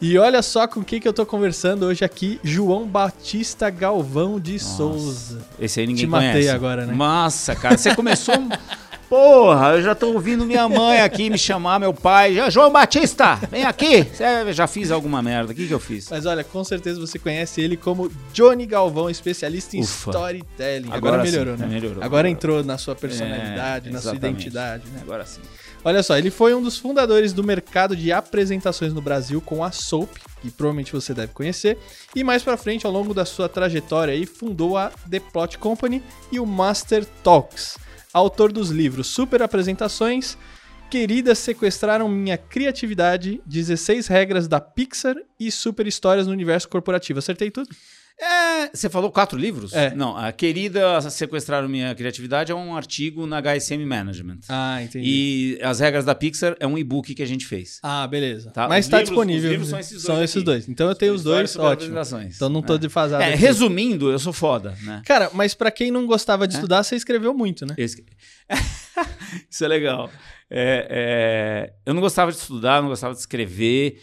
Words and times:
E 0.00 0.16
olha 0.16 0.40
só 0.40 0.66
com 0.66 0.82
quem 0.82 0.98
que 0.98 1.06
eu 1.06 1.12
tô 1.12 1.26
conversando 1.26 1.84
hoje 1.84 2.04
aqui, 2.04 2.40
João 2.42 2.86
Batista 2.86 3.68
Galvão 3.68 4.40
de 4.40 4.54
Nossa, 4.54 4.64
Souza. 4.64 5.38
Esse 5.60 5.80
aí 5.80 5.86
ninguém 5.86 6.06
Te 6.06 6.10
conhece. 6.10 6.26
matei 6.28 6.48
agora, 6.48 6.86
né? 6.86 6.94
Nossa, 6.94 7.54
cara, 7.54 7.76
você 7.76 7.94
começou... 7.94 8.34
Porra, 9.10 9.70
eu 9.70 9.82
já 9.82 9.92
tô 9.92 10.12
ouvindo 10.12 10.46
minha 10.46 10.68
mãe 10.68 11.00
aqui 11.00 11.28
me 11.28 11.36
chamar, 11.36 11.80
meu 11.80 11.92
pai. 11.92 12.48
João 12.48 12.70
Batista, 12.70 13.34
vem 13.50 13.64
aqui. 13.64 14.04
Cê, 14.14 14.52
já 14.52 14.68
fiz 14.68 14.92
alguma 14.92 15.20
merda. 15.20 15.50
O 15.50 15.54
que, 15.54 15.66
que 15.66 15.74
eu 15.74 15.80
fiz? 15.80 16.08
Mas 16.08 16.26
olha, 16.26 16.44
com 16.44 16.62
certeza 16.62 17.00
você 17.00 17.18
conhece 17.18 17.60
ele 17.60 17.76
como 17.76 18.08
Johnny 18.32 18.64
Galvão, 18.66 19.10
especialista 19.10 19.76
em 19.76 19.80
Ufa. 19.80 20.10
storytelling. 20.10 20.92
Agora, 20.92 21.16
Agora 21.16 21.22
melhorou, 21.24 21.56
sim, 21.56 21.62
né? 21.62 21.68
Melhorou. 21.68 22.04
Agora 22.04 22.30
entrou 22.30 22.62
na 22.62 22.78
sua 22.78 22.94
personalidade, 22.94 23.88
é, 23.88 23.92
na 23.92 24.00
sua 24.00 24.14
identidade, 24.14 24.84
né? 24.94 25.00
Agora 25.02 25.26
sim. 25.26 25.40
Olha 25.84 26.02
só, 26.02 26.18
ele 26.18 26.30
foi 26.30 26.54
um 26.54 26.62
dos 26.62 26.76
fundadores 26.76 27.32
do 27.32 27.42
mercado 27.42 27.96
de 27.96 28.12
apresentações 28.12 28.92
no 28.92 29.00
Brasil 29.00 29.40
com 29.40 29.64
a 29.64 29.70
Soap, 29.70 30.10
que 30.42 30.50
provavelmente 30.50 30.92
você 30.92 31.14
deve 31.14 31.32
conhecer, 31.32 31.78
e 32.14 32.22
mais 32.22 32.42
para 32.42 32.56
frente, 32.56 32.84
ao 32.84 32.92
longo 32.92 33.14
da 33.14 33.24
sua 33.24 33.48
trajetória 33.48 34.12
aí, 34.12 34.26
fundou 34.26 34.76
a 34.76 34.90
The 35.10 35.20
Plot 35.20 35.58
Company 35.58 36.02
e 36.30 36.38
o 36.38 36.44
Master 36.44 37.06
Talks 37.22 37.78
autor 38.12 38.52
dos 38.52 38.70
livros 38.70 39.06
Super 39.06 39.42
Apresentações, 39.42 40.36
Queridas 40.90 41.38
Sequestraram 41.38 42.08
Minha 42.08 42.36
Criatividade, 42.36 43.40
16 43.46 44.08
Regras 44.08 44.48
da 44.48 44.60
Pixar 44.60 45.16
e 45.38 45.50
Super 45.50 45.86
Histórias 45.86 46.26
no 46.26 46.32
Universo 46.32 46.68
Corporativo. 46.68 47.20
Acertei 47.20 47.50
tudo? 47.50 47.68
É, 48.20 48.70
você 48.74 48.90
falou 48.90 49.10
quatro 49.10 49.38
livros? 49.38 49.72
É. 49.72 49.94
Não, 49.94 50.14
a 50.14 50.30
Querida 50.30 51.00
Sequestraram 51.00 51.68
Minha 51.68 51.94
Criatividade 51.94 52.52
é 52.52 52.54
um 52.54 52.76
artigo 52.76 53.26
na 53.26 53.40
HSM 53.40 53.84
Management. 53.86 54.40
Ah, 54.48 54.82
entendi. 54.82 55.08
E 55.08 55.62
As 55.62 55.80
Regras 55.80 56.04
da 56.04 56.14
Pixar 56.14 56.54
é 56.60 56.66
um 56.66 56.76
e-book 56.76 57.14
que 57.14 57.22
a 57.22 57.26
gente 57.26 57.46
fez. 57.46 57.80
Ah, 57.82 58.06
beleza. 58.06 58.50
Tá? 58.50 58.68
Mas 58.68 58.84
está 58.84 59.00
disponível. 59.00 59.50
Os 59.50 59.50
livros 59.50 59.68
são 59.70 59.78
esses 59.78 59.92
dois. 59.92 60.02
São 60.02 60.22
esses 60.22 60.42
dois. 60.42 60.68
Então 60.68 60.88
eu 60.88 60.94
tenho 60.94 61.14
os 61.14 61.22
dois, 61.22 61.56
ótimo. 61.56 61.98
Então 62.26 62.50
não 62.50 62.60
tô 62.60 62.74
é. 62.74 62.78
defasado. 62.78 63.22
É, 63.22 63.34
resumindo, 63.34 64.10
eu 64.10 64.18
sou 64.18 64.34
foda, 64.34 64.76
né? 64.82 65.00
Cara, 65.06 65.30
mas 65.32 65.54
para 65.54 65.70
quem 65.70 65.90
não 65.90 66.06
gostava 66.06 66.46
de 66.46 66.54
é? 66.54 66.58
estudar, 66.58 66.82
você 66.82 66.96
escreveu 66.96 67.32
muito, 67.32 67.64
né? 67.64 67.74
Isso 69.50 69.64
é 69.64 69.68
legal. 69.68 70.10
É, 70.50 70.86
é, 70.90 71.72
eu 71.86 71.94
não 71.94 72.00
gostava 72.00 72.30
de 72.30 72.36
estudar, 72.36 72.82
não 72.82 72.88
gostava 72.88 73.14
de 73.14 73.20
escrever, 73.20 74.02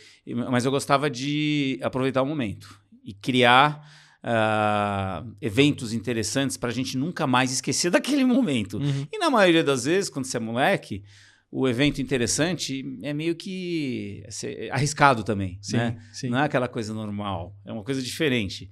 mas 0.49 0.65
eu 0.65 0.71
gostava 0.71 1.09
de 1.09 1.77
aproveitar 1.83 2.21
o 2.23 2.25
momento 2.25 2.79
e 3.03 3.13
criar 3.13 3.96
uh, 4.27 5.35
eventos 5.41 5.93
interessantes 5.93 6.57
para 6.57 6.69
a 6.69 6.73
gente 6.73 6.97
nunca 6.97 7.25
mais 7.25 7.51
esquecer 7.51 7.89
daquele 7.91 8.25
momento. 8.25 8.77
Uhum. 8.77 9.07
E 9.11 9.17
na 9.17 9.29
maioria 9.29 9.63
das 9.63 9.85
vezes, 9.85 10.09
quando 10.09 10.25
você 10.25 10.37
é 10.37 10.39
moleque, 10.39 11.03
o 11.49 11.67
evento 11.67 12.01
interessante 12.01 12.83
é 13.01 13.13
meio 13.13 13.35
que 13.35 14.23
arriscado 14.69 15.23
também, 15.23 15.57
sim, 15.61 15.77
né? 15.77 15.97
Sim. 16.11 16.29
Não 16.29 16.39
é 16.39 16.43
aquela 16.43 16.67
coisa 16.67 16.93
normal, 16.93 17.55
é 17.65 17.71
uma 17.71 17.83
coisa 17.83 18.01
diferente. 18.01 18.69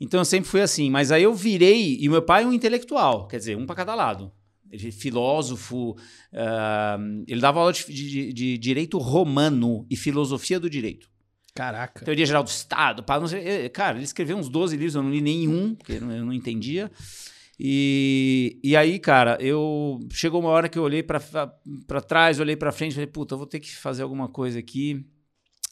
Então 0.00 0.20
eu 0.20 0.24
sempre 0.24 0.48
fui 0.48 0.60
assim, 0.60 0.88
mas 0.88 1.10
aí 1.10 1.24
eu 1.24 1.34
virei 1.34 1.98
e 2.00 2.08
meu 2.08 2.22
pai 2.22 2.44
é 2.44 2.46
um 2.46 2.52
intelectual, 2.52 3.26
quer 3.26 3.38
dizer, 3.38 3.56
um 3.56 3.66
para 3.66 3.76
cada 3.76 3.94
lado. 3.94 4.32
Ele 4.70 4.88
é 4.88 4.90
filósofo, 4.90 5.90
uh, 5.90 7.24
ele 7.26 7.40
dava 7.40 7.60
aula 7.60 7.72
de, 7.72 7.84
de, 7.84 8.32
de 8.32 8.58
direito 8.58 8.96
romano 8.98 9.86
e 9.90 9.96
filosofia 9.96 10.58
do 10.58 10.70
direito. 10.70 11.11
Caraca. 11.54 12.04
Teoria 12.04 12.24
Geral 12.24 12.42
do 12.42 12.48
Estado. 12.48 13.02
Pá, 13.02 13.24
sei, 13.26 13.46
eh, 13.46 13.68
cara, 13.68 13.96
ele 13.96 14.04
escreveu 14.04 14.36
uns 14.36 14.48
12 14.48 14.76
livros, 14.76 14.94
eu 14.94 15.02
não 15.02 15.10
li 15.10 15.20
nenhum, 15.20 15.74
porque 15.74 15.92
eu 15.92 16.00
não, 16.00 16.12
eu 16.12 16.24
não 16.24 16.32
entendia. 16.32 16.90
E, 17.60 18.58
e 18.64 18.74
aí, 18.74 18.98
cara, 18.98 19.36
eu 19.40 20.00
chegou 20.10 20.40
uma 20.40 20.48
hora 20.48 20.68
que 20.68 20.78
eu 20.78 20.82
olhei 20.82 21.02
para 21.02 22.00
trás, 22.06 22.40
olhei 22.40 22.56
para 22.56 22.72
frente, 22.72 22.94
falei, 22.94 23.06
puta, 23.06 23.34
eu 23.34 23.38
vou 23.38 23.46
ter 23.46 23.60
que 23.60 23.74
fazer 23.74 24.02
alguma 24.02 24.28
coisa 24.28 24.58
aqui. 24.58 25.04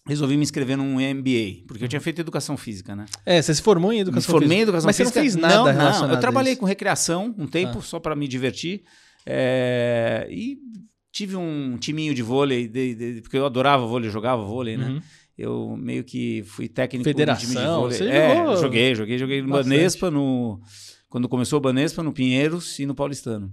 Resolvi 0.06 0.36
me 0.36 0.42
inscrever 0.42 0.76
num 0.76 0.94
MBA, 0.94 1.64
porque 1.66 1.84
eu 1.84 1.88
tinha 1.88 2.00
feito 2.00 2.20
educação 2.20 2.56
física, 2.56 2.96
né? 2.96 3.06
É, 3.24 3.40
você 3.40 3.54
se 3.54 3.62
formou 3.62 3.92
em 3.92 4.00
educação 4.00 4.28
me 4.28 4.40
formei 4.40 4.48
física. 4.48 4.60
em 4.60 4.62
educação 4.62 4.86
Mas 4.86 4.96
física. 4.96 5.20
Mas 5.20 5.32
você 5.32 5.38
não 5.38 5.42
fez 5.42 5.56
nada 5.56 5.72
não, 5.72 5.78
relacionado 5.78 6.08
não, 6.08 6.16
eu 6.16 6.20
trabalhei 6.20 6.56
com 6.56 6.64
recreação 6.64 7.34
um 7.36 7.46
tempo, 7.46 7.78
ah. 7.78 7.82
só 7.82 7.98
para 7.98 8.16
me 8.16 8.26
divertir. 8.26 8.82
É, 9.26 10.26
e 10.30 10.58
tive 11.12 11.36
um 11.36 11.76
timinho 11.76 12.14
de 12.14 12.22
vôlei, 12.22 12.66
de, 12.66 12.94
de, 12.94 13.20
porque 13.20 13.36
eu 13.36 13.44
adorava 13.44 13.86
vôlei, 13.86 14.10
jogava 14.10 14.42
vôlei, 14.42 14.76
né? 14.76 14.86
Uhum 14.86 15.02
eu 15.40 15.76
meio 15.76 16.04
que 16.04 16.42
fui 16.44 16.68
técnico 16.68 17.04
Federação, 17.04 17.48
time 17.48 17.60
de 17.60 17.66
vôlei. 17.66 18.08
É, 18.08 18.56
joguei, 18.56 18.94
joguei, 18.94 19.18
joguei 19.18 19.42
no 19.42 19.48
Banespa, 19.48 20.10
no 20.10 20.60
quando 21.08 21.28
começou 21.28 21.58
o 21.58 21.62
Banespa, 21.62 22.02
no 22.02 22.12
Pinheiros 22.12 22.78
e 22.78 22.86
no 22.86 22.94
Paulistano. 22.94 23.52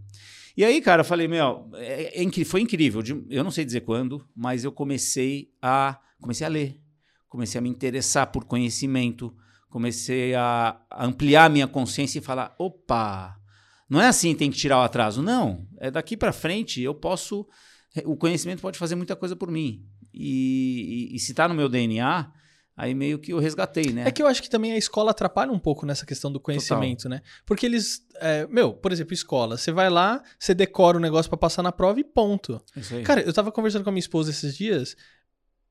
E 0.56 0.64
aí, 0.64 0.81
cara, 0.81 1.02
eu 1.02 1.06
falei, 1.06 1.28
meu, 1.28 1.70
é, 1.75 2.24
é, 2.24 2.46
foi 2.46 2.62
incrível. 2.62 3.02
Eu 3.30 3.44
não 3.44 3.52
sei 3.52 3.64
dizer 3.64 3.81
quando, 3.81 4.28
mas 4.36 4.64
eu 4.64 4.72
comecei 4.72 5.50
a 5.62 6.00
comecei 6.20 6.46
a 6.46 6.50
ler, 6.50 6.81
comecei 7.30 7.59
a 7.59 7.62
me 7.62 7.70
interessar 7.70 8.28
por 8.31 8.44
conhecimento, 8.44 9.34
comecei 9.69 10.34
a, 10.34 10.80
a 10.90 11.06
ampliar 11.06 11.50
minha 11.50 11.68
consciência 11.68 12.19
e 12.19 12.22
falar, 12.22 12.56
opa, 12.58 13.40
não 13.90 14.02
é 14.02 14.08
assim, 14.08 14.36
tem 14.36 14.52
que 14.52 14.58
tirar 14.58 14.80
o 14.80 14.81
atraso. 14.84 15.22
Não, 15.22 15.68
é 15.80 15.90
daqui 15.90 16.18
para 16.18 16.34
frente 16.34 16.81
eu 16.81 16.94
posso, 16.94 17.48
o 18.06 18.18
conhecimento 18.18 18.62
pode 18.62 18.78
fazer 18.78 18.96
muita 18.96 19.16
coisa 19.16 19.36
por 19.36 19.50
mim. 19.50 19.86
E, 20.20 21.12
e, 21.12 21.16
e 21.16 21.20
se 21.20 21.32
está 21.32 21.48
no 21.48 21.54
meu 21.54 21.70
DNA, 21.70 22.32
aí 22.76 22.94
meio 22.94 23.20
que 23.20 23.34
eu 23.34 23.40
resgatei, 23.40 23.92
né? 23.92 24.08
É 24.08 24.12
que 24.12 24.22
eu 24.22 24.28
acho 24.28 24.42
que 24.42 24.50
também 24.50 24.72
a 24.72 24.78
escola 24.78 25.12
atrapalha 25.12 25.52
um 25.52 25.60
pouco 25.60 25.86
nessa 25.86 26.06
questão 26.06 26.32
do 26.32 26.40
conhecimento, 26.40 27.04
Total. 27.04 27.18
né? 27.18 27.22
Porque 27.46 27.66
eles. 27.66 28.06
É, 28.16 28.46
meu, 28.48 28.74
por 28.74 28.92
exemplo, 28.92 29.14
escola. 29.14 29.58
Você 29.58 29.72
vai 29.72 29.90
lá, 29.90 30.22
você 30.38 30.54
decora 30.54 30.98
o 30.98 31.00
negócio 31.00 31.30
para 31.30 31.38
passar 31.38 31.64
na 31.64 31.72
prova 31.72 32.00
e 32.00 32.04
ponto. 32.04 32.62
Isso 32.76 32.96
aí. 32.96 33.04
Cara, 33.04 33.22
eu 33.22 33.34
tava 33.34 33.52
conversando 33.52 33.84
com 33.84 33.90
a 33.90 33.94
minha 33.94 34.00
esposa 34.00 34.30
esses 34.30 34.56
dias. 34.56 34.96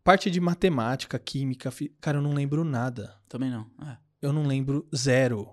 Parte 0.03 0.31
de 0.31 0.41
matemática, 0.41 1.19
química, 1.19 1.73
cara, 2.01 2.19
eu 2.19 2.23
não 2.23 2.33
lembro 2.33 2.63
nada. 2.63 3.15
Também 3.29 3.51
não. 3.51 3.67
É. 3.83 3.97
Eu 4.23 4.33
não 4.33 4.45
lembro 4.45 4.89
zero. 4.95 5.49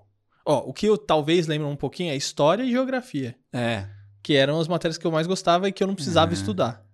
Ó, 0.46 0.60
o 0.70 0.74
que 0.74 0.86
eu 0.86 0.98
talvez 0.98 1.48
lembro 1.48 1.68
um 1.68 1.76
pouquinho 1.76 2.12
é 2.12 2.16
história 2.16 2.64
e 2.64 2.72
geografia. 2.72 3.36
É. 3.52 3.88
Que 4.22 4.36
eram 4.36 4.60
as 4.60 4.68
matérias 4.68 4.98
que 4.98 5.06
eu 5.06 5.12
mais 5.12 5.26
gostava 5.26 5.68
e 5.68 5.72
que 5.72 5.82
eu 5.84 5.88
não 5.88 5.96
precisava 5.96 6.32
é. 6.32 6.36
estudar. 6.36 6.86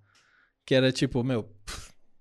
Que 0.66 0.76
era 0.76 0.92
tipo, 0.92 1.24
meu, 1.24 1.50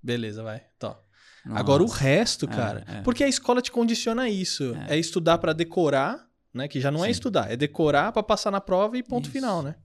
beleza, 0.08 0.42
vai, 0.42 0.62
tó. 0.78 0.98
Nossa. 1.44 1.60
Agora 1.60 1.82
o 1.82 1.86
resto, 1.86 2.46
é, 2.46 2.48
cara, 2.48 2.84
é, 2.86 2.96
é. 2.96 3.02
porque 3.02 3.22
a 3.22 3.28
escola 3.28 3.60
te 3.60 3.70
condiciona 3.70 4.22
a 4.22 4.28
isso. 4.28 4.74
É, 4.88 4.96
é 4.96 4.98
estudar 4.98 5.36
para 5.36 5.52
decorar, 5.52 6.26
né? 6.52 6.66
Que 6.66 6.80
já 6.80 6.91
não 6.91 7.00
é 7.00 7.02
Sim. 7.02 7.08
é 7.08 7.10
estudar, 7.10 7.52
é 7.52 7.56
decorar 7.56 8.12
para 8.12 8.22
passar 8.22 8.50
na 8.50 8.60
prova 8.60 8.97
e 8.97 9.02
ponto 9.02 9.24
isso. 9.24 9.32
final, 9.32 9.62
né? 9.62 9.76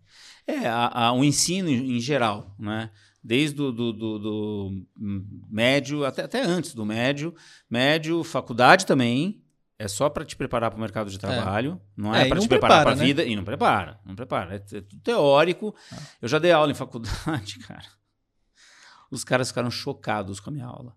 É, 0.47 0.67
a, 0.67 1.07
a, 1.07 1.13
o 1.13 1.23
ensino 1.23 1.69
em 1.69 1.99
geral, 1.99 2.55
né? 2.57 2.89
Desde 3.21 3.55
do, 3.55 3.71
do, 3.71 3.93
do, 3.93 4.19
do 4.19 4.85
médio, 5.49 6.05
até, 6.05 6.23
até 6.23 6.41
antes 6.41 6.73
do 6.73 6.85
médio, 6.85 7.33
médio, 7.69 8.23
faculdade 8.23 8.85
também, 8.85 9.41
é 9.79 9.87
só 9.87 10.09
para 10.09 10.25
te 10.25 10.35
preparar 10.35 10.71
para 10.71 10.77
o 10.77 10.81
mercado 10.81 11.09
de 11.09 11.17
trabalho, 11.17 11.81
é. 11.81 12.01
não 12.01 12.15
é, 12.15 12.23
é 12.23 12.29
para 12.29 12.39
te 12.39 12.47
preparar 12.47 12.83
para 12.83 12.93
a 12.93 12.95
né? 12.95 13.05
vida 13.05 13.23
e 13.23 13.35
não 13.35 13.43
prepara, 13.43 13.99
não 14.05 14.15
prepara. 14.15 14.55
É, 14.55 14.77
é 14.77 14.81
tudo 14.81 15.01
teórico. 15.01 15.73
Ah. 15.91 15.97
Eu 16.21 16.27
já 16.27 16.39
dei 16.39 16.51
aula 16.51 16.71
em 16.71 16.75
faculdade, 16.75 17.59
cara. 17.67 18.02
Os 19.13 19.23
caras 19.23 19.49
ficaram 19.49 19.69
chocados 19.69 20.39
com 20.39 20.49
a 20.49 20.53
minha 20.53 20.65
aula. 20.65 20.95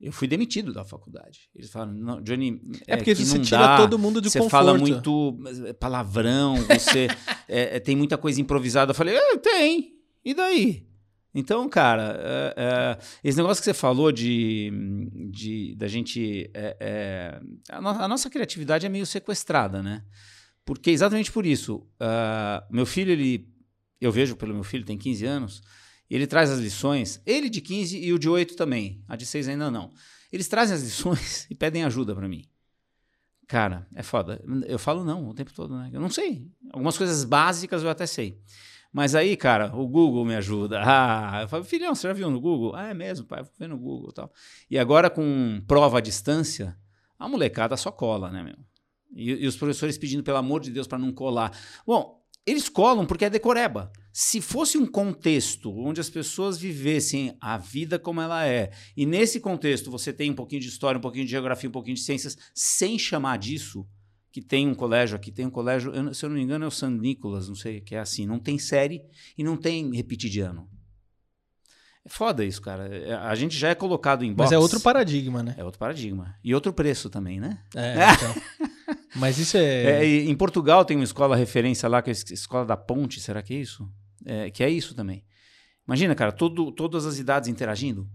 Eu 0.00 0.10
fui 0.10 0.26
demitido 0.26 0.72
da 0.72 0.84
faculdade. 0.84 1.50
Eles 1.54 1.70
falaram, 1.70 2.22
Johnny, 2.22 2.60
é, 2.88 2.94
é 2.94 2.96
porque 2.96 3.14
você 3.14 3.38
tira 3.38 3.58
dá, 3.58 3.76
todo 3.76 3.98
mundo 3.98 4.22
de 4.22 4.30
você 4.30 4.38
conforto. 4.38 4.50
fala 4.50 4.78
muito 4.78 5.38
é, 5.66 5.72
palavrão, 5.74 6.56
você 6.56 7.08
é, 7.46 7.76
é, 7.76 7.80
tem 7.80 7.94
muita 7.94 8.16
coisa 8.16 8.40
improvisada. 8.40 8.90
Eu 8.90 8.94
falei, 8.94 9.14
é, 9.14 9.36
tem. 9.36 9.92
E 10.24 10.32
daí? 10.32 10.88
Então, 11.34 11.68
cara, 11.68 12.18
é, 12.18 12.54
é, 12.56 12.98
esse 13.22 13.36
negócio 13.36 13.62
que 13.62 13.66
você 13.66 13.74
falou 13.74 14.10
de, 14.10 14.72
de 15.30 15.74
da 15.76 15.86
gente, 15.86 16.50
a, 17.70 17.80
no, 17.80 17.88
a, 17.90 18.08
nossa 18.08 18.30
criatividade 18.30 18.86
é 18.86 18.88
meio 18.88 19.06
sequestrada, 19.06 19.82
né? 19.82 20.02
Porque 20.64 20.90
exatamente 20.90 21.30
por 21.30 21.44
isso, 21.44 21.76
uh, 22.00 22.64
meu 22.70 22.86
filho, 22.86 23.12
ele, 23.12 23.48
eu 24.00 24.10
vejo 24.10 24.36
pelo 24.36 24.54
meu 24.54 24.64
filho, 24.64 24.84
tem 24.84 24.96
15 24.96 25.26
anos 25.26 25.62
ele 26.14 26.26
traz 26.26 26.50
as 26.50 26.58
lições, 26.58 27.20
ele 27.24 27.48
de 27.48 27.60
15 27.60 27.98
e 27.98 28.12
o 28.12 28.18
de 28.18 28.28
8 28.28 28.54
também. 28.56 29.02
A 29.08 29.16
de 29.16 29.24
6 29.24 29.48
ainda 29.48 29.70
não. 29.70 29.92
Eles 30.30 30.48
trazem 30.48 30.74
as 30.74 30.82
lições 30.82 31.46
e 31.50 31.54
pedem 31.54 31.84
ajuda 31.84 32.14
para 32.14 32.28
mim. 32.28 32.44
Cara, 33.46 33.86
é 33.94 34.02
foda. 34.02 34.42
Eu 34.66 34.78
falo 34.78 35.04
não 35.04 35.28
o 35.28 35.34
tempo 35.34 35.52
todo, 35.52 35.76
né? 35.76 35.90
Eu 35.92 36.00
não 36.00 36.08
sei. 36.08 36.46
Algumas 36.70 36.96
coisas 36.96 37.24
básicas 37.24 37.82
eu 37.82 37.90
até 37.90 38.06
sei. 38.06 38.40
Mas 38.92 39.14
aí, 39.14 39.36
cara, 39.36 39.74
o 39.74 39.86
Google 39.88 40.24
me 40.24 40.34
ajuda. 40.34 40.80
Ah, 40.84 41.42
eu 41.42 41.48
falo, 41.48 41.64
filhão, 41.64 41.94
você 41.94 42.06
já 42.06 42.12
viu 42.12 42.30
no 42.30 42.40
Google? 42.40 42.74
Ah, 42.74 42.88
é 42.88 42.94
mesmo, 42.94 43.26
pai, 43.26 43.42
vou 43.42 43.52
ver 43.58 43.68
no 43.68 43.78
Google 43.78 44.10
e 44.10 44.14
tal. 44.14 44.32
E 44.70 44.78
agora 44.78 45.08
com 45.08 45.62
prova 45.66 45.98
à 45.98 46.00
distância, 46.00 46.76
a 47.18 47.26
molecada 47.26 47.76
só 47.76 47.90
cola, 47.90 48.30
né, 48.30 48.42
meu? 48.42 48.56
E, 49.14 49.30
e 49.30 49.46
os 49.46 49.56
professores 49.56 49.96
pedindo, 49.96 50.22
pelo 50.22 50.36
amor 50.36 50.60
de 50.60 50.70
Deus, 50.70 50.86
para 50.86 50.98
não 50.98 51.12
colar. 51.12 51.56
Bom, 51.86 52.22
eles 52.46 52.68
colam 52.68 53.06
porque 53.06 53.24
é 53.24 53.30
decoreba. 53.30 53.90
Se 54.12 54.42
fosse 54.42 54.76
um 54.76 54.86
contexto 54.86 55.74
onde 55.74 56.00
as 56.00 56.10
pessoas 56.10 56.58
vivessem 56.58 57.34
a 57.40 57.56
vida 57.56 57.98
como 57.98 58.20
ela 58.20 58.46
é, 58.46 58.70
e 58.94 59.06
nesse 59.06 59.40
contexto 59.40 59.90
você 59.90 60.12
tem 60.12 60.30
um 60.30 60.34
pouquinho 60.34 60.60
de 60.60 60.68
história, 60.68 60.98
um 60.98 61.02
pouquinho 61.02 61.24
de 61.24 61.30
geografia, 61.30 61.68
um 61.68 61.72
pouquinho 61.72 61.96
de 61.96 62.02
ciências, 62.02 62.36
sem 62.54 62.98
chamar 62.98 63.38
disso, 63.38 63.86
que 64.30 64.42
tem 64.42 64.68
um 64.68 64.74
colégio 64.74 65.16
aqui, 65.16 65.32
tem 65.32 65.46
um 65.46 65.50
colégio, 65.50 65.94
eu, 65.94 66.12
se 66.12 66.24
eu 66.24 66.28
não 66.28 66.36
me 66.36 66.42
engano 66.42 66.64
é 66.64 66.68
o 66.68 66.70
San 66.70 66.90
Nicolas, 66.90 67.48
não 67.48 67.54
sei, 67.54 67.80
que 67.80 67.94
é 67.94 68.00
assim, 68.00 68.26
não 68.26 68.38
tem 68.38 68.58
série 68.58 69.02
e 69.36 69.42
não 69.42 69.56
tem 69.56 69.94
repetir 69.94 70.30
de 70.30 70.40
ano. 70.40 70.68
É 72.04 72.08
foda 72.08 72.44
isso, 72.44 72.60
cara. 72.60 72.88
É, 72.88 73.14
A 73.14 73.34
gente 73.34 73.56
já 73.56 73.68
é 73.68 73.74
colocado 73.74 74.24
em 74.24 74.32
box. 74.32 74.50
Mas 74.50 74.52
é 74.52 74.58
outro 74.58 74.80
paradigma, 74.80 75.42
né? 75.42 75.54
É 75.56 75.64
outro 75.64 75.78
paradigma. 75.78 76.34
E 76.42 76.52
outro 76.54 76.72
preço 76.72 77.08
também, 77.08 77.38
né? 77.38 77.62
É, 77.76 77.94
então. 78.12 78.34
Mas 79.14 79.38
isso 79.38 79.56
é. 79.56 80.04
É, 80.04 80.04
em 80.04 80.34
Portugal 80.34 80.84
tem 80.84 80.96
uma 80.96 81.04
escola 81.04 81.36
referência 81.36 81.88
lá, 81.88 82.02
que 82.02 82.10
é 82.10 82.12
a 82.12 82.34
Escola 82.34 82.66
da 82.66 82.76
Ponte, 82.76 83.20
será 83.20 83.40
que 83.40 83.54
é 83.54 83.58
isso? 83.58 83.88
É, 84.24 84.50
que 84.50 84.62
é 84.62 84.70
isso 84.70 84.94
também. 84.94 85.24
Imagina, 85.86 86.14
cara, 86.14 86.32
todo, 86.32 86.70
todas 86.72 87.06
as 87.06 87.18
idades 87.18 87.48
interagindo. 87.48 88.08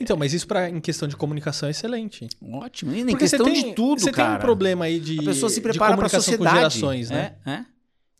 Então, 0.00 0.16
mas 0.16 0.32
isso 0.32 0.46
pra, 0.46 0.68
em 0.68 0.80
questão 0.80 1.06
de 1.06 1.16
comunicação 1.16 1.68
é 1.68 1.70
excelente. 1.70 2.28
Ótimo. 2.42 2.92
E 2.92 3.00
em 3.00 3.06
Porque 3.06 3.18
questão 3.18 3.46
você 3.46 3.52
tem, 3.52 3.64
de 3.68 3.74
tudo, 3.74 4.00
você 4.00 4.10
cara. 4.10 4.30
tem 4.30 4.38
um 4.38 4.40
problema 4.40 4.86
aí 4.86 4.98
de, 4.98 5.20
a 5.20 5.22
pessoa 5.22 5.48
se 5.48 5.56
de 5.56 5.60
prepara 5.60 5.96
para 5.96 6.06
a 6.06 6.10
comunicação 6.10 6.36
com 6.36 6.44
gerações, 6.44 7.10
né? 7.10 7.36
É, 7.46 7.50
é. 7.52 7.64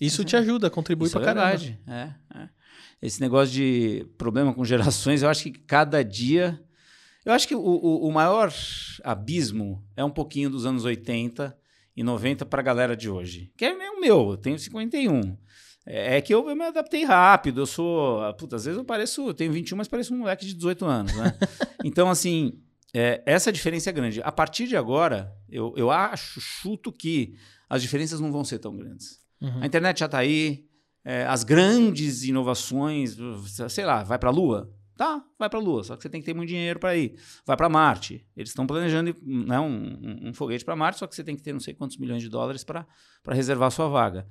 Isso 0.00 0.24
te 0.24 0.36
ajuda, 0.36 0.70
contribui 0.70 1.08
Isso 1.08 1.18
pra 1.18 1.30
é 1.30 1.34
caramba. 1.34 1.64
É, 1.88 2.14
é. 2.36 2.48
Esse 3.02 3.20
negócio 3.20 3.52
de 3.52 4.06
problema 4.16 4.54
com 4.54 4.62
gerações, 4.64 5.22
eu 5.22 5.28
acho 5.28 5.42
que 5.42 5.50
cada 5.50 6.02
dia. 6.04 6.62
Eu 7.24 7.32
acho 7.32 7.48
que 7.48 7.56
o, 7.56 7.60
o, 7.60 8.08
o 8.08 8.12
maior 8.12 8.52
abismo 9.02 9.84
é 9.96 10.04
um 10.04 10.10
pouquinho 10.10 10.48
dos 10.48 10.64
anos 10.64 10.84
80 10.84 11.56
e 11.96 12.02
90 12.04 12.46
para 12.46 12.60
a 12.60 12.64
galera 12.64 12.96
de 12.96 13.10
hoje. 13.10 13.52
Que 13.56 13.64
é 13.64 13.72
o 13.72 14.00
meu, 14.00 14.30
eu 14.30 14.36
tenho 14.36 14.56
51. 14.56 15.36
É 15.88 16.18
é 16.18 16.20
que 16.20 16.34
eu, 16.34 16.48
eu 16.48 16.54
me 16.54 16.64
adaptei 16.64 17.02
rápido, 17.04 17.62
eu 17.62 17.66
sou. 17.66 18.20
Puta, 18.34 18.56
às 18.56 18.66
vezes 18.66 18.76
eu 18.76 18.84
pareço. 18.84 19.26
Eu 19.26 19.34
tenho 19.34 19.50
21, 19.50 19.76
mas 19.76 19.88
pareço 19.88 20.14
um 20.14 20.18
moleque 20.18 20.44
de 20.44 20.52
18 20.52 20.84
anos, 20.84 21.16
né? 21.16 21.34
então, 21.82 22.10
assim, 22.10 22.60
é, 22.94 23.22
essa 23.24 23.50
diferença 23.50 23.88
é 23.88 23.92
grande. 23.92 24.20
A 24.22 24.30
partir 24.30 24.68
de 24.68 24.76
agora, 24.76 25.34
eu, 25.48 25.72
eu 25.76 25.90
acho, 25.90 26.40
chuto 26.40 26.92
que 26.92 27.34
as 27.68 27.80
diferenças 27.80 28.20
não 28.20 28.30
vão 28.30 28.44
ser 28.44 28.58
tão 28.58 28.76
grandes. 28.76 29.18
Uhum. 29.40 29.62
A 29.62 29.66
internet 29.66 30.00
já 30.00 30.06
está 30.06 30.18
aí, 30.18 30.66
é, 31.04 31.24
as 31.24 31.42
grandes 31.42 32.22
inovações, 32.24 33.16
sei 33.68 33.84
lá, 33.84 34.02
vai 34.02 34.18
para 34.18 34.28
a 34.28 34.32
Lua? 34.32 34.70
Tá, 34.96 35.24
vai 35.38 35.48
para 35.48 35.60
a 35.60 35.62
Lua, 35.62 35.84
só 35.84 35.96
que 35.96 36.02
você 36.02 36.08
tem 36.08 36.20
que 36.20 36.26
ter 36.26 36.34
muito 36.34 36.48
dinheiro 36.48 36.80
para 36.80 36.96
ir. 36.96 37.14
Vai 37.46 37.56
para 37.56 37.68
Marte. 37.68 38.26
Eles 38.36 38.50
estão 38.50 38.66
planejando 38.66 39.14
né, 39.22 39.60
um, 39.60 39.66
um, 39.66 40.28
um 40.28 40.34
foguete 40.34 40.64
para 40.64 40.74
Marte, 40.74 40.98
só 40.98 41.06
que 41.06 41.14
você 41.14 41.22
tem 41.22 41.36
que 41.36 41.42
ter 41.42 41.52
não 41.52 41.60
sei 41.60 41.72
quantos 41.72 41.96
milhões 41.98 42.20
de 42.20 42.28
dólares 42.28 42.64
para 42.64 42.84
reservar 43.28 43.70
sua 43.70 43.88
vaga. 43.88 44.26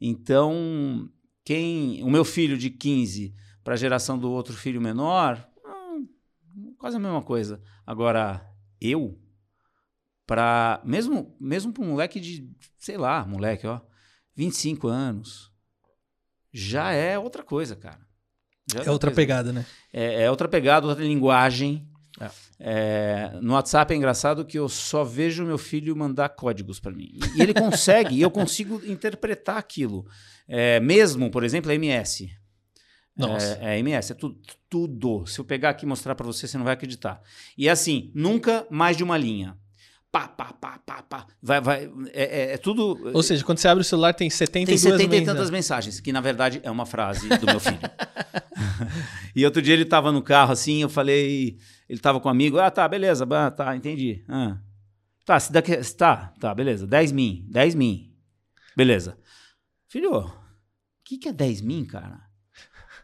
Então, 0.00 1.08
quem 1.44 2.02
o 2.02 2.10
meu 2.10 2.24
filho 2.24 2.56
de 2.56 2.70
15 2.70 3.34
para 3.62 3.74
a 3.74 3.76
geração 3.76 4.18
do 4.18 4.30
outro 4.30 4.54
filho 4.54 4.80
menor, 4.80 5.46
hum, 5.64 6.06
quase 6.78 6.96
a 6.96 7.00
mesma 7.00 7.22
coisa. 7.22 7.62
Agora, 7.86 8.48
eu, 8.80 9.20
para 10.26 10.80
mesmo, 10.84 11.36
mesmo 11.40 11.72
para 11.72 11.84
um 11.84 11.88
moleque 11.90 12.18
de, 12.20 12.50
sei 12.78 12.96
lá, 12.96 13.24
moleque, 13.26 13.66
ó, 13.66 13.80
25 14.34 14.88
anos, 14.88 15.52
já 16.52 16.92
é 16.92 17.18
outra 17.18 17.42
coisa, 17.42 17.76
cara. 17.76 18.00
Já 18.72 18.84
É 18.84 18.90
outra 18.90 19.10
coisa. 19.10 19.16
pegada, 19.16 19.52
né? 19.52 19.66
É, 19.92 20.22
é 20.22 20.30
outra 20.30 20.48
pegada, 20.48 20.86
outra 20.86 21.04
linguagem. 21.04 21.89
É, 22.58 23.30
no 23.40 23.54
WhatsApp 23.54 23.92
é 23.92 23.96
engraçado 23.96 24.44
que 24.44 24.58
eu 24.58 24.68
só 24.68 25.02
vejo 25.04 25.44
meu 25.44 25.56
filho 25.58 25.96
mandar 25.96 26.28
códigos 26.30 26.78
para 26.78 26.92
mim. 26.92 27.18
E 27.36 27.42
ele 27.42 27.54
consegue, 27.54 28.16
e 28.16 28.22
eu 28.22 28.30
consigo 28.30 28.82
interpretar 28.86 29.56
aquilo. 29.56 30.06
É, 30.46 30.80
mesmo, 30.80 31.30
por 31.30 31.44
exemplo, 31.44 31.70
a 31.70 31.74
MS. 31.74 32.30
Nossa. 33.16 33.58
É, 33.60 33.76
é 33.76 33.78
MS, 33.78 34.12
é 34.12 34.14
tudo, 34.14 34.38
tudo. 34.68 35.26
Se 35.26 35.38
eu 35.38 35.44
pegar 35.44 35.70
aqui 35.70 35.84
e 35.84 35.88
mostrar 35.88 36.14
para 36.14 36.26
você, 36.26 36.46
você 36.46 36.58
não 36.58 36.64
vai 36.64 36.74
acreditar. 36.74 37.20
E 37.56 37.68
é 37.68 37.70
assim, 37.70 38.10
nunca 38.14 38.66
mais 38.70 38.96
de 38.96 39.04
uma 39.04 39.16
linha. 39.16 39.56
Pá, 40.10 40.26
pá, 40.26 40.52
pá, 40.52 40.80
pá, 40.84 41.02
pá. 41.02 41.26
Vai, 41.40 41.60
vai. 41.60 41.90
É, 42.12 42.24
é- 42.24 42.52
é 42.54 42.58
tudo. 42.58 42.98
Ou 43.14 43.22
seja, 43.22 43.44
quando 43.44 43.58
você 43.58 43.68
abre 43.68 43.82
o 43.82 43.84
celular 43.84 44.12
tem 44.12 44.28
72 44.28 44.82
Tem 44.82 44.90
70 44.90 45.16
e 45.16 45.24
tantas 45.24 45.50
mensagens, 45.50 46.00
que 46.00 46.12
na 46.12 46.20
verdade 46.20 46.60
é 46.64 46.70
uma 46.70 46.84
frase 46.84 47.28
do 47.28 47.46
meu 47.46 47.60
filho. 47.60 47.78
e 49.36 49.44
outro 49.44 49.62
dia 49.62 49.74
ele 49.74 49.84
tava 49.84 50.10
no 50.10 50.20
carro 50.20 50.52
assim, 50.52 50.82
eu 50.82 50.88
falei, 50.88 51.58
ele 51.90 51.98
tava 51.98 52.20
com 52.20 52.28
um 52.28 52.30
amigo, 52.30 52.56
ah, 52.60 52.70
tá, 52.70 52.86
beleza, 52.86 53.26
bah, 53.26 53.50
tá, 53.50 53.74
entendi. 53.74 54.24
Ah. 54.28 54.58
Tá, 55.26 55.40
se 55.40 55.52
daqui, 55.52 55.76
tá, 55.96 56.32
tá, 56.38 56.54
beleza, 56.54 56.86
10 56.86 57.10
min, 57.10 57.44
10 57.50 57.74
min. 57.74 58.14
Beleza. 58.76 59.18
Filho, 59.88 60.18
o 60.18 60.32
que 61.04 61.18
que 61.18 61.28
é 61.28 61.32
10 61.32 61.62
min, 61.62 61.84
cara? 61.84 62.20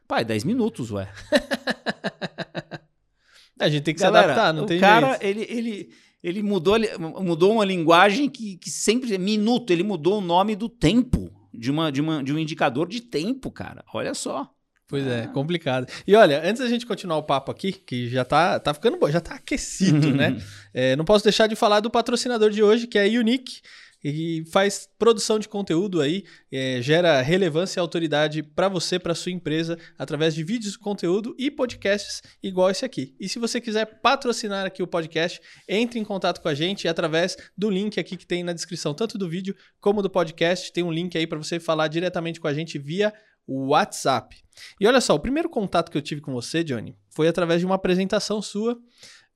Pai, 0.06 0.24
10 0.24 0.44
minutos, 0.44 0.92
ué. 0.92 1.12
A 3.58 3.68
gente 3.68 3.82
tem 3.82 3.92
que 3.92 4.00
Galera, 4.00 4.26
se 4.26 4.32
adaptar, 4.32 4.54
não 4.54 4.62
o 4.62 4.66
tem 4.66 4.78
cara, 4.78 5.18
jeito. 5.18 5.24
ele, 5.24 5.46
ele, 5.48 5.90
ele 6.22 6.42
mudou, 6.44 6.76
mudou 7.20 7.54
uma 7.54 7.64
linguagem 7.64 8.30
que, 8.30 8.56
que 8.56 8.70
sempre 8.70 9.12
é 9.12 9.18
minuto. 9.18 9.72
Ele 9.72 9.82
mudou 9.82 10.18
o 10.18 10.20
nome 10.20 10.54
do 10.54 10.68
tempo, 10.68 11.28
de, 11.52 11.72
uma, 11.72 11.90
de, 11.90 12.00
uma, 12.00 12.22
de 12.22 12.32
um 12.32 12.38
indicador 12.38 12.86
de 12.86 13.00
tempo, 13.00 13.50
cara. 13.50 13.84
Olha 13.92 14.14
só. 14.14 14.48
Pois 14.88 15.04
é, 15.04 15.26
complicado. 15.28 15.86
E 16.06 16.14
olha, 16.14 16.40
antes 16.44 16.62
da 16.62 16.68
gente 16.68 16.86
continuar 16.86 17.16
o 17.16 17.22
papo 17.22 17.50
aqui, 17.50 17.72
que 17.72 18.08
já 18.08 18.24
tá, 18.24 18.60
tá 18.60 18.72
ficando 18.72 18.96
bom, 18.96 19.10
já 19.10 19.20
tá 19.20 19.34
aquecido, 19.34 20.14
né? 20.14 20.36
É, 20.78 20.94
não 20.94 21.06
posso 21.06 21.24
deixar 21.24 21.46
de 21.46 21.56
falar 21.56 21.80
do 21.80 21.90
patrocinador 21.90 22.50
de 22.50 22.62
hoje, 22.62 22.86
que 22.86 22.98
é 22.98 23.06
a 23.06 23.18
Unique, 23.18 23.62
que 23.98 24.44
faz 24.52 24.88
produção 24.98 25.38
de 25.38 25.48
conteúdo 25.48 26.02
aí, 26.02 26.22
é, 26.52 26.80
gera 26.82 27.22
relevância 27.22 27.78
e 27.78 27.82
autoridade 27.82 28.42
para 28.42 28.68
você, 28.68 28.98
para 28.98 29.14
sua 29.14 29.32
empresa, 29.32 29.78
através 29.98 30.34
de 30.34 30.44
vídeos, 30.44 30.76
conteúdo 30.76 31.34
e 31.38 31.50
podcasts 31.50 32.22
igual 32.42 32.70
esse 32.70 32.84
aqui. 32.84 33.16
E 33.18 33.26
se 33.26 33.38
você 33.38 33.60
quiser 33.60 33.86
patrocinar 34.02 34.66
aqui 34.66 34.82
o 34.82 34.86
podcast, 34.86 35.40
entre 35.66 35.98
em 35.98 36.04
contato 36.04 36.42
com 36.42 36.48
a 36.48 36.54
gente 36.54 36.86
através 36.86 37.36
do 37.56 37.70
link 37.70 37.98
aqui 37.98 38.16
que 38.16 38.26
tem 38.26 38.44
na 38.44 38.52
descrição, 38.52 38.92
tanto 38.92 39.16
do 39.16 39.28
vídeo 39.28 39.56
como 39.80 40.02
do 40.02 40.10
podcast. 40.10 40.72
Tem 40.72 40.84
um 40.84 40.92
link 40.92 41.16
aí 41.16 41.26
para 41.26 41.38
você 41.38 41.58
falar 41.58 41.88
diretamente 41.88 42.38
com 42.38 42.48
a 42.48 42.54
gente 42.54 42.78
via 42.78 43.12
WhatsApp. 43.48 44.36
E 44.80 44.86
olha 44.86 45.00
só, 45.00 45.14
o 45.14 45.20
primeiro 45.20 45.48
contato 45.48 45.90
que 45.90 45.96
eu 45.98 46.02
tive 46.02 46.20
com 46.20 46.32
você, 46.32 46.64
Johnny, 46.64 46.96
foi 47.10 47.28
através 47.28 47.60
de 47.60 47.66
uma 47.66 47.74
apresentação 47.74 48.40
sua 48.42 48.78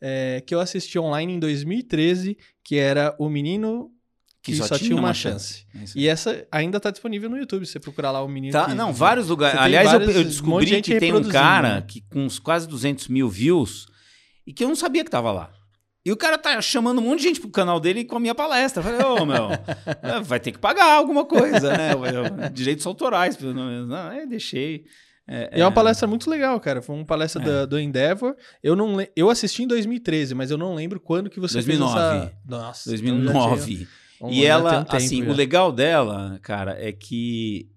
é, 0.01 0.43
que 0.47 0.55
eu 0.55 0.61
assisti 0.61 0.99
online 0.99 1.35
em 1.35 1.39
2013, 1.39 2.37
que 2.65 2.77
era 2.77 3.15
O 3.19 3.29
Menino 3.29 3.91
que, 4.43 4.55
só, 4.57 4.79
tinha 4.79 4.97
uma, 4.97 5.13
chance. 5.13 5.67
É 5.75 5.85
isso 5.85 5.99
aí. 5.99 6.05
E 6.05 6.09
essa 6.09 6.47
ainda 6.51 6.79
está 6.79 6.91
disponível 6.91 7.29
no 7.29 7.37
YouTube, 7.37 7.67
se 7.67 7.73
você 7.73 7.81
procurar 7.81 8.11
lá 8.11 8.23
O 8.23 8.29
Menino 8.29 8.53
Tá, 8.53 8.67
que... 8.67 8.75
não, 8.75 8.91
vários 8.93 9.29
lugares. 9.29 9.61
Aliás, 9.61 9.93
eu- 9.93 10.01
vários- 10.01 10.15
eu, 10.17 10.21
um 10.23 10.25
monte 10.25 10.65
de 10.67 10.71
descobri 10.77 10.83
que 10.83 10.99
tem 10.99 11.13
um 11.15 11.23
cara 11.29 11.75
né? 11.77 11.85
que 11.87 12.01
com 12.03 12.25
uns 12.25 12.39
quase 12.39 12.67
200 12.67 13.09
mil 13.09 13.29
views 13.29 13.87
e 14.47 14.53
que 14.55 14.65
eu 14.65 14.69
não 14.69 14.77
sabia 14.77 15.05
que 15.05 15.11
tava 15.11 15.31
lá. 15.31 15.53
E 16.05 16.11
o 16.11 16.17
cara 16.17 16.39
tá 16.39 16.61
chamando 16.63 16.99
um 16.99 17.05
monte 17.05 17.19
de 17.19 17.25
gente 17.29 17.41
pro 17.41 17.51
canal 17.51 17.79
dele 17.79 18.05
com 18.05 18.17
a 18.17 18.21
minha 18.21 18.35
palestra. 18.35 18.81
Eu 18.83 18.85
falei, 18.85 19.07
ô, 19.07 19.27
meu, 19.27 19.49
é, 20.03 20.21
vai 20.23 20.41
ter 20.41 20.53
que 20.53 20.59
pagar 20.59 20.95
alguma 20.95 21.25
coisa, 21.27 21.77
né? 21.77 21.93
Direitos 22.53 22.87
autorais, 22.87 23.37
pelo 23.37 23.55
menos. 23.55 23.89
Não, 23.89 24.09
aí 24.09 24.27
deixei. 24.27 24.85
É, 25.29 25.59
E 25.59 25.61
é 25.61 25.65
uma 25.65 25.71
palestra 25.71 26.09
muito 26.09 26.29
legal, 26.31 26.59
cara. 26.59 26.81
Foi 26.83 26.97
uma 26.97 27.05
palestra 27.05 27.41
da- 27.43 27.67
do 27.67 27.79
Endeavor. 27.79 28.35
Eu 28.63 28.75
não 28.75 28.97
le- 28.97 29.11
eu 29.15 29.29
assisti 29.31 29.63
em 29.63 29.67
2013, 29.67 30.35
mas 30.35 30.51
eu 30.51 30.57
não 30.59 30.75
lembro 30.75 30.99
quando 30.99 31.29
que 31.31 31.39
você 31.39 31.55
2009. 31.55 31.93
fez 31.93 32.03
essa... 32.03 32.35
Nossa. 32.49 32.91
então 32.97 32.97
já 32.97 33.03
tinha 33.03 33.13
2009. 33.15 33.89
um- 34.23 34.31
e 34.31 34.45
ela, 34.45 34.71
um 34.81 34.85
tempo 34.85 34.97
assim, 34.97 35.25
já. 35.25 35.31
o 35.31 35.35
legal 35.35 35.71
dela, 35.71 36.39
cara, 36.43 36.77
é 36.81 36.91
que 36.93 37.69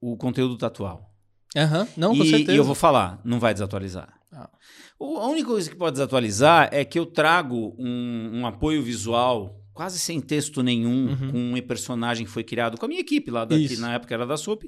o 0.00 0.16
conteúdo 0.16 0.56
tá 0.56 0.66
atual. 0.68 1.10
Aham, 1.56 1.88
não, 1.96 2.14
com 2.16 2.22
e, 2.22 2.28
certeza. 2.30 2.52
e 2.52 2.56
eu 2.56 2.62
vou 2.64 2.74
falar, 2.74 3.20
não 3.24 3.40
vai 3.40 3.52
desatualizar. 3.54 4.17
Ah. 4.52 4.58
O- 4.98 5.16
A 5.18 5.28
única 5.28 5.48
coisa 5.48 5.68
que 5.70 5.76
pode 5.76 5.92
desatualizar 5.94 6.68
é 6.72 6.84
que 6.84 6.98
eu 6.98 7.06
trago 7.06 7.74
um, 7.78 8.40
um 8.40 8.46
apoio 8.46 8.82
visual 8.82 9.54
quase 9.72 9.98
sem 9.98 10.20
texto 10.20 10.62
nenhum, 10.62 11.08
Uhum. 11.10 11.30
com 11.32 11.38
um 11.54 11.62
personagem 11.62 12.26
que 12.26 12.32
foi 12.32 12.42
criado 12.42 12.76
com 12.76 12.84
a 12.84 12.88
minha 12.88 13.00
equipe 13.00 13.30
lá, 13.30 13.44
daqui, 13.44 13.76
na 13.76 13.94
época 13.94 14.12
era 14.12 14.26
da 14.26 14.36
SOP. 14.36 14.64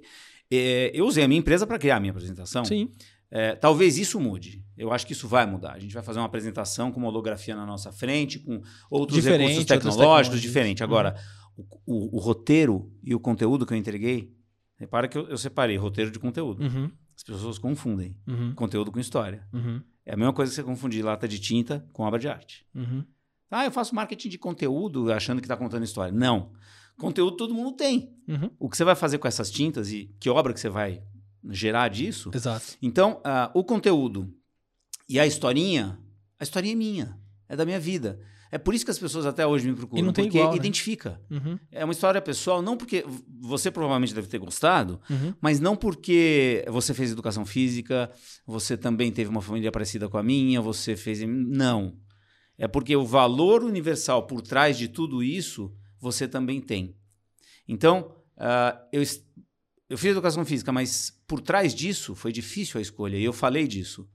É, 0.50 0.90
eu 0.94 1.04
usei 1.06 1.24
a 1.24 1.28
minha 1.28 1.38
empresa 1.40 1.66
para 1.66 1.78
criar 1.78 1.96
a 1.96 2.00
minha 2.00 2.12
apresentação. 2.12 2.64
Sim. 2.64 2.88
É, 3.32 3.54
talvez 3.56 3.98
isso 3.98 4.18
mude. 4.20 4.64
Eu 4.76 4.92
acho 4.92 5.06
que 5.06 5.12
isso 5.12 5.26
vai 5.28 5.46
mudar. 5.46 5.72
A 5.72 5.78
gente 5.80 5.94
vai 5.94 6.02
fazer 6.02 6.18
uma 6.20 6.26
apresentação 6.26 6.90
com 6.92 6.98
uma 7.00 7.08
holografia 7.08 7.54
na 7.56 7.64
nossa 7.66 7.92
frente, 7.92 8.38
com 8.40 8.60
outros 8.90 9.16
Diferente, 9.22 9.48
recursos 9.50 9.64
tecnológicos 9.64 10.40
diferentes. 10.40 10.82
Agora, 10.82 11.14
o, 11.56 11.64
o- 11.86 12.16
o 12.16 12.18
roteiro 12.20 12.90
e 13.04 13.14
o 13.14 13.20
conteúdo 13.20 13.64
que 13.66 13.72
eu 13.72 13.76
entreguei, 13.78 14.32
repara 14.76 15.06
que 15.08 15.16
eu, 15.18 15.28
eu 15.28 15.38
separei 15.38 15.76
roteiro 15.76 16.10
de 16.10 16.18
conteúdo. 16.18 16.62
Uhum, 16.62 16.90
As 17.20 17.22
pessoas 17.22 17.58
confundem 17.58 18.16
uhum, 18.26 18.54
conteúdo 18.54 18.90
com 18.90 18.98
história. 18.98 19.46
uhum, 19.52 19.82
É 20.06 20.14
a 20.14 20.16
mesma 20.16 20.32
coisa 20.32 20.50
que 20.50 20.56
você 20.56 20.62
confundir 20.62 21.04
lata 21.04 21.28
de 21.28 21.38
tinta 21.38 21.86
com 21.92 22.02
obra 22.02 22.18
de 22.18 22.26
arte. 22.28 22.66
uhum. 22.74 23.04
Ah, 23.50 23.64
eu 23.64 23.70
faço 23.72 23.94
marketing 23.96 24.28
de 24.28 24.38
conteúdo 24.38 25.12
achando 25.12 25.40
que 25.40 25.44
está 25.44 25.56
contando 25.56 25.82
história. 25.82 26.12
Não. 26.12 26.52
Conteúdo 26.96 27.36
todo 27.36 27.52
mundo 27.52 27.72
tem. 27.72 28.14
Uhum. 28.28 28.48
O 28.60 28.70
que 28.70 28.76
você 28.76 28.84
vai 28.84 28.94
fazer 28.94 29.18
com 29.18 29.26
essas 29.26 29.50
tintas 29.50 29.90
e 29.92 30.14
que 30.20 30.30
obra 30.30 30.54
que 30.54 30.60
você 30.60 30.68
vai 30.68 31.02
gerar 31.50 31.88
disso? 31.88 32.30
Exato. 32.32 32.78
Então, 32.80 33.20
ah, 33.24 33.50
o 33.52 33.64
conteúdo 33.64 34.32
e 35.08 35.18
a 35.18 35.26
historinha, 35.26 35.98
a 36.38 36.44
historinha 36.44 36.72
é 36.74 36.76
minha, 36.76 37.18
é 37.48 37.56
da 37.56 37.64
minha 37.66 37.80
vida. 37.80 38.20
É 38.52 38.58
por 38.58 38.74
isso 38.74 38.84
que 38.84 38.90
as 38.90 38.98
pessoas 38.98 39.26
até 39.26 39.46
hoje 39.46 39.68
me 39.68 39.74
procuram, 39.76 40.02
E 40.02 40.04
não 40.04 40.12
tem 40.12 40.24
porque 40.24 40.38
igual, 40.38 40.52
né? 40.52 40.58
identifica. 40.58 41.20
Uhum, 41.30 41.58
É 41.70 41.84
uma 41.84 41.92
história 41.92 42.20
pessoal, 42.20 42.60
não 42.60 42.76
porque 42.76 43.04
você 43.40 43.70
provavelmente 43.70 44.12
deve 44.12 44.26
ter 44.26 44.38
gostado, 44.38 45.00
uhum. 45.08 45.32
mas 45.40 45.60
não 45.60 45.76
porque 45.76 46.64
você 46.68 46.92
fez 46.92 47.12
educação 47.12 47.46
física, 47.46 48.10
você 48.46 48.76
também 48.76 49.12
teve 49.12 49.30
uma 49.30 49.40
família 49.40 49.70
parecida 49.70 50.08
com 50.08 50.18
a 50.18 50.22
minha, 50.22 50.60
você 50.60 50.96
fez. 50.96 51.20
Não. 51.22 51.96
É 52.58 52.66
porque 52.66 52.94
o 52.96 53.06
valor 53.06 53.62
universal 53.62 54.26
por 54.26 54.42
trás 54.42 54.76
de 54.76 54.88
tudo 54.88 55.22
isso 55.22 55.72
você 55.98 56.26
também 56.26 56.60
tem. 56.60 56.96
Então, 57.68 58.16
ah, 58.36 58.80
eu, 58.92 59.02
eu 59.88 59.96
fiz 59.96 60.10
educação 60.10 60.44
física, 60.44 60.72
mas 60.72 61.12
por 61.26 61.40
trás 61.40 61.74
disso 61.74 62.14
foi 62.14 62.32
difícil 62.32 62.78
a 62.78 62.82
escolha. 62.82 63.16
E 63.16 63.24
eu 63.24 63.32
falei 63.32 63.66
disso. 63.68 64.08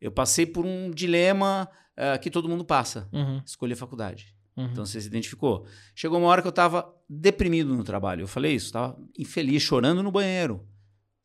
Eu 0.00 0.12
passei 0.12 0.44
por 0.44 0.66
um 0.66 0.90
dilema 0.90 1.68
uh, 1.98 2.18
que 2.20 2.30
todo 2.30 2.48
mundo 2.48 2.64
passa: 2.64 3.08
Uhum, 3.12 3.42
escolher 3.44 3.76
faculdade. 3.76 4.34
uhum. 4.56 4.66
Então 4.72 4.84
você 4.86 5.00
se 5.00 5.06
identificou. 5.06 5.66
Chegou 5.94 6.18
uma 6.18 6.28
hora 6.28 6.40
que 6.42 6.48
eu 6.48 6.50
estava 6.50 6.92
deprimido 7.08 7.74
no 7.74 7.84
trabalho. 7.84 8.22
Eu 8.22 8.28
falei 8.28 8.54
isso, 8.54 8.66
estava 8.66 8.96
infeliz, 9.18 9.62
chorando 9.62 10.02
no 10.02 10.10
banheiro. 10.12 10.66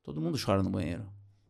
Todo 0.04 0.22
mundo 0.22 0.38
chora 0.44 0.64
no 0.64 0.70
banheiro. 0.70 1.06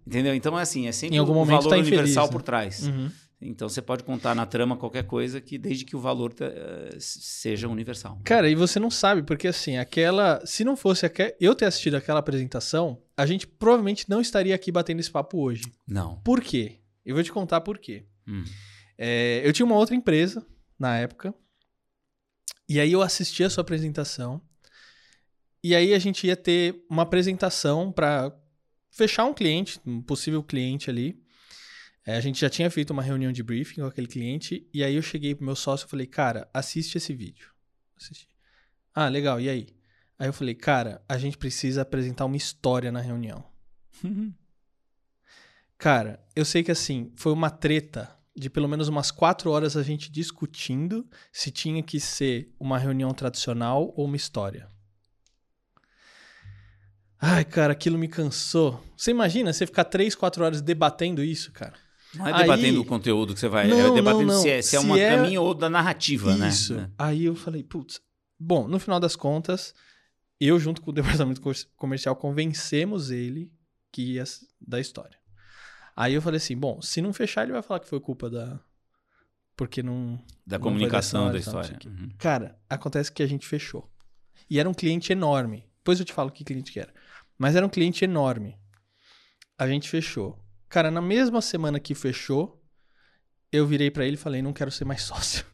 Entendeu? 0.05 0.33
Então 0.33 0.57
é 0.57 0.61
assim, 0.63 0.87
é 0.87 0.91
sempre 0.91 1.15
Em 1.15 1.19
algum 1.19 1.33
momento 1.33 1.57
valor 1.63 1.69
tá 1.69 1.77
infeliz, 1.77 1.97
universal 1.99 2.25
né? 2.25 2.31
por 2.31 2.41
trás. 2.41 2.87
Uhum. 2.87 3.11
Então 3.41 3.69
você 3.69 3.81
pode 3.81 4.03
contar 4.03 4.35
na 4.35 4.45
trama 4.45 4.75
qualquer 4.75 5.03
coisa 5.03 5.39
que 5.39 5.57
desde 5.57 5.85
que 5.85 5.95
o 5.95 5.99
valor 5.99 6.33
eh, 6.41 6.97
seja 6.99 7.69
universal. 7.69 8.19
Cara, 8.25 8.49
e 8.49 8.55
você 8.55 8.79
não 8.81 8.91
sabe, 8.91 9.23
porque 9.23 9.47
assim, 9.47 9.77
aquela. 9.77 10.41
Se 10.45 10.65
não 10.65 10.75
fosse 10.75 11.05
aque- 11.05 11.37
eu 11.39 11.55
ter 11.55 11.63
assistido 11.65 11.95
aquela 11.95 12.19
apresentação, 12.19 13.01
a 13.15 13.25
gente 13.25 13.47
provavelmente 13.47 14.09
não 14.09 14.19
estaria 14.19 14.53
aqui 14.53 14.71
batendo 14.73 14.99
esse 14.99 15.09
papo 15.11 15.39
hoje. 15.41 15.63
Não. 15.87 16.17
Por 16.21 16.41
quê? 16.41 16.79
Eu 17.05 17.15
vou 17.15 17.23
te 17.23 17.31
contar 17.31 17.61
por 17.61 17.77
quê. 17.77 18.03
Hum. 18.27 18.43
É, 19.01 19.41
eu 19.45 19.53
tinha 19.53 19.65
uma 19.65 19.77
outra 19.77 19.95
empresa 19.95 20.45
na 20.77 20.97
época. 20.97 21.33
E 22.67 22.81
aí 22.81 22.91
eu 22.91 23.01
assisti 23.01 23.45
a 23.45 23.49
sua 23.49 23.61
apresentação. 23.61 24.41
E 25.63 25.73
aí 25.73 25.93
a 25.93 25.99
gente 25.99 26.27
ia 26.27 26.35
ter 26.35 26.85
uma 26.89 27.03
apresentação 27.03 27.93
para 27.93 28.37
fechar 28.91 29.23
um 29.23 29.33
cliente, 29.33 29.79
um 29.85 30.01
possível 30.01 30.43
cliente 30.43 30.89
ali. 30.89 31.23
É, 32.05 32.17
a 32.17 32.19
gente 32.19 32.41
já 32.41 32.49
tinha 32.49 32.69
feito 32.69 32.91
uma 32.91 33.01
reunião 33.01 33.31
de 33.31 33.41
briefing 33.41 33.79
com 33.79 33.87
aquele 33.87 34.07
cliente. 34.07 34.69
E 34.73 34.83
aí 34.83 34.95
eu 34.95 35.01
cheguei 35.01 35.33
pro 35.33 35.45
meu 35.45 35.55
sócio 35.55 35.87
e 35.87 35.89
falei, 35.89 36.05
cara, 36.05 36.49
assiste 36.53 36.97
esse 36.97 37.13
vídeo. 37.13 37.53
Assisti. 37.95 38.27
Ah, 38.93 39.07
legal, 39.07 39.39
e 39.39 39.49
aí? 39.49 39.67
Aí 40.17 40.27
eu 40.27 40.33
falei, 40.33 40.55
cara, 40.55 41.01
a 41.07 41.17
gente 41.17 41.37
precisa 41.37 41.83
apresentar 41.83 42.25
uma 42.25 42.35
história 42.35 42.91
na 42.91 42.99
reunião. 42.99 43.49
Cara, 45.77 46.21
eu 46.35 46.43
sei 46.43 46.61
que 46.61 46.71
assim, 46.71 47.13
foi 47.15 47.31
uma 47.31 47.49
treta 47.49 48.18
de 48.39 48.49
pelo 48.49 48.67
menos 48.67 48.87
umas 48.87 49.11
quatro 49.11 49.51
horas 49.51 49.75
a 49.75 49.83
gente 49.83 50.09
discutindo 50.11 51.05
se 51.31 51.51
tinha 51.51 51.83
que 51.83 51.99
ser 51.99 52.53
uma 52.59 52.77
reunião 52.79 53.13
tradicional 53.13 53.93
ou 53.95 54.05
uma 54.05 54.15
história. 54.15 54.67
Ai, 57.21 57.43
cara, 57.43 57.73
aquilo 57.73 57.97
me 57.97 58.07
cansou. 58.07 58.81
Você 58.95 59.11
imagina 59.11 59.51
você 59.51 59.65
ficar 59.65 59.83
três, 59.83 60.15
quatro 60.15 60.43
horas 60.43 60.61
debatendo 60.61 61.21
isso, 61.23 61.51
cara? 61.51 61.73
Não 62.15 62.25
é 62.25 62.33
Aí- 62.33 62.41
debatendo 62.41 62.81
o 62.81 62.85
conteúdo 62.85 63.33
que 63.33 63.39
você 63.39 63.49
vai. 63.49 63.67
Não, 63.67 63.77
é 63.79 63.83
não, 63.83 63.93
debatendo 63.93 64.25
não. 64.33 64.41
se 64.41 64.49
é, 64.49 64.61
se 64.61 64.75
é 64.77 64.79
Se 64.79 64.85
uma 64.85 64.97
é- 64.99 65.15
caminho 65.17 65.43
ou 65.43 65.53
da 65.53 65.69
narrativa, 65.69 66.35
né? 66.37 66.47
Isso. 66.47 66.75
né? 66.75 66.89
Aí 66.97 67.25
eu 67.25 67.35
falei, 67.35 67.61
putz. 67.63 68.01
Bom, 68.39 68.67
no 68.69 68.79
final 68.79 68.99
das 69.01 69.17
contas, 69.17 69.75
eu, 70.39 70.57
junto 70.57 70.81
com 70.81 70.91
o 70.91 70.93
departamento 71.27 71.41
co- 71.41 71.51
comercial, 71.75 72.15
convencemos 72.15 73.11
ele 73.11 73.51
que 73.91 74.13
ia 74.13 74.23
da 74.61 74.79
história. 74.79 75.18
Aí 75.99 76.13
eu 76.13 76.21
falei 76.21 76.37
assim: 76.37 76.55
bom, 76.55 76.81
se 76.81 77.01
não 77.01 77.11
fechar, 77.11 77.43
ele 77.43 77.51
vai 77.51 77.61
falar 77.61 77.81
que 77.81 77.89
foi 77.89 77.99
culpa 77.99 78.29
da. 78.29 78.57
Porque 79.57 79.83
não. 79.83 80.17
Da 80.47 80.57
Não 80.57 80.63
comunicação 80.63 81.29
da 81.29 81.37
história, 81.37 81.77
sei 81.81 81.91
Uhum. 81.91 82.09
Cara, 82.17 82.57
acontece 82.69 83.11
que 83.11 83.21
a 83.21 83.27
gente 83.27 83.45
fechou. 83.45 83.91
E 84.49 84.61
era 84.61 84.69
um 84.69 84.73
cliente 84.73 85.11
enorme. 85.11 85.67
Depois 85.79 85.99
eu 85.99 86.05
te 86.05 86.13
falo 86.13 86.31
que 86.31 86.45
cliente 86.45 86.71
que 86.71 86.79
era. 86.79 86.93
Mas 87.37 87.53
era 87.53 87.65
um 87.65 87.69
cliente 87.69 88.05
enorme. 88.05 88.57
A 89.57 89.67
gente 89.67 89.89
fechou. 89.89 90.41
Cara, 90.69 90.89
na 90.89 91.01
mesma 91.01 91.41
semana 91.41 91.81
que 91.81 91.93
fechou, 91.93 92.63
eu 93.51 93.67
virei 93.67 93.91
pra 93.91 94.05
ele 94.05 94.13
e 94.13 94.17
falei: 94.17 94.41
não 94.41 94.53
quero 94.53 94.71
ser 94.71 94.85
mais 94.85 95.01
sócio. 95.03 95.45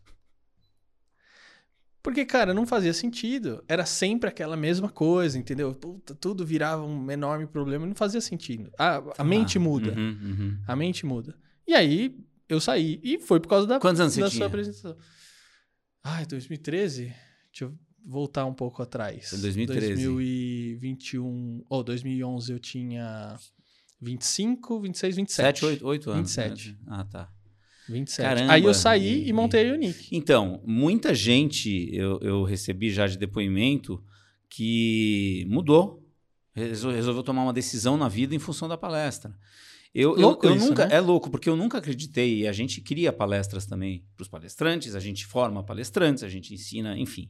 Porque, 2.06 2.24
cara, 2.24 2.54
não 2.54 2.68
fazia 2.68 2.94
sentido. 2.94 3.64
Era 3.68 3.84
sempre 3.84 4.30
aquela 4.30 4.56
mesma 4.56 4.90
coisa, 4.90 5.40
entendeu? 5.40 5.74
Puta, 5.74 6.14
tudo 6.14 6.46
virava 6.46 6.84
um 6.86 7.10
enorme 7.10 7.48
problema 7.48 7.84
não 7.84 7.96
fazia 7.96 8.22
sentido. 8.22 8.72
A, 8.78 9.02
a 9.18 9.24
mente 9.24 9.58
Ah, 9.58 9.62
muda. 9.62 9.92
uhum, 9.92 10.10
uhum. 10.22 10.60
A 10.68 10.76
mente 10.76 11.04
muda. 11.04 11.36
E 11.68 11.74
aí, 11.74 12.16
eu 12.48 12.62
saí. 12.62 13.00
E 13.04 13.18
foi 13.18 13.40
por 13.40 13.48
causa 13.50 13.66
da, 13.66 13.80
Quantos 13.80 14.00
anos 14.00 14.14
você 14.14 14.22
da 14.22 14.30
tinha? 14.30 14.38
sua 14.38 14.46
apresentação. 14.46 14.96
Ai, 16.04 16.28
2013? 16.28 17.06
Deixa 17.06 17.66
eu 17.66 17.74
voltar 18.06 18.46
um 18.46 18.54
pouco 18.54 18.84
atrás. 18.84 19.30
Foi 19.32 19.40
2013. 19.40 19.88
2021. 19.96 21.64
Ou 21.68 21.84
2011 21.84 22.52
eu 22.52 22.60
tinha 22.60 23.36
25, 24.00 24.80
26, 24.80 25.16
27. 25.16 25.60
7, 25.62 25.66
8, 25.66 25.88
8 25.88 26.12
anos. 26.12 26.36
27. 26.36 26.70
né? 26.74 26.78
Ah, 26.86 27.04
tá. 27.04 27.30
27. 27.90 28.22
Caramba, 28.28 28.54
Aí 28.54 28.64
eu 28.64 28.74
saí 28.74 29.24
e- 29.26 29.30
e, 29.30 29.34
montei 29.34 29.70
a 29.70 29.74
Unique. 29.74 30.08
Então, 30.16 30.62
muita 30.66 31.14
gente 31.14 31.90
eu, 31.94 32.20
eu 32.22 32.44
recebi 32.44 32.90
já 32.92 33.06
de 33.08 33.18
depoimento 33.18 34.04
que 34.50 35.46
mudou, 35.50 36.04
resol- 36.54 36.92
resolveu 36.92 37.24
tomar 37.24 37.44
uma 37.44 37.54
decisão 37.54 37.98
na 37.98 38.08
vida 38.08 38.34
em 38.36 38.40
função 38.40 38.68
da 38.68 38.78
palestra. 38.78 39.36
Eu, 39.94 40.16
eu- 40.16 40.22
Louco 40.22 40.46
eu 40.46 40.56
isso, 40.56 40.68
nunca 40.70 40.86
né? 40.88 40.96
é 40.96 41.00
louco 41.00 41.30
porque 41.30 41.50
eu 41.50 41.56
nunca 41.56 41.78
acreditei. 41.78 42.40
E 42.42 42.48
a 42.48 42.52
gente 42.52 42.82
cria 42.82 43.14
palestras 43.14 43.66
também 43.66 44.04
para 44.16 44.24
os 44.24 44.28
palestrantes, 44.28 44.96
a 44.96 45.00
gente 45.00 45.26
forma 45.26 45.64
palestrantes, 45.64 46.24
a 46.24 46.30
gente 46.30 46.54
ensina, 46.54 46.98
enfim. 46.98 47.30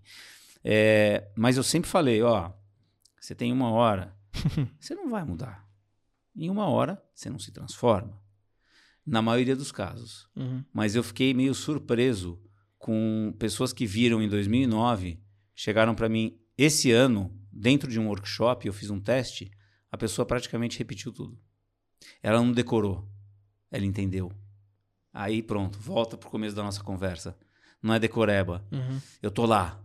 É, 0.64 1.28
mas 1.36 1.58
eu 1.58 1.64
sempre 1.64 1.90
falei, 1.90 2.22
ó, 2.24 2.52
você 3.20 3.36
tem 3.36 3.52
uma 3.52 3.70
hora, 3.72 4.16
você 4.80 4.96
não 4.96 5.10
vai 5.10 5.24
mudar. 5.24 5.64
Em 6.36 6.50
uma 6.50 6.68
hora 6.68 7.02
você 7.14 7.30
não 7.30 7.40
se 7.40 7.52
transforma. 7.52 8.20
Na 9.06 9.22
maioria 9.22 9.56
dos 9.56 9.72
casos 9.72 10.28
Uhum. 10.36 10.64
mas 10.74 10.96
eu 10.96 11.04
fiquei 11.04 11.34
meio 11.34 11.54
surpreso 11.54 12.42
com 12.80 13.34
pessoas 13.40 13.72
que 13.74 13.86
viram 13.86 14.22
em 14.22 14.28
2009, 14.28 15.20
chegaram 15.56 15.94
para 15.96 16.10
mim 16.10 16.38
esse 16.58 16.92
ano, 16.92 17.32
dentro 17.52 17.90
de 17.90 18.00
um 18.00 18.08
workshop, 18.08 18.66
eu 18.68 18.74
fiz 18.74 18.90
um 18.90 19.00
teste, 19.00 19.52
a 19.92 19.98
pessoa 19.98 20.26
praticamente 20.26 20.78
repetiu 20.78 21.12
tudo. 21.12 21.38
Ela 22.22 22.40
não 22.40 22.52
decorou, 22.52 23.08
ela 23.72 23.86
entendeu. 23.86 24.32
Aí 25.14 25.42
pronto, 25.42 25.80
volta 25.80 26.18
pro 26.18 26.30
começo 26.30 26.56
da 26.56 26.64
nossa 26.64 26.84
conversa. 26.84 27.38
Não 27.82 27.94
é 27.94 28.00
decoreba, 28.00 28.66
Uhum. 28.72 29.00
eu 29.22 29.32
tô 29.32 29.46
lá. 29.46 29.82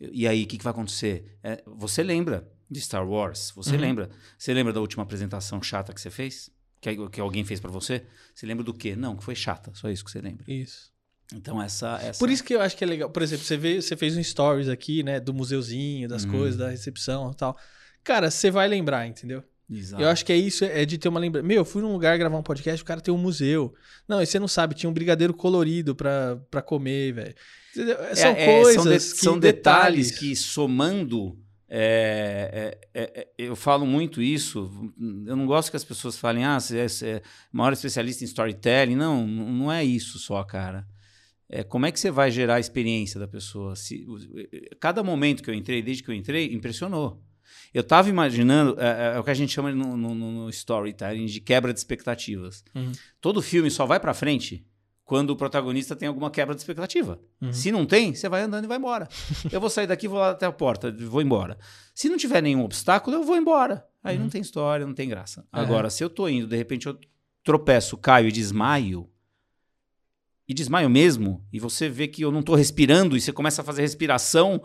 E 0.00 0.26
aí, 0.26 0.42
o 0.44 0.46
que, 0.46 0.58
que 0.58 0.64
vai 0.64 0.72
acontecer? 0.72 1.38
É, 1.42 1.62
você 1.66 2.02
lembra 2.02 2.50
de 2.70 2.80
Star 2.80 3.08
Wars? 3.08 3.52
Você 3.56 3.74
Uhum. 3.76 3.80
lembra? 3.80 4.10
Você 4.36 4.52
lembra 4.52 4.72
da 4.72 4.80
última 4.80 5.02
apresentação 5.02 5.62
chata 5.62 5.92
que 5.94 6.00
você 6.00 6.10
fez? 6.10 6.50
Que, 6.92 7.08
que 7.08 7.20
alguém 7.20 7.44
fez 7.44 7.60
para 7.60 7.70
você? 7.70 8.02
Você 8.34 8.44
lembra 8.44 8.62
do 8.62 8.74
quê? 8.74 8.94
Não, 8.94 9.16
que 9.16 9.24
foi 9.24 9.34
chata. 9.34 9.70
Só 9.74 9.88
isso 9.88 10.04
que 10.04 10.10
você 10.10 10.20
lembra. 10.20 10.44
Isso. 10.46 10.92
Então, 11.34 11.60
essa. 11.62 11.98
essa... 12.02 12.18
Por 12.18 12.28
isso 12.28 12.44
que 12.44 12.54
eu 12.54 12.60
acho 12.60 12.76
que 12.76 12.84
é 12.84 12.86
legal. 12.86 13.08
Por 13.08 13.22
exemplo, 13.22 13.42
você, 13.44 13.56
vê, 13.56 13.80
você 13.80 13.96
fez 13.96 14.14
um 14.16 14.22
stories 14.22 14.68
aqui, 14.68 15.02
né? 15.02 15.18
Do 15.18 15.32
museuzinho, 15.32 16.06
das 16.06 16.24
Uhum. 16.24 16.32
coisas, 16.32 16.56
da 16.58 16.68
recepção 16.68 17.30
e 17.30 17.34
tal. 17.36 17.56
Cara, 18.04 18.30
você 18.30 18.50
vai 18.50 18.68
lembrar, 18.68 19.06
entendeu? 19.06 19.42
Exato. 19.70 20.02
Eu 20.02 20.10
acho 20.10 20.26
que 20.26 20.32
é 20.32 20.36
isso, 20.36 20.62
é 20.62 20.84
de 20.84 20.98
ter 20.98 21.08
uma 21.08 21.18
lembrança. 21.18 21.46
Meu, 21.46 21.56
eu 21.56 21.64
fui 21.64 21.80
num 21.80 21.90
lugar 21.94 22.18
gravar 22.18 22.36
um 22.36 22.42
podcast, 22.42 22.82
o 22.82 22.84
cara 22.86 23.00
tem 23.00 23.14
um 23.14 23.16
museu. 23.16 23.72
Não, 24.06 24.20
e 24.20 24.26
você 24.26 24.38
não 24.38 24.46
sabe, 24.46 24.74
tinha 24.74 24.90
um 24.90 24.92
brigadeiro 24.92 25.32
colorido 25.32 25.96
pra, 25.96 26.36
pra 26.50 26.60
comer, 26.60 27.14
velho. 27.14 27.34
Entendeu? 27.74 27.96
São 28.14 28.30
É, 28.32 28.42
é, 28.42 28.60
coisas, 28.62 28.74
são, 28.74 28.92
de- 28.92 28.98
que, 28.98 29.24
são 29.24 29.38
detalhes 29.38 30.10
que, 30.18 30.36
somando. 30.36 31.38
É, 31.68 32.78
é, 32.94 33.02
é, 33.02 33.20
é, 33.20 33.28
eu 33.38 33.56
falo 33.56 33.86
muito 33.86 34.20
isso. 34.22 34.70
Eu 35.26 35.36
não 35.36 35.46
gosto 35.46 35.70
que 35.70 35.76
as 35.76 35.84
pessoas 35.84 36.18
falem, 36.18 36.44
ah, 36.44 36.58
você 36.60 36.78
é, 36.78 36.88
você 36.88 37.06
é 37.08 37.22
maior 37.52 37.72
especialista 37.72 38.22
em 38.24 38.26
storytelling. 38.26 38.96
Não, 38.96 39.26
não 39.26 39.72
é 39.72 39.84
isso 39.84 40.18
só, 40.18 40.42
cara. 40.44 40.86
É, 41.48 41.62
como 41.62 41.86
é 41.86 41.92
que 41.92 42.00
você 42.00 42.10
vai 42.10 42.30
gerar 42.30 42.56
a 42.56 42.60
experiência 42.60 43.18
da 43.20 43.28
pessoa? 43.28 43.76
Se, 43.76 44.04
o- 44.08 44.18
cada 44.80 45.02
momento 45.02 45.42
que 45.42 45.50
eu 45.50 45.54
entrei, 45.54 45.82
desde 45.82 46.02
que 46.02 46.10
eu 46.10 46.14
entrei, 46.14 46.52
impressionou. 46.52 47.22
Eu 47.72 47.82
estava 47.82 48.08
imaginando, 48.08 48.76
é, 48.80 49.16
é 49.16 49.18
o 49.18 49.24
que 49.24 49.30
a 49.30 49.34
gente 49.34 49.52
chama 49.52 49.70
no, 49.72 49.96
no- 49.96 50.14
no 50.14 50.50
storytelling 50.50 51.26
de 51.26 51.40
quebra 51.40 51.72
de 51.72 51.78
expectativas. 51.78 52.64
Uhum. 52.74 52.92
Todo 53.20 53.42
filme 53.42 53.70
só 53.70 53.84
vai 53.84 54.00
pra 54.00 54.14
frente 54.14 54.64
quando 55.04 55.30
o 55.30 55.36
protagonista 55.36 55.94
tem 55.94 56.08
alguma 56.08 56.30
quebra 56.30 56.54
de 56.54 56.60
expectativa. 56.62 57.20
Uhum. 57.40 57.52
Se 57.52 57.70
não 57.70 57.84
tem, 57.84 58.14
você 58.14 58.28
vai 58.28 58.42
andando 58.42 58.64
e 58.64 58.66
vai 58.66 58.78
embora. 58.78 59.06
eu 59.52 59.60
vou 59.60 59.68
sair 59.68 59.86
daqui, 59.86 60.08
vou 60.08 60.18
lá 60.18 60.30
até 60.30 60.46
a 60.46 60.52
porta, 60.52 60.90
vou 60.92 61.20
embora. 61.20 61.58
Se 61.94 62.08
não 62.08 62.16
tiver 62.16 62.40
nenhum 62.42 62.64
obstáculo, 62.64 63.16
eu 63.16 63.22
vou 63.22 63.36
embora. 63.36 63.86
Aí 64.02 64.16
Uhum. 64.16 64.24
não 64.24 64.30
tem 64.30 64.40
história, 64.40 64.86
não 64.86 64.94
tem 64.94 65.08
graça. 65.08 65.46
É. 65.52 65.60
Agora, 65.60 65.90
se 65.90 66.02
eu 66.02 66.08
tô 66.10 66.26
indo, 66.28 66.46
de 66.46 66.56
repente 66.56 66.86
eu 66.86 66.98
tropeço, 67.42 67.96
caio 67.98 68.28
e 68.28 68.32
desmaio, 68.32 69.08
e 70.48 70.52
desmaio 70.54 70.90
mesmo, 70.90 71.42
e 71.52 71.58
você 71.58 71.88
vê 71.88 72.06
que 72.08 72.22
eu 72.22 72.30
não 72.30 72.42
tô 72.42 72.54
respirando, 72.54 73.16
e 73.16 73.20
você 73.20 73.32
começa 73.32 73.62
a 73.62 73.64
fazer 73.64 73.82
respiração 73.82 74.62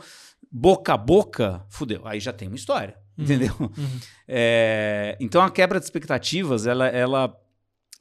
boca 0.52 0.94
a 0.94 0.98
boca, 0.98 1.66
fudeu. 1.70 2.06
Aí 2.08 2.20
já 2.20 2.32
tem 2.34 2.48
uma 2.48 2.56
história, 2.58 2.98
Uhum. 3.18 3.24
entendeu? 3.26 3.56
Uhum. 3.60 4.00
É, 4.28 5.18
então 5.20 5.42
a 5.42 5.50
quebra 5.52 5.80
de 5.80 5.86
expectativas, 5.86 6.66
ela, 6.66 6.88
ela, 6.88 7.38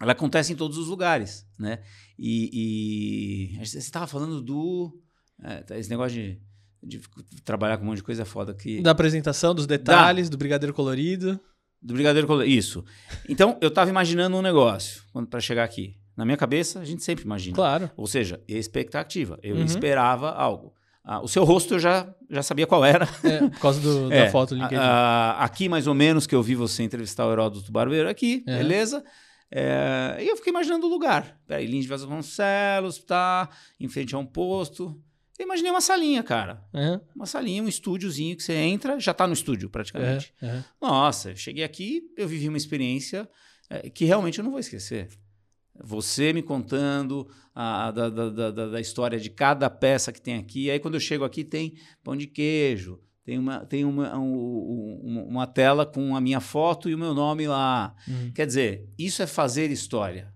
ela 0.01 0.13
acontece 0.13 0.53
em 0.53 0.57
todos 0.57 0.77
os 0.79 0.89
lugares, 0.89 1.47
né? 1.59 1.81
E, 2.19 3.55
e 3.61 3.65
você 3.67 3.79
estava 3.79 4.07
falando 4.07 4.41
do 4.43 4.93
é, 5.43 5.63
tá, 5.63 5.79
esse 5.79 5.89
negócio 5.89 6.17
de, 6.19 6.41
de 6.83 7.01
trabalhar 7.45 7.77
com 7.79 7.85
um 7.85 7.87
monte 7.87 7.99
de 7.99 8.03
coisa 8.03 8.23
é 8.23 8.25
foda 8.25 8.53
que 8.55 8.81
Da 8.83 8.91
apresentação, 8.91 9.55
dos 9.55 9.67
detalhes, 9.67 10.29
do 10.29 10.37
brigadeiro 10.37 10.75
colorido. 10.75 11.39
do 11.81 11.95
brigadeiro 11.95 12.27
colo- 12.27 12.43
isso. 12.45 12.85
Então 13.29 13.57
eu 13.61 13.69
estava 13.69 13.89
imaginando 13.91 14.37
um 14.37 14.43
negócio 14.43 15.03
para 15.31 15.41
chegar 15.41 15.65
aqui. 15.65 15.97
Na 16.17 16.25
minha 16.25 16.37
cabeça 16.37 16.81
a 16.81 16.85
gente 16.85 17.05
sempre 17.05 17.25
imagina. 17.25 17.55
Claro. 17.55 17.91
Ou 17.97 18.07
seja, 18.07 18.41
expectativa. 18.49 19.39
Eu 19.43 19.57
Uhum. 19.57 19.65
esperava 19.65 20.31
algo. 20.33 20.75
Ah, 21.05 21.21
o 21.23 21.29
seu 21.29 21.43
rosto 21.45 21.75
eu 21.75 21.79
já, 21.79 22.13
já 22.29 22.43
sabia 22.43 22.67
qual 22.67 22.85
era. 22.85 23.09
É, 23.25 23.39
por 23.49 23.61
causa 23.61 23.81
do, 23.81 24.13
É, 24.13 24.25
da 24.27 24.31
foto 24.31 24.51
do 24.51 24.57
LinkedIn. 24.61 24.75
a- 24.77 24.83
a- 25.39 25.45
aqui, 25.45 25.69
mais 25.69 25.87
ou 25.87 25.95
menos, 25.95 26.27
que 26.27 26.35
eu 26.35 26.43
vi 26.43 26.55
você 26.57 26.83
entrevistar 26.83 27.25
o 27.27 27.33
Heródoto 27.33 27.71
Barbeiro 27.73 28.09
aqui, 28.09 28.43
É. 28.47 28.59
beleza? 28.59 29.03
É, 29.51 30.19
e 30.21 30.29
eu 30.29 30.37
fiquei 30.37 30.51
imaginando 30.51 30.87
o 30.87 30.91
lugar. 30.91 31.41
Peraí, 31.47 31.67
Lins 31.67 31.83
de 31.85 31.89
Vasconcelos, 31.89 32.99
tá, 32.99 33.49
em 33.81 33.89
frente 33.89 34.15
a 34.15 34.19
um 34.19 34.27
posto. 34.27 35.01
Eu 35.39 35.45
imaginei 35.45 35.71
uma 35.71 35.81
salinha, 35.81 36.23
cara. 36.23 36.63
Aham, 36.75 37.01
Uma 37.15 37.25
salinha, 37.27 37.63
um 37.63 37.69
estúdiozinho 37.69 38.37
que 38.37 38.43
você 38.43 38.55
entra, 38.55 38.99
já 38.99 39.15
tá 39.15 39.27
no 39.27 39.33
estúdio, 39.33 39.71
praticamente. 39.71 40.35
aham. 40.43 40.65
Nossa, 40.81 41.31
eu 41.31 41.37
cheguei 41.37 41.63
aqui, 41.65 42.03
eu 42.17 42.27
vivi 42.29 42.49
uma 42.49 42.59
experiência 42.59 43.29
é, 43.71 43.89
que 43.89 44.05
realmente 44.05 44.39
eu 44.39 44.45
não 44.45 44.51
vou 44.51 44.61
esquecer. 44.61 45.09
Você 45.81 46.33
me 46.33 46.43
contando 46.43 47.29
a, 47.55 47.93
da, 47.93 48.09
da, 48.11 48.51
da- 48.51 48.67
da 48.69 48.81
história 48.81 49.19
de 49.19 49.31
cada 49.31 49.71
peça 49.71 50.13
que 50.13 50.21
tem 50.21 50.37
aqui. 50.37 50.69
Aí, 50.71 50.81
quando 50.81 50.95
eu 50.95 51.01
chego 51.01 51.25
aqui, 51.25 51.45
tem 51.45 51.77
pão 52.03 52.17
de 52.17 52.27
queijo, 52.27 53.01
tem 53.29 53.37
uma, 53.39 53.67
tem 53.67 53.85
uma, 53.85 54.19
um- 54.19 55.01
um- 55.05 55.27
uma 55.29 55.47
tela 55.47 55.85
com 55.85 56.17
a 56.17 56.21
minha 56.21 56.41
foto 56.41 56.89
e 56.89 56.95
o 56.95 56.99
meu 56.99 57.13
nome 57.13 57.47
lá. 57.47 57.95
Uhum. 58.09 58.33
Quer 58.33 58.47
dizer, 58.47 58.89
isso 58.99 59.23
é 59.23 59.27
fazer 59.27 59.71
história, 59.71 60.33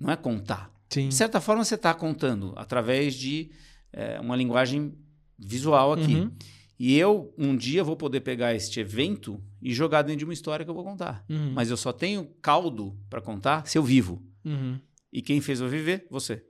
não 0.00 0.10
é 0.10 0.16
contar. 0.16 0.72
Sim. 0.88 1.10
De 1.10 1.14
certa 1.14 1.42
forma, 1.42 1.62
você 1.62 1.74
está 1.74 1.92
contando 1.92 2.54
através 2.56 3.14
de 3.14 3.50
é, 3.92 4.18
uma 4.18 4.34
linguagem 4.34 4.94
visual 5.38 5.92
aqui. 5.92 6.14
Uhum, 6.14 6.32
E 6.80 6.96
eu, 6.96 7.34
um 7.36 7.54
dia, 7.54 7.84
vou 7.84 7.96
poder 7.96 8.20
pegar 8.20 8.54
este 8.54 8.80
evento 8.80 9.38
e 9.60 9.70
jogar 9.74 10.00
dentro 10.00 10.20
de 10.20 10.24
uma 10.24 10.32
história 10.32 10.64
que 10.64 10.70
eu 10.70 10.74
vou 10.74 10.84
contar. 10.84 11.22
uhum, 11.28 11.52
Mas 11.52 11.68
eu 11.68 11.76
só 11.76 11.92
tenho 11.92 12.24
caldo 12.40 12.98
para 13.10 13.20
contar 13.20 13.66
se 13.68 13.76
eu 13.76 13.82
vivo. 13.82 14.22
uhum. 14.42 14.80
E 15.12 15.20
quem 15.20 15.38
fez 15.42 15.60
eu 15.60 15.68
viver? 15.68 16.06
Você. 16.10 16.42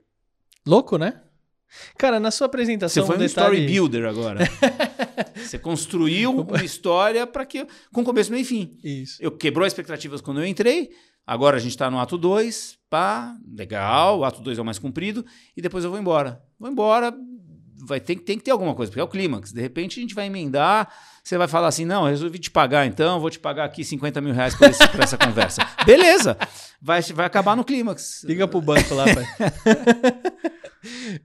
Louco, 0.65 0.97
né? 0.97 1.21
Cara, 1.97 2.19
na 2.21 2.31
sua 2.31 2.47
apresentação... 2.47 3.03
Você 3.03 3.07
foi 3.07 3.15
um 3.17 3.19
detalhe... 3.19 3.57
story 3.57 3.67
builder 3.67 4.05
agora. 4.05 4.39
Você 5.47 5.59
construiu 5.59 6.31
uma 6.41 6.63
história 6.63 7.25
para 7.25 7.45
que 7.45 7.65
com 7.93 8.03
começo, 8.03 8.31
meio 8.31 8.41
e 8.41 8.45
fim. 8.45 8.77
Isso. 8.83 9.17
Eu 9.21 9.31
quebrou 9.31 9.65
as 9.65 9.73
expectativas 9.73 10.21
quando 10.21 10.41
eu 10.41 10.45
entrei. 10.45 10.89
Agora 11.27 11.57
a 11.57 11.59
gente 11.59 11.71
está 11.71 11.89
no 11.89 11.99
ato 11.99 12.17
2, 12.17 12.77
pá, 12.87 13.35
legal, 13.51 14.19
o 14.19 14.23
ato 14.23 14.41
2 14.41 14.59
é 14.59 14.61
o 14.61 14.65
mais 14.65 14.77
comprido, 14.77 15.25
e 15.57 15.61
depois 15.61 15.83
eu 15.83 15.89
vou 15.89 15.99
embora. 15.99 16.39
Vou 16.59 16.69
embora, 16.69 17.11
vai 17.85 17.99
ter, 17.99 18.15
tem 18.17 18.37
que 18.37 18.43
ter 18.43 18.51
alguma 18.51 18.73
coisa, 18.75 18.91
porque 18.91 18.99
é 18.99 19.03
o 19.03 19.07
clímax. 19.07 19.51
De 19.51 19.61
repente 19.61 19.99
a 19.99 20.01
gente 20.01 20.13
vai 20.15 20.27
emendar, 20.27 20.91
você 21.23 21.37
vai 21.37 21.47
falar 21.47 21.67
assim: 21.67 21.85
não, 21.85 22.05
resolvi 22.05 22.39
te 22.39 22.51
pagar 22.51 22.85
então, 22.85 23.19
vou 23.19 23.29
te 23.29 23.39
pagar 23.39 23.65
aqui 23.65 23.83
50 23.83 24.21
mil 24.21 24.33
reais 24.33 24.55
por, 24.55 24.67
esse- 24.69 24.87
por 24.89 24.99
essa 25.01 25.17
conversa. 25.17 25.61
Beleza, 25.85 26.37
vai, 26.81 27.01
vai 27.01 27.25
acabar 27.25 27.55
no 27.55 27.63
clímax. 27.63 28.23
Liga 28.23 28.47
pro 28.47 28.61
banco 28.61 28.93
lá, 28.95 29.05
pai. 29.05 29.25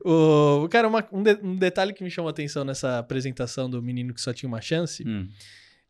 o, 0.04 0.68
cara, 0.70 0.88
uma- 0.88 1.06
um, 1.12 1.22
de- 1.22 1.38
um 1.42 1.56
detalhe 1.56 1.92
que 1.92 2.02
me 2.04 2.10
chamou 2.10 2.28
a 2.28 2.30
atenção 2.30 2.64
nessa 2.64 2.98
apresentação 2.98 3.68
do 3.68 3.82
menino 3.82 4.14
que 4.14 4.20
só 4.20 4.32
tinha 4.32 4.48
uma 4.48 4.60
chance 4.60 5.04
Hum. 5.06 5.28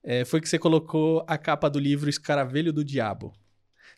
é, 0.02 0.24
foi 0.24 0.40
que 0.40 0.48
você 0.48 0.58
colocou 0.58 1.24
a 1.26 1.36
capa 1.38 1.68
do 1.68 1.78
livro 1.78 2.08
Escaravelho 2.10 2.72
do 2.72 2.84
Diabo. 2.84 3.32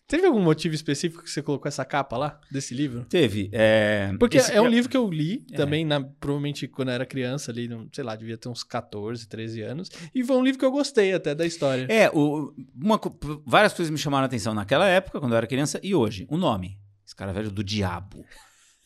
Teve 0.07 0.27
algum 0.27 0.43
motivo 0.43 0.75
específico 0.75 1.23
que 1.23 1.31
você 1.31 1.41
colocou 1.41 1.69
essa 1.69 1.85
capa 1.87 2.19
lá, 2.19 2.39
desse 2.51 2.75
livro? 2.75 3.05
Teve. 3.07 3.49
É, 3.53 4.13
Porque 4.19 4.37
esse- 4.37 4.53
é 4.53 4.61
um 4.61 4.67
livro 4.69 4.91
que 4.91 4.97
eu 4.97 5.09
li 5.11 5.43
É. 5.51 5.57
também, 5.57 5.87
na- 5.87 6.03
provavelmente 6.03 6.69
quando 6.69 6.89
eu 6.89 6.95
era 6.95 7.07
criança 7.07 7.51
ali, 7.51 7.67
não- 7.67 7.89
sei 7.91 8.05
lá, 8.05 8.15
devia 8.15 8.37
ter 8.37 8.49
uns 8.51 8.63
14, 8.63 9.27
13 9.27 9.63
anos. 9.63 9.89
E 10.15 10.23
foi 10.23 10.37
um 10.37 10.45
livro 10.45 10.59
que 10.59 10.65
eu 10.67 10.71
gostei 10.71 11.15
até 11.15 11.35
da 11.35 11.47
história. 11.47 11.87
É, 11.89 12.11
o, 12.11 12.53
uma 12.75 13.01
várias 13.47 13.73
coisas 13.73 13.91
me 13.91 13.97
chamaram 13.97 14.25
a 14.25 14.27
atenção 14.27 14.53
naquela 14.53 14.87
época, 14.87 15.19
quando 15.19 15.33
eu 15.33 15.39
era 15.39 15.47
criança, 15.47 15.81
e 15.83 15.95
hoje. 15.95 16.27
O 16.29 16.37
nome. 16.37 16.79
Esse 17.07 17.17
cara 17.17 17.33
velho 17.33 17.51
do 17.51 17.65
diabo. 17.65 18.23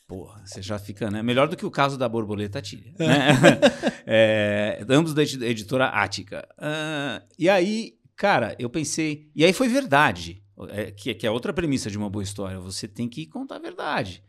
Porra, 0.07 0.41
você 0.45 0.63
já 0.63 0.79
fica, 0.79 1.11
né? 1.11 1.21
Melhor 1.25 1.49
do 1.49 1.57
que 1.57 1.67
o 1.67 1.71
caso 1.73 1.99
da 1.99 2.09
borboleta 2.09 2.63
tilha. 2.63 2.93
Né? 2.99 3.07
É, 4.09 4.85
ambos 4.89 5.13
da 5.13 5.25
edi- 5.25 5.45
editora 5.45 5.87
Ática. 5.87 6.47
Ah, 6.57 7.21
e 7.37 7.49
aí, 7.49 7.95
cara, 8.15 8.55
eu 8.57 8.71
pensei. 8.71 9.29
E 9.35 9.45
aí 9.45 9.53
foi 9.53 9.67
verdade. 9.69 10.41
É, 10.71 10.91
que, 10.91 11.15
que 11.15 11.27
é 11.27 11.31
outra 11.31 11.53
premissa 11.53 11.91
de 11.91 11.99
uma 11.99 12.09
boa 12.09 12.23
história. 12.23 12.59
Você 12.61 12.89
tem 12.89 13.09
que 13.09 13.27
contar 13.27 13.57
a 13.57 13.59
verdade. 13.59 14.23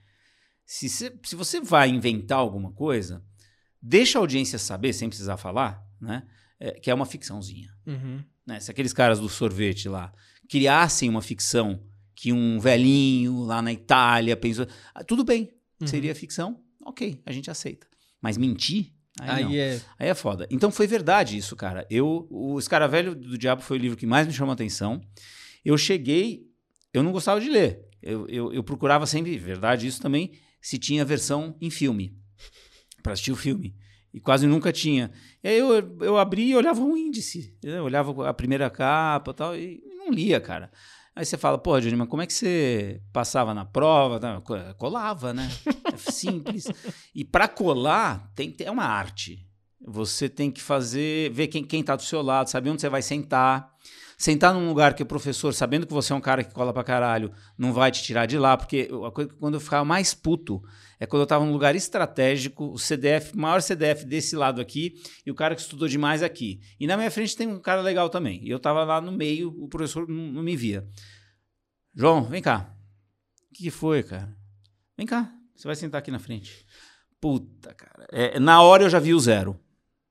Se, 0.66 0.90
você- 0.90 1.18
se 1.24 1.36
você 1.36 1.62
vai 1.62 1.88
inventar 1.90 2.38
alguma 2.40 2.72
coisa, 2.74 3.24
deixa 3.82 4.18
a 4.18 4.22
audiência 4.22 4.60
saber, 4.60 4.92
sem 4.94 5.08
precisar 5.08 5.38
falar, 5.38 5.82
né? 6.02 6.24
é, 6.60 6.72
que 6.72 6.90
é 6.92 6.94
uma 6.94 7.06
ficçãozinha 7.06 7.70
Uhum. 7.86 8.22
né? 8.46 8.60
Se 8.60 8.70
aqueles 8.72 8.92
caras 8.92 9.20
do 9.20 9.30
sorvete 9.30 9.88
lá 9.88 10.12
criassem 10.50 11.08
uma 11.10 11.22
ficção 11.22 11.82
que 12.16 12.34
um 12.34 12.60
velhinho 12.60 13.44
lá 13.44 13.62
na 13.62 13.72
Itália 13.72 14.36
pensou. 14.36 14.66
Ah, 14.94 15.04
tudo 15.04 15.24
bem, 15.24 15.52
Uhum. 15.80 15.88
seria 15.88 16.16
ficção, 16.16 16.60
ok, 16.84 17.22
a 17.26 17.32
gente 17.32 17.50
aceita. 17.52 17.86
Mas 18.20 18.38
mentir? 18.38 18.92
Aí. 19.20 19.44
Aí 19.46 19.60
é. 19.60 19.82
Aí 20.00 20.08
é 20.10 20.13
foda. 20.16 20.48
Então 20.50 20.72
foi 20.72 20.88
verdade 20.88 21.38
isso, 21.38 21.56
cara. 21.56 21.86
Eu, 21.90 22.28
o 22.30 22.58
Escaravelho 22.60 23.16
do 23.16 23.38
Diabo 23.38 23.62
foi 23.62 23.78
o 23.78 23.82
livro 23.82 23.98
que 23.98 24.06
mais 24.08 24.26
me 24.28 24.34
chamou 24.34 24.52
a 24.52 24.54
atenção. 24.56 25.00
Eu 25.68 25.78
cheguei, 25.78 26.48
eu 26.94 27.04
não 27.04 27.12
gostava 27.12 27.42
de 27.42 27.50
ler. 27.50 27.86
Eu, 28.02 28.26
eu, 28.30 28.54
eu 28.54 28.64
procurava 28.64 29.06
sempre, 29.06 29.38
verdade 29.38 29.86
isso 29.86 30.02
também, 30.02 30.32
se 30.62 30.78
tinha 30.78 31.04
versão 31.04 31.58
em 31.60 31.70
filme, 31.70 32.16
para 33.04 33.12
assistir 33.12 33.34
o 33.34 33.36
filme. 33.36 33.76
E 34.14 34.20
quase 34.22 34.48
nunca 34.48 34.72
tinha. 34.72 35.12
E 35.44 35.48
aí 35.50 35.58
eu, 35.58 35.70
eu 36.00 36.18
abri 36.18 36.50
e 36.52 36.56
olhava 36.56 36.80
um 36.82 36.96
índice. 36.96 37.54
Eu 37.62 37.84
olhava 37.84 38.30
a 38.30 38.34
primeira 38.34 38.70
capa 38.70 39.34
tal, 39.34 39.58
e 39.58 39.84
não 39.98 40.10
lia, 40.10 40.40
cara. 40.40 40.72
Aí 41.14 41.26
você 41.26 41.36
fala, 41.38 41.58
pô, 41.58 41.78
Johnny, 41.82 41.98
mas 41.98 42.08
como 42.08 42.22
é 42.22 42.26
que 42.28 42.34
você 42.34 43.02
passava 43.12 43.54
na 43.54 43.66
prova? 43.66 44.20
Tá, 44.22 44.40
co- 44.40 44.56
Colava, 44.78 45.34
né? 45.34 45.50
É 45.94 45.98
simples. 46.10 46.66
E 47.14 47.26
para 47.26 47.48
colar, 47.50 48.32
tem, 48.36 48.56
é 48.62 48.72
uma 48.72 48.86
arte. 48.86 49.46
Você 49.86 50.30
tem 50.30 50.50
que 50.50 50.62
fazer, 50.62 51.30
ver 51.32 51.48
quem, 51.48 51.62
quem 51.64 51.84
tá 51.84 51.96
do 51.98 52.04
seu 52.04 52.22
lado, 52.22 52.50
saber 52.50 52.70
onde 52.70 52.80
você 52.82 52.88
vai 52.90 53.02
sentar. 53.02 53.70
Sentar 54.18 54.52
num 54.52 54.68
lugar 54.68 54.96
que 54.96 55.04
o 55.04 55.06
professor, 55.06 55.54
sabendo 55.54 55.86
que 55.86 55.94
você 55.94 56.12
é 56.12 56.16
um 56.16 56.22
cara 56.22 56.44
que 56.44 56.52
cola 56.52 56.74
pra 56.74 56.84
caralho, 56.84 57.32
não 57.56 57.72
vai 57.72 57.92
te 57.92 58.02
tirar 58.02 58.26
de 58.26 58.36
lá, 58.36 58.58
porque 58.58 58.90
coisa, 59.14 59.32
quando 59.40 59.54
eu 59.54 59.60
ficava 59.60 59.86
mais 59.86 60.16
puto 60.16 60.60
é 61.00 61.06
quando 61.06 61.22
eu 61.22 61.28
tava 61.28 61.46
num 61.46 61.52
lugar 61.52 61.76
estratégico, 61.76 62.74
o 62.74 62.80
CDF, 62.80 63.38
maior 63.38 63.62
CDF 63.62 64.04
desse 64.06 64.36
lado 64.36 64.60
aqui, 64.60 64.96
e 65.24 65.30
o 65.30 65.36
cara 65.36 65.54
que 65.54 65.62
estudou 65.62 65.88
demais 65.88 66.24
aqui. 66.24 66.60
E 66.80 66.88
na 66.88 66.98
minha 66.98 67.12
frente 67.12 67.38
tem 67.38 67.48
um 67.48 67.60
cara 67.60 67.82
legal 67.82 68.10
também. 68.10 68.44
E 68.44 68.50
eu 68.50 68.60
tava 68.60 68.84
lá 68.84 69.00
no 69.00 69.12
meio, 69.12 69.50
o 69.50 69.68
professor 69.68 70.08
não, 70.08 70.32
não 70.32 70.42
me 70.42 70.56
via. 70.56 70.84
João, 71.94 72.24
vem 72.24 72.42
cá. 72.42 72.76
O 73.52 73.54
que, 73.54 73.66
que 73.66 73.70
foi, 73.70 74.02
cara? 74.02 74.36
Vem 74.98 75.06
cá, 75.06 75.32
você 75.56 75.68
vai 75.68 75.76
sentar 75.76 76.00
aqui 76.00 76.10
na 76.10 76.18
frente. 76.18 76.66
Puta, 77.22 77.72
cara. 77.76 78.08
É, 78.12 78.40
na 78.40 78.64
hora 78.64 78.84
eu 78.84 78.90
já 78.90 78.98
vi 78.98 79.14
o 79.14 79.20
zero 79.20 79.60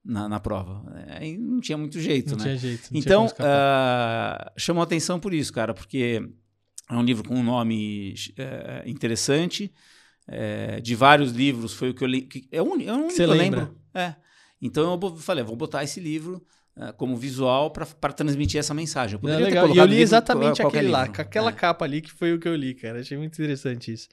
na, 0.07 0.29
na 0.29 0.39
prova. 0.41 0.83
É, 1.09 1.19
Aí 1.19 1.37
não 1.37 1.61
tinha 1.61 1.77
muito 1.77 1.99
jeito, 2.01 2.31
Não 2.31 2.39
né? 2.39 2.45
tinha 2.45 2.57
jeito. 2.57 2.93
não 2.93 3.01
Então, 3.01 3.27
ah, 3.41 4.53
chamou 4.57 4.83
atenção 4.83 5.19
por 5.19 5.35
isso, 5.35 5.53
cara, 5.53 5.75
porque 5.75 6.23
é 6.89 6.95
um 6.95 7.03
livro 7.03 7.29
com 7.29 7.35
um 7.35 7.43
nome 7.43 8.15
eh, 8.39 8.83
interessante. 8.87 9.73
eh, 10.29 10.81
de 10.81 10.95
vários 10.95 11.33
livros, 11.33 11.73
foi 11.73 11.91
o 11.91 11.95
que 11.95 12.03
eu 12.03 12.09
li. 12.09 12.23
que 12.23 12.49
É 12.51 12.61
único, 12.63 12.91
é 12.91 12.95
você 13.11 13.17
que 13.17 13.23
eu 13.31 13.35
lembra? 13.35 13.61
lembro. 13.61 13.81
É. 13.95 14.15
Então 14.61 14.99
eu 15.01 15.17
falei, 15.19 15.45
vou 15.45 15.55
botar 15.55 15.85
esse 15.85 16.01
livro 16.01 16.45
ah, 16.77 16.93
como 16.93 17.17
visual 17.17 17.71
para 17.71 18.13
transmitir 18.13 18.59
essa 18.59 18.75
mensagem. 18.75 19.15
Eu 19.15 19.21
poderia 19.21 19.45
legal. 19.47 19.67
E 19.69 19.79
eu 19.79 19.85
li 19.85 19.91
livro- 19.91 20.03
exatamente 20.03 20.61
aquele 20.63 20.89
lá, 20.89 21.03
livro. 21.03 21.15
com 21.17 21.23
aquela 21.23 21.51
É. 21.51 21.53
capa 21.53 21.85
ali 21.85 22.01
que 22.01 22.11
foi 22.13 22.33
o 22.35 22.39
que 22.41 22.49
eu 22.49 22.57
li, 22.57 22.75
cara. 22.75 23.01
Achei 23.01 23.17
muito 23.17 23.35
interessante 23.35 23.93
isso. 23.93 24.09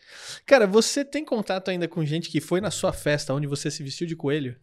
Cara, 0.45 0.67
você 0.67 1.03
tem 1.05 1.23
contato 1.25 1.69
ainda 1.69 1.87
com 1.87 2.03
gente 2.05 2.29
que 2.29 2.39
foi 2.39 2.61
na 2.61 2.69
sua 2.71 2.93
festa 2.93 3.33
onde 3.33 3.47
você 3.47 3.71
se 3.71 3.81
vestiu 3.83 4.05
de 4.05 4.15
coelho? 4.15 4.55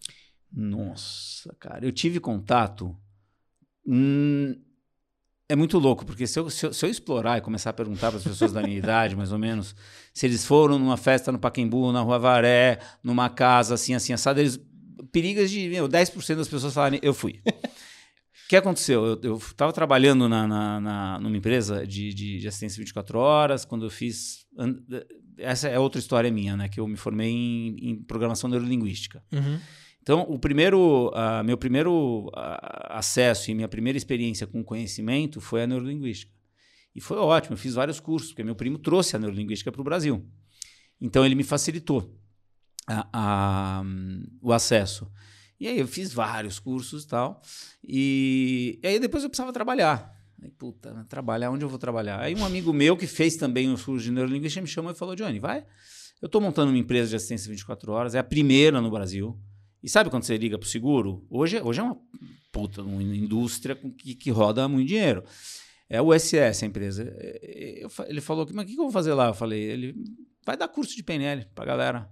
Nossa, 0.52 1.54
cara, 1.58 1.84
eu 1.84 1.92
tive 1.92 2.18
contato. 2.20 2.96
hum, 3.86 4.54
é 5.48 5.56
muito 5.56 5.78
louco, 5.78 6.04
porque 6.06 6.26
se 6.28 6.38
eu, 6.38 6.48
se, 6.48 6.66
eu, 6.66 6.72
se 6.72 6.86
eu 6.86 6.90
explorar 6.90 7.38
e 7.38 7.40
começar 7.40 7.70
a 7.70 7.72
perguntar 7.72 8.08
para 8.10 8.18
as 8.18 8.24
pessoas 8.24 8.52
da 8.52 8.62
minha 8.62 8.76
idade, 8.78 9.16
mais 9.16 9.32
ou 9.32 9.38
menos, 9.38 9.74
se 10.14 10.26
eles 10.26 10.44
foram 10.46 10.78
numa 10.78 10.96
festa 10.96 11.32
no 11.32 11.38
Pacaembu, 11.40 11.90
na 11.92 12.00
Rua 12.02 12.18
Varé, 12.20 12.78
numa 13.02 13.28
casa 13.28 13.74
assim, 13.74 13.94
assim, 13.94 14.12
assada, 14.12 14.40
eles. 14.40 14.60
Perigas 15.12 15.50
de 15.50 15.68
meu, 15.68 15.88
10% 15.88 16.36
das 16.36 16.46
pessoas 16.46 16.72
falarem, 16.72 17.00
eu 17.02 17.12
fui. 17.12 17.40
O 17.44 18.48
que 18.48 18.54
aconteceu? 18.54 19.18
Eu 19.22 19.38
estava 19.38 19.72
trabalhando 19.72 20.28
na, 20.28 20.46
na, 20.46 20.80
na- 20.80 21.18
numa 21.20 21.36
empresa 21.36 21.84
de, 21.86 22.12
de, 22.14 22.38
de 22.38 22.46
assistência 22.46 22.78
24 22.78 23.18
horas, 23.18 23.64
quando 23.64 23.86
eu 23.86 23.90
fiz. 23.90 24.46
Essa 25.38 25.68
é 25.68 25.78
outra 25.80 25.98
história 25.98 26.30
minha, 26.30 26.56
né? 26.56 26.68
Que 26.68 26.78
eu 26.78 26.86
me 26.86 26.96
formei 26.96 27.28
em, 27.30 27.90
em 27.90 28.02
programação 28.02 28.48
neurolinguística. 28.50 29.22
Uhum. 29.32 29.58
Então, 30.02 30.22
o 30.22 30.38
primeiro, 30.38 31.10
ah, 31.14 31.42
meu 31.42 31.58
primeiro 31.58 32.30
ah, 32.34 32.98
acesso 32.98 33.50
e 33.50 33.54
minha 33.54 33.68
primeira 33.68 33.96
experiência 33.98 34.46
com 34.46 34.64
conhecimento 34.64 35.40
foi 35.40 35.62
a 35.62 35.66
neurolinguística. 35.66 36.32
E 36.94 37.00
foi 37.00 37.18
ótimo, 37.18 37.54
eu 37.54 37.58
fiz 37.58 37.74
vários 37.74 38.00
cursos, 38.00 38.30
porque 38.30 38.42
meu 38.42 38.54
primo 38.54 38.78
trouxe 38.78 39.14
a 39.14 39.18
neurolinguística 39.18 39.70
para 39.70 39.80
o 39.80 39.84
Brasil. 39.84 40.26
Então, 41.00 41.24
ele 41.24 41.34
me 41.34 41.44
facilitou 41.44 42.16
a- 42.86 43.08
a- 43.12 43.82
o 44.42 44.52
acesso. 44.52 45.10
E 45.58 45.68
aí, 45.68 45.78
eu 45.78 45.86
fiz 45.86 46.12
vários 46.12 46.58
cursos 46.58 47.04
e 47.04 47.06
tal. 47.06 47.40
E, 47.84 48.80
e 48.82 48.86
aí, 48.86 48.98
depois 48.98 49.22
eu 49.22 49.28
precisava 49.30 49.52
trabalhar. 49.52 50.18
Aí, 50.42 50.50
puta, 50.50 51.04
trabalhar, 51.08 51.50
onde 51.50 51.64
eu 51.64 51.68
vou 51.68 51.78
trabalhar? 51.78 52.18
Aí, 52.20 52.34
um 52.34 52.44
amigo 52.44 52.72
meu 52.72 52.96
que 52.96 53.06
fez 53.06 53.36
também 53.36 53.70
os 53.70 53.84
cursos 53.84 54.04
de 54.04 54.10
neurolinguística 54.10 54.62
me 54.62 54.66
chamou 54.66 54.90
e 54.90 54.94
falou: 54.94 55.14
Johnny, 55.14 55.38
vai. 55.38 55.64
Eu 56.20 56.26
estou 56.26 56.40
montando 56.40 56.70
uma 56.70 56.78
empresa 56.78 57.10
de 57.10 57.16
assistência 57.16 57.50
24 57.50 57.92
horas, 57.92 58.14
é 58.14 58.18
a 58.18 58.24
primeira 58.24 58.80
no 58.80 58.90
Brasil. 58.90 59.38
E 59.82 59.88
sabe 59.88 60.10
quando 60.10 60.24
você 60.24 60.36
liga 60.36 60.58
pro 60.58 60.68
seguro? 60.68 61.26
Hoje, 61.30 61.60
hoje 61.60 61.80
é 61.80 61.82
uma 61.82 61.98
puta 62.52 62.82
uma 62.82 63.02
indústria 63.02 63.74
que, 63.74 64.14
que 64.14 64.30
roda 64.30 64.68
muito 64.68 64.88
dinheiro. 64.88 65.24
É 65.88 66.00
o 66.00 66.16
SS, 66.16 66.64
a 66.64 66.68
empresa. 66.68 67.02
Eu, 67.42 67.90
ele 68.06 68.20
falou, 68.20 68.46
mas 68.52 68.64
o 68.64 68.68
que, 68.68 68.74
eu 68.74 68.84
vou 68.84 68.92
fazer 68.92 69.14
lá? 69.14 69.28
Eu 69.28 69.34
falei, 69.34 69.60
ele 69.60 69.94
vai 70.44 70.56
dar 70.56 70.68
curso 70.68 70.94
de 70.94 71.02
PNL 71.02 71.46
pra 71.54 71.64
galera. 71.64 72.10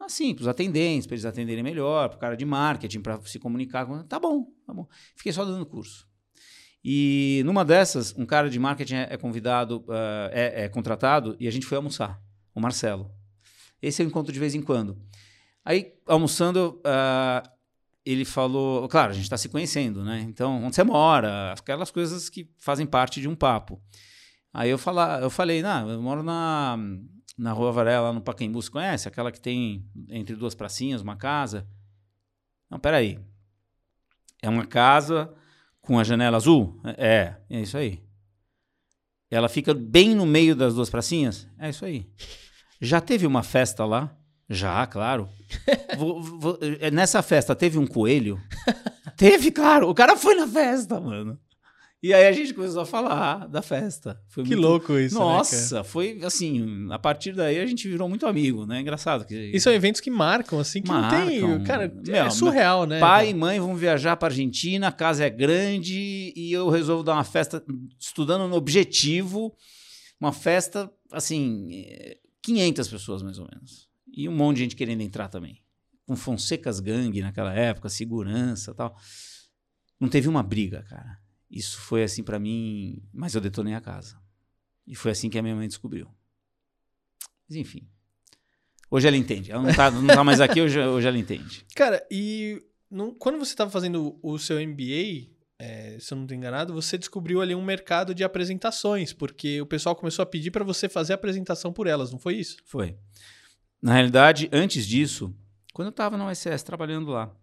Assim, 0.00 0.34
pros 0.34 0.48
atendentes, 0.48 1.06
para 1.06 1.14
eles 1.14 1.24
atenderem 1.24 1.62
melhor, 1.62 2.08
pro 2.08 2.18
cara 2.18 2.36
de 2.36 2.44
marketing, 2.44 3.00
para 3.00 3.20
se 3.22 3.38
comunicar. 3.38 3.86
Com... 3.86 4.02
Tá 4.04 4.18
bom, 4.18 4.46
tá 4.66 4.72
bom. 4.72 4.88
Fiquei 5.14 5.32
só 5.32 5.44
dando 5.44 5.66
curso. 5.66 6.08
E 6.84 7.42
numa 7.44 7.64
dessas, 7.64 8.16
um 8.16 8.26
cara 8.26 8.50
de 8.50 8.58
marketing 8.58 8.94
é, 8.94 9.08
é 9.10 9.16
convidado, 9.16 9.84
uh, 9.88 10.30
é, 10.32 10.64
é, 10.64 10.68
contratado, 10.68 11.36
e 11.38 11.46
a 11.46 11.50
gente 11.50 11.66
foi 11.66 11.76
almoçar, 11.76 12.20
o 12.52 12.60
Marcelo. 12.60 13.10
Esse 13.80 14.02
eu 14.02 14.06
encontro 14.06 14.32
de 14.32 14.40
vez 14.40 14.54
em 14.54 14.62
quando. 14.62 14.98
Aí, 15.64 15.92
almoçando, 16.06 16.80
uh, 16.80 17.48
ele 18.04 18.24
falou, 18.24 18.88
claro, 18.88 19.12
a 19.12 19.14
gente 19.14 19.24
está 19.24 19.36
se 19.36 19.48
conhecendo, 19.48 20.04
né? 20.04 20.20
Então, 20.28 20.64
onde 20.64 20.74
você 20.74 20.82
mora, 20.82 21.52
aquelas 21.52 21.90
coisas 21.90 22.28
que 22.28 22.50
fazem 22.58 22.86
parte 22.86 23.20
de 23.20 23.28
um 23.28 23.34
papo. 23.34 23.80
Aí 24.52 24.68
eu, 24.68 24.78
fala, 24.78 25.20
eu 25.20 25.30
falei, 25.30 25.62
não, 25.62 25.88
eu 25.88 26.02
moro 26.02 26.22
na, 26.22 26.76
na 27.38 27.52
Rua 27.52 27.72
Varela, 27.72 28.12
no 28.12 28.20
Pacaembu, 28.20 28.60
você 28.60 28.70
conhece? 28.70 29.08
Aquela 29.08 29.32
que 29.32 29.40
tem 29.40 29.88
entre 30.08 30.34
duas 30.36 30.54
pracinhas, 30.54 31.00
uma 31.00 31.16
casa. 31.16 31.66
Não, 32.68 32.78
peraí. 32.78 33.18
É 34.42 34.48
uma 34.48 34.66
casa 34.66 35.32
com 35.80 35.98
a 35.98 36.04
janela 36.04 36.36
azul? 36.36 36.80
É, 36.98 37.36
é 37.48 37.60
isso 37.60 37.78
aí. 37.78 38.02
Ela 39.30 39.48
fica 39.48 39.72
bem 39.72 40.14
no 40.14 40.26
meio 40.26 40.54
das 40.54 40.74
duas 40.74 40.90
pracinhas? 40.90 41.48
É 41.58 41.70
isso 41.70 41.84
aí. 41.84 42.06
Já 42.80 43.00
teve 43.00 43.26
uma 43.26 43.42
festa 43.42 43.84
lá? 43.84 44.14
Já, 44.48 44.86
claro. 44.86 45.28
vou, 45.96 46.22
vou, 46.22 46.58
é, 46.80 46.90
nessa 46.90 47.22
festa 47.22 47.54
teve 47.54 47.78
um 47.78 47.86
coelho? 47.86 48.40
teve, 49.16 49.50
claro. 49.50 49.88
O 49.88 49.94
cara 49.94 50.16
foi 50.16 50.34
na 50.34 50.46
festa, 50.46 51.00
mano. 51.00 51.38
E 52.02 52.12
aí 52.12 52.26
a 52.26 52.32
gente 52.32 52.52
começou 52.52 52.82
a 52.82 52.86
falar 52.86 53.46
da 53.46 53.62
festa. 53.62 54.20
Foi 54.28 54.42
que 54.42 54.56
muito... 54.56 54.60
louco 54.60 54.98
isso, 54.98 55.14
né, 55.14 55.20
Nossa, 55.20 55.76
né, 55.76 55.84
foi 55.84 56.18
assim, 56.24 56.88
a 56.90 56.98
partir 56.98 57.32
daí 57.32 57.60
a 57.60 57.66
gente 57.66 57.88
virou 57.88 58.08
muito 58.08 58.26
amigo, 58.26 58.66
né? 58.66 58.80
Engraçado. 58.80 59.24
Que... 59.24 59.52
E 59.54 59.60
são 59.60 59.72
eventos 59.72 60.00
que 60.00 60.10
marcam, 60.10 60.58
assim, 60.58 60.82
que 60.82 60.88
marcam. 60.88 61.20
não 61.20 61.58
tem... 61.58 61.64
Cara, 61.64 61.92
Meu, 62.04 62.24
é 62.24 62.30
surreal, 62.30 62.86
né? 62.86 62.98
Pai 62.98 63.30
e 63.30 63.34
mãe 63.34 63.60
vão 63.60 63.76
viajar 63.76 64.16
pra 64.16 64.26
Argentina, 64.26 64.88
a 64.88 64.92
casa 64.92 65.24
é 65.24 65.30
grande 65.30 66.32
e 66.34 66.52
eu 66.52 66.68
resolvo 66.68 67.04
dar 67.04 67.12
uma 67.12 67.22
festa 67.22 67.62
estudando 68.00 68.48
no 68.48 68.56
Objetivo, 68.56 69.54
uma 70.20 70.32
festa, 70.32 70.90
assim, 71.12 71.68
500 72.42 72.88
pessoas 72.88 73.22
mais 73.22 73.38
ou 73.38 73.46
menos. 73.48 73.91
E 74.12 74.28
um 74.28 74.36
monte 74.36 74.56
de 74.58 74.62
gente 74.64 74.76
querendo 74.76 75.00
entrar 75.00 75.28
também. 75.28 75.62
Com 76.06 76.14
Fonsecas 76.14 76.78
Gang 76.80 77.20
naquela 77.22 77.54
época, 77.54 77.88
segurança 77.88 78.74
tal. 78.74 78.96
Não 79.98 80.08
teve 80.08 80.28
uma 80.28 80.42
briga, 80.42 80.82
cara. 80.82 81.18
Isso 81.50 81.78
foi 81.78 82.02
assim 82.02 82.22
para 82.22 82.38
mim, 82.38 83.02
mas 83.12 83.34
eu 83.34 83.40
detonei 83.40 83.74
a 83.74 83.80
casa. 83.80 84.20
E 84.86 84.94
foi 84.94 85.12
assim 85.12 85.30
que 85.30 85.38
a 85.38 85.42
minha 85.42 85.56
mãe 85.56 85.68
descobriu. 85.68 86.08
Mas 87.48 87.56
enfim. 87.56 87.88
Hoje 88.90 89.08
ela 89.08 89.16
entende. 89.16 89.50
Ela 89.50 89.62
não 89.62 89.74
tá, 89.74 89.90
não 89.90 90.06
tá 90.06 90.22
mais 90.22 90.40
aqui, 90.40 90.60
hoje, 90.60 90.78
hoje 90.78 91.08
ela 91.08 91.18
entende. 91.18 91.64
Cara, 91.74 92.06
e 92.10 92.62
quando 93.18 93.38
você 93.38 93.52
estava 93.52 93.70
fazendo 93.70 94.18
o 94.22 94.38
seu 94.38 94.56
MBA, 94.66 95.30
é, 95.58 95.96
se 95.98 96.12
eu 96.12 96.16
não 96.16 96.24
estou 96.24 96.36
enganado, 96.36 96.74
você 96.74 96.98
descobriu 96.98 97.40
ali 97.40 97.54
um 97.54 97.64
mercado 97.64 98.14
de 98.14 98.24
apresentações, 98.24 99.12
porque 99.12 99.60
o 99.60 99.66
pessoal 99.66 99.96
começou 99.96 100.22
a 100.22 100.26
pedir 100.26 100.50
para 100.50 100.64
você 100.64 100.88
fazer 100.88 101.12
apresentação 101.12 101.72
por 101.72 101.86
elas, 101.86 102.12
não 102.12 102.18
foi 102.18 102.34
isso? 102.36 102.56
Foi. 102.64 102.96
Na 103.82 103.94
realidade, 103.94 104.48
antes 104.52 104.86
disso, 104.86 105.34
quando 105.74 105.86
eu 105.86 105.90
estava 105.90 106.16
na 106.16 106.30
USS 106.30 106.62
trabalhando 106.62 107.10
lá, 107.10 107.34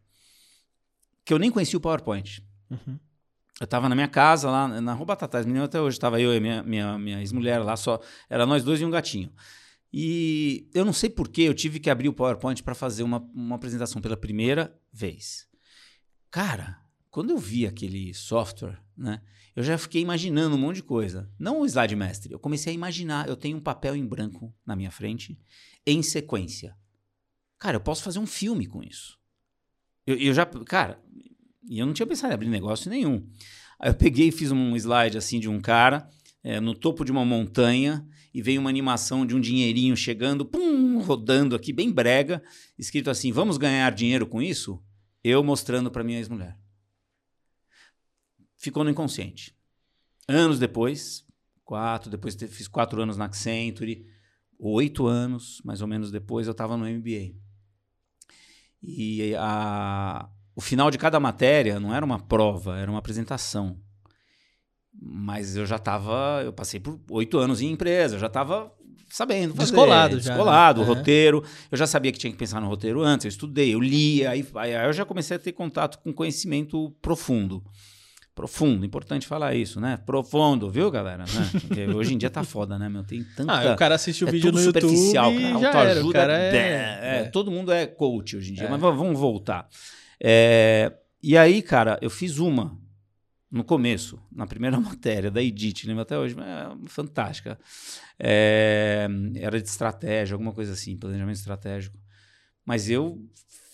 que 1.25 1.34
eu 1.34 1.38
nem 1.38 1.52
conhecia 1.52 1.78
o 1.78 1.82
PowerPoint. 1.82 2.41
Uhum. 2.69 2.97
Eu 3.60 3.65
estava 3.65 3.89
na 3.89 3.95
minha 3.95 4.08
casa, 4.08 4.49
lá 4.49 4.67
na 4.67 4.93
Rua 4.93 5.08
Batatais, 5.08 5.45
menino 5.45 5.65
até 5.65 5.82
hoje, 5.82 5.97
estava 5.97 6.19
eu 6.21 6.34
e 6.34 6.39
minha, 6.39 6.63
minha, 6.63 6.97
minha 6.97 7.19
ex-mulher 7.19 7.60
lá, 7.60 7.75
só 7.75 7.99
era 8.30 8.45
nós 8.45 8.63
dois 8.63 8.80
e 8.80 8.86
um 8.86 8.89
gatinho. 8.89 9.32
E 9.91 10.69
eu 10.73 10.86
não 10.86 10.93
sei 10.93 11.10
porquê, 11.10 11.41
eu 11.41 11.54
tive 11.54 11.80
que 11.80 11.89
abrir 11.89 12.08
o 12.08 12.13
PowerPoint 12.13 12.63
para 12.63 12.73
fazer 12.73 13.04
uma, 13.04 13.17
uma 13.34 13.58
apresentação 13.58 14.02
pela 14.02 14.15
primeira 14.15 14.73
vez. 14.93 15.45
Cara, 16.32 16.80
quando 17.10 17.32
eu 17.32 17.38
vi 17.38 17.65
aquele 17.65 18.13
software, 18.13 18.80
né, 18.95 19.22
eu 19.56 19.63
já 19.63 19.78
fiquei 19.78 20.02
imaginando 20.02 20.56
um 20.56 20.60
monte 20.60 20.78
de 20.78 20.84
coisa. 20.84 21.30
Não 21.38 21.62
o 21.62 21.65
slide 21.65 21.95
mestre, 21.95 22.32
eu 22.32 22.39
comecei 22.39 22.72
a 22.72 22.76
imaginar, 22.76 23.28
eu 23.28 23.36
tenho 23.36 23.58
um 23.58 23.62
papel 23.62 23.95
em 23.95 24.06
branco 24.06 24.54
na 24.65 24.76
minha 24.76 24.91
frente 24.91 25.38
em 25.86 26.02
sequência. 26.02 26.76
Cara, 27.58 27.76
eu 27.76 27.82
posso 27.82 28.04
fazer 28.04 28.19
um 28.19 28.28
filme 28.28 28.65
com 28.67 28.82
isso. 28.84 29.17
Eu, 30.06 30.15
eu 30.17 30.34
já, 30.34 30.45
cara, 30.45 31.02
eu 31.69 31.86
não 31.86 31.93
tinha 31.93 32.08
pensado 32.08 32.32
em 32.32 32.36
abrir 32.36 32.48
negócio 32.48 32.89
nenhum. 32.89 33.28
Aí 33.80 33.89
eu 33.89 33.95
peguei 33.95 34.30
e 34.30 34.32
fiz 34.32 34.52
um 34.52 34.76
slide 34.76 35.17
assim 35.17 35.39
de 35.39 35.50
um 35.50 35.60
cara 35.60 36.08
é, 36.43 36.60
no 36.60 36.74
topo 36.74 37.04
de 37.04 37.12
uma 37.12 37.26
montanha 37.26 38.06
e 38.34 38.41
veio 38.41 38.62
uma 38.62 38.69
animação 38.69 39.26
de 39.26 39.36
um 39.36 39.41
dinheirinho 39.41 39.95
chegando, 39.98 40.45
pum, 40.45 41.02
rodando 41.02 41.56
aqui, 41.56 41.74
bem 41.74 41.91
brega, 41.91 42.41
escrito 42.78 43.10
assim: 43.10 43.32
Vamos 43.32 43.58
ganhar 43.58 43.91
dinheiro 43.91 44.26
com 44.26 44.41
isso? 44.41 44.82
Eu 45.24 45.43
mostrando 45.43 45.91
para 45.91 46.04
minha 46.04 46.17
ex-mulher. 46.17 46.58
Ficou 48.60 48.84
no 48.84 48.91
inconsciente. 48.91 49.56
Anos 50.28 50.60
depois, 50.60 51.26
quatro, 51.65 52.12
depois 52.12 52.36
fiz 52.36 52.67
quatro 52.67 53.02
anos 53.02 53.17
na 53.17 53.26
Accenture 53.26 54.06
oito 54.60 55.08
anos, 55.08 55.62
mais 55.63 55.82
ou 55.82 55.88
menos 55.88 56.12
depois, 56.12 56.45
eu 56.45 56.52
estava 56.52 56.76
no 56.76 56.86
MBA. 56.86 57.34
E 58.84 59.34
a, 59.38 60.30
o 60.54 60.62
final 60.62 60.91
de 60.91 60.98
cada 60.98 61.19
matéria 61.19 61.80
não 61.80 61.95
era 61.95 62.06
uma 62.06 62.19
prova, 62.19 62.78
era 62.78 62.91
uma 62.91 63.00
apresentação. 63.00 63.80
Mas 65.02 65.56
eu 65.56 65.65
já 65.65 65.78
estava, 65.78 66.41
eu 66.43 66.52
passei 66.52 66.80
por 66.80 67.00
oito 67.10 67.38
anos 67.38 67.62
em 67.62 67.72
empresa, 67.72 68.15
eu 68.15 68.19
já 68.19 68.28
estava 68.28 68.72
sabendo 69.10 69.56
fazer. 69.56 69.72
Descolado 69.72 70.19
já. 70.19 70.34
Descolado, 70.34 70.82
né? 70.82 70.88
o 70.88 70.91
é. 70.91 70.95
roteiro. 70.95 71.43
Eu 71.72 71.78
já 71.78 71.88
sabia 71.88 72.12
que 72.12 72.19
tinha 72.19 72.32
que 72.32 72.38
pensar 72.38 72.60
no 72.60 72.67
roteiro 72.67 73.02
antes, 73.02 73.26
eu 73.26 73.30
estudei, 73.30 73.74
eu 73.74 73.80
lia, 73.80 74.32
aí, 74.32 74.45
aí 74.56 74.74
eu 74.74 74.93
já 74.93 75.06
comecei 75.06 75.38
a 75.38 75.39
ter 75.39 75.54
contato 75.54 76.00
com 76.00 76.12
conhecimento 76.12 76.91
profundo. 77.02 77.63
Profundo, 78.39 78.86
importante 78.86 79.28
falar 79.28 79.54
isso, 79.54 79.82
né? 79.82 79.99
Profundo, 80.06 80.71
viu, 80.71 80.89
galera? 80.89 81.25
Né? 81.25 81.60
Porque 81.60 81.86
hoje 81.93 82.13
em 82.13 82.17
dia 82.17 82.30
tá 82.30 82.41
foda, 82.41 82.80
né, 82.80 82.88
meu? 82.88 83.04
Tem 83.04 83.21
tanta. 83.36 83.52
Ah, 83.52 83.73
o 83.73 83.75
cara 83.75 83.95
assiste 83.95 84.23
o 84.23 84.30
é 84.30 84.32
vídeo 84.32 84.49
no 84.49 84.60
superficial, 84.60 85.30
YouTube. 85.34 85.62
Cara. 85.62 85.78
Autoajuda. 85.80 86.08
o 86.08 86.13
cara 86.13 86.39
é... 86.39 86.56
É, 86.56 87.19
é... 87.19 87.23
Todo 87.25 87.52
mundo 87.52 87.69
é 87.69 87.86
coach 87.86 88.38
hoje 88.38 88.52
em 88.52 88.54
dia, 88.54 88.67
é. 88.67 88.69
mas 88.69 88.80
vamos 88.80 89.19
voltar. 89.19 89.67
É, 90.21 90.93
e 91.21 91.38
aí, 91.38 91.62
cara, 91.62 91.99
eu 92.02 92.10
fiz 92.10 92.39
uma 92.39 92.80
no 93.52 93.65
começo, 93.65 94.17
na 94.32 94.47
primeira 94.47 94.80
matéria 94.80 95.30
da 95.30 95.43
Edit, 95.43 95.86
lembro 95.86 96.04
até 96.04 96.17
hoje, 96.17 96.38
é 96.39 96.88
fantástica. 96.88 97.60
É, 98.17 99.06
era 99.36 99.62
de 99.62 99.67
estratégia, 99.67 100.34
alguma 100.34 100.54
coisa 100.54 100.71
assim, 100.71 100.95
planejamento 100.95 101.36
estratégico. 101.36 101.99
Mas 102.65 102.89
eu 102.89 103.19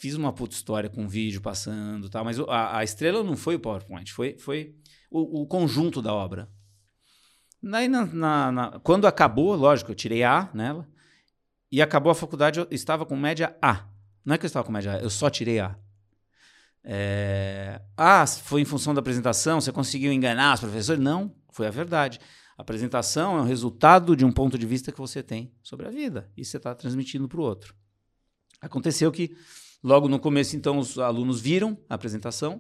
fiz 0.06 0.14
uma 0.14 0.32
puta 0.32 0.54
história 0.54 0.88
com 0.88 1.08
vídeo 1.08 1.42
passando 1.42 2.08
tal, 2.10 2.24
mas 2.24 2.40
a, 2.40 2.78
a 2.78 2.84
estrela 2.84 3.24
não 3.24 3.36
foi 3.36 3.56
o 3.56 3.60
PowerPoint, 3.60 4.14
foi, 4.14 4.38
foi 4.38 4.76
o, 5.10 5.42
o 5.42 5.48
conjunto 5.48 6.00
da 6.00 6.14
obra. 6.14 6.48
Daí, 7.62 7.88
na, 7.88 8.06
na, 8.06 8.52
na, 8.52 8.80
quando 8.82 9.08
acabou, 9.08 9.56
lógico, 9.56 9.90
eu 9.90 9.96
tirei 9.96 10.22
A 10.22 10.48
nela, 10.54 10.88
e 11.72 11.82
acabou 11.82 12.12
a 12.12 12.16
faculdade, 12.16 12.60
eu 12.60 12.68
estava 12.70 13.04
com 13.04 13.16
média 13.16 13.58
A. 13.60 13.88
Não 14.24 14.36
é 14.36 14.38
que 14.38 14.46
eu 14.46 14.48
estava 14.48 14.64
com 14.64 14.72
média 14.72 14.94
A, 14.94 15.00
eu 15.00 15.10
só 15.10 15.28
tirei 15.28 15.60
A. 15.60 15.76
É... 16.84 17.82
Ah, 17.98 18.28
foi 18.28 18.62
em 18.62 18.66
função 18.66 18.94
da 18.94 19.00
apresentação, 19.00 19.60
você 19.60 19.72
conseguiu 19.72 20.14
enganar 20.14 20.54
os 20.54 20.60
professores? 20.60 21.02
Não, 21.02 21.34
foi 21.50 21.66
a 21.66 21.72
verdade. 21.72 22.20
A 22.56 22.62
apresentação 22.62 23.40
é 23.40 23.42
o 23.42 23.46
resultado 23.46 24.16
de 24.16 24.24
um 24.24 24.32
ponto 24.32 24.56
de 24.56 24.68
vista 24.68 24.92
que 24.92 25.00
você 25.00 25.24
tem 25.24 25.52
sobre 25.64 25.88
a 25.88 25.90
vida, 25.90 26.30
e 26.38 26.46
você 26.46 26.58
está 26.58 26.76
transmitindo 26.76 27.28
para 27.28 27.40
o 27.40 27.44
outro. 27.44 27.74
Aconteceu 28.62 29.12
que 29.12 29.36
Logo 29.86 30.10
no 30.10 30.18
começo, 30.18 30.56
então, 30.56 30.80
os 30.80 30.98
alunos 30.98 31.40
viram 31.40 31.78
a 31.88 31.94
apresentação. 31.94 32.60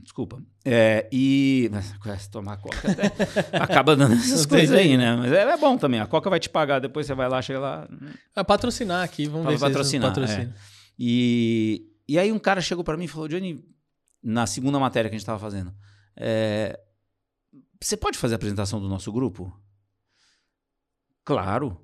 Desculpa. 0.00 0.42
É, 0.64 1.08
e. 1.12 1.70
Tomar 2.32 2.56
coca 2.56 2.90
até, 2.90 3.06
acaba 3.56 3.94
dando 3.94 4.14
essas 4.14 4.44
coisas 4.44 4.76
aí, 4.76 4.96
né? 4.96 5.14
Mas 5.14 5.30
é, 5.30 5.42
é, 5.42 5.56
bom 5.56 5.78
também. 5.78 6.00
A 6.00 6.08
coca 6.08 6.28
vai 6.28 6.40
te 6.40 6.50
pagar, 6.50 6.80
depois 6.80 7.06
você 7.06 7.14
vai 7.14 7.28
lá, 7.28 7.40
chega 7.40 7.60
lá. 7.60 7.88
Ah, 8.34 8.42
patrocinar 8.42 9.04
aqui, 9.04 9.28
vamos 9.28 9.46
ver 9.46 9.60
patrocinar, 9.60 10.12
se 10.12 10.20
patrocina. 10.20 10.52
É. 10.52 10.60
E, 10.98 11.88
e 12.08 12.18
aí 12.18 12.32
um 12.32 12.38
cara 12.40 12.60
chegou 12.60 12.82
para 12.82 12.96
mim 12.96 13.04
e 13.04 13.08
falou: 13.08 13.28
Johnny, 13.28 13.64
na 14.20 14.48
segunda 14.48 14.80
matéria 14.80 15.08
que 15.08 15.14
a 15.14 15.18
gente 15.18 15.22
estava 15.22 15.38
fazendo, 15.38 15.72
é, 16.16 16.80
você 17.80 17.96
pode 17.96 18.18
fazer 18.18 18.34
a 18.34 18.38
apresentação 18.38 18.80
do 18.80 18.88
nosso 18.88 19.12
grupo? 19.12 19.56
Claro. 21.24 21.80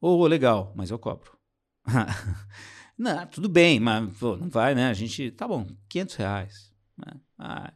Ô, 0.00 0.16
oh, 0.16 0.26
legal, 0.26 0.72
mas 0.74 0.90
eu 0.90 0.98
cobro. 0.98 1.36
Não, 2.98 3.26
tudo 3.26 3.48
bem, 3.48 3.78
mas 3.78 4.16
pô, 4.18 4.36
não 4.36 4.48
vai, 4.48 4.74
né? 4.74 4.88
A 4.88 4.94
gente, 4.94 5.30
tá 5.30 5.46
bom, 5.46 5.66
500 5.88 6.14
reais. 6.14 6.72
Ah, 7.38 7.72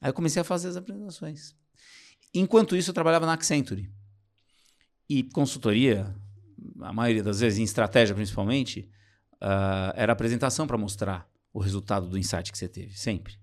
aí 0.00 0.08
eu 0.08 0.14
comecei 0.14 0.40
a 0.40 0.44
fazer 0.44 0.68
as 0.68 0.76
apresentações. 0.76 1.54
Enquanto 2.32 2.74
isso, 2.74 2.90
eu 2.90 2.94
trabalhava 2.94 3.26
na 3.26 3.34
Accenture. 3.34 3.90
E 5.08 5.22
consultoria, 5.22 6.14
a 6.80 6.92
maioria 6.92 7.22
das 7.22 7.40
vezes 7.40 7.58
em 7.58 7.62
estratégia 7.62 8.14
principalmente, 8.14 8.88
uh, 9.34 9.92
era 9.94 10.12
apresentação 10.12 10.66
para 10.66 10.78
mostrar 10.78 11.28
o 11.52 11.60
resultado 11.60 12.08
do 12.08 12.18
insight 12.18 12.50
que 12.50 12.58
você 12.58 12.68
teve, 12.68 12.98
sempre. 12.98 13.38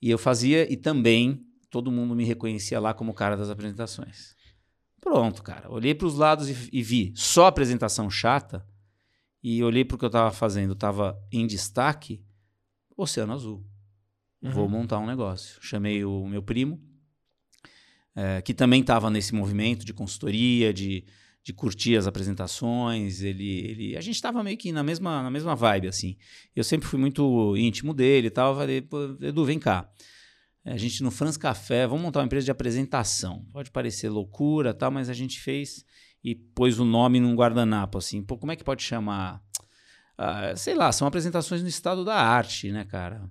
E 0.00 0.08
eu 0.08 0.18
fazia, 0.18 0.72
e 0.72 0.76
também 0.76 1.44
todo 1.68 1.90
mundo 1.90 2.14
me 2.14 2.24
reconhecia 2.24 2.80
lá 2.80 2.94
como 2.94 3.10
o 3.10 3.14
cara 3.14 3.36
das 3.36 3.50
apresentações. 3.50 4.34
Pronto, 5.00 5.42
cara. 5.42 5.70
Olhei 5.70 5.94
para 5.94 6.06
os 6.06 6.14
lados 6.14 6.48
e, 6.48 6.70
e, 6.72 6.82
vi 6.82 7.12
só 7.14 7.46
apresentação 7.46 8.08
chata, 8.08 8.66
e 9.42 9.62
olhei 9.62 9.84
para 9.84 9.94
o 9.94 9.98
que 9.98 10.04
eu 10.04 10.08
estava 10.08 10.30
fazendo, 10.30 10.72
estava 10.72 11.18
em 11.30 11.46
destaque, 11.46 12.22
Oceano 12.96 13.32
Azul. 13.32 13.64
Uhum. 14.42 14.50
Vou 14.50 14.68
montar 14.68 14.98
um 14.98 15.06
negócio. 15.06 15.58
Chamei 15.60 16.04
o 16.04 16.26
meu 16.26 16.42
primo, 16.42 16.80
é, 18.14 18.42
que 18.42 18.52
também 18.52 18.80
estava 18.80 19.10
nesse 19.10 19.34
movimento 19.34 19.84
de 19.84 19.92
consultoria, 19.92 20.72
de, 20.72 21.04
de 21.42 21.52
curtir 21.52 21.96
as 21.96 22.06
apresentações. 22.06 23.22
Ele, 23.22 23.60
ele, 23.60 23.96
a 23.96 24.00
gente 24.00 24.16
estava 24.16 24.42
meio 24.42 24.56
que 24.56 24.72
na 24.72 24.82
mesma, 24.82 25.22
na 25.22 25.30
mesma 25.30 25.54
vibe, 25.54 25.88
assim. 25.88 26.16
Eu 26.54 26.64
sempre 26.64 26.88
fui 26.88 26.98
muito 26.98 27.56
íntimo 27.56 27.94
dele 27.94 28.28
e 28.28 28.30
tal. 28.30 28.56
Falei, 28.56 28.86
Edu, 29.22 29.44
vem 29.44 29.58
cá. 29.58 29.90
A 30.64 30.76
gente 30.76 31.02
no 31.02 31.10
Franz 31.10 31.36
Café, 31.36 31.86
vamos 31.86 32.02
montar 32.02 32.20
uma 32.20 32.26
empresa 32.26 32.44
de 32.44 32.50
apresentação. 32.50 33.46
Pode 33.52 33.70
parecer 33.70 34.08
loucura, 34.10 34.74
tal, 34.74 34.90
mas 34.90 35.08
a 35.08 35.14
gente 35.14 35.40
fez 35.40 35.84
e 36.22 36.34
pôs 36.34 36.78
o 36.78 36.84
nome 36.84 37.20
num 37.20 37.34
guardanapo, 37.34 37.98
assim. 37.98 38.22
Pô, 38.22 38.36
como 38.36 38.52
é 38.52 38.56
que 38.56 38.64
pode 38.64 38.82
chamar? 38.82 39.42
Ah, 40.16 40.54
sei 40.56 40.74
lá, 40.74 40.90
são 40.90 41.06
apresentações 41.06 41.62
no 41.62 41.68
estado 41.68 42.04
da 42.04 42.16
arte, 42.16 42.72
né, 42.72 42.84
cara? 42.84 43.30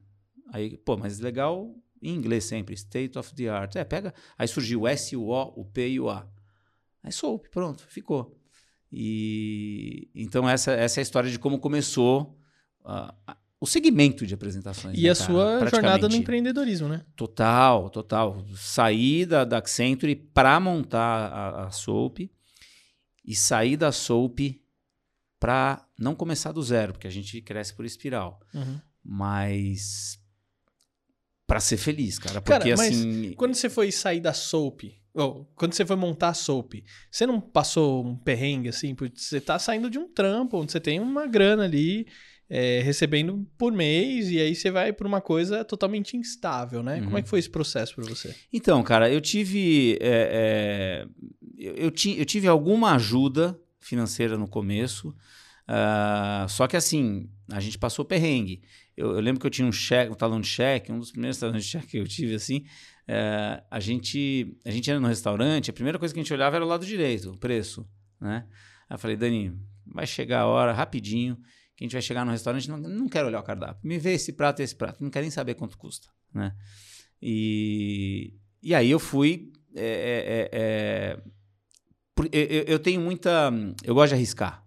Aí, 0.53 0.77
pô, 0.77 0.95
mas 0.97 1.19
legal 1.19 1.75
em 2.01 2.13
inglês 2.13 2.45
sempre, 2.45 2.73
state 2.75 3.17
of 3.17 3.33
the 3.35 3.49
art. 3.49 3.75
É, 3.75 3.83
pega. 3.83 4.13
Aí 4.37 4.47
surgiu 4.47 4.81
o 4.81 4.87
S, 4.87 5.15
o 5.15 5.27
O, 5.27 5.61
o 5.61 5.65
P 5.65 5.89
e 5.89 5.99
o 5.99 6.09
A. 6.09 6.27
Aí 7.03 7.11
soap, 7.11 7.47
pronto, 7.51 7.85
ficou. 7.87 8.37
E 8.91 10.09
então 10.15 10.47
essa, 10.47 10.71
essa 10.71 10.99
é 10.99 11.01
a 11.01 11.03
história 11.03 11.29
de 11.29 11.37
como 11.37 11.59
começou 11.59 12.37
uh, 12.85 13.33
o 13.59 13.65
segmento 13.65 14.25
de 14.25 14.33
apresentações. 14.33 14.97
E 14.97 15.03
né, 15.03 15.09
a 15.09 15.15
cara? 15.15 15.25
sua 15.25 15.67
jornada 15.67 16.07
no 16.07 16.15
empreendedorismo, 16.15 16.87
né? 16.87 17.03
Total, 17.15 17.89
total. 17.89 18.45
Saí 18.55 19.25
da, 19.25 19.43
da 19.43 19.57
Accenture 19.57 20.15
para 20.15 20.59
montar 20.59 21.31
a, 21.31 21.65
a 21.65 21.71
Soap 21.71 22.19
e 23.27 23.35
sair 23.35 23.75
da 23.75 23.91
Soap 23.91 24.39
para 25.39 25.85
não 25.99 26.15
começar 26.15 26.51
do 26.51 26.63
zero, 26.63 26.93
porque 26.93 27.07
a 27.07 27.11
gente 27.11 27.41
cresce 27.41 27.73
por 27.73 27.85
espiral. 27.85 28.39
Uhum. 28.53 28.79
Mas 29.03 30.19
para 31.45 31.59
ser 31.59 31.77
feliz, 31.77 32.19
cara. 32.19 32.41
Porque 32.41 32.69
cara, 32.69 32.73
assim. 32.73 33.33
Quando 33.33 33.55
você 33.55 33.69
foi 33.69 33.91
sair 33.91 34.19
da 34.19 34.33
Soap, 34.33 34.83
ou 35.13 35.45
quando 35.55 35.73
você 35.73 35.85
foi 35.85 35.95
montar 35.95 36.29
a 36.29 36.33
Soap, 36.33 36.73
você 37.09 37.25
não 37.25 37.39
passou 37.39 38.05
um 38.05 38.17
perrengue 38.17 38.69
assim? 38.69 38.95
Porque 38.95 39.19
você 39.19 39.39
tá 39.39 39.57
saindo 39.57 39.89
de 39.89 39.97
um 39.97 40.07
trampo, 40.07 40.57
onde 40.57 40.71
você 40.71 40.79
tem 40.79 40.99
uma 40.99 41.27
grana 41.27 41.63
ali. 41.63 42.07
É, 42.49 42.79
recebendo 42.79 43.45
por 43.57 43.73
mês, 43.73 44.31
e 44.31 44.39
aí 44.39 44.55
você 44.55 44.71
vai 44.71 44.93
para 44.93 45.05
uma 45.05 45.19
coisa 45.19 45.65
totalmente 45.65 46.15
instável, 46.15 46.81
né? 46.81 46.99
Uhum. 46.99 47.03
Como 47.03 47.17
é 47.17 47.21
que 47.21 47.27
foi 47.27 47.39
esse 47.39 47.49
processo 47.49 47.93
para 47.93 48.05
você? 48.05 48.33
Então, 48.53 48.81
cara, 48.83 49.11
eu 49.11 49.19
tive. 49.19 49.97
É, 49.99 51.03
é, 51.03 51.07
eu, 51.57 51.73
eu, 51.73 51.91
ti, 51.91 52.17
eu 52.17 52.25
tive 52.25 52.47
alguma 52.47 52.93
ajuda 52.93 53.59
financeira 53.79 54.37
no 54.37 54.47
começo. 54.47 55.09
Uh, 55.67 56.47
só 56.47 56.67
que 56.67 56.77
assim, 56.77 57.29
a 57.51 57.59
gente 57.59 57.77
passou 57.77 58.05
perrengue. 58.05 58.61
Eu, 58.95 59.15
eu, 59.15 59.19
lembro 59.19 59.39
que 59.39 59.47
eu 59.47 59.51
tinha 59.51 59.67
um 59.67 59.71
cheque, 59.71 60.11
um 60.11 60.15
talão 60.15 60.39
de 60.39 60.47
cheque, 60.47 60.91
um 60.91 60.99
dos 60.99 61.11
primeiros 61.11 61.37
talões 61.39 61.65
de 61.65 61.71
cheque 61.71 61.87
que 61.87 61.97
eu 61.97 62.07
tive, 62.07 62.35
assim. 62.35 62.59
Uh, 63.07 63.63
a, 63.69 63.79
gente, 63.79 64.55
a 64.63 64.71
gente 64.71 64.87
ia 64.87 64.99
no 64.99 65.07
restaurante, 65.07 65.69
a 65.69 65.73
primeira 65.73 65.97
coisa 65.97 66.13
que 66.13 66.19
a 66.19 66.23
gente 66.23 66.33
olhava 66.33 66.55
era 66.55 66.65
o 66.65 66.67
lado 66.67 66.85
direito, 66.85 67.31
o 67.31 67.37
preço, 67.37 67.87
né? 68.19 68.45
Aí 68.89 68.95
eu 68.95 68.99
falei, 68.99 69.17
Dani, 69.17 69.53
vai 69.85 70.05
chegar 70.05 70.41
a 70.41 70.47
hora, 70.47 70.73
rapidinho, 70.73 71.35
que 71.75 71.83
a 71.83 71.85
gente 71.85 71.93
vai 71.93 72.01
chegar 72.01 72.25
no 72.25 72.31
restaurante, 72.31 72.69
não, 72.69 72.77
não 72.77 73.09
quero 73.09 73.27
olhar 73.27 73.39
o 73.39 73.43
cardápio. 73.43 73.79
Me 73.83 73.97
vê 73.97 74.13
esse 74.13 74.33
prato 74.33 74.61
e 74.61 74.63
esse 74.63 74.75
prato, 74.75 75.03
não 75.03 75.09
quero 75.09 75.23
nem 75.23 75.31
saber 75.31 75.55
quanto 75.55 75.77
custa, 75.77 76.07
né? 76.33 76.55
E, 77.21 78.33
e 78.61 78.75
aí 78.75 78.89
eu 78.89 78.99
fui... 78.99 79.51
É, 79.79 79.83
é, 79.83 80.59
é, 80.59 81.19
eu, 82.31 82.79
tenho 82.79 83.01
muita... 83.01 83.51
Eu 83.83 83.93
gosto 83.93 84.09
de 84.09 84.15
arriscar, 84.15 84.63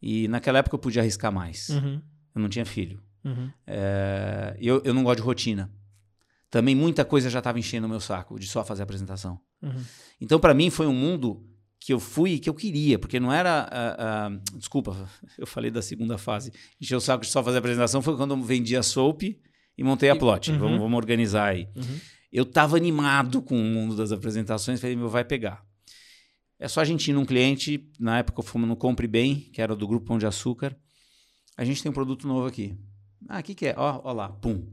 e 0.00 0.28
naquela 0.28 0.58
época 0.58 0.74
eu 0.76 0.78
podia 0.78 1.02
arriscar 1.02 1.32
mais. 1.32 1.68
Uhum. 1.70 2.00
Eu 2.34 2.40
não 2.40 2.48
tinha 2.48 2.64
filho. 2.64 3.02
Uhum. 3.24 3.50
É, 3.66 4.56
eu, 4.60 4.80
eu 4.84 4.94
não 4.94 5.02
gosto 5.02 5.18
de 5.18 5.22
rotina. 5.22 5.72
Também 6.50 6.74
muita 6.74 7.04
coisa 7.04 7.28
já 7.28 7.38
estava 7.38 7.58
enchendo 7.58 7.86
o 7.86 7.90
meu 7.90 8.00
saco 8.00 8.38
de 8.38 8.46
só 8.46 8.64
fazer 8.64 8.82
apresentação. 8.82 9.40
Uhum. 9.60 9.82
Então, 10.20 10.38
para 10.38 10.54
mim, 10.54 10.70
foi 10.70 10.86
um 10.86 10.94
mundo 10.94 11.44
que 11.80 11.92
eu 11.92 12.00
fui 12.00 12.38
que 12.38 12.48
eu 12.48 12.54
queria, 12.54 12.98
porque 12.98 13.20
não 13.20 13.32
era. 13.32 13.68
Uh, 13.70 14.34
uh, 14.34 14.58
desculpa, 14.58 14.96
eu 15.36 15.46
falei 15.46 15.70
da 15.70 15.82
segunda 15.82 16.16
fase. 16.16 16.52
Encher 16.80 16.96
o 16.96 17.00
saco 17.00 17.24
de 17.24 17.30
só 17.30 17.42
fazer 17.42 17.58
apresentação 17.58 18.00
foi 18.00 18.16
quando 18.16 18.34
eu 18.34 18.42
vendi 18.42 18.76
a 18.76 18.82
Soap 18.82 19.22
e 19.22 19.84
montei 19.84 20.08
a 20.08 20.16
plot. 20.16 20.50
Uhum. 20.52 20.58
Vamos, 20.58 20.78
vamos, 20.78 20.96
organizar 20.96 21.48
aí. 21.50 21.68
Uhum. 21.76 22.00
Eu 22.32 22.44
estava 22.44 22.76
animado 22.76 23.42
com 23.42 23.58
o 23.58 23.64
mundo 23.64 23.96
das 23.96 24.12
apresentações, 24.12 24.80
falei, 24.80 24.96
meu, 24.96 25.08
vai 25.08 25.24
pegar. 25.24 25.64
É 26.58 26.66
só 26.66 26.80
a 26.80 26.84
gente 26.84 27.08
ir 27.08 27.14
num 27.14 27.24
cliente, 27.24 27.88
na 28.00 28.18
época 28.18 28.40
eu 28.40 28.44
fui 28.44 28.60
no 28.60 28.76
Compre 28.76 29.06
Bem, 29.06 29.48
que 29.52 29.62
era 29.62 29.76
do 29.76 29.86
Grupo 29.86 30.06
Pão 30.06 30.18
de 30.18 30.26
Açúcar. 30.26 30.76
A 31.56 31.64
gente 31.64 31.80
tem 31.82 31.90
um 31.90 31.94
produto 31.94 32.26
novo 32.26 32.46
aqui. 32.46 32.76
Ah, 33.28 33.38
o 33.38 33.42
que, 33.42 33.54
que 33.54 33.66
é? 33.68 33.74
Ó, 33.76 34.00
ó 34.02 34.12
lá, 34.12 34.28
pum. 34.28 34.66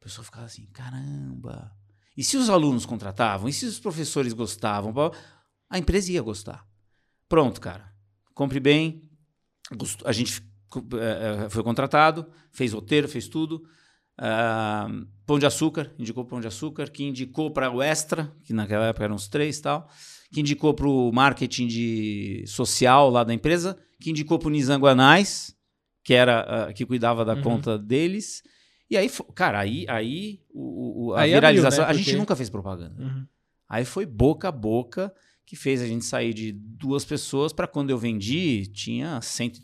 A 0.00 0.04
pessoa 0.04 0.24
ficava 0.24 0.44
assim, 0.44 0.66
caramba. 0.66 1.72
E 2.14 2.22
se 2.22 2.36
os 2.36 2.50
alunos 2.50 2.84
contratavam? 2.84 3.48
E 3.48 3.52
se 3.54 3.64
os 3.64 3.80
professores 3.80 4.34
gostavam? 4.34 4.92
A 5.70 5.78
empresa 5.78 6.12
ia 6.12 6.20
gostar. 6.20 6.66
Pronto, 7.26 7.58
cara. 7.58 7.90
Compre 8.34 8.60
bem. 8.60 9.10
A 10.04 10.12
gente 10.12 10.42
é, 11.00 11.44
é, 11.44 11.48
foi 11.48 11.62
contratado, 11.62 12.30
fez 12.52 12.74
roteiro, 12.74 13.08
fez 13.08 13.28
tudo. 13.28 13.64
Uh, 14.20 15.06
pão 15.26 15.38
de 15.38 15.46
açúcar, 15.46 15.92
indicou 15.98 16.24
pão 16.24 16.40
de 16.40 16.46
açúcar, 16.46 16.90
que 16.90 17.02
indicou 17.02 17.50
para 17.50 17.70
o 17.70 17.82
Extra, 17.82 18.32
que 18.44 18.52
naquela 18.52 18.86
época 18.86 19.04
eram 19.04 19.16
os 19.16 19.26
três 19.26 19.58
e 19.58 19.62
tal 19.62 19.90
que 20.34 20.40
indicou 20.40 20.74
para 20.74 20.88
o 20.88 21.12
marketing 21.12 21.68
de 21.68 22.44
social 22.44 23.08
lá 23.08 23.22
da 23.22 23.32
empresa, 23.32 23.78
que 24.00 24.10
indicou 24.10 24.36
para 24.36 24.48
o 24.48 24.50
Nizanguanais, 24.50 25.56
que 26.02 26.12
era 26.12 26.68
uh, 26.68 26.74
que 26.74 26.84
cuidava 26.84 27.24
da 27.24 27.34
uhum. 27.34 27.42
conta 27.42 27.78
deles. 27.78 28.42
E 28.90 28.96
aí, 28.96 29.08
cara, 29.32 29.60
aí, 29.60 29.86
aí, 29.88 30.40
o, 30.52 31.06
o 31.06 31.14
a 31.14 31.20
aí 31.20 31.30
viralização. 31.30 31.84
Abriu, 31.84 31.86
né? 31.86 31.86
Porque... 31.86 32.10
A 32.10 32.12
gente 32.12 32.18
nunca 32.18 32.34
fez 32.34 32.50
propaganda. 32.50 33.00
Uhum. 33.00 33.24
Aí 33.68 33.84
foi 33.84 34.04
boca 34.04 34.48
a 34.48 34.52
boca 34.52 35.14
que 35.46 35.54
fez 35.54 35.80
a 35.80 35.86
gente 35.86 36.04
sair 36.04 36.34
de 36.34 36.50
duas 36.50 37.04
pessoas 37.04 37.52
para 37.52 37.68
quando 37.68 37.90
eu 37.90 37.98
vendi, 37.98 38.66
tinha 38.66 39.20
cento, 39.20 39.60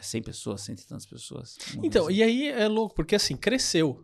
100 0.00 0.22
pessoas, 0.22 0.62
cento 0.62 0.80
e 0.80 0.86
tantas 0.86 1.04
pessoas. 1.04 1.58
Então, 1.82 2.06
assim. 2.06 2.14
e 2.14 2.22
aí 2.22 2.48
é 2.48 2.66
louco, 2.66 2.94
porque 2.94 3.16
assim, 3.16 3.36
cresceu. 3.36 4.02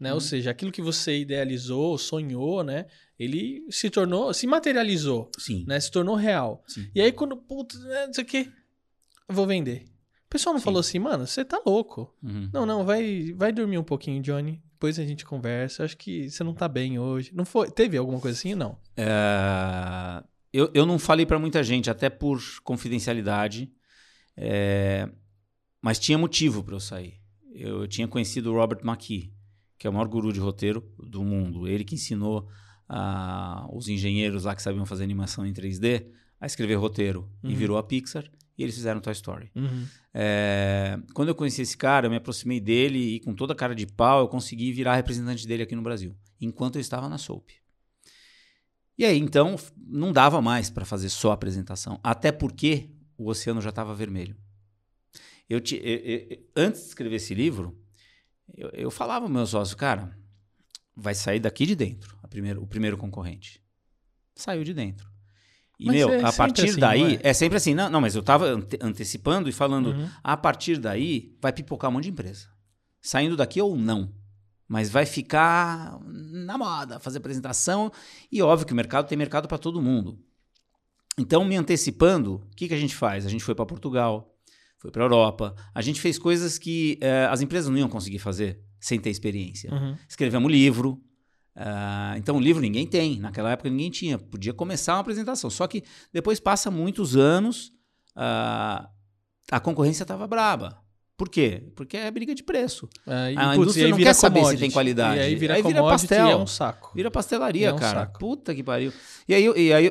Né? 0.00 0.08
Ou 0.10 0.14
uhum. 0.14 0.20
seja, 0.20 0.50
aquilo 0.50 0.72
que 0.72 0.80
você 0.80 1.18
idealizou, 1.18 1.98
sonhou, 1.98 2.64
né? 2.64 2.86
Ele 3.18 3.64
se 3.70 3.90
tornou, 3.90 4.32
se 4.34 4.46
materializou, 4.46 5.30
Sim. 5.38 5.64
né? 5.66 5.78
Se 5.78 5.90
tornou 5.90 6.16
real. 6.16 6.62
Sim. 6.66 6.88
E 6.94 7.00
aí 7.00 7.12
quando, 7.12 7.36
putz, 7.36 7.78
né, 7.80 8.06
não 8.06 8.14
sei 8.14 8.24
o 8.24 8.26
que, 8.26 8.52
eu 9.28 9.34
vou 9.34 9.46
vender. 9.46 9.84
O 10.26 10.30
pessoal 10.30 10.52
não 10.52 10.60
Sim. 10.60 10.64
falou 10.64 10.80
assim, 10.80 10.98
mano, 10.98 11.26
você 11.26 11.44
tá 11.44 11.60
louco. 11.64 12.12
Uhum. 12.22 12.50
Não, 12.52 12.66
não, 12.66 12.84
vai, 12.84 13.32
vai 13.36 13.52
dormir 13.52 13.78
um 13.78 13.84
pouquinho, 13.84 14.20
Johnny. 14.22 14.60
Depois 14.72 14.98
a 14.98 15.04
gente 15.04 15.24
conversa. 15.24 15.84
Acho 15.84 15.96
que 15.96 16.28
você 16.28 16.42
não 16.42 16.52
tá 16.52 16.66
bem 16.66 16.98
hoje. 16.98 17.30
Não 17.32 17.44
foi? 17.44 17.70
Teve 17.70 17.96
alguma 17.96 18.20
coisa 18.20 18.36
assim? 18.36 18.54
Não. 18.54 18.76
É... 18.96 20.22
Eu, 20.52 20.70
eu 20.74 20.84
não 20.84 20.98
falei 20.98 21.24
para 21.24 21.38
muita 21.38 21.62
gente, 21.62 21.88
até 21.88 22.10
por 22.10 22.40
confidencialidade. 22.64 23.72
É... 24.36 25.08
Mas 25.80 25.98
tinha 25.98 26.18
motivo 26.18 26.64
para 26.64 26.74
eu 26.74 26.80
sair. 26.80 27.14
Eu, 27.52 27.82
eu 27.82 27.88
tinha 27.88 28.08
conhecido 28.08 28.52
o 28.52 28.54
Robert 28.56 28.80
McKee 28.84 29.32
que 29.84 29.86
é 29.86 29.90
o 29.90 29.92
maior 29.92 30.08
guru 30.08 30.32
de 30.32 30.40
roteiro 30.40 30.82
do 30.98 31.22
mundo. 31.22 31.68
Ele 31.68 31.84
que 31.84 31.94
ensinou 31.94 32.48
os 33.72 33.88
engenheiros 33.88 34.44
lá 34.44 34.54
que 34.54 34.62
sabiam 34.62 34.86
fazer 34.86 35.04
animação 35.04 35.46
em 35.46 35.52
3D 35.52 36.06
a 36.40 36.46
escrever 36.46 36.74
roteiro 36.74 37.28
uhum. 37.42 37.50
e 37.50 37.54
virou 37.54 37.78
a 37.78 37.82
Pixar 37.82 38.24
e 38.56 38.62
eles 38.62 38.74
fizeram 38.74 39.00
Toy 39.00 39.12
Story. 39.12 39.50
Uhum. 39.54 39.86
É, 40.12 40.98
quando 41.12 41.28
eu 41.28 41.34
conheci 41.34 41.62
esse 41.62 41.76
cara, 41.76 42.06
eu 42.06 42.10
me 42.10 42.16
aproximei 42.16 42.60
dele 42.60 43.16
e 43.16 43.20
com 43.20 43.34
toda 43.34 43.52
a 43.52 43.56
cara 43.56 43.74
de 43.74 43.86
pau 43.86 44.20
eu 44.20 44.28
consegui 44.28 44.72
virar 44.72 44.94
representante 44.94 45.46
dele 45.46 45.64
aqui 45.64 45.74
no 45.74 45.82
Brasil, 45.82 46.14
enquanto 46.40 46.76
eu 46.76 46.80
estava 46.80 47.08
na 47.08 47.18
Soap. 47.18 47.50
E 48.96 49.04
aí, 49.04 49.18
então, 49.18 49.56
não 49.76 50.12
dava 50.12 50.40
mais 50.40 50.70
para 50.70 50.84
fazer 50.84 51.08
só 51.08 51.32
apresentação, 51.32 51.98
até 52.00 52.30
porque 52.30 52.90
o 53.18 53.28
oceano 53.28 53.60
já 53.60 53.70
estava 53.70 53.92
vermelho. 53.92 54.36
Eu, 55.50 55.60
te, 55.60 55.76
eu, 55.76 55.98
eu, 55.98 56.38
antes 56.54 56.82
de 56.82 56.88
escrever 56.88 57.16
esse 57.16 57.34
livro, 57.34 57.76
eu, 58.56 58.68
eu 58.70 58.90
falava 58.92 59.24
ao 59.24 59.30
meu 59.30 59.44
sócio, 59.46 59.76
cara, 59.76 60.16
vai 60.94 61.14
sair 61.14 61.40
daqui 61.40 61.66
de 61.66 61.74
dentro 61.74 62.13
primeiro, 62.34 62.60
o 62.60 62.66
primeiro 62.66 62.98
concorrente. 62.98 63.62
Saiu 64.34 64.64
de 64.64 64.74
dentro. 64.74 65.08
E, 65.78 65.86
mas 65.86 65.94
meu, 65.94 66.10
é 66.10 66.24
a 66.24 66.32
partir 66.32 66.68
assim, 66.68 66.80
daí, 66.80 67.14
é? 67.22 67.30
é? 67.30 67.32
sempre 67.32 67.56
assim. 67.56 67.74
Não, 67.74 67.88
não 67.88 68.00
mas 68.00 68.16
eu 68.16 68.20
estava 68.20 68.46
ante 68.46 68.76
antecipando 68.80 69.48
e 69.48 69.52
falando, 69.52 69.90
uhum. 69.90 70.08
a 70.22 70.36
partir 70.36 70.78
daí 70.78 71.36
vai 71.40 71.52
pipocar 71.52 71.90
um 71.90 71.94
monte 71.94 72.04
de 72.04 72.10
empresa. 72.10 72.48
Saindo 73.00 73.36
daqui 73.36 73.60
ou 73.60 73.76
não. 73.76 74.12
Mas 74.66 74.90
vai 74.90 75.06
ficar 75.06 76.00
na 76.02 76.58
moda, 76.58 76.98
fazer 76.98 77.18
apresentação. 77.18 77.92
E 78.32 78.42
óbvio 78.42 78.66
que 78.66 78.72
o 78.72 78.76
mercado 78.76 79.06
tem 79.06 79.16
mercado 79.16 79.46
para 79.46 79.58
todo 79.58 79.80
mundo. 79.80 80.18
Então, 81.16 81.44
me 81.44 81.54
antecipando, 81.54 82.36
o 82.36 82.56
que, 82.56 82.66
que 82.66 82.74
a 82.74 82.78
gente 82.78 82.96
faz? 82.96 83.24
A 83.24 83.28
gente 83.28 83.44
foi 83.44 83.54
para 83.54 83.66
Portugal, 83.66 84.34
foi 84.78 84.90
para 84.90 85.02
a 85.02 85.04
Europa. 85.04 85.54
A 85.72 85.82
gente 85.82 86.00
fez 86.00 86.18
coisas 86.18 86.58
que 86.58 86.98
eh, 87.00 87.28
as 87.30 87.40
empresas 87.40 87.70
não 87.70 87.78
iam 87.78 87.88
conseguir 87.88 88.18
fazer 88.18 88.60
sem 88.80 88.98
ter 88.98 89.10
experiência. 89.10 89.72
Uhum. 89.72 89.96
Escrevemos 90.08 90.50
livro. 90.50 91.00
Ah, 91.56 92.14
então, 92.16 92.40
livro 92.40 92.60
ninguém 92.60 92.86
tem. 92.86 93.18
Naquela 93.20 93.52
época 93.52 93.70
ninguém 93.70 93.90
tinha. 93.90 94.18
Podia 94.18 94.52
começar 94.52 94.94
uma 94.94 95.00
apresentação. 95.00 95.48
Só 95.50 95.66
que 95.66 95.84
depois 96.12 96.40
passa 96.40 96.70
muitos 96.70 97.16
anos, 97.16 97.72
ah, 98.16 98.88
a 99.50 99.60
concorrência 99.60 100.02
estava 100.02 100.26
braba. 100.26 100.82
Por 101.16 101.28
quê? 101.28 101.62
Porque 101.76 101.96
é 101.96 102.10
briga 102.10 102.34
de 102.34 102.42
preço. 102.42 102.88
É, 103.06 103.32
e, 103.32 103.36
A 103.36 103.44
putz, 103.50 103.56
indústria 103.58 103.88
não 103.88 103.98
quer 103.98 104.14
saber 104.14 104.44
se 104.46 104.56
tem 104.56 104.70
qualidade. 104.70 105.18
E 105.20 105.22
aí 105.22 105.34
vira 105.36 105.54
Aí 105.54 105.62
vira 105.62 105.80
commodity 105.80 106.08
pastel. 106.08 106.28
é 106.28 106.36
um 106.36 106.46
saco. 106.46 106.90
Vira 106.92 107.10
pastelaria, 107.10 107.68
É 107.68 107.72
um 107.72 107.76
cara. 107.76 108.00
saco. 108.00 108.18
Puta 108.18 108.52
que 108.52 108.64
pariu. 108.64 108.92
E 109.28 109.32
aí, 109.34 109.44
e 109.56 109.72
aí 109.72 109.88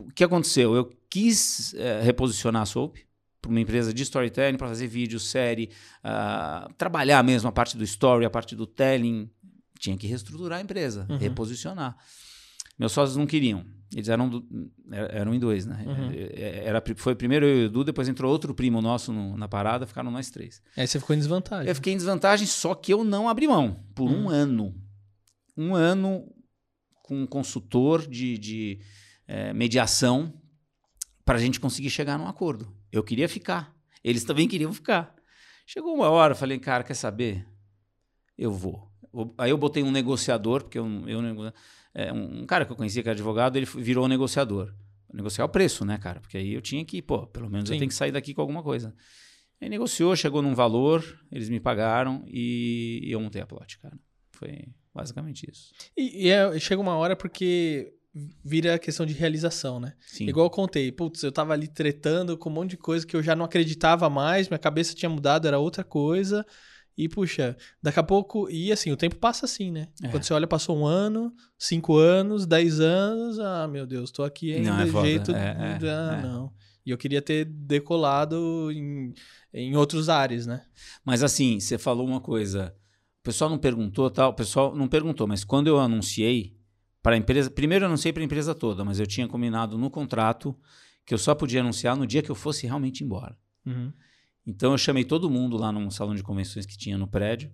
o 0.00 0.10
que 0.14 0.24
aconteceu? 0.24 0.74
Eu 0.74 0.90
quis 1.10 1.74
eh, 1.74 2.00
reposicionar 2.02 2.62
a 2.62 2.66
Soap 2.66 2.96
para 3.42 3.50
uma 3.50 3.60
empresa 3.60 3.92
de 3.92 4.02
storytelling, 4.02 4.56
para 4.56 4.68
fazer 4.68 4.86
vídeo, 4.86 5.20
série, 5.20 5.70
ah, 6.02 6.68
trabalhar 6.78 7.22
mesmo 7.22 7.48
a 7.50 7.52
parte 7.52 7.76
do 7.76 7.84
story, 7.84 8.24
a 8.24 8.30
parte 8.30 8.56
do 8.56 8.66
telling. 8.66 9.30
Tinha 9.78 9.96
que 9.96 10.06
reestruturar 10.06 10.58
a 10.58 10.62
empresa, 10.62 11.06
Uhum. 11.08 11.16
reposicionar. 11.18 11.96
Meus 12.78 12.92
sócios 12.92 13.16
não 13.16 13.26
queriam. 13.26 13.64
Eles 13.94 14.08
eram, 14.08 14.28
do- 14.28 14.44
eram 14.90 15.32
em 15.34 15.38
dois, 15.38 15.64
né? 15.64 15.84
Uhum. 15.86 16.10
Era, 16.34 16.82
foi 16.96 17.14
primeiro 17.14 17.46
eu 17.46 17.56
e 17.56 17.62
o 17.62 17.66
Edu, 17.66 17.84
depois 17.84 18.08
entrou 18.08 18.30
outro 18.30 18.52
primo 18.54 18.82
nosso 18.82 19.12
no- 19.12 19.36
na 19.36 19.46
parada, 19.48 19.86
ficaram 19.86 20.10
nós 20.10 20.28
três. 20.30 20.60
Aí 20.76 20.86
você 20.86 20.98
ficou 20.98 21.14
em 21.14 21.18
desvantagem. 21.18 21.68
Eu 21.68 21.74
fiquei 21.74 21.92
em 21.92 21.96
desvantagem, 21.96 22.46
só 22.46 22.74
que 22.74 22.92
eu 22.92 23.04
não 23.04 23.28
abri 23.28 23.46
mão 23.46 23.84
por 23.94 24.10
um 24.10 24.26
Hum. 24.26 24.28
ano. 24.28 24.74
Um 25.56 25.74
ano 25.74 26.26
com 27.02 27.22
um 27.22 27.26
consultor 27.26 28.06
de, 28.06 28.36
de, 28.36 28.80
eh, 29.28 29.52
mediação 29.54 30.34
para 31.24 31.38
a 31.38 31.40
gente 31.40 31.60
conseguir 31.60 31.88
chegar 31.90 32.18
num 32.18 32.26
acordo. 32.26 32.70
Eu 32.92 33.02
queria 33.04 33.28
ficar. 33.28 33.74
Eles 34.02 34.24
também 34.24 34.48
queriam 34.48 34.72
ficar. 34.72 35.14
Chegou 35.66 35.94
uma 35.94 36.08
hora, 36.10 36.32
eu 36.32 36.36
falei, 36.36 36.58
cara, 36.58 36.82
quer 36.84 36.94
saber? 36.94 37.46
Eu 38.36 38.52
vou. 38.52 38.90
Eu- 39.16 39.34
Aí 39.38 39.50
eu 39.50 39.58
botei 39.58 39.82
um 39.82 39.90
negociador, 39.90 40.62
porque 40.62 40.78
eu, 40.78 40.86
eu 41.08 41.52
é, 41.94 42.12
um 42.12 42.42
um 42.42 42.46
cara 42.46 42.64
que 42.64 42.72
eu 42.72 42.76
conhecia 42.76 43.02
que 43.02 43.08
era 43.08 43.16
advogado, 43.16 43.56
ele 43.56 43.66
virou 43.66 44.06
negociador. 44.08 44.74
Negociar 45.12 45.44
o 45.44 45.48
preço, 45.48 45.84
né, 45.84 45.96
cara? 45.98 46.20
Porque 46.20 46.36
aí 46.36 46.52
eu 46.52 46.60
tinha 46.60 46.84
que, 46.84 47.00
pô, 47.00 47.26
pelo 47.26 47.48
menos 47.48 47.70
eu 47.70 47.74
Sim. 47.74 47.78
tenho 47.78 47.88
que 47.88 47.94
sair 47.94 48.12
daqui 48.12 48.34
com 48.34 48.40
alguma 48.42 48.62
coisa. 48.62 48.94
Aí 49.60 49.68
negociou, 49.68 50.14
chegou 50.14 50.42
num 50.42 50.54
valor, 50.54 51.02
eles 51.32 51.48
me 51.48 51.58
pagaram 51.58 52.22
e 52.26 53.00
eu 53.06 53.18
montei 53.20 53.40
a 53.40 53.46
plot, 53.46 53.78
cara. 53.78 53.98
Foi 54.32 54.66
basicamente 54.94 55.48
isso. 55.50 55.72
E, 55.96 56.26
e 56.26 56.28
é- 56.28 56.58
chega 56.60 56.80
uma 56.82 56.94
hora 56.96 57.16
porque 57.16 57.94
vira 58.44 58.74
a 58.74 58.78
questão 58.78 59.06
de 59.06 59.14
realização, 59.14 59.78
né? 59.80 59.94
Sim. 60.06 60.26
Igual 60.26 60.46
eu 60.46 60.50
contei, 60.50 60.90
putz, 60.92 61.22
eu 61.22 61.32
tava 61.32 61.52
ali 61.54 61.68
tretando 61.68 62.36
com 62.36 62.50
um 62.50 62.52
monte 62.52 62.70
de 62.70 62.76
coisa 62.76 63.06
que 63.06 63.16
eu 63.16 63.22
já 63.22 63.34
não 63.36 63.44
acreditava 63.46 64.10
mais, 64.10 64.48
minha 64.48 64.58
cabeça 64.58 64.94
tinha 64.94 65.08
mudado, 65.08 65.46
era 65.46 65.58
outra 65.58 65.84
coisa. 65.84 66.44
E, 66.96 67.08
puxa, 67.08 67.56
daqui 67.82 67.98
a 68.00 68.02
pouco. 68.02 68.48
E 68.50 68.72
assim, 68.72 68.90
o 68.90 68.96
tempo 68.96 69.16
passa 69.16 69.44
assim, 69.44 69.70
né? 69.70 69.88
É. 70.02 70.08
Quando 70.08 70.22
você 70.22 70.32
olha, 70.32 70.46
passou 70.46 70.78
um 70.78 70.86
ano, 70.86 71.34
cinco 71.58 71.96
anos, 71.96 72.46
dez 72.46 72.80
anos. 72.80 73.38
Ah, 73.38 73.68
meu 73.68 73.86
Deus, 73.86 74.10
tô 74.10 74.22
aqui 74.24 74.54
ainda 74.54 74.70
Não, 74.70 74.80
é 74.80 74.86
foda. 74.86 75.06
jeito. 75.06 75.32
É, 75.32 75.78
é, 75.82 75.90
ah, 75.90 76.18
é. 76.18 76.22
não. 76.22 76.52
E 76.84 76.90
eu 76.90 76.96
queria 76.96 77.20
ter 77.20 77.44
decolado 77.44 78.70
em, 78.72 79.12
em 79.52 79.76
outros 79.76 80.08
ares, 80.08 80.46
né? 80.46 80.64
Mas 81.04 81.22
assim, 81.22 81.60
você 81.60 81.76
falou 81.76 82.06
uma 82.06 82.20
coisa. 82.20 82.74
O 83.20 83.24
pessoal 83.24 83.50
não 83.50 83.58
perguntou, 83.58 84.08
tal. 84.08 84.30
O 84.30 84.34
pessoal 84.34 84.74
não 84.74 84.88
perguntou, 84.88 85.26
mas 85.26 85.44
quando 85.44 85.66
eu 85.66 85.78
anunciei 85.78 86.56
para 87.02 87.14
a 87.14 87.18
empresa, 87.18 87.50
primeiro 87.50 87.84
eu 87.84 87.88
anunciei 87.88 88.12
para 88.12 88.22
a 88.22 88.24
empresa 88.24 88.54
toda, 88.54 88.84
mas 88.84 88.98
eu 89.00 89.06
tinha 89.06 89.28
combinado 89.28 89.76
no 89.76 89.90
contrato 89.90 90.56
que 91.04 91.12
eu 91.12 91.18
só 91.18 91.34
podia 91.34 91.60
anunciar 91.60 91.96
no 91.96 92.06
dia 92.06 92.22
que 92.22 92.30
eu 92.30 92.34
fosse 92.34 92.66
realmente 92.66 93.04
embora. 93.04 93.36
Uhum. 93.64 93.92
Então 94.46 94.72
eu 94.72 94.78
chamei 94.78 95.04
todo 95.04 95.28
mundo 95.28 95.56
lá 95.56 95.72
num 95.72 95.90
salão 95.90 96.14
de 96.14 96.22
convenções 96.22 96.64
que 96.64 96.78
tinha 96.78 96.96
no 96.96 97.08
prédio, 97.08 97.52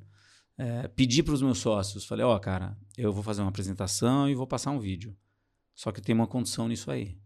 eh, 0.58 0.88
pedi 0.88 1.22
para 1.22 1.32
os 1.32 1.40
meus 1.40 1.58
sócios, 1.58 2.04
falei, 2.04 2.24
ó, 2.24 2.38
cara, 2.38 2.76
eu 2.96 3.12
vou 3.12 3.22
fazer 3.22 3.40
uma 3.40 3.48
apresentação 3.48 4.28
e 4.28 4.34
vou 4.34 4.46
passar 4.46 4.70
um 4.70 4.78
vídeo. 4.78 5.16
Só 5.74 5.90
que 5.90 6.02
tem 6.02 6.14
uma 6.14 6.26
condição 6.26 6.68
nisso 6.68 6.90
aí. 6.90 7.18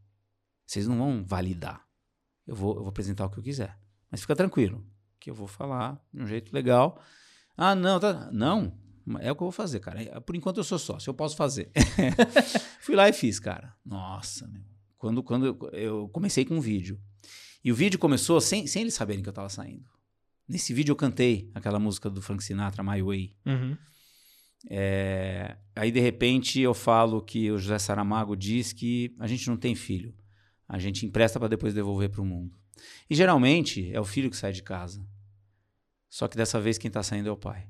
Vocês 0.64 0.86
não 0.86 0.96
vão 0.96 1.24
validar. 1.24 1.84
Eu 2.46 2.54
vou, 2.54 2.74
eu 2.76 2.80
vou 2.80 2.88
apresentar 2.88 3.26
o 3.26 3.30
que 3.30 3.38
eu 3.38 3.42
quiser. 3.42 3.76
Mas 4.10 4.20
fica 4.20 4.36
tranquilo, 4.36 4.86
que 5.18 5.28
eu 5.28 5.34
vou 5.34 5.48
falar 5.48 6.00
de 6.14 6.22
um 6.22 6.26
jeito 6.26 6.52
legal. 6.52 7.00
Ah, 7.56 7.74
não, 7.74 7.98
tá. 7.98 8.30
Não, 8.32 8.72
é 9.20 9.32
o 9.32 9.36
que 9.36 9.42
eu 9.42 9.46
vou 9.46 9.52
fazer, 9.52 9.80
cara. 9.80 10.20
Por 10.20 10.36
enquanto 10.36 10.58
eu 10.58 10.64
sou 10.64 10.78
sócio, 10.78 11.10
eu 11.10 11.14
posso 11.14 11.36
fazer. 11.36 11.70
Fui 12.80 12.94
lá 12.94 13.08
e 13.08 13.12
fiz, 13.12 13.40
cara. 13.40 13.74
Nossa, 13.84 14.46
meu. 14.46 14.62
Quando, 14.96 15.22
quando 15.22 15.68
eu 15.72 16.08
comecei 16.08 16.44
com 16.44 16.56
um 16.56 16.60
vídeo. 16.60 17.00
E 17.66 17.72
o 17.72 17.74
vídeo 17.74 17.98
começou 17.98 18.40
sem, 18.40 18.64
sem 18.68 18.82
eles 18.82 18.94
saberem 18.94 19.24
que 19.24 19.28
eu 19.28 19.32
tava 19.32 19.48
saindo. 19.48 19.90
Nesse 20.46 20.72
vídeo 20.72 20.92
eu 20.92 20.96
cantei 20.96 21.50
aquela 21.52 21.80
música 21.80 22.08
do 22.08 22.22
Frank 22.22 22.44
Sinatra, 22.44 22.80
My 22.80 23.02
Way. 23.02 23.34
Uhum. 23.44 23.76
É, 24.70 25.56
aí, 25.74 25.90
de 25.90 25.98
repente, 25.98 26.60
eu 26.60 26.72
falo 26.72 27.20
que 27.20 27.50
o 27.50 27.58
José 27.58 27.76
Saramago 27.80 28.36
diz 28.36 28.72
que 28.72 29.12
a 29.18 29.26
gente 29.26 29.48
não 29.48 29.56
tem 29.56 29.74
filho. 29.74 30.14
A 30.68 30.78
gente 30.78 31.04
empresta 31.04 31.40
para 31.40 31.48
depois 31.48 31.74
devolver 31.74 32.08
para 32.08 32.22
o 32.22 32.24
mundo. 32.24 32.56
E 33.10 33.16
geralmente 33.16 33.92
é 33.92 34.00
o 34.00 34.04
filho 34.04 34.30
que 34.30 34.36
sai 34.36 34.52
de 34.52 34.62
casa. 34.62 35.04
Só 36.08 36.28
que 36.28 36.36
dessa 36.36 36.60
vez 36.60 36.78
quem 36.78 36.88
tá 36.88 37.02
saindo 37.02 37.28
é 37.28 37.32
o 37.32 37.36
pai. 37.36 37.68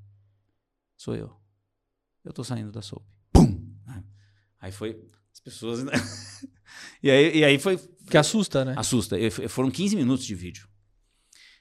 Sou 0.94 1.16
eu. 1.16 1.35
Eu 2.22 2.35
tô 2.35 2.44
saindo 2.44 2.70
da 2.70 2.82
sopa. 2.82 3.06
Pum! 3.32 3.66
Aí 4.61 4.70
foi. 4.70 5.09
As 5.37 5.40
pessoas. 5.40 5.85
né? 5.85 5.92
e, 7.03 7.11
aí, 7.11 7.38
e 7.40 7.44
aí 7.44 7.59
foi. 7.59 7.79
Que 8.09 8.16
assusta, 8.16 8.64
né? 8.64 8.75
Assusta. 8.77 9.18
E 9.18 9.31
Foram 9.49 9.70
15 9.70 9.94
minutos 9.96 10.25
de 10.25 10.35
vídeo. 10.35 10.66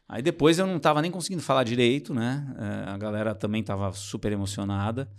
Aí 0.08 0.22
depois 0.22 0.58
eu 0.60 0.66
não 0.68 0.80
tava 0.80 1.02
nem 1.02 1.12
conseguindo 1.12 1.42
falar 1.42 1.64
direito, 1.64 2.14
né? 2.14 2.56
Eh, 2.58 2.90
A 2.92 2.98
galera 2.98 3.34
também 3.36 3.64
tava 3.64 3.92
super 3.92 4.32
emocionada. 4.32 5.12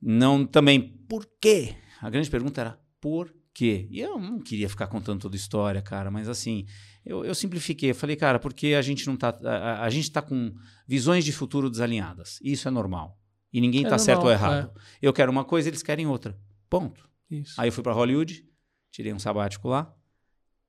Não 0.00 0.46
também, 0.46 0.80
por 1.08 1.28
quê? 1.40 1.74
A 2.00 2.08
grande 2.08 2.30
pergunta 2.30 2.60
era, 2.60 2.80
por 3.00 3.34
quê? 3.52 3.86
E 3.90 4.00
eu 4.00 4.18
não 4.18 4.38
queria 4.40 4.68
ficar 4.68 4.86
contando 4.86 5.20
toda 5.20 5.34
a 5.34 5.38
história, 5.38 5.82
cara, 5.82 6.10
mas 6.10 6.28
assim, 6.28 6.64
eu, 7.04 7.24
eu 7.24 7.34
simplifiquei. 7.34 7.90
Eu 7.90 7.94
falei, 7.94 8.16
cara, 8.16 8.38
porque 8.38 8.68
a 8.68 8.82
gente 8.82 9.06
não 9.06 9.16
tá. 9.16 9.36
A, 9.44 9.84
a- 9.84 9.90
gente 9.90 10.10
tá 10.10 10.22
com 10.22 10.54
visões 10.86 11.24
de 11.24 11.32
futuro 11.32 11.68
desalinhadas. 11.68 12.38
Isso 12.42 12.66
é 12.68 12.70
normal. 12.70 13.18
E 13.52 13.60
ninguém 13.60 13.84
É 13.84 13.88
tá 13.88 13.98
certo 13.98 14.22
ou 14.24 14.30
errado. 14.30 14.70
Eu 15.02 15.12
quero 15.12 15.30
uma 15.32 15.44
coisa, 15.44 15.68
eles 15.68 15.82
querem 15.82 16.06
outra. 16.06 16.38
Ponto. 16.70 17.08
Isso. 17.30 17.60
Aí 17.60 17.68
eu 17.68 17.72
fui 17.72 17.82
pra 17.82 17.92
Hollywood, 17.92 18.44
tirei 18.90 19.12
um 19.12 19.18
sabático 19.18 19.68
lá, 19.68 19.94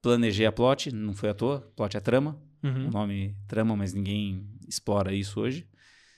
planejei 0.01 0.45
a 0.45 0.51
plot, 0.51 0.91
não 0.91 1.13
foi 1.13 1.29
à 1.29 1.33
toa, 1.33 1.61
plot 1.75 1.95
é 1.97 1.99
trama, 1.99 2.41
o 2.63 2.67
Uhum. 2.67 2.89
nome 2.89 3.37
trama, 3.47 3.75
mas 3.75 3.93
ninguém 3.93 4.45
explora 4.67 5.13
isso 5.13 5.39
hoje. 5.39 5.67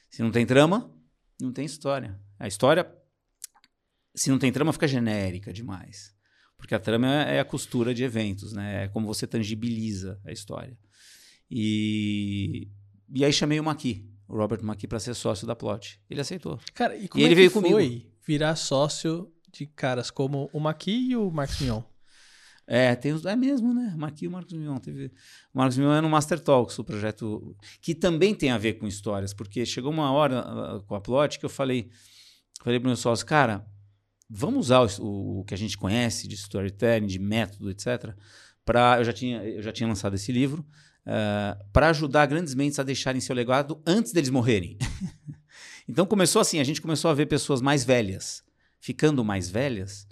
Se 0.10 0.22
não 0.24 0.32
tem 0.32 0.46
trama, 0.46 0.92
não 1.40 1.52
tem 1.54 1.66
história. 1.66 2.20
A 2.40 2.48
história, 2.48 2.92
se 4.16 4.30
não 4.30 4.40
tem 4.40 4.52
trama, 4.52 4.74
fica 4.74 4.88
genérica 4.88 5.54
demais. 5.54 6.14
Porque 6.58 6.76
a 6.76 6.80
trama 6.80 7.08
é 7.08 7.40
a 7.40 7.46
costura 7.46 7.94
de 7.94 8.04
eventos, 8.04 8.54
né? 8.54 8.84
É 8.84 8.88
como 8.88 9.08
você 9.08 9.26
tangibiliza 9.28 10.20
a 10.26 10.32
história. 10.32 10.78
E, 11.50 12.70
e 13.14 13.26
aí 13.26 13.34
chamei 13.34 13.60
o 13.60 13.64
Maqui, 13.64 14.10
o 14.28 14.36
Robert 14.38 14.64
Maqui, 14.64 14.88
para 14.88 15.00
ser 15.00 15.14
sócio 15.14 15.46
da 15.46 15.56
plot. 15.56 16.00
Ele 16.10 16.22
aceitou. 16.22 16.60
Cara, 16.74 16.96
e 16.96 17.08
como 17.08 17.22
E 17.22 17.24
é 17.24 17.28
ele 17.28 17.36
veio 17.36 17.52
foi 17.52 17.62
comigo. 17.62 18.12
virar 18.26 18.56
sócio 18.56 19.32
de 19.52 19.66
caras 19.66 20.10
como 20.10 20.50
o 20.54 20.60
Maqui 20.60 21.12
e 21.12 21.16
o 21.16 21.30
Marcos 21.32 21.60
Mion? 21.60 21.82
É, 22.74 22.96
tem 22.96 23.12
os, 23.12 23.26
é 23.26 23.36
mesmo, 23.36 23.74
né? 23.74 23.94
Aqui 24.04 24.26
o 24.26 24.32
Marcos 24.32 24.54
Mion 24.54 24.78
teve. 24.78 25.08
O 25.54 25.58
Marcos 25.58 25.78
Mion 25.78 25.94
é 25.94 26.00
no 26.00 26.10
Master 26.10 26.40
Talks, 26.40 26.80
o 26.80 26.86
projeto 26.86 27.54
que 27.82 27.94
também 27.94 28.34
tem 28.34 28.50
a 28.50 28.58
ver 28.58 28.76
com 28.76 28.88
histórias, 28.88 29.34
porque 29.34 29.66
chegou 29.66 29.92
uma 29.92 30.10
hora 30.10 30.40
ah, 30.40 30.82
com 30.88 30.96
a 30.96 31.02
plot 31.02 31.38
que 31.38 31.46
eu 31.46 31.50
falei, 31.50 31.90
falei 32.64 32.80
para 32.80 32.88
meus 32.88 33.00
sócios, 33.00 33.28
cara, 33.28 33.66
vamos 34.30 34.68
usar 34.68 34.88
o, 35.02 35.40
o 35.40 35.44
que 35.44 35.54
a 35.54 35.58
gente 35.58 35.78
conhece 35.78 36.30
de 36.30 36.36
storytelling, 36.36 37.08
de 37.08 37.20
método, 37.20 37.70
etc. 37.70 38.16
Para 38.64 39.00
eu 39.00 39.04
já 39.04 39.12
tinha 39.12 39.44
eu 39.44 39.62
já 39.62 39.74
tinha 39.74 39.90
lançado 39.90 40.16
esse 40.16 40.32
livro 40.32 40.66
para 41.74 41.90
ajudar 41.90 42.28
grandes 42.28 42.54
mentes 42.54 42.80
a 42.80 42.84
deixarem 42.84 43.20
seu 43.20 43.36
legado 43.36 43.82
antes 43.86 44.14
deles 44.14 44.30
morrerem. 44.30 44.78
então 45.90 46.06
começou 46.06 46.42
assim, 46.42 46.60
a 46.60 46.64
gente 46.64 46.82
começou 46.82 47.12
a 47.12 47.14
ver 47.14 47.26
pessoas 47.26 47.62
mais 47.62 47.84
velhas 47.84 48.46
ficando 48.82 49.24
mais 49.24 49.50
velhas. 49.50 50.08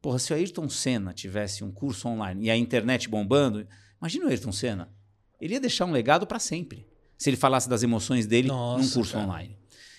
Porra, 0.00 0.18
se 0.18 0.32
o 0.32 0.36
Ayrton 0.36 0.68
Senna 0.68 1.12
tivesse 1.12 1.64
um 1.64 1.72
curso 1.72 2.08
online 2.08 2.46
e 2.46 2.50
a 2.50 2.56
internet 2.56 3.08
bombando, 3.08 3.66
imagina 4.00 4.26
o 4.26 4.28
Ayrton 4.28 4.52
Senna. 4.52 4.94
Ele 5.40 5.54
ia 5.54 5.60
deixar 5.60 5.84
um 5.84 5.92
legado 5.92 6.26
para 6.26 6.38
sempre. 6.38 6.86
Se 7.18 7.28
ele 7.28 7.36
falasse 7.36 7.68
das 7.68 7.82
emoções 7.82 8.26
dele 8.26 8.48
Nossa, 8.48 8.82
num 8.82 8.90
curso 8.90 9.12
cara. 9.12 9.24
online. 9.24 9.58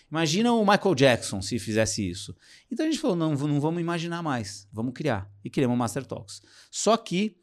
Imagina 0.10 0.54
o 0.54 0.66
Michael 0.66 0.96
Jackson 0.96 1.42
se 1.42 1.60
fizesse 1.60 2.08
isso. 2.08 2.36
Então 2.72 2.86
a 2.86 2.90
gente 2.90 3.02
falou: 3.02 3.16
não, 3.16 3.34
não 3.34 3.60
vamos 3.60 3.82
imaginar 3.82 4.22
mais, 4.22 4.68
vamos 4.72 4.94
criar. 4.94 5.30
E 5.44 5.50
criamos 5.50 5.76
o 5.76 5.78
Master 5.78 6.06
Talks. 6.06 6.42
Só 6.72 6.96
que, 6.96 7.36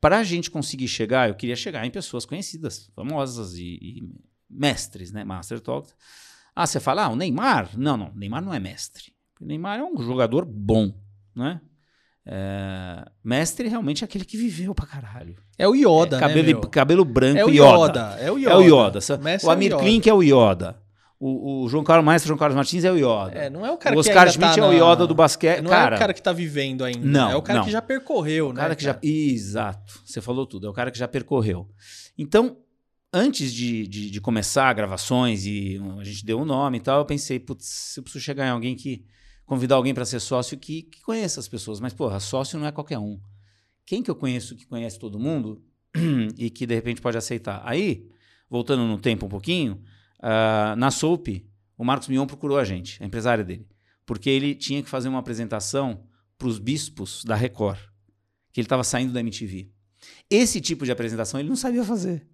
para 0.00 0.18
a 0.18 0.24
gente 0.24 0.50
conseguir 0.50 0.88
chegar, 0.88 1.28
eu 1.28 1.34
queria 1.34 1.56
chegar 1.56 1.84
em 1.86 1.90
pessoas 1.90 2.24
conhecidas, 2.24 2.90
famosas 2.94 3.54
e, 3.54 3.78
e 3.80 4.02
mestres, 4.48 5.10
né? 5.10 5.24
Master 5.24 5.60
Talks. 5.60 5.94
Ah, 6.54 6.66
você 6.66 6.78
fala, 6.78 7.06
ah, 7.06 7.08
o 7.08 7.16
Neymar? 7.16 7.76
Não, 7.76 7.96
não, 7.96 8.10
o 8.10 8.14
Neymar 8.14 8.44
não 8.44 8.54
é 8.54 8.60
mestre. 8.60 9.13
O 9.40 9.44
Neymar 9.44 9.78
é 9.80 9.84
um 9.84 10.00
jogador 10.02 10.44
bom, 10.44 10.92
né? 11.34 11.60
É, 12.26 13.04
mestre 13.22 13.68
realmente 13.68 14.02
é 14.02 14.06
aquele 14.06 14.24
que 14.24 14.36
viveu 14.36 14.74
pra 14.74 14.86
caralho. 14.86 15.36
É 15.58 15.68
o 15.68 15.74
Yoda, 15.74 16.16
é, 16.16 16.20
cabelo, 16.20 16.60
né, 16.60 16.68
cabelo 16.70 17.04
branco, 17.04 17.38
É 17.38 17.44
o 17.44 17.50
Yoda. 17.50 17.60
Yoda, 17.84 18.00
é 18.20 18.30
o 18.32 18.38
Yoda. 18.38 18.50
É 18.50 18.54
o 18.56 18.60
Yoda. 18.62 18.98
O 18.98 19.28
é 19.28 19.38
o 19.44 19.50
Amir 19.50 19.72
Yoda. 19.72 19.82
Klink 19.82 20.08
é 20.08 20.14
o 20.14 20.22
Yoda. 20.22 20.82
O, 21.20 21.64
o 21.64 21.68
João 21.68 21.84
Carlos 21.84 22.04
Maestro 22.04 22.28
João 22.28 22.38
Carlos 22.38 22.56
Martins 22.56 22.82
é 22.84 22.90
o 22.90 22.96
Yoda. 22.96 23.32
É, 23.38 23.50
não 23.50 23.64
é 23.64 23.70
o 23.70 23.76
cara 23.76 23.94
o 23.94 24.02
que 24.02 24.08
Oscar 24.08 24.22
ainda 24.26 24.32
Schmidt 24.32 24.54
tá 24.54 24.60
é 24.60 24.64
o 24.68 24.72
na- 24.72 24.92
Yoda 24.92 25.06
do 25.06 25.14
basquete. 25.14 25.60
Não 25.62 25.70
cara, 25.70 25.94
é 25.94 25.96
o 25.96 26.00
cara 26.00 26.14
que 26.14 26.22
tá 26.22 26.32
vivendo 26.32 26.82
ainda. 26.84 27.06
Não, 27.06 27.30
É 27.30 27.36
o 27.36 27.42
cara 27.42 27.58
não. 27.60 27.66
que 27.66 27.72
já 27.72 27.80
percorreu, 27.82 28.48
o 28.48 28.52
né? 28.52 28.60
cara 28.60 28.74
que 28.74 28.82
já. 28.84 28.98
Exato. 29.02 30.00
Você 30.04 30.20
falou 30.20 30.46
tudo. 30.46 30.66
É 30.66 30.70
o 30.70 30.72
cara 30.72 30.90
que 30.90 30.98
já 30.98 31.06
percorreu. 31.08 31.68
Então, 32.18 32.56
antes 33.12 33.52
de, 33.52 33.86
de, 33.86 34.10
de 34.10 34.20
começar 34.20 34.72
gravações 34.72 35.46
e 35.46 35.80
a 36.00 36.04
gente 36.04 36.24
deu 36.26 36.40
um 36.40 36.44
nome 36.44 36.78
e 36.78 36.80
tal, 36.80 36.98
eu 37.00 37.04
pensei, 37.04 37.38
putz, 37.38 37.94
eu 37.96 38.02
preciso 38.02 38.24
chegar 38.24 38.46
em 38.46 38.50
alguém 38.50 38.74
que. 38.74 39.04
Convidar 39.46 39.76
alguém 39.76 39.94
para 39.94 40.04
ser 40.04 40.20
sócio 40.20 40.58
que, 40.58 40.82
que 40.82 41.02
conheça 41.02 41.40
as 41.40 41.48
pessoas. 41.48 41.80
Mas, 41.80 41.92
porra, 41.92 42.20
sócio 42.20 42.58
não 42.58 42.66
é 42.66 42.72
qualquer 42.72 42.98
um. 42.98 43.20
Quem 43.86 44.02
que 44.02 44.10
eu 44.10 44.16
conheço 44.16 44.56
que 44.56 44.66
conhece 44.66 44.98
todo 44.98 45.18
mundo 45.18 45.62
e 46.38 46.50
que 46.50 46.66
de 46.66 46.74
repente 46.74 47.00
pode 47.00 47.16
aceitar? 47.16 47.62
Aí, 47.64 48.08
voltando 48.48 48.86
no 48.86 48.98
tempo 48.98 49.26
um 49.26 49.28
pouquinho, 49.28 49.82
ah, 50.20 50.74
na 50.76 50.90
Soap, 50.90 51.28
o 51.76 51.84
Marcos 51.84 52.08
Mion 52.08 52.26
procurou 52.26 52.58
a 52.58 52.64
gente, 52.64 53.02
a 53.02 53.06
empresária 53.06 53.44
dele, 53.44 53.68
porque 54.06 54.30
ele 54.30 54.54
tinha 54.54 54.82
que 54.82 54.88
fazer 54.88 55.08
uma 55.08 55.18
apresentação 55.18 56.06
para 56.38 56.48
os 56.48 56.58
bispos 56.58 57.24
da 57.24 57.34
Record, 57.34 57.78
que 58.52 58.60
ele 58.60 58.66
estava 58.66 58.84
saindo 58.84 59.12
da 59.12 59.20
MTV. 59.20 59.70
Esse 60.30 60.60
tipo 60.60 60.84
de 60.84 60.92
apresentação 60.92 61.40
ele 61.40 61.48
não 61.48 61.56
sabia 61.56 61.84
fazer. 61.84 62.26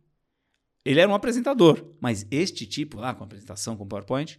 Ele 0.84 1.00
era 1.00 1.10
um 1.10 1.14
apresentador, 1.14 1.94
mas 2.00 2.26
este 2.30 2.66
tipo 2.66 2.98
lá, 2.98 3.14
com 3.14 3.24
apresentação 3.24 3.76
com 3.76 3.86
PowerPoint, 3.86 4.38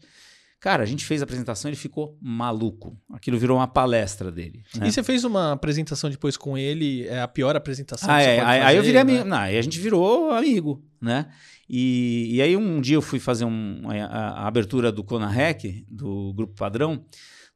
cara, 0.62 0.84
a 0.84 0.86
gente 0.86 1.04
fez 1.04 1.22
a 1.22 1.26
apresentação 1.26 1.68
e 1.68 1.74
ele 1.74 1.78
ficou 1.78 2.18
maluco. 2.22 2.98
Aquilo 3.12 3.38
virou 3.38 3.58
uma 3.58 3.68
palestra 3.68 4.32
dele. 4.32 4.64
né? 4.78 4.88
E 4.88 4.92
você 4.94 5.04
fez 5.04 5.26
uma 5.26 5.52
apresentação 5.52 6.10
depois 6.10 6.38
com 6.38 6.58
ele, 6.58 7.06
é 7.08 7.20
a 7.22 7.28
pior 7.28 7.56
apresentação 7.56 8.10
Ah, 8.10 8.18
que 8.20 8.24
você 8.24 8.30
é. 8.30 8.38
pode 8.38 8.50
Aí, 8.50 8.60
fazer, 8.60 8.70
aí 8.70 8.78
eu 8.78 8.84
virei 8.84 9.04
né? 9.04 9.12
amigo. 9.14 9.26
Não, 9.28 9.38
aí 9.38 9.58
a 9.58 9.62
gente 9.62 9.80
virou 9.80 10.32
amigo, 10.32 10.82
né? 11.02 11.28
E, 11.68 12.36
e 12.36 12.42
aí 12.42 12.56
um 12.56 12.80
dia 12.80 12.96
eu 12.96 13.02
fui 13.02 13.20
fazer 13.20 13.44
um- 13.46 13.82
a, 13.90 14.06
a- 14.06 14.48
abertura 14.48 14.92
do 14.92 15.04
Conarec, 15.04 15.86
do 15.90 16.34
Grupo 16.34 16.54
Padrão, 16.56 17.04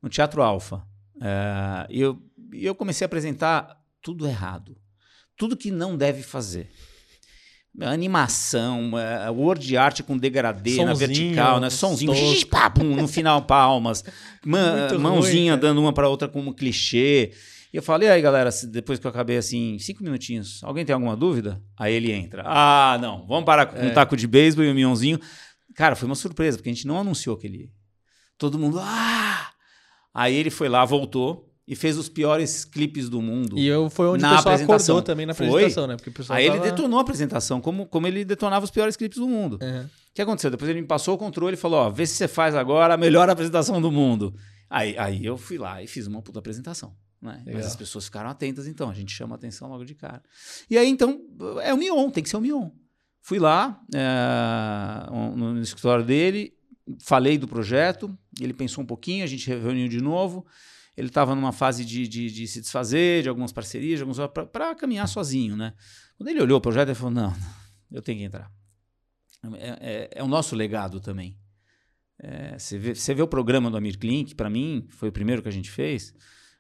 no 0.02 0.10
Teatro 0.10 0.42
Alfa. 0.42 0.82
É, 1.22 1.88
e 1.90 2.02
eu, 2.02 2.22
e 2.54 2.66
eu 2.66 2.74
comecei 2.76 3.06
a 3.06 3.08
apresentar 3.08 3.78
tudo 4.02 4.26
errado. 4.28 4.76
Tudo 5.38 5.56
que 5.58 5.70
não 5.70 5.96
deve 5.98 6.24
fazer. 6.24 6.70
Animação, 7.82 8.98
é, 8.98 9.30
word 9.30 9.76
art 9.76 10.02
com 10.04 10.18
degradê 10.18 10.78
na 10.84 10.94
Sonzinho, 10.96 10.96
vertical, 10.96 11.60
né? 11.60 11.70
Sonzinho, 11.70 12.16
xixi, 12.16 12.46
pá, 12.46 12.70
pum, 12.70 12.96
no 12.96 13.08
final 13.08 13.42
palmas, 13.42 14.04
ruim, 14.46 14.98
mãozinha 14.98 15.52
cara. 15.54 15.62
dando 15.62 15.82
uma 15.82 15.92
para 15.92 16.08
outra 16.08 16.28
como 16.28 16.54
clichê. 16.54 17.32
E 17.74 17.78
eu 17.78 17.84
falei, 17.84 18.08
aí 18.10 18.22
galera, 18.22 18.50
depois 18.72 18.98
que 19.00 19.06
eu 19.06 19.10
acabei 19.12 19.36
assim, 19.38 19.78
cinco 19.80 20.02
minutinhos, 20.04 20.64
alguém 20.64 20.86
tem 20.86 20.94
alguma 20.94 21.18
dúvida? 21.18 21.62
Aí 21.78 21.94
ele 21.94 22.12
entra. 22.12 22.44
Ah, 22.46 22.98
não, 23.02 23.28
vamos 23.28 23.44
parar 23.46 23.66
com 23.66 23.78
É. 23.78 23.88
um 23.88 23.94
taco 23.94 24.16
de 24.16 24.26
beisebol 24.28 24.64
e 24.64 24.72
o 24.72 24.76
mionzinho. 24.76 25.20
Cara, 25.76 25.94
foi 25.98 26.06
uma 26.06 26.16
surpresa, 26.16 26.58
porque 26.58 26.70
a 26.70 26.74
gente 26.74 26.88
não 26.88 26.98
anunciou 26.98 27.36
que 27.36 27.46
ele 27.48 27.58
ia. 27.64 27.70
Todo 28.38 28.58
mundo, 28.58 28.80
ah! 28.82 29.50
Aí 30.14 30.34
ele 30.34 30.50
foi 30.50 30.70
lá, 30.70 30.86
voltou 30.86 31.52
e 31.68 31.76
fez 31.76 31.98
os 31.98 32.08
piores 32.08 32.64
clipes 32.64 33.10
do 33.10 33.22
mundo. 33.22 33.58
E 33.58 33.66
eu, 33.66 33.90
foi 33.90 34.08
onde 34.08 34.22
Na 34.22 34.34
o 34.34 34.36
pessoal 34.36 34.54
apresentação. 34.54 34.96
acordou 34.96 35.02
também 35.02 35.26
na 35.26 35.34
Foi? 35.34 35.48
apresentação, 35.48 35.88
né? 35.88 35.96
Porque 35.98 36.10
o 36.10 36.26
Aí 36.34 36.46
ele 36.46 36.58
tava- 36.58 36.70
detonou 36.70 37.00
a 37.00 37.02
apresentação, 37.02 37.60
como, 37.60 37.86
como 37.88 38.06
ele 38.08 38.24
detonava 38.24 38.64
os 38.66 38.72
piores 38.72 38.96
clipes 38.96 39.18
do 39.18 39.28
mundo. 39.28 39.58
É. 39.62 39.82
O 39.82 39.90
que 40.14 40.22
aconteceu? 40.22 40.52
Depois 40.52 40.70
ele 40.70 40.82
me 40.82 40.88
passou 40.88 41.16
o 41.16 41.18
controle 41.18 41.56
e 41.56 41.58
falou: 41.58 41.80
Ó, 41.80 41.90
vê 41.90 42.06
se 42.06 42.14
você 42.16 42.28
faz 42.28 42.54
agora 42.56 42.94
a 42.94 42.98
melhor 42.98 43.30
apresentação 43.30 43.82
do 43.82 43.92
mundo. 43.92 44.34
Aí, 44.70 44.98
aí 44.98 45.26
eu 45.26 45.38
fui 45.38 45.58
lá 45.58 45.82
e 45.82 45.88
fiz 45.88 46.08
uma 46.08 46.22
puta 46.22 46.40
apresentação. 46.40 46.96
Né? 47.22 47.42
Mas 47.52 47.66
as 47.66 47.76
pessoas 47.76 48.06
ficaram 48.06 48.30
atentas, 48.30 48.68
então. 48.68 48.90
A 48.90 48.94
gente 48.94 49.12
chama 49.12 49.34
a 49.36 49.38
atenção 49.38 49.68
logo 49.68 49.84
de 49.84 49.96
cara. 49.96 50.22
E 50.70 50.78
aí, 50.78 50.88
então, 50.88 51.20
é 51.64 51.74
o 51.74 51.78
Mion, 51.78 52.10
tem 52.12 52.24
que 52.24 52.30
ser 52.30 52.38
o 52.38 52.42
Mion. 52.42 52.70
Fui 53.22 53.40
lá 53.40 53.82
é, 53.94 55.10
no, 55.12 55.54
no 55.56 55.62
escritório 55.62 56.06
dele, 56.06 56.54
falei 57.02 57.38
do 57.40 57.48
projeto, 57.48 58.16
ele 58.40 58.54
pensou 58.54 58.84
um 58.84 58.88
pouquinho, 58.88 59.24
a 59.24 59.28
gente 59.28 59.50
reuniu 59.50 59.88
de 59.88 60.00
novo. 60.02 60.46
Ele 60.98 61.08
estava 61.08 61.36
numa 61.36 61.52
fase 61.52 61.84
de, 61.84 62.08
de, 62.08 62.32
de 62.32 62.48
se 62.48 62.62
desfazer 62.62 63.24
de 63.24 63.30
algumas 63.30 63.52
parcerias, 63.52 64.00
de 64.00 64.04
alguns 64.04 64.18
para 64.52 64.74
caminhar 64.76 65.08
sozinho, 65.08 65.56
né? 65.56 65.74
Quando 66.18 66.30
ele 66.30 66.42
olhou 66.42 66.58
o 66.58 66.62
projeto, 66.62 66.88
ele 66.90 66.96
falou: 66.96 67.12
não, 67.12 67.34
eu 67.92 68.02
tenho 68.02 68.18
que 68.20 68.24
entrar. 68.24 68.50
É, 69.54 69.70
é- 69.82 70.10
é 70.20 70.24
o 70.24 70.28
nosso 70.28 70.56
legado 70.56 71.00
também. 71.00 71.38
É, 72.18 72.58
você, 72.58 72.78
vê, 72.80 72.96
você 72.96 73.14
vê 73.14 73.22
o 73.22 73.28
programa 73.28 73.70
do 73.70 73.78
Amir 73.78 74.00
Klink, 74.00 74.36
para 74.36 74.50
mim, 74.50 74.88
foi 74.90 75.10
o 75.10 75.12
primeiro 75.12 75.42
que 75.42 75.50
a 75.50 75.52
gente 75.52 75.70
fez. 75.70 76.14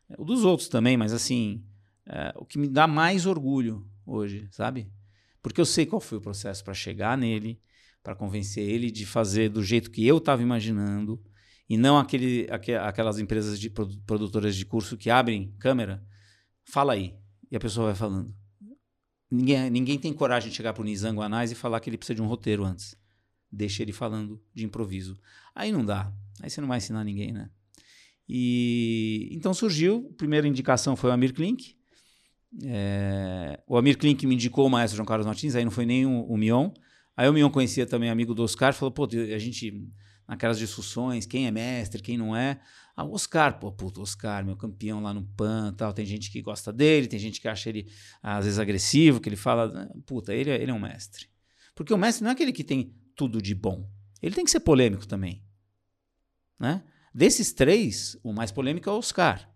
É, 0.10 0.16
O 0.18 0.26
dos 0.26 0.44
outros 0.44 0.68
também, 0.68 0.98
mas 0.98 1.14
assim, 1.14 1.64
é, 2.06 2.34
o 2.36 2.46
que 2.46 2.58
me 2.60 2.68
dá 2.68 2.88
mais 2.88 3.26
orgulho 3.26 3.88
hoje, 4.06 4.48
sabe? 4.52 4.92
Porque 5.42 5.62
eu 5.62 5.66
sei 5.66 5.86
qual 5.86 6.02
foi 6.02 6.18
o 6.18 6.22
processo 6.22 6.64
para 6.64 6.74
chegar 6.74 7.18
nele, 7.18 7.62
para 8.04 8.16
convencer 8.16 8.68
ele 8.68 8.92
de 8.92 9.06
fazer 9.06 9.50
do 9.50 9.64
jeito 9.64 9.90
que 9.90 10.06
eu 10.06 10.18
estava 10.18 10.42
imaginando, 10.42 11.24
e 11.70 11.78
não 11.78 11.98
aquele, 11.98 12.48
aque- 12.50 12.74
aquelas 12.76 13.20
empresas 13.20 13.60
de 13.60 13.70
produ- 13.70 14.00
produtoras 14.06 14.56
de 14.56 14.66
curso 14.66 14.98
que 14.98 15.10
abrem 15.10 15.54
câmera, 15.60 16.04
fala 16.64 16.94
aí, 16.94 17.16
e 17.52 17.56
a 17.56 17.60
pessoa 17.60 17.88
vai 17.88 17.96
falando. 17.96 18.34
Ninguém, 19.30 19.70
ninguém 19.70 19.98
tem 20.00 20.14
coragem 20.14 20.50
de 20.50 20.56
chegar 20.56 20.74
pro 20.74 20.84
Nizango 20.84 21.22
Anais 21.22 21.52
e 21.52 21.56
falar 21.56 21.80
que 21.80 21.90
ele 21.90 21.98
precisa 21.98 22.16
de 22.16 22.22
um 22.22 22.28
roteiro 22.28 22.64
antes. 22.64 22.96
Deixa 23.52 23.82
ele 23.82 23.92
falando 23.92 24.42
de 24.54 24.66
improviso. 24.66 25.20
Aí 25.54 25.72
não 25.72 25.84
dá. 25.84 26.14
Aí 26.42 26.50
você 26.50 26.62
não 26.62 26.68
vai 26.68 26.78
ensinar 26.78 27.04
ninguém, 27.04 27.32
né? 27.32 27.50
E 28.28 29.30
então 29.32 29.54
surgiu, 29.54 30.10
a 30.12 30.18
primeira 30.18 30.48
indicação 30.48 30.96
foi 30.96 31.10
o 31.10 31.14
Amir 31.14 31.34
Klink. 31.34 31.76
É, 32.64 33.62
o 33.68 33.78
Amir 33.78 33.98
Klink 33.98 34.26
me 34.26 34.36
indicou 34.36 34.66
o 34.66 34.70
maestro 34.70 34.98
João 34.98 35.06
Carlos 35.06 35.26
Martins, 35.26 35.56
aí 35.56 35.64
não 35.64 35.72
foi 35.72 35.86
nem 35.86 36.06
o, 36.06 36.24
o 36.24 36.38
Mion. 36.38 36.72
Aí 37.16 37.30
o 37.30 37.34
Mion 37.34 37.50
conhecia 37.50 37.86
também 37.86 38.10
amigo 38.10 38.34
do 38.34 38.44
Oscar, 38.44 38.74
falou, 38.74 38.92
pô, 38.92 39.06
a 39.06 39.38
gente, 39.38 39.88
naquelas 40.28 40.58
discussões, 40.58 41.26
quem 41.26 41.48
é 41.48 41.52
mestre, 41.52 42.02
quem 42.02 42.18
não 42.18 42.36
é. 42.36 42.60
Ah, 42.96 43.04
o 43.04 43.14
Oscar, 43.14 43.60
pô, 43.60 43.72
puto, 43.72 44.02
Oscar, 44.02 44.46
meu 44.46 44.56
campeão 44.56 45.02
lá 45.02 45.14
no 45.14 45.24
PAN 45.24 45.74
tal. 45.74 45.94
Tem 45.94 46.06
gente 46.06 46.32
que 46.32 46.42
gosta 46.42 46.72
dele, 46.72 47.08
tem 47.08 47.20
gente 47.20 47.42
que 47.42 47.48
acha 47.48 47.70
ele, 47.70 47.92
às 48.22 48.46
vezes, 48.46 48.60
agressivo, 48.60 49.20
que 49.20 49.28
ele 49.30 49.36
fala, 49.36 49.90
"Ah, 49.92 49.98
puta, 50.06 50.34
ele, 50.34 50.50
é- 50.50 50.62
ele 50.62 50.72
é 50.72 50.74
um 50.74 50.80
mestre. 50.80 51.28
Porque 51.74 51.94
o 51.94 51.98
mestre 51.98 52.24
não 52.24 52.30
é 52.30 52.34
aquele 52.34 52.54
que 52.54 52.64
tem 52.64 52.96
tudo 53.16 53.42
de 53.42 53.54
bom. 53.54 53.90
Ele 54.22 54.34
tem 54.34 54.46
que 54.46 54.52
ser 54.52 54.62
polêmico 54.62 55.06
também. 55.06 55.44
Né? 56.60 56.84
Desses 57.14 57.52
três, 57.54 58.18
o 58.24 58.32
mais 58.34 58.52
polêmico 58.52 58.90
é 58.90 58.92
o 58.92 58.98
Oscar. 58.98 59.50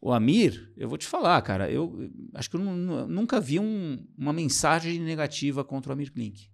O 0.00 0.12
Amir, 0.12 0.72
eu 0.76 0.88
vou 0.88 0.98
te 0.98 1.06
falar, 1.06 1.40
cara, 1.42 1.70
eu 1.70 2.10
acho 2.34 2.50
que 2.50 2.56
eu 2.56 2.60
nu- 2.60 2.76
nu- 2.76 3.06
nunca 3.06 3.40
vi 3.40 3.58
um- 3.58 4.06
uma 4.18 4.32
mensagem 4.32 4.98
negativa 4.98 5.64
contra 5.64 5.90
o 5.90 5.92
Amir 5.94 6.12
Klink. 6.12 6.50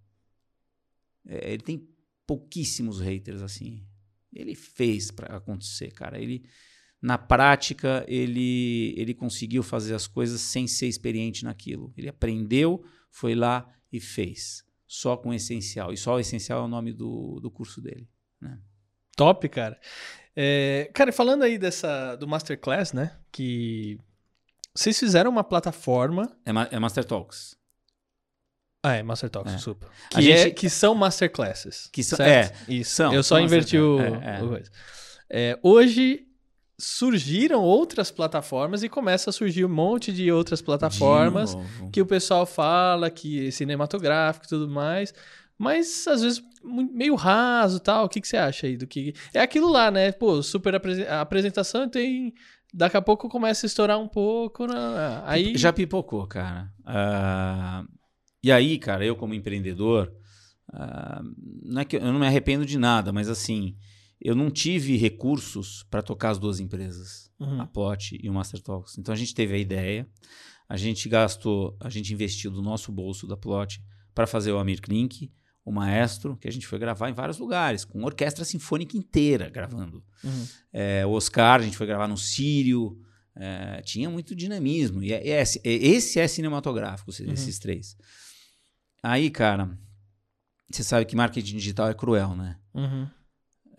É, 1.26 1.52
ele 1.52 1.62
tem 1.62 1.88
pouquíssimos 2.30 3.00
haters, 3.00 3.42
assim. 3.42 3.84
Ele 4.32 4.54
fez 4.54 5.10
para 5.10 5.36
acontecer, 5.36 5.90
cara. 5.90 6.16
Ele, 6.16 6.44
na 7.02 7.18
prática, 7.18 8.04
ele, 8.06 8.94
ele 8.96 9.12
conseguiu 9.12 9.64
fazer 9.64 9.96
as 9.96 10.06
coisas 10.06 10.40
sem 10.40 10.68
ser 10.68 10.86
experiente 10.86 11.42
naquilo. 11.42 11.92
Ele 11.96 12.08
aprendeu, 12.08 12.84
foi 13.10 13.34
lá 13.34 13.68
e 13.92 13.98
fez. 13.98 14.64
Só 14.86 15.16
com 15.16 15.30
o 15.30 15.34
essencial. 15.34 15.92
E 15.92 15.96
só 15.96 16.14
o 16.14 16.20
essencial 16.20 16.62
é 16.62 16.64
o 16.66 16.68
nome 16.68 16.92
do, 16.92 17.40
do 17.40 17.50
curso 17.50 17.80
dele. 17.80 18.08
Top, 19.16 19.48
cara. 19.48 19.76
É, 20.36 20.88
cara, 20.94 21.10
e 21.10 21.12
falando 21.12 21.42
aí 21.42 21.58
dessa 21.58 22.14
do 22.14 22.28
Masterclass, 22.28 22.92
né? 22.92 23.18
Que 23.32 23.98
vocês 24.72 24.96
fizeram 24.96 25.32
uma 25.32 25.42
plataforma. 25.42 26.30
É, 26.46 26.76
é 26.76 26.78
Master 26.78 27.04
Talks. 27.04 27.58
Ah, 28.82 28.94
é 28.94 29.02
Master 29.02 29.28
Talks, 29.28 29.52
É. 29.52 29.56
desculpa. 29.56 29.86
Que, 30.10 30.22
gente- 30.22 30.38
é- 30.38 30.50
que 30.50 30.70
são 30.70 30.94
Masterclasses. 30.94 31.88
Que 31.92 32.02
são- 32.02 32.16
certo? 32.16 32.70
Isso. 32.70 32.92
são, 32.94 33.12
Eu 33.12 33.22
só 33.22 33.36
são 33.36 33.44
inverti 33.44 33.76
o. 33.78 34.00
É, 34.00 34.06
é. 34.08 34.62
É, 35.52 35.58
hoje 35.62 36.26
surgiram 36.78 37.62
outras 37.62 38.10
plataformas 38.10 38.82
e 38.82 38.88
começa 38.88 39.28
a 39.28 39.32
surgir 39.32 39.64
um 39.66 39.68
monte 39.68 40.10
de 40.12 40.32
outras 40.32 40.62
plataformas 40.62 41.54
De 41.54 41.90
que 41.92 42.00
o 42.00 42.06
pessoal 42.06 42.46
fala 42.46 43.10
que 43.10 43.48
é 43.48 43.50
cinematográfico 43.50 44.46
e 44.46 44.48
tudo 44.48 44.66
mais, 44.68 45.12
mas 45.58 46.06
às 46.08 46.22
vezes 46.22 46.42
meio 46.64 47.14
raso 47.16 47.76
e 47.76 47.80
tal. 47.80 48.06
O 48.06 48.08
que, 48.08 48.18
que 48.20 48.26
você 48.26 48.38
acha 48.38 48.66
aí 48.66 48.78
do 48.78 48.86
que 48.86 49.12
é 49.34 49.40
aquilo 49.40 49.68
lá, 49.70 49.90
né? 49.90 50.10
Pô, 50.10 50.42
super 50.42 50.74
a 50.74 51.20
apresentação 51.20 51.86
tem 51.86 52.32
daqui 52.72 52.96
a 52.96 53.02
pouco 53.02 53.28
começa 53.28 53.66
a 53.66 53.68
estourar 53.68 53.98
um 53.98 54.08
pouco, 54.08 54.66
né? 54.66 54.74
aí 55.26 55.56
Já 55.58 55.72
pipocou, 55.74 56.26
cara. 56.26 56.70
Ah, 56.86 57.84
e 58.42 58.50
aí, 58.50 58.78
cara, 58.78 59.04
eu 59.04 59.16
como 59.16 59.34
empreendedor, 59.34 60.12
ah, 60.72 61.22
não 61.62 61.80
é 61.80 61.84
que 61.84 61.96
eu 61.96 62.00
eu 62.00 62.12
não 62.12 62.20
me 62.20 62.26
arrependo 62.26 62.64
de 62.64 62.78
nada, 62.78 63.12
mas 63.12 63.28
assim, 63.28 63.76
eu 64.20 64.34
não 64.34 64.50
tive 64.50 64.96
recursos 64.96 65.84
para 65.90 66.02
tocar 66.02 66.30
as 66.30 66.38
duas 66.38 66.60
empresas, 66.60 67.30
Uhum. 67.40 67.60
a 67.60 67.66
Plot 67.66 68.18
e 68.22 68.28
o 68.28 68.34
Master 68.34 68.60
Talks. 68.60 68.98
Então 68.98 69.12
a 69.14 69.16
gente 69.16 69.34
teve 69.34 69.54
a 69.54 69.58
ideia, 69.58 70.06
a 70.68 70.76
gente 70.76 71.08
gastou, 71.08 71.76
a 71.80 71.88
gente 71.88 72.12
investiu 72.12 72.50
do 72.50 72.60
nosso 72.62 72.92
bolso 72.92 73.26
da 73.26 73.36
Plot 73.36 73.82
para 74.14 74.26
fazer 74.26 74.52
o 74.52 74.58
Amir 74.58 74.80
Klink, 74.80 75.32
o 75.64 75.72
maestro, 75.72 76.36
que 76.36 76.48
a 76.48 76.52
gente 76.52 76.66
foi 76.66 76.78
gravar 76.78 77.08
em 77.08 77.14
vários 77.14 77.38
lugares, 77.38 77.84
com 77.84 78.02
orquestra 78.04 78.44
sinfônica 78.44 78.96
inteira 78.96 79.48
gravando. 79.48 80.04
Uhum. 80.22 80.46
É, 80.72 81.06
o 81.06 81.10
Oscar, 81.12 81.60
a 81.60 81.62
gente 81.62 81.76
foi 81.76 81.86
gravar 81.86 82.08
no 82.08 82.16
Sírio, 82.16 82.98
É, 83.36 83.80
tinha 83.82 84.10
muito 84.10 84.34
dinamismo. 84.34 85.02
E 85.02 85.12
é, 85.12 85.28
é, 85.28 85.40
é 85.42 85.44
esse 85.64 86.18
é 86.18 86.26
cinematográfico, 86.28 87.10
Uhum. 87.22 87.32
esses 87.32 87.58
três. 87.58 87.96
Aí, 89.02 89.30
cara, 89.30 89.78
você 90.70 90.82
sabe 90.84 91.04
que 91.06 91.16
marketing 91.16 91.56
digital 91.56 91.88
é 91.88 91.94
cruel, 91.94 92.36
né? 92.36 92.58
Uhum. 92.74 93.08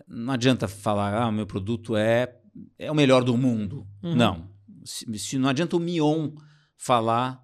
Não 0.08 0.32
adianta 0.32 0.66
falar, 0.68 1.22
ah, 1.22 1.30
meu 1.32 1.46
produto 1.46 1.96
é, 1.96 2.36
é 2.78 2.90
o 2.90 2.94
melhor 2.94 3.22
do 3.24 3.36
mundo. 3.36 3.86
Uhum. 4.02 4.14
Não. 4.14 4.50
Se, 4.84 5.06
se 5.18 5.38
não 5.38 5.48
adianta 5.48 5.76
o 5.76 5.80
Mion 5.80 6.32
falar, 6.76 7.42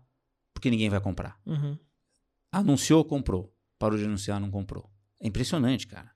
porque 0.52 0.70
ninguém 0.70 0.90
vai 0.90 1.00
comprar. 1.00 1.38
Uhum. 1.46 1.78
Anunciou, 2.50 3.04
comprou. 3.04 3.54
Parou 3.78 3.96
de 3.96 4.04
anunciar, 4.04 4.40
não 4.40 4.50
comprou. 4.50 4.90
É 5.20 5.28
impressionante, 5.28 5.86
cara. 5.86 6.10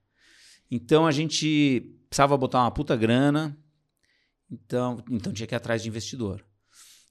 Então 0.70 1.06
a 1.06 1.12
gente 1.12 1.94
precisava 2.08 2.36
botar 2.36 2.60
uma 2.62 2.70
puta 2.70 2.96
grana, 2.96 3.56
então, 4.52 5.02
então 5.10 5.32
tinha 5.32 5.46
que 5.46 5.54
ir 5.54 5.56
atrás 5.56 5.82
de 5.82 5.88
investidor. 5.88 6.44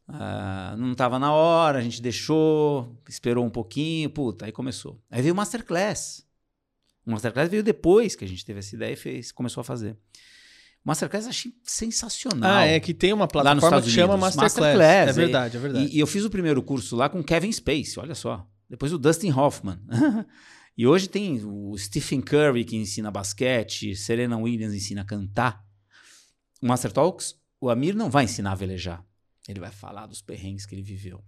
Ah, 0.07 0.75
não 0.77 0.91
estava 0.91 1.17
na 1.17 1.33
hora, 1.33 1.79
a 1.79 1.81
gente 1.81 2.01
deixou, 2.01 3.01
esperou 3.07 3.45
um 3.45 3.49
pouquinho, 3.49 4.09
puta, 4.09 4.45
aí 4.45 4.51
começou. 4.51 5.01
Aí 5.09 5.21
veio 5.21 5.33
o 5.33 5.37
Masterclass. 5.37 6.25
O 7.05 7.11
Masterclass 7.11 7.49
veio 7.49 7.63
depois 7.63 8.15
que 8.15 8.25
a 8.25 8.27
gente 8.27 8.45
teve 8.45 8.59
essa 8.59 8.75
ideia 8.75 8.93
e 8.93 8.95
fez, 8.95 9.31
começou 9.31 9.61
a 9.61 9.63
fazer. 9.63 9.93
O 10.83 10.87
Masterclass 10.87 11.25
eu 11.25 11.29
achei 11.29 11.53
sensacional. 11.63 12.51
Ah, 12.51 12.65
é 12.65 12.79
que 12.79 12.93
tem 12.93 13.13
uma 13.13 13.27
plataforma 13.27 13.81
que 13.81 13.89
chama. 13.89 14.17
Masterclass. 14.17 14.53
Masterclass, 14.55 15.09
é 15.09 15.13
verdade, 15.13 15.57
é 15.57 15.59
verdade. 15.59 15.85
E, 15.87 15.97
e 15.97 15.99
eu 15.99 16.07
fiz 16.07 16.25
o 16.25 16.29
primeiro 16.29 16.61
curso 16.61 16.95
lá 16.95 17.07
com 17.07 17.23
Kevin 17.23 17.51
Space, 17.51 17.99
olha 17.99 18.15
só. 18.15 18.47
Depois 18.69 18.91
o 18.91 18.97
Dustin 18.97 19.31
Hoffman. 19.31 19.79
e 20.77 20.85
hoje 20.85 21.07
tem 21.07 21.41
o 21.43 21.77
Stephen 21.77 22.21
Curry 22.21 22.65
que 22.65 22.75
ensina 22.75 23.11
basquete, 23.11 23.95
Serena 23.95 24.37
Williams 24.37 24.73
ensina 24.73 25.01
a 25.01 25.05
cantar. 25.05 25.63
O 26.61 26.67
Master 26.67 26.91
Talks, 26.91 27.35
o 27.59 27.69
Amir 27.69 27.95
não 27.95 28.09
vai 28.09 28.25
ensinar 28.25 28.51
a 28.51 28.55
velejar. 28.55 29.03
Ele 29.47 29.59
vai 29.59 29.71
falar 29.71 30.05
dos 30.05 30.21
perrengues 30.21 30.65
que 30.65 30.75
ele 30.75 30.83
viveu. 30.83 31.23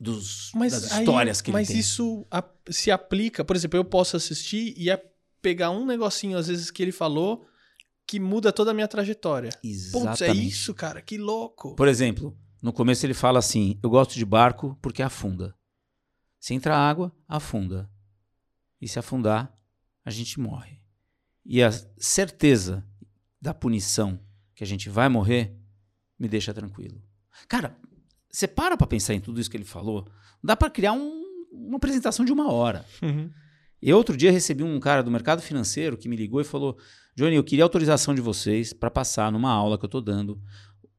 Dos, 0.00 0.50
das 0.52 0.90
aí- 0.92 1.00
histórias 1.00 1.40
que 1.40 1.52
mas 1.52 1.68
ele 1.68 1.74
tem. 1.74 1.80
isso 1.80 2.26
a- 2.30 2.44
se 2.68 2.90
aplica, 2.90 3.44
por 3.44 3.54
exemplo, 3.54 3.78
eu 3.78 3.84
posso 3.84 4.16
assistir 4.16 4.74
e 4.76 4.90
a- 4.90 5.00
pegar 5.40 5.70
um 5.70 5.86
negocinho, 5.86 6.36
às 6.36 6.48
vezes, 6.48 6.70
que 6.70 6.82
ele 6.82 6.90
falou 6.92 7.46
que 8.06 8.18
muda 8.18 8.52
toda 8.52 8.72
a 8.72 8.74
minha 8.74 8.88
trajetória. 8.88 9.50
Putz, 9.52 9.64
é 9.64 9.68
Exatamente. 9.68 10.48
isso, 10.48 10.74
cara, 10.74 11.00
que 11.00 11.16
louco. 11.16 11.76
Por 11.76 11.86
exemplo, 11.86 12.36
no 12.60 12.72
começo 12.72 13.06
ele 13.06 13.14
fala 13.14 13.38
assim: 13.38 13.78
Eu 13.82 13.88
gosto 13.88 14.14
de 14.16 14.24
barco 14.24 14.76
porque 14.82 15.02
afunda. 15.02 15.54
Se 16.40 16.52
entra 16.52 16.76
água, 16.76 17.14
afunda. 17.28 17.88
E 18.80 18.88
se 18.88 18.98
afundar, 18.98 19.56
a 20.04 20.10
gente 20.10 20.40
morre. 20.40 20.80
E 21.46 21.62
a 21.62 21.70
certeza 21.96 22.84
da 23.40 23.54
punição 23.54 24.18
que 24.60 24.64
a 24.64 24.66
gente 24.66 24.90
vai 24.90 25.08
morrer 25.08 25.56
me 26.18 26.28
deixa 26.28 26.52
tranquilo. 26.52 27.02
Cara, 27.48 27.74
você 28.30 28.46
para 28.46 28.76
pra 28.76 28.86
pensar 28.86 29.14
em 29.14 29.20
tudo 29.20 29.40
isso 29.40 29.50
que 29.50 29.56
ele 29.56 29.64
falou, 29.64 30.06
dá 30.44 30.54
pra 30.54 30.68
criar 30.68 30.92
um- 30.92 31.22
uma 31.50 31.78
apresentação 31.78 32.26
de 32.26 32.30
uma 32.30 32.52
hora. 32.52 32.84
Uhum. 33.00 33.30
E 33.80 33.90
outro 33.94 34.14
dia 34.14 34.30
recebi 34.30 34.62
um 34.62 34.78
cara 34.78 35.02
do 35.02 35.10
mercado 35.10 35.40
financeiro 35.40 35.96
que 35.96 36.10
me 36.10 36.14
ligou 36.14 36.42
e 36.42 36.44
falou: 36.44 36.76
Johnny, 37.16 37.36
eu 37.36 37.42
queria 37.42 37.64
autorização 37.64 38.14
de 38.14 38.20
vocês 38.20 38.74
para 38.74 38.90
passar 38.90 39.32
numa 39.32 39.50
aula 39.50 39.78
que 39.78 39.84
eu 39.86 39.88
estou 39.88 40.02
dando 40.02 40.38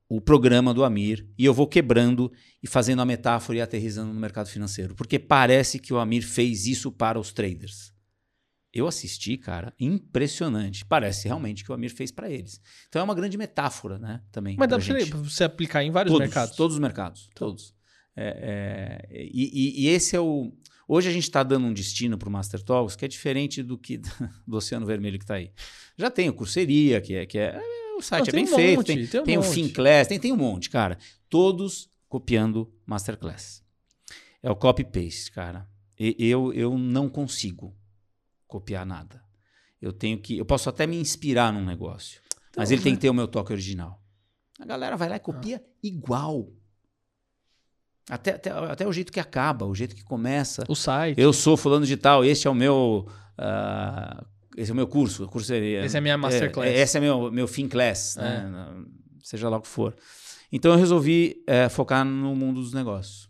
o 0.09 0.19
programa 0.19 0.73
do 0.73 0.83
Amir 0.83 1.27
e 1.37 1.45
eu 1.45 1.53
vou 1.53 1.67
quebrando 1.67 2.31
e 2.63 2.67
fazendo 2.67 3.03
a 3.03 3.05
metáfora 3.05 3.59
e 3.59 3.61
aterrizando 3.61 4.11
no 4.11 4.19
mercado 4.19 4.47
financeiro, 4.49 4.95
porque 4.95 5.19
parece 5.19 5.77
que 5.77 5.93
o 5.93 5.99
Amir 5.99 6.23
fez 6.27 6.65
isso 6.65 6.91
para 6.91 7.19
os 7.19 7.31
traders. 7.31 7.93
Eu 8.73 8.87
assisti, 8.87 9.35
cara, 9.37 9.73
impressionante. 9.77 10.85
Parece 10.85 11.27
realmente 11.27 11.63
que 11.63 11.71
o 11.71 11.73
Amir 11.73 11.93
fez 11.93 12.09
para 12.09 12.29
eles. 12.29 12.61
Então 12.87 13.01
é 13.01 13.03
uma 13.03 13.13
grande 13.15 13.37
metáfora, 13.37 13.99
né? 13.99 14.21
Também. 14.31 14.55
Mas 14.57 14.69
dá 14.69 14.79
pra 14.79 15.17
você 15.19 15.43
aplicar 15.43 15.83
em 15.83 15.91
vários 15.91 16.11
Todos, 16.13 16.25
mercados. 16.25 16.55
Todos 16.55 16.75
os 16.75 16.79
mercados, 16.79 17.29
todos. 17.35 17.73
É, 18.15 19.07
é, 19.09 19.09
e, 19.11 19.83
e- 19.83 19.87
esse 19.87 20.15
é 20.15 20.19
o. 20.19 20.53
Hoje 20.87 21.09
a 21.09 21.11
gente 21.11 21.23
está 21.23 21.43
dando 21.43 21.65
um 21.67 21.73
destino 21.73 22.17
para 22.17 22.27
o 22.27 22.31
Master 22.31 22.61
Talks 22.61 22.95
que 22.95 23.05
é 23.05 23.07
diferente 23.07 23.61
do 23.63 23.77
que 23.77 23.97
do 24.47 24.57
Oceano 24.57 24.85
Vermelho 24.85 25.17
que 25.17 25.23
está 25.23 25.35
aí. 25.35 25.51
Já 25.97 26.09
tem 26.09 26.29
o 26.29 26.33
Curseria, 26.33 26.99
que 27.01 27.13
é, 27.13 27.25
que 27.25 27.37
é, 27.37 27.55
é, 27.57 27.95
o 27.97 28.01
site 28.01 28.23
Não, 28.23 28.27
é 28.27 28.31
tem 28.31 28.45
bem 28.45 28.53
um 28.53 28.55
feito, 28.57 28.77
monte, 28.77 28.87
tem, 28.87 29.07
tem 29.07 29.19
um 29.21 29.23
tem 29.23 29.37
o. 29.37 29.43
Finclass, 29.43 30.07
tem, 30.07 30.19
tem 30.19 30.31
um 30.31 30.37
monte, 30.37 30.69
cara. 30.69 30.97
Todos 31.29 31.89
copiando 32.07 32.73
Masterclass. 32.85 33.63
É 34.43 34.49
o 34.49 34.55
copy-paste, 34.55 35.31
cara. 35.31 35.67
E- 35.99 36.15
eu, 36.19 36.51
eu 36.53 36.77
não 36.77 37.07
consigo 37.09 37.75
copiar 38.51 38.85
nada. 38.85 39.23
Eu 39.81 39.91
tenho 39.93 40.19
que. 40.19 40.37
Eu 40.37 40.45
posso 40.45 40.69
até 40.69 40.85
me 40.85 40.97
inspirar 40.97 41.51
num 41.51 41.65
negócio. 41.65 42.21
mas 42.55 42.69
Então, 42.69 42.73
ele 42.75 42.83
tem 42.83 42.91
né? 42.91 42.97
que 42.97 43.01
ter 43.01 43.09
o 43.09 43.13
meu 43.13 43.27
toque 43.27 43.51
original. 43.51 43.99
A 44.59 44.65
galera 44.65 44.95
vai 44.95 45.09
lá 45.09 45.15
e 45.15 45.19
copia 45.19 45.57
Ah. 45.65 45.69
igual. 45.81 46.47
Até, 48.09 48.31
até, 48.31 48.49
até 48.51 48.87
o 48.87 48.91
jeito 48.91 49.11
que 49.11 49.19
acaba, 49.19 49.65
o 49.65 49.73
jeito 49.73 49.95
que 49.95 50.03
começa. 50.03 50.63
O 50.67 50.75
site. 50.75 51.19
Eu 51.19 51.31
sou 51.31 51.55
fulano 51.55 51.85
de 51.85 51.95
tal, 51.97 52.25
este 52.25 52.47
é 52.47 52.49
o 52.51 52.55
meu. 52.55 53.07
ah, 53.37 54.23
esse 54.57 54.69
é 54.69 54.73
o 54.73 54.75
meu 54.75 54.87
curso. 54.87 55.27
curso 55.27 55.53
é, 55.53 55.57
Esse 55.85 55.95
é 55.95 55.99
a 55.99 56.01
minha 56.01 56.17
masterclass. 56.17 56.67
É, 56.69 56.77
esse 56.81 56.97
é 56.97 56.99
meu, 56.99 57.31
meu 57.31 57.47
fin 57.47 57.67
class, 57.69 58.17
É. 58.17 58.21
né? 58.21 58.85
Seja 59.23 59.47
lá 59.49 59.57
o 59.57 59.61
que 59.61 59.67
for. 59.67 59.95
Então 60.51 60.73
eu 60.73 60.77
resolvi 60.77 61.41
é, 61.47 61.69
focar 61.69 62.03
no 62.03 62.35
mundo 62.35 62.59
dos 62.59 62.73
negócios. 62.73 63.29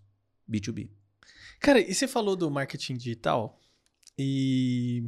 B2B. 0.49 0.89
Cara, 1.59 1.79
e 1.79 1.93
você 1.93 2.07
falou 2.07 2.35
do 2.35 2.49
marketing 2.49 2.95
digital 2.97 3.60
e 4.17 5.03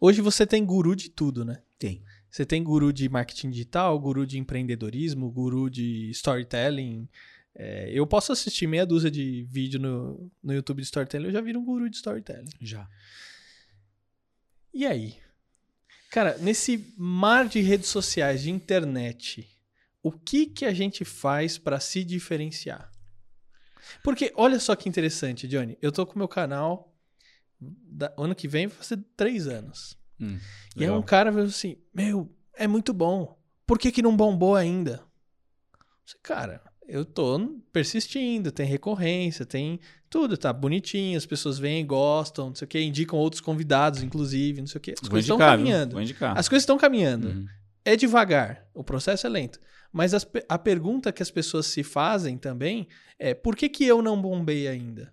hoje 0.00 0.20
você 0.20 0.46
tem 0.46 0.64
guru 0.64 0.94
de 0.94 1.10
tudo, 1.10 1.44
né? 1.44 1.62
Tem. 1.78 2.02
Você 2.30 2.44
tem 2.44 2.62
guru 2.62 2.92
de 2.92 3.08
marketing 3.08 3.50
digital, 3.50 3.98
guru 3.98 4.26
de 4.26 4.38
empreendedorismo, 4.38 5.30
guru 5.30 5.70
de 5.70 6.10
storytelling. 6.10 7.08
É, 7.54 7.90
eu 7.90 8.06
posso 8.06 8.32
assistir 8.32 8.66
meia 8.66 8.84
dúzia 8.84 9.10
de 9.10 9.44
vídeo 9.44 9.80
no, 9.80 10.30
no 10.42 10.52
YouTube 10.52 10.80
de 10.80 10.86
storytelling, 10.86 11.26
eu 11.26 11.32
já 11.32 11.40
viro 11.40 11.58
um 11.58 11.64
guru 11.64 11.88
de 11.88 11.96
storytelling. 11.96 12.50
Já. 12.60 12.88
E 14.74 14.86
aí? 14.86 15.16
Cara, 16.10 16.36
nesse 16.38 16.94
mar 16.96 17.48
de 17.48 17.60
redes 17.60 17.88
sociais, 17.88 18.42
de 18.42 18.50
internet, 18.50 19.48
o 20.02 20.12
que 20.12 20.46
que 20.46 20.64
a 20.64 20.72
gente 20.72 21.04
faz 21.04 21.58
pra 21.58 21.80
se 21.80 22.04
diferenciar? 22.04 22.92
Porque 24.02 24.32
olha 24.36 24.58
só 24.60 24.76
que 24.76 24.88
interessante, 24.88 25.48
Johnny. 25.48 25.76
Eu 25.80 25.90
tô 25.90 26.06
com 26.06 26.14
o 26.14 26.18
meu 26.18 26.28
canal. 26.28 26.95
Da- 27.82 28.12
ano 28.18 28.34
que 28.34 28.46
vem 28.48 28.66
vai 28.66 28.76
fazer 28.76 28.98
três 29.16 29.46
anos. 29.46 29.96
Hum, 30.20 30.38
E 30.76 30.80
aí 30.80 30.86
legal. 30.86 30.98
um 30.98 31.02
cara 31.02 31.30
falou 31.32 31.46
assim: 31.46 31.76
Meu, 31.94 32.30
é 32.54 32.66
muito 32.66 32.92
bom. 32.92 33.38
Por 33.66 33.78
que, 33.78 33.90
que 33.92 34.02
não 34.02 34.16
bombou 34.16 34.54
ainda? 34.56 35.02
Cara, 36.22 36.60
eu 36.86 37.04
tô 37.04 37.60
persistindo, 37.72 38.52
tem 38.52 38.64
recorrência, 38.66 39.44
tem 39.44 39.80
tudo, 40.08 40.36
tá 40.36 40.52
bonitinho, 40.52 41.16
as 41.18 41.26
pessoas 41.26 41.58
vêm 41.58 41.80
e 41.80 41.84
gostam, 41.84 42.48
não 42.48 42.54
sei 42.54 42.64
o 42.64 42.68
que, 42.68 42.80
indicam 42.80 43.18
outros 43.18 43.40
convidados, 43.40 44.02
inclusive, 44.02 44.60
não 44.60 44.68
sei 44.68 44.78
o 44.78 44.82
que. 44.82 44.92
As 44.92 45.00
Vou 45.00 45.10
coisas 45.10 45.24
estão 45.26 45.38
caminhando. 45.38 45.96
As 46.36 46.48
coisas 46.48 46.62
estão 46.62 46.78
caminhando. 46.78 47.28
Uhum. 47.28 47.46
É 47.84 47.96
devagar, 47.96 48.66
o 48.74 48.82
processo 48.84 49.26
é 49.26 49.30
lento. 49.30 49.58
Mas 49.92 50.12
as 50.14 50.26
a 50.48 50.58
pergunta 50.58 51.12
que 51.12 51.22
as 51.22 51.30
pessoas 51.30 51.66
se 51.66 51.82
fazem 51.82 52.36
também 52.36 52.86
é: 53.18 53.32
por 53.34 53.56
que, 53.56 53.68
que 53.68 53.84
eu 53.84 54.02
não 54.02 54.20
bombei 54.20 54.68
ainda? 54.68 55.12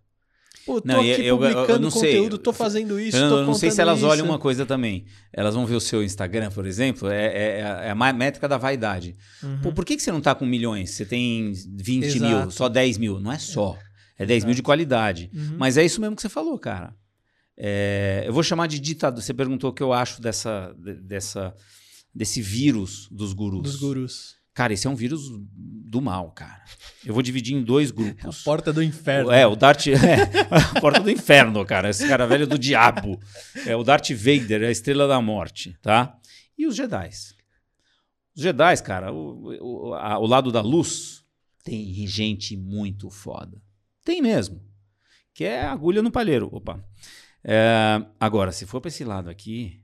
Pô, 0.66 0.80
tô 0.80 0.88
Não, 0.88 1.00
aqui 1.02 1.10
eu- 1.10 1.18
eu- 1.18 1.26
eu 1.26 1.38
publicando 1.38 1.80
não 1.82 1.92
sei. 1.92 2.14
conteúdo, 2.16 2.38
tô 2.38 2.54
fazendo 2.54 3.00
isso, 3.00 3.18
Eu 3.18 3.30
tô 3.30 3.36
não, 3.42 3.48
não 3.48 3.54
sei 3.54 3.70
se 3.70 3.82
elas 3.82 4.02
olham 4.02 4.24
isso. 4.24 4.32
uma 4.34 4.40
coisa 4.40 4.66
também. 4.66 5.06
Elas 5.34 5.56
vão 5.56 5.66
ver 5.66 5.76
o 5.76 5.80
seu 5.82 6.02
Instagram, 6.04 6.50
por 6.52 6.66
exemplo, 6.66 7.10
é, 7.10 7.26
é- 7.26 7.60
é 7.88 7.90
a 7.92 7.96
ma- 7.96 8.14
métrica 8.14 8.48
da 8.48 8.58
vaidade. 8.58 9.16
Uhum. 9.44 9.60
Pô, 9.62 9.72
por 9.74 9.84
que, 9.86 9.96
que 9.98 10.02
você 10.02 10.12
não 10.12 10.22
tá 10.22 10.34
com 10.34 10.46
milhões? 10.46 10.92
Você 10.92 11.06
tem 11.06 11.52
20 11.52 12.04
Exato. 12.16 12.24
mil, 12.44 12.52
só 12.52 12.70
10 12.70 12.98
mil. 12.98 13.20
Não 13.20 13.32
é 13.32 13.38
só. 13.40 13.78
É 14.18 14.26
10 14.26 14.46
mil 14.46 14.54
de 14.54 14.62
qualidade. 14.64 15.30
Uhum. 15.34 15.56
Mas 15.58 15.76
é 15.78 15.84
isso 15.84 16.00
mesmo 16.00 16.16
que 16.16 16.22
você 16.22 16.30
falou, 16.30 16.58
cara. 16.58 16.94
É, 17.58 18.24
eu 18.26 18.34
vou 18.34 18.42
chamar 18.44 18.68
de 18.68 18.80
ditador. 18.80 19.22
Você 19.22 19.34
perguntou 19.34 19.70
o 19.70 19.74
que 19.74 19.84
eu 19.84 19.92
acho 19.94 20.22
dessa, 20.22 20.74
de- 20.78 20.96
dessa, 21.02 21.54
desse 22.16 22.42
vírus 22.42 23.08
dos 23.12 23.34
gurus. 23.34 23.62
Dos 23.64 23.76
gurus. 23.76 24.36
Cara, 24.54 24.74
esse 24.74 24.86
é 24.86 24.90
um 24.90 24.96
vírus 24.96 25.30
do 25.56 26.02
mal, 26.02 26.32
cara. 26.32 26.64
Eu 27.06 27.14
vou 27.14 27.24
dividir 27.24 27.56
em 27.56 27.64
dois 27.64 27.90
A 27.92 27.94
grupos. 27.94 28.44
porta 28.44 28.72
do 28.72 28.84
inferno. 28.84 29.32
É, 29.32 29.46
o 29.48 29.56
Darth. 29.56 29.88
É, 29.94 30.76
a 30.76 30.80
porta 30.80 31.00
do 31.00 31.10
inferno, 31.10 31.66
cara. 31.66 31.90
Esse 31.90 32.08
cara 32.08 32.28
velho 32.28 32.44
é 32.44 32.48
do 32.48 32.58
diabo. 32.60 33.20
É 33.66 33.76
o 33.76 33.84
Darth 33.84 34.10
Vader, 34.12 34.64
a 34.64 34.72
estrela 34.72 35.08
da 35.08 35.20
morte, 35.22 35.78
tá? 35.82 36.18
E 36.58 36.68
os 36.68 36.76
Jedi. 36.76 37.10
Os 38.36 38.42
Jedi, 38.44 38.82
cara, 38.84 39.12
o, 39.12 39.90
o, 39.90 39.94
a- 39.96 40.20
o 40.20 40.26
lado 40.26 40.52
da 40.52 40.62
luz 40.62 41.24
tem 41.64 41.94
gente 42.08 42.56
muito 42.58 43.10
foda. 43.10 43.62
Tem 44.06 44.22
mesmo. 44.22 44.62
Que 45.34 45.46
é 45.46 45.66
agulha 45.66 46.02
no 46.04 46.12
palheiro. 46.12 46.48
Opa. 46.52 46.84
É, 47.44 48.04
agora, 48.20 48.52
se 48.52 48.66
for 48.68 48.80
pra 48.82 48.90
esse 48.90 49.04
lado 49.04 49.30
aqui. 49.30 49.82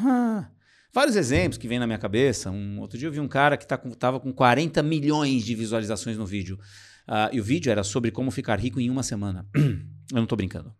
ah, 0.00 0.48
vários 0.92 1.16
exemplos 1.16 1.58
que 1.58 1.68
vem 1.68 1.78
na 1.78 1.86
minha 1.86 1.98
cabeça. 1.98 2.50
Um, 2.50 2.80
outro 2.80 2.98
dia 2.98 3.08
eu 3.08 3.12
vi 3.12 3.20
um 3.20 3.28
cara 3.28 3.56
que 3.56 3.66
tá 3.66 3.76
com, 3.78 3.90
com 4.20 4.32
40 4.32 4.82
milhões 4.82 5.44
de 5.44 5.54
visualizações 5.54 6.16
no 6.16 6.26
vídeo. 6.26 6.58
Ah, 7.06 7.30
e 7.32 7.40
o 7.40 7.44
vídeo 7.44 7.70
era 7.70 7.82
sobre 7.82 8.10
como 8.10 8.30
ficar 8.30 8.58
rico 8.60 8.78
em 8.78 8.90
uma 8.90 9.02
semana. 9.02 9.46
Eu 9.56 10.16
não 10.16 10.26
tô 10.26 10.36
brincando. 10.36 10.74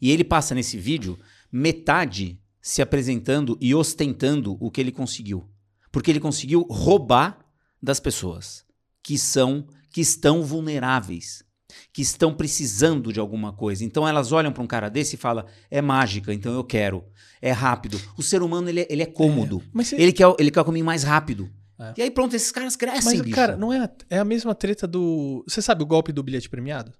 E 0.00 0.10
ele 0.10 0.24
passa 0.24 0.54
nesse 0.54 0.78
vídeo 0.78 1.18
metade 1.50 2.40
se 2.60 2.80
apresentando 2.80 3.58
e 3.60 3.74
ostentando 3.74 4.56
o 4.60 4.70
que 4.70 4.80
ele 4.80 4.92
conseguiu. 4.92 5.48
Porque 5.90 6.10
ele 6.10 6.20
conseguiu 6.20 6.62
roubar 6.62 7.38
das 7.82 8.00
pessoas 8.00 8.64
que 9.02 9.18
são 9.18 9.66
que 9.90 10.00
estão 10.00 10.42
vulneráveis, 10.42 11.44
que 11.92 12.02
estão 12.02 12.32
precisando 12.34 13.12
de 13.12 13.20
alguma 13.20 13.52
coisa. 13.52 13.84
Então 13.84 14.06
elas 14.06 14.32
olham 14.32 14.52
para 14.52 14.62
um 14.62 14.66
cara 14.66 14.88
desse 14.88 15.14
e 15.16 15.18
falam: 15.18 15.44
é 15.70 15.80
mágica, 15.82 16.32
então 16.32 16.52
eu 16.52 16.64
quero. 16.64 17.04
É 17.40 17.50
rápido. 17.52 18.00
O 18.16 18.22
ser 18.22 18.42
humano 18.42 18.68
ele 18.68 18.80
é, 18.82 18.86
ele 18.90 19.02
é 19.02 19.06
cômodo. 19.06 19.60
É, 19.64 19.68
mas 19.72 19.88
você- 19.88 19.96
Ele 19.96 20.12
quer, 20.12 20.32
ele 20.38 20.50
quer 20.50 20.60
o 20.60 20.64
caminho 20.64 20.84
mais 20.86 21.02
rápido. 21.02 21.50
É. 21.80 21.94
E 21.96 22.02
aí 22.02 22.10
pronto, 22.10 22.36
esses 22.36 22.52
caras 22.52 22.76
crescem, 22.76 23.12
Mas, 23.18 23.20
bicho. 23.22 23.34
cara, 23.34 23.56
não 23.56 23.72
é, 23.72 23.88
é 24.08 24.18
a 24.18 24.24
mesma 24.24 24.54
treta 24.54 24.86
do. 24.86 25.44
Você 25.48 25.60
sabe 25.60 25.82
o 25.82 25.86
golpe 25.86 26.12
do 26.12 26.22
bilhete 26.22 26.48
premiado? 26.48 26.92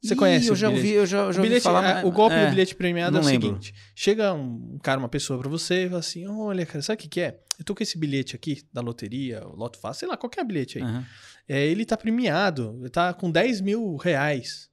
Você 0.00 0.14
Ih, 0.14 0.16
conhece 0.16 0.46
Eu 0.48 0.52
o 0.52 0.56
já 0.56 0.68
bilhete? 0.68 0.86
ouvi, 0.86 0.96
eu 0.98 1.06
já, 1.06 1.16
já 1.18 1.22
o, 1.24 1.26
ouvi 1.28 1.40
bilhete, 1.42 1.62
falar. 1.62 1.84
é, 1.90 1.94
mas- 1.94 2.04
o 2.04 2.10
golpe 2.12 2.36
é. 2.36 2.44
do 2.46 2.50
bilhete 2.50 2.74
premiado 2.76 3.16
é 3.16 3.20
o 3.20 3.24
lembro. 3.24 3.48
seguinte: 3.48 3.74
chega 3.94 4.32
um, 4.32 4.78
cara, 4.82 4.98
uma 5.00 5.08
pessoa 5.08 5.38
pra 5.40 5.48
você 5.48 5.84
e 5.86 5.88
fala 5.88 5.98
assim: 6.00 6.26
Olha, 6.28 6.64
cara, 6.64 6.80
sabe 6.82 6.98
o 6.98 7.02
que, 7.02 7.08
que 7.08 7.20
é? 7.20 7.40
Eu 7.58 7.64
tô 7.64 7.74
com 7.74 7.82
esse 7.82 7.98
bilhete 7.98 8.36
aqui 8.36 8.62
da 8.72 8.80
loteria, 8.80 9.44
o 9.46 9.56
Loto 9.56 9.78
Fácil, 9.78 10.00
sei 10.00 10.08
lá, 10.08 10.16
qualquer 10.16 10.44
bilhete 10.44 10.78
aí. 10.78 10.84
Aham. 10.84 11.04
É, 11.48 11.66
ele 11.66 11.84
tá 11.84 11.96
premiado, 11.96 12.76
ele 12.80 12.90
tá 12.90 13.12
com 13.14 13.30
10 13.30 13.60
mil 13.60 13.96
reais. 13.96 14.68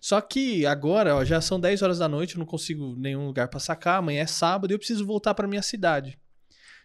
Só 0.00 0.18
que 0.20 0.64
agora, 0.64 1.14
ó, 1.16 1.24
já 1.26 1.40
são 1.42 1.60
10 1.60 1.82
horas 1.82 1.98
da 1.98 2.08
noite, 2.08 2.34
eu 2.34 2.38
não 2.38 2.46
consigo 2.46 2.96
nenhum 2.96 3.26
lugar 3.26 3.48
pra 3.48 3.60
sacar, 3.60 3.98
amanhã 3.98 4.22
é 4.22 4.26
sábado 4.26 4.70
e 4.70 4.74
eu 4.74 4.78
preciso 4.78 5.04
voltar 5.04 5.34
pra 5.34 5.46
minha 5.46 5.60
cidade. 5.60 6.18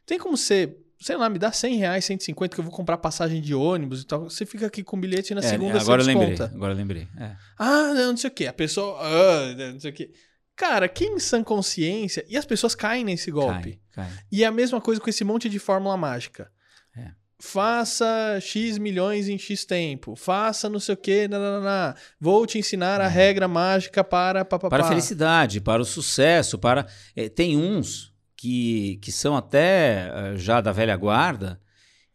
Tem 0.05 0.19
como 0.19 0.35
você, 0.35 0.75
sei 0.99 1.15
lá, 1.17 1.29
me 1.29 1.37
dá 1.37 1.51
100 1.51 1.75
reais, 1.77 2.05
150 2.05 2.55
que 2.55 2.59
eu 2.59 2.63
vou 2.63 2.73
comprar 2.73 2.97
passagem 2.97 3.41
de 3.41 3.53
ônibus 3.53 4.01
e 4.01 4.05
tal. 4.05 4.29
Você 4.29 4.45
fica 4.45 4.65
aqui 4.65 4.83
com 4.83 4.97
o 4.97 4.99
bilhete 4.99 5.33
e 5.33 5.35
na 5.35 5.41
É, 5.41 5.49
segunda 5.49 5.79
agora 5.79 6.03
você 6.03 6.13
lembrei. 6.13 6.37
Agora 6.45 6.73
eu 6.73 6.77
lembrei. 6.77 7.07
É. 7.17 7.35
Ah, 7.57 7.93
não, 7.93 8.15
sei 8.17 8.29
o 8.29 8.33
quê. 8.33 8.47
A 8.47 8.53
pessoa, 8.53 8.97
ah, 9.01 9.71
não 9.73 9.79
sei 9.79 9.91
o 9.91 9.93
quê. 9.93 10.11
Cara, 10.55 10.87
quem 10.87 11.15
em 11.15 11.19
sã 11.19 11.43
consciência, 11.43 12.25
e 12.29 12.37
as 12.37 12.45
pessoas 12.45 12.73
caem 12.73 13.03
nesse 13.03 13.29
golpe. 13.29 13.79
Cai, 13.91 14.05
cai. 14.07 14.19
E 14.31 14.43
é 14.43 14.47
a 14.47 14.51
mesma 14.51 14.79
coisa 14.79 15.01
com 15.01 15.09
esse 15.09 15.23
monte 15.23 15.49
de 15.49 15.59
fórmula 15.59 15.97
mágica. 15.97 16.49
É. 16.97 17.11
Faça 17.37 18.39
X 18.41 18.77
milhões 18.77 19.27
em 19.27 19.37
X 19.37 19.65
tempo. 19.65 20.15
Faça 20.15 20.69
não 20.69 20.79
sei 20.79 20.93
o 20.93 20.97
quê. 20.97 21.27
Nananana. 21.27 21.93
Vou 22.19 22.45
te 22.47 22.57
ensinar 22.57 23.01
a 23.01 23.07
regra 23.09 23.47
mágica 23.49 24.01
para 24.01 24.45
papapá. 24.45 24.69
Para 24.77 24.85
a 24.85 24.87
felicidade, 24.87 25.59
para 25.59 25.81
o 25.81 25.85
sucesso, 25.85 26.57
para. 26.57 26.87
eh, 27.15 27.27
tem 27.27 27.57
uns 27.57 28.14
que, 28.35 28.97
que 28.97 29.11
são 29.11 29.35
até 29.35 30.09
eh, 30.33 30.37
já 30.37 30.61
da 30.61 30.71
velha 30.71 30.95
guarda 30.95 31.61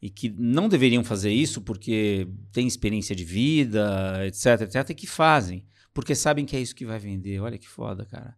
e 0.01 0.09
que 0.11 0.31
não 0.31 0.68
deveriam 0.68 1.05
fazer 1.05 1.31
isso 1.33 1.61
porque 1.62 2.27
têm 2.53 2.66
experiência 2.66 3.14
de 3.14 3.25
vida, 3.25 4.18
etc, 4.27 4.62
etc, 4.62 4.91
e 4.91 4.95
que 4.95 5.07
fazem. 5.07 5.66
Porque 5.93 6.14
sabem 6.14 6.47
que 6.47 6.57
é 6.57 6.61
isso 6.61 6.75
que 6.75 6.87
vai 6.87 6.99
vender. 6.99 7.41
Olha 7.41 7.59
que 7.59 7.68
foda, 7.68 8.05
cara. 8.07 8.37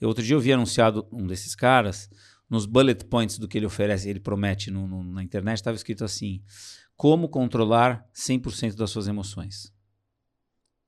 Eu, 0.00 0.08
outro 0.08 0.22
dia 0.22 0.34
eu 0.36 0.40
vi 0.40 0.52
anunciado 0.52 1.08
um 1.10 1.26
desses 1.26 1.54
caras, 1.54 2.10
nos 2.48 2.66
bullet 2.66 3.04
points 3.06 3.38
do 3.38 3.48
que 3.48 3.56
ele 3.58 3.66
oferece, 3.66 4.08
ele 4.08 4.20
promete 4.20 4.70
no- 4.70 4.86
no- 4.86 5.02
na 5.04 5.22
internet, 5.22 5.56
estava 5.56 5.76
escrito 5.76 6.04
assim: 6.04 6.42
Como 6.96 7.28
controlar 7.28 8.06
100% 8.12 8.76
das 8.76 8.90
suas 8.90 9.08
emoções. 9.08 9.72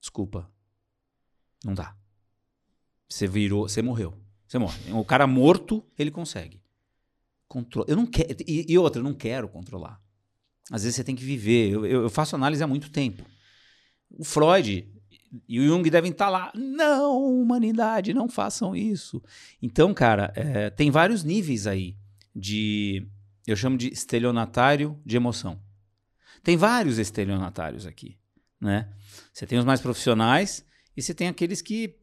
Desculpa. 0.01 0.51
Não 1.64 1.72
dá. 1.74 1.97
Você 3.09 3.26
virou, 3.26 3.68
você 3.68 3.80
morreu. 3.80 4.21
Você 4.53 4.59
morre. 4.59 4.92
O 4.92 5.03
cara 5.03 5.26
morto, 5.26 5.82
ele 5.98 6.11
consegue. 6.11 6.61
Contro... 7.48 7.86
Eu 7.88 7.96
não 7.96 8.05
quero. 8.05 8.36
E, 8.46 8.66
e 8.70 8.78
outra, 8.78 9.00
eu 9.00 9.03
não 9.03 9.14
quero 9.14 9.48
controlar. 9.48 9.98
Às 10.70 10.82
vezes 10.82 10.96
você 10.96 11.03
tem 11.03 11.16
que 11.16 11.24
viver. 11.24 11.70
Eu, 11.70 11.86
eu- 11.86 12.03
eu 12.03 12.11
faço 12.11 12.36
análise 12.36 12.62
há 12.62 12.66
muito 12.66 12.90
tempo. 12.90 13.24
O 14.11 14.22
Freud 14.22 14.86
e 15.48 15.59
o 15.59 15.66
Jung 15.66 15.88
devem 15.88 16.11
estar 16.11 16.28
lá. 16.28 16.53
Não, 16.55 17.40
humanidade, 17.40 18.12
não 18.12 18.28
façam 18.28 18.76
isso. 18.76 19.22
Então, 19.62 19.94
cara, 19.94 20.30
é, 20.36 20.68
tem 20.68 20.90
vários 20.90 21.24
níveis 21.24 21.66
aí 21.66 21.96
de. 22.36 23.09
Eu 23.46 23.57
chamo 23.57 23.78
de 23.78 23.88
estelionatário 23.88 25.00
de 25.03 25.16
emoção. 25.16 25.59
Tem 26.42 26.59
vários 26.59 26.98
estelionatários 26.98 27.86
aqui, 27.86 28.18
né? 28.61 28.92
Você 29.32 29.46
tem 29.46 29.59
os 29.59 29.64
mais 29.64 29.80
profissionais 29.80 30.62
e 30.94 31.00
você 31.00 31.14
tem 31.14 31.28
aqueles 31.28 31.62
que. 31.62 31.96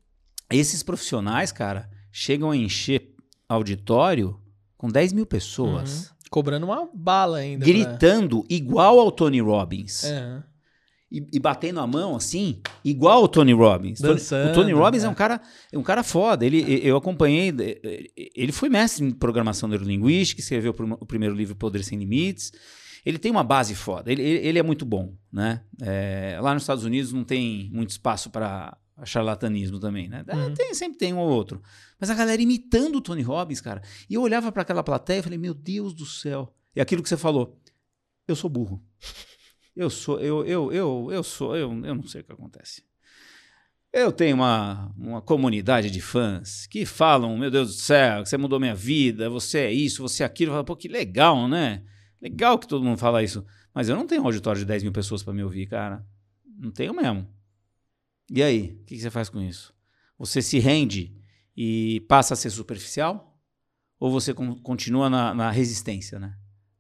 Esses 0.50 0.82
profissionais, 0.82 1.52
cara, 1.52 1.88
chegam 2.12 2.52
a 2.52 2.58
encher 2.58 3.14
auditório 3.48 4.40
com 4.78 4.88
10 4.90 5.14
mil 5.14 5.26
pessoas. 5.26 6.14
Cobrando 6.30 6.66
uma 6.68 6.88
bala 6.94 7.40
ainda. 7.40 7.66
Gritando 7.66 8.46
igual 8.50 9.00
ao 9.00 9.12
Tony 9.12 9.42
Robbins. 9.42 10.04
É. 10.04 10.44
E, 11.12 11.26
e 11.34 11.40
batendo 11.40 11.80
a 11.80 11.88
mão 11.88 12.16
assim, 12.16 12.62
igual 12.86 13.24
ao 13.24 13.28
Tony 13.28 13.52
Robbins. 13.52 14.00
Dançando, 14.00 14.52
o 14.52 14.54
Tony 14.54 14.72
Robbins 14.72 15.04
é. 15.04 15.08
é. 15.08 15.10
um 15.10 15.16
cara, 15.16 15.42
é 15.74 15.78
um 15.78 15.82
cara 15.82 16.04
foda. 16.04 16.46
Ele, 16.46 16.62
e- 16.62 16.86
eu 16.88 16.96
acompanhei. 16.96 17.50
eh, 17.60 18.06
Ele 18.36 18.52
foi 18.52 18.70
mestre 18.70 19.04
em 19.04 19.10
programação 19.10 19.68
neurolinguística, 19.68 20.40
escreveu 20.40 20.70
o 20.70 20.74
prim- 20.76 20.98
o 21.00 21.06
primeiro 21.08 21.34
livro 21.34 21.56
Poder 21.56 21.84
Sem 21.84 21.98
Limites. 21.98 22.52
Ele 23.04 23.18
tem 23.18 23.32
uma 23.32 23.44
base 23.44 23.74
foda. 23.74 24.12
Ele, 24.12 24.22
ele, 24.22 24.48
ele 24.50 24.60
é 24.60 24.64
muito 24.64 24.86
bom, 24.86 25.16
né? 25.34 25.62
É, 25.82 26.38
lá 26.42 26.54
nos 26.54 26.62
Estados 26.62 26.84
Unidos 26.84 27.12
não 27.12 27.24
tem 27.24 27.72
muito 27.74 27.90
espaço 27.90 28.30
para 28.30 28.78
charlatanismo 29.06 29.80
também, 29.80 30.08
né? 30.08 30.24
É, 30.28 30.36
Uhum. 30.36 30.54
Tem, 30.54 30.74
sempre 30.74 30.98
tem 30.98 31.14
um 31.14 31.18
ou 31.18 31.30
outro. 31.30 31.62
Mas 32.00 32.10
a 32.10 32.16
galera 32.16 32.42
imitando 32.42 32.98
o 32.98 33.02
Tony 33.02 33.22
Robbins, 33.22 33.62
cara. 33.62 33.82
E 34.10 34.14
eu 34.14 34.22
olhava 34.22 34.52
para 34.52 34.62
aquela 34.62 34.84
plateia 34.84 35.20
e 35.20 35.24
falei, 35.24 35.38
meu 35.38 35.54
Deus 35.54 35.94
do 35.94 36.06
céu. 36.06 36.54
E 36.76 36.82
aquilo 36.82 37.04
que 37.04 37.10
você 37.10 37.18
falou, 37.18 37.60
eu 38.28 38.36
sou 38.36 38.50
burro. 38.50 38.84
Eu 39.76 39.90
sou, 39.90 40.20
eu, 40.20 40.46
eu, 40.46 40.72
eu, 40.74 41.10
eu 41.12 41.24
sou, 41.24 41.56
eu, 41.56 41.72
eu 41.72 41.96
não 41.96 42.06
sei 42.06 42.22
o 42.22 42.24
que 42.24 42.34
acontece. 42.34 42.84
Eu 43.92 44.12
tenho 44.12 44.36
uma, 44.36 44.94
uma 44.98 45.22
comunidade 45.22 45.90
de 45.90 46.00
fãs 46.00 46.68
que 46.68 46.86
falam, 46.86 47.36
meu 47.38 47.50
Deus 47.50 47.70
do 47.70 47.82
céu, 47.82 48.24
você 48.26 48.38
mudou 48.38 48.60
minha 48.60 48.76
vida, 48.76 49.30
você 49.30 49.60
é 49.60 49.72
isso, 49.72 50.04
você 50.04 50.22
é 50.22 50.26
aquilo. 50.26 50.52
Eu 50.52 50.56
falo, 50.56 50.66
Pô, 50.66 50.76
que 50.76 50.88
legal, 50.88 51.48
né? 51.48 51.84
Legal 52.22 52.60
que 52.60 52.68
todo 52.68 52.84
mundo 52.84 52.98
fala 52.98 53.24
isso. 53.24 53.46
Mas 53.74 53.90
eu 53.90 53.96
não 53.96 54.06
tenho 54.06 54.22
um 54.22 54.26
auditório 54.26 54.60
de 54.60 54.66
10 54.66 54.84
mil 54.84 54.92
pessoas 54.92 55.24
para 55.24 55.34
me 55.34 55.44
ouvir, 55.44 55.66
cara. 55.66 56.06
Não 56.46 56.72
tenho 56.72 56.94
mesmo. 56.94 57.28
E 58.32 58.42
aí, 58.44 58.78
o 58.82 58.86
que, 58.86 59.00
você 59.00 59.10
faz 59.10 59.30
com 59.30 59.42
isso? 59.42 59.74
Você 60.18 60.42
se 60.42 60.60
rende 60.60 61.16
e 61.56 62.02
passa 62.08 62.34
a 62.34 62.38
ser 62.38 62.50
superficial? 62.50 63.38
Ou 64.00 64.12
você 64.12 64.34
con- 64.34 64.56
continua 64.62 65.10
na, 65.10 65.34
na 65.34 65.52
resistência, 65.52 66.20
né? 66.20 66.36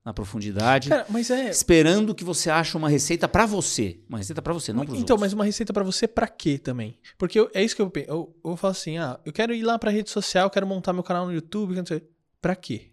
Na 0.05 0.13
profundidade, 0.13 0.89
Cara, 0.89 1.05
mas 1.09 1.29
é. 1.29 1.49
esperando 1.49 2.15
que 2.15 2.23
você 2.23 2.49
ache 2.49 2.75
uma 2.77 2.87
receita 2.89 3.27
para 3.27 3.45
você. 3.45 3.99
Uma 4.07 4.17
receita 4.17 4.41
para 4.41 4.53
você, 4.53 4.71
não 4.71 4.85
para 4.85 4.97
Então, 4.97 5.17
mas 5.17 5.33
uma 5.33 5.43
receita 5.43 5.73
pra 5.73 5.83
você 5.83 6.07
pra 6.07 6.27
quê 6.27 6.57
também? 6.57 6.97
Porque 7.17 7.37
eu- 7.39 7.51
é 7.53 7.61
isso 7.63 7.75
que 7.75 7.81
eu 7.81 7.89
penso. 7.91 8.09
Eu, 8.09 8.35
eu 8.43 8.55
falo 8.55 8.71
assim, 8.71 8.97
ah, 8.97 9.19
eu 9.25 9.33
quero 9.33 9.53
ir 9.53 9.61
lá 9.63 9.77
pra 9.77 9.91
rede 9.91 10.09
social, 10.09 10.49
quero 10.49 10.65
montar 10.65 10.93
meu 10.93 11.03
canal 11.03 11.25
no 11.25 11.33
YouTube, 11.33 11.71
quero 11.71 11.81
não 11.81 11.85
sei. 11.85 12.01
Pra 12.41 12.55
quê? 12.55 12.91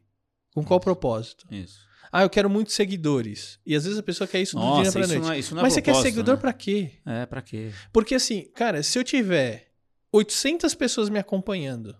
Com 0.52 0.64
qual 0.64 0.78
Isso. 0.78 0.84
propósito? 0.84 1.46
Isso. 1.50 1.86
Ah, 2.12 2.22
eu 2.22 2.30
quero 2.30 2.48
muitos 2.48 2.74
seguidores. 2.74 3.58
E 3.66 3.74
às 3.74 3.84
vezes 3.84 3.98
a 3.98 4.02
pessoa 4.02 4.26
quer 4.26 4.40
isso 4.40 4.56
do 4.56 4.82
dia 4.82 4.92
pra 4.92 5.00
isso 5.00 5.12
noite. 5.12 5.22
não 5.26 5.32
é, 5.32 5.38
isso 5.38 5.54
não 5.54 5.60
é 5.60 5.62
mas 5.64 5.72
você 5.72 5.82
quer 5.82 5.94
seguidor 5.96 6.34
né? 6.36 6.40
pra 6.40 6.52
quê? 6.52 6.92
É, 7.04 7.26
pra 7.26 7.42
quê? 7.42 7.70
Porque 7.92 8.14
assim, 8.14 8.46
cara, 8.54 8.82
se 8.82 8.98
eu 8.98 9.04
tiver 9.04 9.68
800 10.12 10.74
pessoas 10.74 11.08
me 11.08 11.18
acompanhando, 11.18 11.96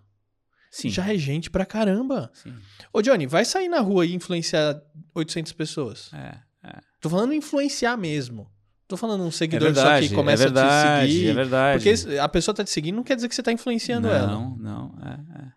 Sim. 0.71 0.89
já 0.89 1.11
é 1.13 1.17
gente 1.17 1.49
pra 1.49 1.65
caramba. 1.65 2.31
Sim. 2.33 2.53
Ô, 2.91 3.01
Johnny, 3.01 3.25
vai 3.27 3.45
sair 3.45 3.67
na 3.69 3.79
rua 3.79 4.05
e 4.05 4.13
influenciar 4.13 4.81
800 5.13 5.51
pessoas. 5.53 6.11
É, 6.13 6.37
é. 6.63 6.79
Tô 7.01 7.09
falando 7.09 7.33
influenciar 7.33 7.97
mesmo. 7.97 8.49
Tô 8.87 8.95
falando 8.95 9.23
um 9.23 9.27
É 9.27 9.31
seguidor 9.31 9.67
só 9.75 9.81
verdade, 9.81 10.07
que 10.09 10.15
começa 10.15 10.43
é 10.43 10.45
verdade, 10.45 10.87
a 10.87 11.05
te 11.05 11.11
seguir. 11.13 11.27
é 11.29 11.33
verdade. 11.33 11.83
Porque 11.83 12.17
a 12.19 12.29
pessoa 12.29 12.55
tá 12.55 12.63
te 12.63 12.69
seguindo 12.69 12.95
não 12.95 13.03
quer 13.03 13.15
dizer 13.15 13.27
que 13.27 13.35
você 13.35 13.43
tá 13.43 13.51
influenciando 13.51 14.07
não, 14.07 14.15
ela. 14.15 14.27
Não, 14.57 14.95
é, 15.03 15.41
é. 15.43 15.47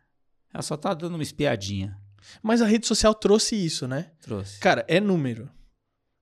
Ela 0.52 0.62
só 0.62 0.76
tá 0.76 0.92
dando 0.92 1.14
uma 1.14 1.22
espiadinha. 1.22 1.96
Mas 2.42 2.60
a 2.62 2.66
rede 2.66 2.86
social 2.86 3.14
trouxe 3.14 3.54
isso, 3.56 3.86
né? 3.88 4.10
Trouxe. 4.22 4.58
Cara, 4.60 4.84
é 4.88 5.00
número. 5.00 5.50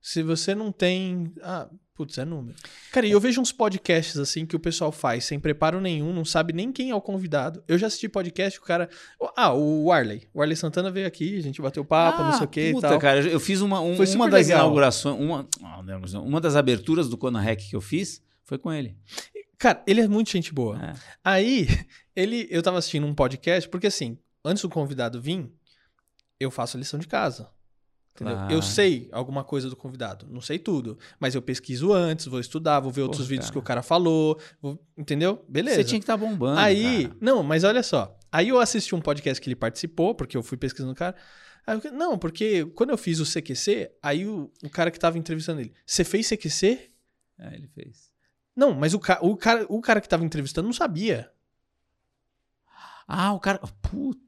Se 0.00 0.22
você 0.22 0.54
não 0.54 0.70
tem. 0.72 1.32
Ah, 1.42 1.68
putz, 1.94 2.16
é 2.18 2.24
número. 2.24 2.56
Cara, 2.92 3.06
e 3.06 3.10
eu 3.10 3.20
vejo 3.20 3.40
uns 3.40 3.50
podcasts 3.52 4.16
assim 4.16 4.46
que 4.46 4.54
o 4.56 4.60
pessoal 4.60 4.92
faz 4.92 5.24
sem 5.24 5.38
preparo 5.40 5.80
nenhum, 5.80 6.12
não 6.14 6.24
sabe 6.24 6.52
nem 6.52 6.70
quem 6.72 6.90
é 6.90 6.94
o 6.94 7.00
convidado. 7.00 7.62
Eu 7.68 7.76
já 7.76 7.88
assisti 7.88 8.08
podcast, 8.08 8.58
o 8.58 8.62
cara. 8.62 8.88
Ah, 9.36 9.52
o 9.52 9.86
Warley. 9.86 10.28
O 10.32 10.38
Warley 10.38 10.56
Santana 10.56 10.90
veio 10.90 11.06
aqui, 11.06 11.36
a 11.36 11.42
gente 11.42 11.60
bateu 11.60 11.84
papo, 11.84 12.22
não 12.22 12.32
sei 12.32 12.44
o 12.46 12.48
que 12.48 12.60
e 12.60 12.70
Ah, 12.70 12.72
puta, 12.74 12.88
tal. 12.90 12.98
cara, 13.00 13.20
eu 13.20 13.40
fiz 13.40 13.60
uma, 13.60 13.80
um- 13.80 13.96
Foi 13.96 14.06
uma 14.14 14.30
das 14.30 14.46
legal. 14.46 14.60
inaugurações, 14.64 15.20
uma, 15.20 15.48
ah, 15.62 15.80
uma 16.22 16.40
das 16.40 16.54
aberturas 16.56 17.08
do 17.08 17.18
Kona 17.18 17.40
Hack 17.40 17.58
que 17.68 17.76
eu 17.76 17.80
fiz 17.80 18.22
foi 18.44 18.56
com 18.56 18.72
ele. 18.72 18.96
Cara, 19.58 19.82
ele 19.88 20.00
é 20.00 20.06
muito 20.08 20.30
gente 20.30 20.54
boa. 20.54 20.80
É. 20.80 20.94
Aí, 21.24 21.66
ele, 22.14 22.46
eu 22.48 22.62
tava 22.62 22.78
assistindo 22.78 23.04
um 23.06 23.12
podcast, 23.14 23.68
porque 23.68 23.88
assim, 23.88 24.16
antes 24.44 24.62
do 24.62 24.68
convidado 24.70 25.20
vir, 25.20 25.52
eu 26.40 26.50
faço 26.50 26.76
a 26.76 26.80
lição 26.80 26.98
de 26.98 27.06
casa. 27.06 27.50
Entendeu? 28.14 28.34
Claro. 28.34 28.52
Eu 28.52 28.60
sei 28.62 29.08
alguma 29.12 29.44
coisa 29.44 29.70
do 29.70 29.76
convidado, 29.76 30.26
não 30.28 30.40
sei 30.40 30.58
tudo, 30.58 30.98
mas 31.20 31.36
eu 31.36 31.42
pesquiso 31.42 31.92
antes, 31.92 32.26
vou 32.26 32.40
estudar, 32.40 32.80
vou 32.80 32.90
ver 32.90 33.02
outros 33.02 33.20
Porra, 33.20 33.28
vídeos 33.28 33.46
cara. 33.46 33.52
que 33.52 33.58
o 33.58 33.62
cara 33.62 33.82
falou, 33.82 34.40
vou- 34.60 34.76
entendeu? 34.96 35.44
Beleza. 35.48 35.76
Você 35.76 35.84
tinha 35.84 36.00
que 36.00 36.02
estar 36.02 36.16
bombando. 36.16 36.58
Aí, 36.58 37.04
cara. 37.06 37.16
não, 37.20 37.42
mas 37.44 37.62
olha 37.62 37.82
só. 37.82 38.18
Aí 38.32 38.48
eu 38.48 38.58
assisti 38.58 38.92
um 38.94 39.00
podcast 39.00 39.40
que 39.40 39.48
ele 39.48 39.54
participou, 39.54 40.16
porque 40.16 40.36
eu 40.36 40.42
fui 40.42 40.58
pesquisando 40.58 40.92
o 40.92 40.96
cara. 40.96 41.14
Eu, 41.84 41.92
não, 41.92 42.18
porque 42.18 42.64
quando 42.74 42.90
eu 42.90 42.98
fiz 42.98 43.20
o 43.20 43.24
CQC, 43.24 43.92
aí 44.02 44.26
o, 44.26 44.50
o 44.64 44.70
cara 44.70 44.90
que 44.90 44.98
tava 44.98 45.16
entrevistando 45.16 45.60
ele, 45.60 45.72
você 45.86 46.02
fez 46.02 46.26
CQC? 46.28 46.90
É, 47.38 47.54
ele 47.54 47.68
fez. 47.68 48.10
Não, 48.56 48.74
mas 48.74 48.94
o, 48.94 48.98
ca 48.98 49.20
o, 49.22 49.36
cara, 49.36 49.64
o 49.68 49.80
cara 49.80 50.00
que 50.00 50.08
tava 50.08 50.24
entrevistando 50.24 50.66
não 50.66 50.72
sabia. 50.72 51.30
Ah, 53.06 53.32
o 53.32 53.38
cara. 53.40 53.58
Puta. 53.80 54.27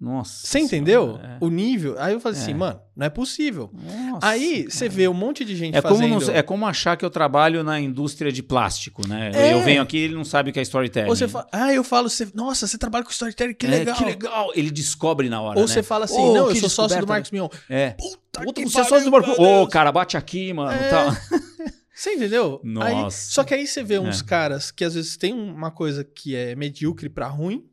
Nossa. 0.00 0.46
Você 0.46 0.58
entendeu? 0.58 1.14
senhora, 1.16 1.38
O 1.40 1.48
nível. 1.48 1.94
Aí 1.98 2.12
eu 2.12 2.20
falei 2.20 2.38
assim, 2.38 2.50
É. 2.50 2.54
mano, 2.54 2.80
não 2.96 3.06
é 3.06 3.08
possível. 3.08 3.70
é. 3.88 4.10
Nossa, 4.10 4.26
Aí 4.26 4.64
você 4.68 4.88
vê 4.88 5.08
um 5.08 5.14
monte 5.14 5.44
de 5.44 5.56
gente 5.56 5.76
É 5.76 5.80
como, 5.80 5.94
fazendo. 5.96 6.20
não- 6.26 6.34
é 6.34 6.42
como 6.42 6.66
achar 6.66 6.96
que 6.96 7.04
eu 7.04 7.10
trabalho 7.10 7.62
na 7.64 7.80
indústria 7.80 8.30
de 8.30 8.42
plástico, 8.42 9.06
né? 9.08 9.30
É. 9.32 9.54
Eu 9.54 9.62
venho 9.62 9.80
aqui 9.80 9.96
e 9.96 10.00
ele 10.00 10.14
não 10.14 10.24
sabe 10.24 10.50
o 10.50 10.52
que 10.52 10.58
é 10.58 10.62
storytelling. 10.62 11.08
Ou 11.08 11.16
você 11.16 11.26
fala, 11.28 11.46
ah, 11.52 11.72
eu 11.72 11.82
falo, 11.84 12.10
você, 12.10 12.28
nossa, 12.34 12.66
você 12.66 12.76
trabalha 12.76 13.04
com 13.04 13.10
storytelling, 13.10 13.54
que 13.54 13.66
É, 13.66 13.70
legal. 13.70 13.96
que 13.96 14.04
legal. 14.04 14.50
Ele 14.54 14.70
descobre 14.70 15.28
na 15.30 15.40
hora, 15.40 15.58
Ou 15.58 15.64
né? 15.66 15.72
você 15.72 15.82
fala 15.82 16.04
assim, 16.04 16.20
Ô, 16.20 16.34
não, 16.34 16.48
eu 16.50 16.56
sou 16.56 16.68
sócio 16.68 17.00
do 17.00 17.06
Marcos 17.06 17.30
Mion. 17.30 17.48
É. 17.70 17.90
Puta 17.90 18.18
Puta, 18.44 18.52
que 18.62 18.68
você 18.68 18.80
é 18.80 18.82
pariu, 18.82 18.88
sócio 18.88 19.04
do 19.04 19.10
meu 19.10 19.20
Marco. 19.26 19.40
Ô, 19.42 19.46
Deus. 19.60 19.68
cara, 19.70 19.92
bate 19.92 20.16
aqui, 20.16 20.52
mano. 20.52 20.72
É. 20.72 20.88
Tal. 20.90 21.06
Você 21.96 22.14
entendeu? 22.14 22.60
Aí- 22.82 22.94
Nossa. 22.96 23.30
só 23.30 23.44
que 23.44 23.54
aí 23.54 23.68
você 23.68 23.84
vê 23.84 24.00
uns 24.00 24.20
É. 24.20 24.24
caras 24.24 24.72
que 24.72 24.84
às 24.84 24.94
vezes 24.94 25.16
tem 25.16 25.32
uma 25.32 25.70
coisa 25.70 26.02
que 26.02 26.34
é 26.34 26.56
medíocre 26.56 27.08
pra 27.08 27.28
ruim 27.28 27.64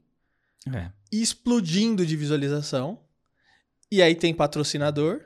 É. 0.72 0.92
explodindo 1.12 2.06
de 2.06 2.16
visualização. 2.16 3.04
E 3.92 4.02
aí 4.02 4.16
tem 4.16 4.34
patrocinador. 4.34 5.26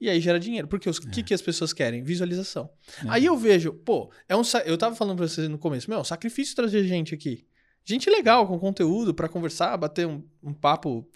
E 0.00 0.08
aí 0.08 0.20
gera 0.20 0.38
dinheiro. 0.38 0.68
Porque 0.68 0.88
o 0.88 0.92
que, 0.92 1.22
que 1.22 1.34
as 1.34 1.42
pessoas 1.42 1.72
querem? 1.72 2.02
Visualização. 2.02 2.70
É. 3.04 3.08
Aí 3.08 3.24
eu 3.24 3.36
vejo, 3.36 3.72
pô, 3.72 4.12
é 4.28 4.36
um. 4.36 4.42
Eu 4.64 4.78
tava 4.78 4.94
falando 4.94 5.16
pra 5.16 5.28
vocês 5.28 5.48
no 5.48 5.58
começo, 5.58 5.88
meu, 5.88 5.98
é 5.98 6.02
um 6.02 6.04
sacrifício 6.04 6.54
trazer 6.54 6.84
gente 6.84 7.14
aqui. 7.14 7.46
Gente 7.84 8.08
legal, 8.08 8.46
com 8.46 8.58
conteúdo, 8.58 9.12
pra 9.12 9.28
conversar, 9.28 9.76
bater 9.76 10.06
um, 10.06 10.22
um 10.42 10.54
papo 10.54 11.08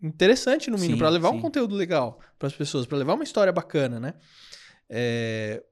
interessante 0.00 0.70
no 0.70 0.78
mínimo, 0.78 0.98
pra 0.98 1.08
levar 1.08 1.30
um 1.30 1.36
sim. 1.36 1.40
conteúdo 1.40 1.74
legal 1.74 2.20
pras 2.38 2.52
pessoas, 2.52 2.86
pra 2.86 2.98
levar 2.98 3.14
uma 3.14 3.24
história 3.24 3.52
bacana, 3.52 4.00
né? 4.00 4.14
É, 4.88 5.62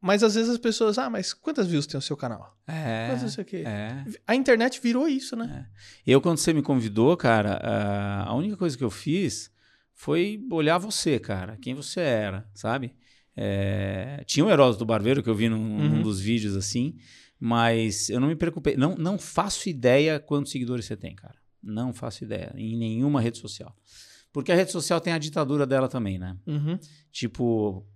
Mas 0.00 0.22
às 0.22 0.34
vezes 0.34 0.50
as 0.50 0.58
pessoas, 0.58 0.96
ah, 0.96 1.10
mas 1.10 1.34
quantas 1.34 1.66
views 1.66 1.86
tem 1.86 1.98
o 1.98 2.02
seu 2.02 2.16
canal? 2.16 2.56
É. 2.66 3.08
Quantas 3.08 3.22
não 3.22 3.28
sei 3.28 3.42
o 3.42 3.46
quê? 3.46 3.62
É. 3.66 4.04
A 4.26 4.34
internet 4.34 4.80
virou 4.80 5.06
isso, 5.06 5.36
né? 5.36 5.66
Eu, 6.06 6.20
quando 6.22 6.38
você 6.38 6.52
me 6.54 6.62
convidou, 6.62 7.14
cara, 7.16 7.56
a 8.26 8.34
única 8.34 8.56
coisa 8.56 8.78
que 8.78 8.84
eu 8.84 8.90
fiz 8.90 9.50
foi 9.92 10.42
olhar 10.50 10.78
você, 10.78 11.18
cara, 11.18 11.58
quem 11.60 11.74
você 11.74 12.00
era, 12.00 12.48
sabe? 12.54 12.94
É, 13.36 14.22
tinha 14.26 14.44
o 14.44 14.50
Heródoto 14.50 14.78
do 14.80 14.86
Barbeiro 14.86 15.22
que 15.22 15.28
eu 15.28 15.34
vi 15.34 15.48
num, 15.48 15.58
num 15.58 15.96
Uhum. 15.96 16.02
dos 16.02 16.18
vídeos 16.20 16.56
assim, 16.56 16.96
mas 17.38 18.08
eu 18.08 18.20
não 18.20 18.28
me 18.28 18.36
preocupei. 18.36 18.76
Não, 18.76 18.94
não 18.96 19.18
faço 19.18 19.68
ideia 19.68 20.18
quantos 20.18 20.50
seguidores 20.52 20.84
você 20.86 20.96
tem, 20.96 21.14
cara. 21.14 21.34
Não 21.62 21.92
faço 21.92 22.24
ideia. 22.24 22.52
Em 22.56 22.76
nenhuma 22.76 23.20
rede 23.20 23.36
social. 23.38 23.76
Porque 24.32 24.50
a 24.52 24.54
rede 24.54 24.70
social 24.72 25.00
tem 25.00 25.12
a 25.12 25.18
ditadura 25.18 25.66
dela 25.66 25.88
também, 25.88 26.18
né? 26.18 26.36
Uhum. 26.46 26.78
Tipo, 27.10 27.86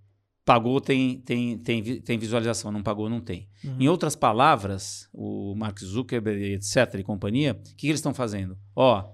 pagou, 0.45 0.81
tem, 0.81 1.19
tem, 1.21 1.59
tem, 1.59 2.01
tem 2.01 2.19
visualização, 2.19 2.71
não 2.71 2.83
pagou, 2.83 3.09
não 3.09 3.21
tem. 3.21 3.49
Uhum. 3.65 3.77
Em 3.81 3.89
outras 3.89 4.15
palavras, 4.15 5.09
o 5.13 5.55
Mark 5.57 5.81
Zuckerberg, 5.81 6.55
etc., 6.55 6.95
e 6.99 7.03
companhia, 7.03 7.53
o 7.53 7.63
que, 7.63 7.75
que 7.75 7.87
eles 7.89 7.99
estão 7.99 8.13
fazendo? 8.13 8.59
Ó, 8.77 9.11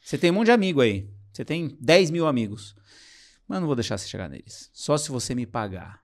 você 0.00 0.18
tem 0.18 0.30
um 0.30 0.34
monte 0.34 0.46
de 0.46 0.52
amigo 0.52 0.80
aí. 0.80 1.08
Você 1.32 1.44
tem 1.44 1.76
10 1.80 2.10
mil 2.10 2.26
amigos. 2.26 2.76
Mas 3.48 3.56
eu 3.56 3.60
não 3.60 3.66
vou 3.66 3.76
deixar 3.76 3.98
você 3.98 4.06
chegar 4.06 4.28
neles. 4.28 4.70
Só 4.72 4.96
se 4.96 5.10
você 5.10 5.34
me 5.34 5.46
pagar. 5.46 6.02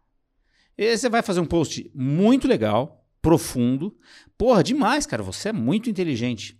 E 0.76 0.96
você 0.96 1.08
vai 1.08 1.22
fazer 1.22 1.40
um 1.40 1.46
post 1.46 1.90
muito 1.94 2.48
legal, 2.48 3.06
profundo. 3.22 3.96
Porra, 4.36 4.64
demais, 4.64 5.06
cara. 5.06 5.22
Você 5.22 5.50
é 5.50 5.52
muito 5.52 5.88
inteligente. 5.90 6.59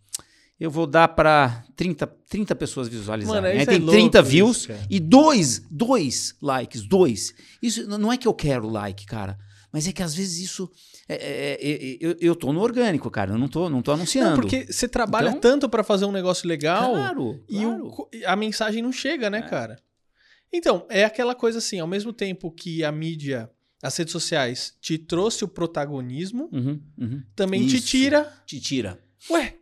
Eu 0.61 0.71
vou 0.71 0.87
dar 0.87 1.09
pra 1.09 1.65
30, 1.75 2.07
30 2.29 2.55
pessoas 2.55 2.87
visualizarem. 2.87 3.43
Mano, 3.43 3.47
Aí 3.49 3.57
isso 3.63 3.71
é 3.71 3.73
tem 3.73 3.79
louco 3.79 3.93
30 3.93 4.21
isso, 4.21 4.29
views 4.29 4.67
cara. 4.67 4.81
e 4.91 5.01
dois, 5.01 5.63
dois 5.71 6.37
likes, 6.43 6.83
dois. 6.83 7.35
Isso 7.63 7.87
não 7.99 8.13
é 8.13 8.19
que 8.19 8.29
eu 8.29 8.35
quero 8.35 8.69
like, 8.69 9.07
cara. 9.07 9.39
Mas 9.73 9.87
é 9.89 9.93
que 9.93 10.03
às 10.03 10.15
vezes 10.15 10.39
isso. 10.39 10.71
é- 11.09 11.15
é- 11.15 11.59
é- 11.61 11.93
é- 11.95 11.99
eu, 12.01 12.17
eu 12.21 12.37
tô 12.37 12.53
no 12.53 12.61
orgânico, 12.61 13.11
cara. 13.11 13.33
Eu 13.33 13.39
não 13.39 13.49
tô, 13.49 13.71
não 13.71 13.81
tô 13.83 13.93
anunciando. 13.93 14.31
Não, 14.33 14.37
porque 14.41 14.67
você 14.71 14.87
trabalha 14.87 15.29
Então- 15.31 15.41
tanto 15.41 15.69
pra 15.69 15.83
fazer 15.83 16.05
um 16.05 16.13
negócio 16.13 16.47
legal 16.47 16.91
Claro, 16.93 17.43
e 17.49 17.65
o 17.65 17.69
claro. 17.69 17.91
co- 17.91 18.11
a 18.27 18.37
mensagem 18.37 18.83
não 18.83 18.93
chega, 18.93 19.31
né, 19.31 19.39
É. 19.39 19.43
cara? 19.43 19.77
Então, 20.53 20.85
é 20.91 21.05
aquela 21.05 21.35
coisa 21.35 21.59
assim, 21.59 21.79
ao 21.81 21.87
mesmo 21.87 22.13
tempo 22.13 22.51
que 22.51 22.83
a 22.85 22.91
mídia, 22.93 23.49
as 23.83 23.97
redes 23.97 24.13
sociais 24.13 24.75
te 24.81 24.99
trouxe 24.99 25.45
o 25.45 25.49
protagonismo, 25.49 26.49
Uhum, 26.53 26.81
uhum. 26.99 27.23
também 27.35 27.67
te 27.67 27.77
Isso. 27.77 27.87
tira. 27.87 28.33
Te 28.45 28.61
tira. 28.61 28.99
Ué, 29.31 29.55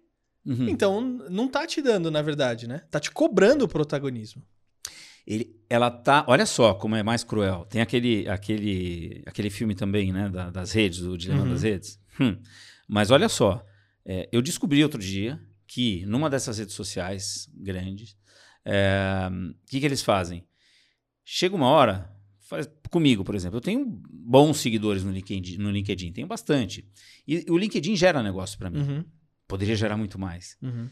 Uhum. 0.49 0.69
então 0.69 1.01
não 1.31 1.47
tá 1.47 1.67
te 1.67 1.83
dando, 1.83 2.11
na 2.11 2.23
verdade, 2.23 2.67
né? 2.67 2.83
Tá 2.91 2.99
te 2.99 3.11
cobrando 3.11 3.65
o 3.65 3.69
protagonismo. 3.69 4.43
Ele, 5.27 5.55
ela 5.69 5.91
tá. 5.91 6.25
Olha 6.27 6.47
só 6.47 6.73
como 6.73 6.97
é 6.97 7.03
mais 7.03 7.23
cruel. 7.23 7.67
Tem 7.69 7.83
aquele, 7.83 8.27
aquele, 8.29 9.23
aquele 9.27 9.51
filme 9.51 9.75
também, 9.75 10.11
né? 10.13 10.29
da- 10.31 10.49
das 10.51 10.73
redes, 10.73 11.01
o 11.03 11.19
Dilema 11.19 11.43
Uhum. 11.43 11.51
das 11.51 11.63
Redes. 11.63 12.01
Hum. 12.19 12.37
Mas 12.89 13.11
olha 13.11 13.29
só. 13.29 13.63
é, 14.07 14.27
eu 14.33 14.41
descobri 14.41 14.83
outro 14.83 14.99
dia 14.99 15.39
que 15.67 16.07
numa 16.07 16.31
dessas 16.31 16.57
redes 16.57 16.73
sociais 16.75 17.47
grandes, 17.55 18.17
é, 18.65 19.29
o 19.31 19.67
que, 19.69 19.81
que 19.81 19.85
eles 19.85 20.01
fazem? 20.03 20.47
Chega 21.23 21.55
uma 21.55 21.67
hora, 21.67 22.11
faz- 22.41 22.71
comigo, 22.91 23.23
por 23.23 23.35
exemplo, 23.35 23.59
eu 23.59 23.61
tenho 23.61 23.85
bons 24.11 24.57
seguidores 24.61 25.05
no 25.05 25.13
LinkedIn, 25.13 25.59
no 25.59 25.71
LinkedIn 25.71 26.11
tenho 26.13 26.27
bastante. 26.27 26.89
E 27.27 27.45
o 27.51 27.59
LinkedIn 27.59 27.95
gera 27.97 28.23
negócio 28.23 28.57
para 28.59 28.71
mim. 28.71 28.79
Uhum, 28.79 29.05
Poderia 29.49 29.75
gerar 29.75 29.97
muito 29.97 30.19
mais. 30.19 30.57
uhum. 30.63 30.89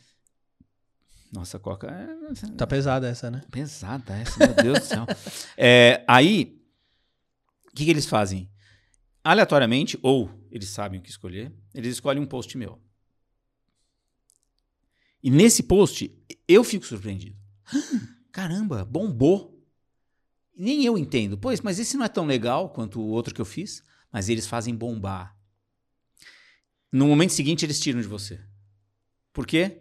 Nossa, 1.33 1.59
Coca 1.59 1.89
é 1.89 2.53
Tá 2.57 2.67
pesada 2.67 3.09
essa, 3.09 3.31
né? 3.31 3.43
Pesada 3.51 4.15
essa, 4.17 4.39
meu 4.39 4.55
Deus 4.55 4.79
do 4.79 4.85
céu. 4.85 5.07
É, 5.59 6.05
aí, 6.09 6.59
o 7.67 7.75
que, 7.75 7.85
que 7.85 7.91
eles 7.91 8.07
fazem? 8.07 8.51
Aleatoriamente, 9.23 9.99
ou 10.03 10.31
eles 10.51 10.69
sabem 10.71 10.99
o 10.99 11.03
que 11.03 11.11
escolher, 11.11 11.53
eles 11.75 11.95
escolhem 11.95 12.23
um 12.23 12.27
post 12.27 12.57
meu. 12.57 12.81
E 15.23 15.31
nesse 15.31 15.65
post, 15.65 16.11
eu 16.47 16.63
fico 16.63 16.87
surpreendido. 16.87 17.37
Caramba, 18.33 18.85
bombou. 18.85 19.53
Nem 20.57 20.85
eu 20.85 20.97
entendo. 20.97 21.37
Pois, 21.37 21.61
mas 21.61 21.79
esse 21.79 21.97
não 21.97 22.05
é 22.05 22.09
tão 22.09 22.25
legal 22.25 22.71
quanto 22.71 23.01
o 23.01 23.09
outro 23.09 23.35
que 23.35 23.41
eu 23.41 23.45
fiz, 23.45 23.83
mas 24.11 24.29
eles 24.29 24.47
fazem 24.47 24.75
bombar. 24.75 25.36
No 26.93 27.07
momento 27.07 27.31
seguinte, 27.31 27.65
eles 27.65 27.81
tiram 27.81 28.01
de 28.01 28.07
você. 28.07 28.41
Por 29.33 29.47
quê? 29.47 29.81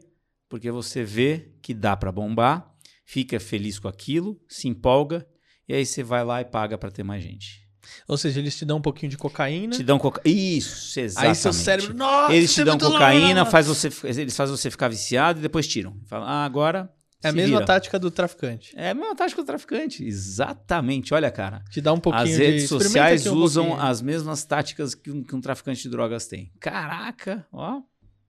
Porque 0.49 0.69
você 0.71 1.03
vê 1.03 1.51
que 1.61 1.73
dá 1.73 1.95
para 1.95 2.11
bombar, 2.11 2.73
fica 3.05 3.39
feliz 3.39 3.79
com 3.79 3.87
aquilo, 3.87 4.39
se 4.47 4.67
empolga, 4.67 5.25
e 5.67 5.73
aí 5.73 5.85
você 5.85 6.03
vai 6.03 6.23
lá 6.23 6.41
e 6.41 6.45
paga 6.45 6.77
para 6.77 6.91
ter 6.91 7.03
mais 7.03 7.23
gente. 7.23 7.65
Ou 8.07 8.17
seja, 8.17 8.39
eles 8.39 8.57
te 8.57 8.65
dão 8.65 8.77
um 8.77 8.81
pouquinho 8.81 9.09
de 9.09 9.17
cocaína. 9.17 9.75
Te 9.75 9.83
dão 9.83 9.99
coca... 9.99 10.21
Isso, 10.27 10.99
exatamente. 10.99 11.29
Aí 11.29 11.35
seu 11.35 11.53
cérebro, 11.53 11.93
nossa, 11.93 12.33
Eles 12.33 12.53
te 12.53 12.61
é 12.61 12.65
dão 12.65 12.77
cocaína, 12.77 13.45
faz 13.45 13.67
você, 13.67 13.89
eles 14.03 14.35
fazem 14.35 14.55
você 14.55 14.71
ficar 14.71 14.87
viciado 14.87 15.39
e 15.39 15.41
depois 15.41 15.67
tiram. 15.67 15.99
Fala, 16.05 16.25
ah, 16.25 16.45
agora. 16.45 16.91
É 17.25 17.29
a 17.29 17.31
se 17.31 17.35
mesma 17.35 17.57
vira. 17.57 17.65
tática 17.65 17.99
do 17.99 18.11
traficante. 18.11 18.73
É 18.77 18.91
a 18.91 18.93
mesma 18.93 19.15
tática 19.15 19.41
do 19.41 19.45
traficante. 19.45 20.05
Exatamente. 20.05 21.13
Olha, 21.13 21.31
cara. 21.31 21.63
Te 21.69 21.81
dá 21.81 21.91
um 21.93 21.99
pouquinho 21.99 22.23
As 22.23 22.29
de... 22.29 22.37
redes 22.37 22.63
experimenta 22.63 22.87
sociais 22.87 23.27
um 23.27 23.35
usam 23.35 23.65
pouquinho. 23.67 23.87
as 23.87 24.01
mesmas 24.01 24.43
táticas 24.45 24.95
que 24.95 25.11
um, 25.11 25.23
que 25.23 25.35
um 25.35 25.41
traficante 25.41 25.83
de 25.83 25.89
drogas 25.89 26.27
tem. 26.27 26.51
Caraca, 26.59 27.45
ó. 27.51 27.81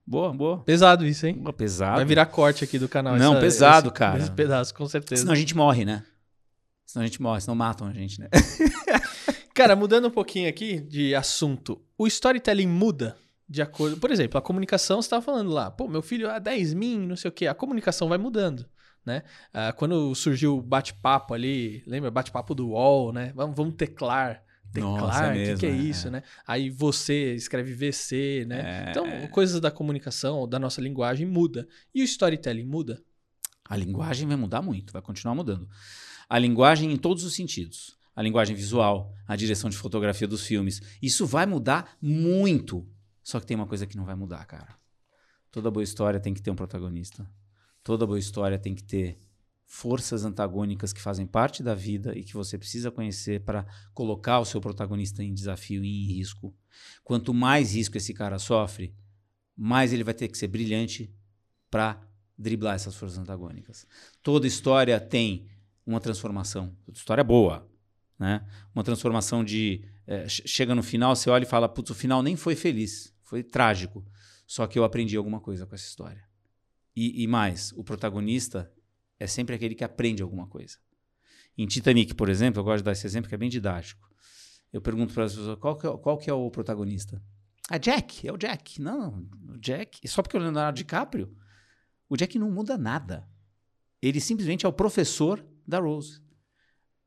Boa, 0.05 0.31
boa. 0.33 0.63
Pesado 0.63 1.05
isso, 1.05 1.27
hein? 1.27 1.35
Boa, 1.35 1.51
pesado. 1.51 1.97
Vai 1.97 2.05
virar 2.05 2.25
corte 2.27 2.63
aqui 2.63 2.79
do 2.79 2.87
canal. 2.87 3.17
Não, 3.17 3.39
pesado, 3.39 3.91
cara. 3.91 4.19
Esse 4.19 4.31
pedaço, 4.33 4.73
com 4.73 4.87
certeza. 4.87 5.21
Senão 5.21 5.33
a 5.33 5.35
gente 5.37 5.55
morre, 5.55 5.83
né? 5.83 6.03
Senão 6.85 7.03
a 7.03 7.07
gente 7.07 7.21
morre, 7.21 7.41
senão 7.41 7.55
matam 7.55 7.87
a 7.87 7.91
gente, 7.91 8.19
né? 8.21 8.29
Cara, 9.53 9.75
mudando 9.75 10.07
um 10.07 10.11
pouquinho 10.11 10.47
aqui 10.47 10.79
de 10.79 11.13
assunto. 11.13 11.81
O 11.97 12.07
storytelling 12.07 12.67
muda 12.67 13.17
de 13.49 13.61
acordo... 13.61 13.97
Por 13.97 14.11
exemplo, 14.11 14.37
a 14.37 14.41
comunicação, 14.41 15.01
você 15.01 15.07
estava 15.07 15.21
falando 15.21 15.49
lá. 15.51 15.71
Pô, 15.71 15.87
meu 15.87 16.01
filho, 16.01 16.29
ah, 16.29 16.39
10 16.39 16.73
min, 16.75 16.99
não 17.07 17.15
sei 17.15 17.27
o 17.29 17.31
quê. 17.31 17.47
A 17.47 17.53
comunicação 17.53 18.07
vai 18.07 18.17
mudando, 18.17 18.65
né? 19.07 19.23
Ah, 19.53 19.71
quando 19.71 20.13
surgiu 20.13 20.57
o 20.57 20.61
bate-papo 20.61 21.33
ali, 21.33 21.81
lembra? 21.87 22.11
Bate-papo 22.11 22.53
do 22.53 22.71
UOL, 22.71 23.13
né? 23.13 23.31
Vamos, 23.33 23.55
vamos 23.55 23.75
teclar. 23.75 24.43
Teclar, 24.73 25.37
é 25.37 25.53
o 25.53 25.55
que, 25.55 25.59
que 25.61 25.65
é 25.65 25.69
mesmo, 25.69 25.87
é, 25.87 25.89
isso, 25.89 26.07
é. 26.09 26.11
né? 26.11 26.23
Aí 26.45 26.69
você 26.69 27.33
escreve 27.33 27.73
VC, 27.73 28.45
né? 28.45 28.87
É, 28.87 28.89
Então, 28.91 29.07
é. 29.07 29.27
coisas 29.27 29.61
da 29.61 29.71
comunicação, 29.71 30.47
da 30.47 30.59
nossa 30.59 30.81
linguagem 30.81 31.25
muda. 31.25 31.65
E 31.95 32.01
o 32.01 32.03
storytelling 32.03 32.65
muda? 32.65 33.01
A 33.67 33.77
linguagem 33.77 34.27
vai 34.27 34.35
mudar 34.35 34.61
muito, 34.61 34.91
vai 34.91 35.01
continuar 35.01 35.33
mudando. 35.33 35.69
A 36.29 36.37
linguagem 36.37 36.91
em 36.91 36.97
todos 36.97 37.23
os 37.23 37.33
sentidos. 37.33 37.97
A 38.13 38.21
linguagem 38.21 38.55
visual, 38.55 39.13
a 39.25 39.35
direção 39.37 39.69
de 39.69 39.77
fotografia 39.77 40.27
dos 40.27 40.45
filmes. 40.45 40.81
Isso 41.01 41.25
vai 41.25 41.45
mudar 41.45 41.95
muito. 42.01 42.85
Só 43.23 43.39
que 43.39 43.45
tem 43.45 43.55
uma 43.55 43.67
coisa 43.67 43.87
que 43.87 43.95
não 43.95 44.03
vai 44.03 44.15
mudar, 44.15 44.43
cara. 44.45 44.75
Toda 45.49 45.71
boa 45.71 45.83
história 45.83 46.19
tem 46.19 46.33
que 46.33 46.41
ter 46.41 46.51
um 46.51 46.55
protagonista. 46.55 47.25
Toda 47.87 48.05
boa 48.05 48.19
história 48.19 48.59
tem 48.59 48.75
que 48.75 48.83
ter 48.83 49.17
forças 49.65 50.25
antagônicas 50.25 50.91
que 50.91 50.99
fazem 50.99 51.25
parte 51.25 51.63
da 51.63 51.73
vida 51.73 52.13
e 52.17 52.21
que 52.21 52.33
você 52.33 52.57
precisa 52.57 52.91
conhecer 52.91 53.45
para 53.45 53.65
colocar 53.93 54.41
o 54.41 54.45
seu 54.45 54.59
protagonista 54.59 55.23
em 55.23 55.33
desafio 55.33 55.85
e 55.85 56.03
em 56.03 56.05
risco. 56.05 56.53
Quanto 57.01 57.33
mais 57.33 57.73
risco 57.73 57.95
esse 57.95 58.13
cara 58.13 58.39
sofre, 58.39 58.93
mais 59.55 59.93
ele 59.93 60.03
vai 60.03 60.13
ter 60.13 60.27
que 60.27 60.37
ser 60.37 60.49
brilhante 60.49 61.09
para 61.71 62.05
driblar 62.37 62.75
essas 62.75 62.93
forças 62.93 63.19
antagônicas. 63.19 63.87
Toda 64.21 64.45
história 64.45 64.99
tem 64.99 65.47
uma 65.85 66.01
transformação. 66.01 66.75
Toda 66.85 66.97
história 66.97 67.23
boa, 67.23 67.71
né? 68.19 68.45
Uma 68.75 68.83
transformação 68.83 69.45
de 69.45 69.85
é, 70.05 70.27
che- 70.27 70.45
chega 70.45 70.75
no 70.75 70.83
final, 70.83 71.15
você 71.15 71.29
olha 71.29 71.43
e 71.43 71.47
fala, 71.47 71.69
putz, 71.69 71.91
o 71.91 71.95
final 71.95 72.21
nem 72.21 72.35
foi 72.35 72.53
feliz, 72.53 73.15
foi 73.23 73.43
trágico. 73.43 74.05
Só 74.45 74.67
que 74.67 74.77
eu 74.77 74.83
aprendi 74.83 75.15
alguma 75.15 75.39
coisa 75.39 75.65
com 75.65 75.73
essa 75.73 75.87
história. 75.87 76.26
E, 76.99 77.21
e 77.21 77.27
mais, 77.27 77.71
o 77.73 77.83
protagonista 77.83 78.73
é 79.19 79.27
sempre 79.27 79.53
aquele 79.53 79.75
que 79.75 79.83
aprende 79.83 80.23
alguma 80.23 80.47
coisa. 80.47 80.79
Em 81.55 81.67
Titanic, 81.67 82.15
por 82.15 82.27
exemplo, 82.27 82.59
eu 82.59 82.63
gosto 82.63 82.79
de 82.79 82.85
dar 82.85 82.93
esse 82.93 83.05
exemplo 83.05 83.29
que 83.29 83.35
é 83.35 83.37
bem 83.37 83.51
didático. 83.51 84.09
Eu 84.73 84.81
pergunto 84.81 85.13
para 85.13 85.25
as 85.25 85.35
pessoas 85.35 85.59
qual 85.59 85.77
que, 85.77 85.85
é, 85.85 85.95
qual 85.95 86.17
que 86.17 86.27
é 86.27 86.33
o 86.33 86.49
protagonista. 86.49 87.21
Ah, 87.69 87.77
Jack, 87.77 88.27
é 88.27 88.33
o 88.33 88.37
Jack. 88.37 88.81
Não, 88.81 89.29
o 89.47 89.59
Jack. 89.59 90.07
Só 90.07 90.23
porque 90.23 90.35
é 90.35 90.39
o 90.39 90.41
Leonardo 90.41 90.75
DiCaprio, 90.75 91.37
o 92.09 92.17
Jack 92.17 92.39
não 92.39 92.49
muda 92.49 92.79
nada. 92.79 93.29
Ele 94.01 94.19
simplesmente 94.19 94.65
é 94.65 94.69
o 94.69 94.73
professor 94.73 95.45
da 95.67 95.79
Rose. 95.79 96.19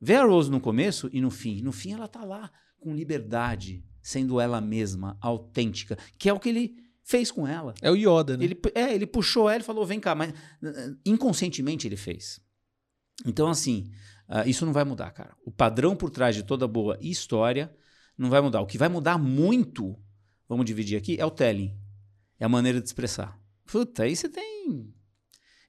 Vê 0.00 0.14
a 0.14 0.24
Rose 0.24 0.52
no 0.52 0.60
começo 0.60 1.10
e 1.12 1.20
no 1.20 1.32
fim. 1.32 1.62
No 1.62 1.72
fim, 1.72 1.94
ela 1.94 2.06
tá 2.06 2.24
lá 2.24 2.48
com 2.78 2.94
liberdade, 2.94 3.84
sendo 4.00 4.38
ela 4.38 4.60
mesma, 4.60 5.18
autêntica, 5.20 5.98
que 6.16 6.28
é 6.28 6.32
o 6.32 6.38
que 6.38 6.48
ele 6.48 6.76
fez 7.10 7.30
com 7.32 7.46
ela. 7.46 7.74
É 7.82 7.90
o 7.90 7.96
Yoda, 7.96 8.36
né? 8.36 8.44
Ele, 8.44 8.60
é, 8.72 8.94
ele 8.94 9.06
puxou 9.06 9.50
ela 9.50 9.60
e 9.60 9.64
falou: 9.64 9.84
vem 9.84 9.98
cá, 9.98 10.14
mas 10.14 10.30
uh, 10.30 10.96
inconscientemente 11.04 11.88
ele 11.88 11.96
fez. 11.96 12.40
Então, 13.26 13.48
assim, 13.48 13.90
uh, 14.28 14.48
isso 14.48 14.64
não 14.64 14.72
vai 14.72 14.84
mudar, 14.84 15.10
cara. 15.10 15.36
O 15.44 15.50
padrão 15.50 15.96
por 15.96 16.08
trás 16.08 16.36
de 16.36 16.44
toda 16.44 16.68
boa 16.68 16.96
história 17.00 17.74
não 18.16 18.30
vai 18.30 18.40
mudar. 18.40 18.60
O 18.60 18.66
que 18.66 18.78
vai 18.78 18.88
mudar 18.88 19.18
muito, 19.18 19.98
vamos 20.48 20.64
dividir 20.64 20.96
aqui, 20.96 21.16
é 21.18 21.26
o 21.26 21.30
telling. 21.30 21.76
É 22.38 22.44
a 22.44 22.48
maneira 22.48 22.80
de 22.80 22.86
expressar. 22.86 23.38
Puta, 23.66 24.04
aí 24.04 24.14
você 24.14 24.28
tem 24.28 24.94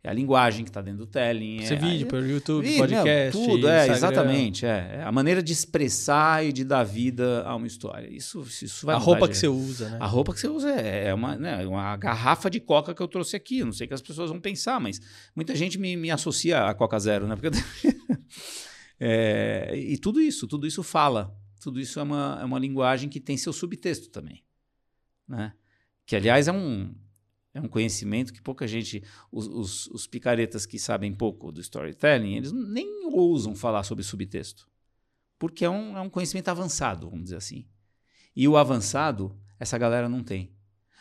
é 0.04 0.10
a 0.10 0.14
linguagem 0.14 0.64
que 0.64 0.70
está 0.70 0.82
dentro 0.82 1.00
do 1.00 1.08
telling. 1.08 1.60
Você 1.60 1.74
é, 1.74 1.78
vídeo 1.78 2.08
pelo 2.08 2.26
YouTube, 2.28 2.64
vídeo, 2.64 2.80
podcast, 2.80 3.38
não, 3.38 3.48
tudo, 3.48 3.68
é, 3.68 3.88
Instagram. 3.88 3.96
exatamente. 3.96 4.66
É, 4.66 4.96
é, 4.96 5.04
a 5.04 5.12
maneira 5.12 5.44
de 5.44 5.54
expressar 5.54 6.46
e 6.46 6.52
de 6.52 6.64
dar 6.64 6.84
vida 6.84 7.44
a 7.44 7.56
uma 7.56 7.68
história. 7.68 8.08
Isso, 8.12 8.42
isso 8.62 8.86
vai 8.86 8.96
A 8.96 8.98
roupa 9.00 9.28
que 9.28 9.38
você 9.38 9.48
usa, 9.48 9.90
né? 9.90 9.98
A 10.00 10.08
roupa 10.08 10.34
que 10.34 10.40
você 10.40 10.48
usa 10.48 10.72
é 10.72 11.08
é 11.08 11.14
uma, 11.14 11.36
né, 11.36 11.66
uma 11.66 11.96
garrafa 11.98 12.50
de 12.50 12.60
coca 12.60 12.94
que 12.94 13.02
eu 13.02 13.08
trouxe 13.08 13.36
aqui. 13.36 13.60
Eu 13.60 13.66
Não 13.66 13.74
sei 13.74 13.86
o 13.86 13.88
que 13.88 13.94
as 13.94 14.02
pessoas 14.02 14.30
vão 14.30 14.40
pensar, 14.40 14.80
mas 14.80 15.00
muita 15.36 15.56
gente 15.56 15.78
me, 15.78 15.96
me 15.96 16.12
associa 16.12 16.66
a 16.66 16.74
Coca 16.74 17.00
Zero, 17.00 17.28
né? 17.28 17.36
Porque 17.36 17.50
É, 19.04 19.76
e 19.76 19.98
tudo 19.98 20.22
isso, 20.22 20.48
tudo 20.48 20.68
isso 20.68 20.84
fala. 20.84 21.36
Tudo 21.60 21.80
isso 21.80 22.00
é 22.00 22.04
uma, 22.04 22.38
é 22.40 22.46
uma 22.46 22.60
linguagem 22.60 23.10
que 23.10 23.20
tem 23.20 23.36
seu 23.36 23.52
subtexto 23.52 24.10
também. 24.12 24.44
Né? 25.28 25.54
Que, 26.06 26.16
aliás, 26.16 26.48
é 26.48 26.52
um, 26.52 26.94
é 27.54 27.60
um 27.60 27.68
conhecimento 27.68 28.32
que 28.32 28.42
pouca 28.42 28.68
gente. 28.68 29.04
Os, 29.32 29.48
os, 29.48 29.88
os 29.88 30.08
picaretas 30.08 30.66
que 30.66 30.80
sabem 30.80 31.14
pouco 31.14 31.52
do 31.52 31.60
storytelling, 31.60 32.36
eles 32.36 32.52
nem 32.52 33.08
ousam 33.08 33.56
falar 33.56 33.84
sobre 33.84 34.04
subtexto. 34.04 34.70
Porque 35.38 35.66
é 35.66 35.70
um, 35.70 35.98
é 35.98 36.02
um 36.02 36.10
conhecimento 36.10 36.50
avançado, 36.50 37.10
vamos 37.10 37.26
dizer 37.26 37.38
assim. 37.38 37.68
E 38.36 38.48
o 38.48 38.56
avançado, 38.56 39.38
essa 39.60 39.78
galera 39.78 40.08
não 40.08 40.24
tem. 40.24 40.56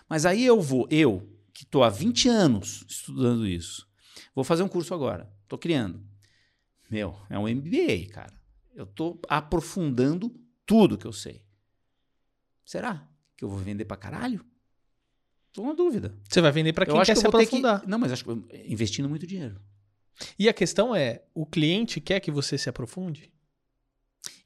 Mas 0.09 0.27
aí 0.27 0.45
eu 0.45 0.61
vou, 0.61 0.89
eu, 0.91 1.31
que 1.53 1.63
estou 1.63 1.85
há 1.85 1.89
20 1.89 2.29
anos 2.29 2.85
estudando 2.89 3.47
isso, 3.47 3.87
vou 4.35 4.43
fazer 4.43 4.63
um 4.63 4.69
curso 4.69 4.93
agora. 4.93 5.33
Estou 5.43 5.59
criando. 5.59 6.03
Meu, 6.91 7.17
é 7.29 7.39
um 7.39 7.49
MBA, 7.49 8.09
cara. 8.11 8.35
Eu 8.75 8.85
estou 8.85 9.21
aprofundando 9.29 10.35
tudo 10.67 10.99
que 10.99 11.07
eu 11.07 11.13
sei. 11.13 11.45
Será 12.65 13.09
que 13.37 13.45
eu 13.45 13.49
vou 13.49 13.59
vender 13.59 13.85
pra 13.85 13.97
caralho? 13.97 14.45
Tô 15.53 15.65
na 15.65 15.73
dúvida. 15.73 16.15
Você 16.29 16.41
vai 16.41 16.53
vender 16.53 16.73
para 16.73 16.87
quem 16.87 16.95
eu 16.95 17.01
quer 17.03 17.13
que 17.15 17.19
se 17.19 17.25
ter 17.25 17.31
que. 17.31 17.37
aprofundar. 17.37 17.83
Não, 17.87 17.99
mas 17.99 18.13
acho 18.13 18.25
que 18.25 18.31
investindo 18.67 19.09
muito 19.09 19.27
dinheiro. 19.27 19.61
E 20.39 20.49
a 20.49 20.53
questão 20.53 20.95
é, 20.95 21.23
o 21.35 21.45
cliente 21.47 22.01
quer 22.01 22.21
que 22.21 22.31
você 22.31 22.57
se 22.59 22.69
aprofunde? 22.69 23.33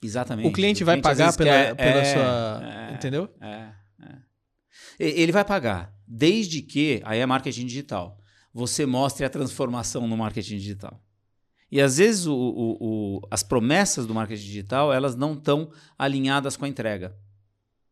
Exatamente. 0.03 0.47
O 0.49 0.53
cliente 0.53 0.85
vai 0.85 0.97
às 0.97 1.03
pagar 1.03 1.37
pela, 1.37 1.51
quer- 1.51 1.75
pela 1.77 2.01
é, 2.01 2.05
sua... 2.15 2.63
é, 2.91 2.95
Entendeu? 2.95 3.29
É, 3.41 3.73
é. 4.03 4.17
Ele 4.99 5.33
vai 5.33 5.45
pagar, 5.45 5.93
desde 6.07 6.63
que, 6.63 7.01
aí 7.05 7.19
é 7.19 7.27
marketing 7.27 7.67
digital, 7.67 8.19
você 8.53 8.87
mostre 8.87 9.25
a 9.25 9.31
transformação 9.31 10.07
no 10.07 10.17
marketing 10.17 10.59
digital. 10.59 11.03
E 11.71 11.81
às 11.81 11.97
vezes 11.97 12.27
o- 12.27 12.35
o- 12.35 12.77
o- 13.19 13.29
as 13.31 13.43
promessas 13.43 14.07
do 14.07 14.15
marketing 14.15 14.45
digital, 14.45 14.93
elas 14.93 15.17
não 15.17 15.33
estão 15.35 15.73
alinhadas 15.99 16.57
com 16.57 16.65
a 16.65 16.69
entrega. 16.69 17.17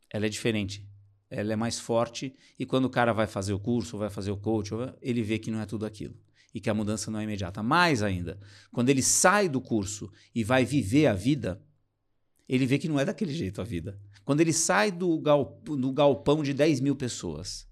Ela 0.09 0.27
é 0.27 0.29
diferente. 0.29 0.87
Ela 1.35 1.55
é 1.55 1.57
mais 1.57 1.81
forte 1.81 2.35
e 2.59 2.67
quando 2.67 2.85
o 2.85 2.91
cara 2.91 3.13
vai 3.15 3.27
fazer 3.27 3.55
o 3.55 3.59
curso, 3.59 3.97
vai 3.97 4.11
fazer 4.11 4.31
o 4.31 4.37
coach, 4.37 4.71
ele 5.01 5.23
vê 5.23 5.39
que 5.39 5.51
não 5.51 5.61
é 5.61 5.67
tudo 5.67 5.87
aquilo. 5.87 6.15
E 6.55 6.61
que 6.61 6.69
a 6.69 6.75
mudança 6.75 7.11
não 7.11 7.19
é 7.21 7.25
imediata. 7.25 7.63
Mais 7.63 8.03
ainda, 8.03 8.39
quando 8.71 8.91
ele 8.91 9.03
sai 9.03 9.49
do 9.49 9.59
curso 9.59 10.13
e 10.35 10.45
vai 10.45 10.67
viver 10.67 11.07
a 11.07 11.15
vida, 11.15 11.59
ele 12.47 12.67
vê 12.67 12.79
que 12.79 12.87
não 12.87 13.01
é 13.01 13.05
daquele 13.07 13.33
jeito 13.33 13.63
a 13.63 13.65
vida. 13.65 13.99
Quando 14.27 14.43
ele 14.43 14.53
sai 14.53 14.93
do, 14.93 15.19
gal- 15.19 15.59
do 15.65 15.91
galpão 15.91 16.43
de 16.43 16.53
10 16.53 16.81
mil 16.81 16.95
pessoas, 16.95 17.67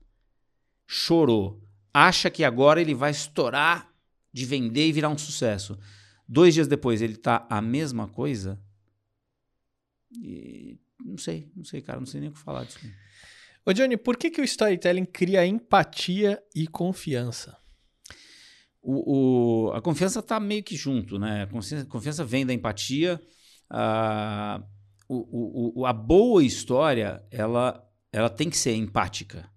chorou, 0.86 1.62
acha 1.92 2.30
que 2.30 2.42
agora 2.42 2.80
ele 2.80 2.94
vai 2.94 3.10
estourar 3.10 3.92
de 4.32 4.46
vender 4.46 4.88
e 4.88 4.92
virar 4.92 5.10
um 5.10 5.18
sucesso. 5.18 5.78
Dois 6.26 6.54
dias 6.54 6.66
depois 6.66 7.02
ele 7.02 7.16
tá 7.16 7.46
a 7.50 7.60
mesma 7.60 8.08
coisa. 8.08 8.58
E 10.18 10.78
não 11.04 11.18
sei, 11.18 11.50
não 11.54 11.64
sei, 11.64 11.82
cara, 11.82 11.98
não 12.00 12.06
sei 12.06 12.20
nem 12.20 12.30
o 12.30 12.32
que 12.32 12.38
falar 12.38 12.64
disso. 12.64 12.78
Ô 13.66 13.72
Johnny, 13.72 13.96
por 13.96 14.16
que, 14.16 14.30
que 14.30 14.40
o 14.40 14.44
storytelling 14.44 15.04
cria 15.04 15.46
empatia 15.46 16.42
e 16.54 16.66
confiança? 16.66 17.56
O, 18.82 19.68
o- 19.68 19.72
a 19.72 19.80
confiança 19.82 20.20
está 20.20 20.40
meio 20.40 20.62
que 20.62 20.74
junto, 20.76 21.18
né? 21.18 21.42
A 21.42 21.84
confiança, 21.86 22.24
vem 22.24 22.46
da 22.46 22.54
empatia. 22.54 23.20
A, 23.68 24.62
o, 25.08 25.80
o- 25.80 25.86
a 25.86 25.92
boa 25.92 26.42
história, 26.42 27.22
ela, 27.30 27.86
ela 28.12 28.30
tem 28.30 28.48
que 28.48 28.56
ser 28.56 28.74
empática. 28.74 29.48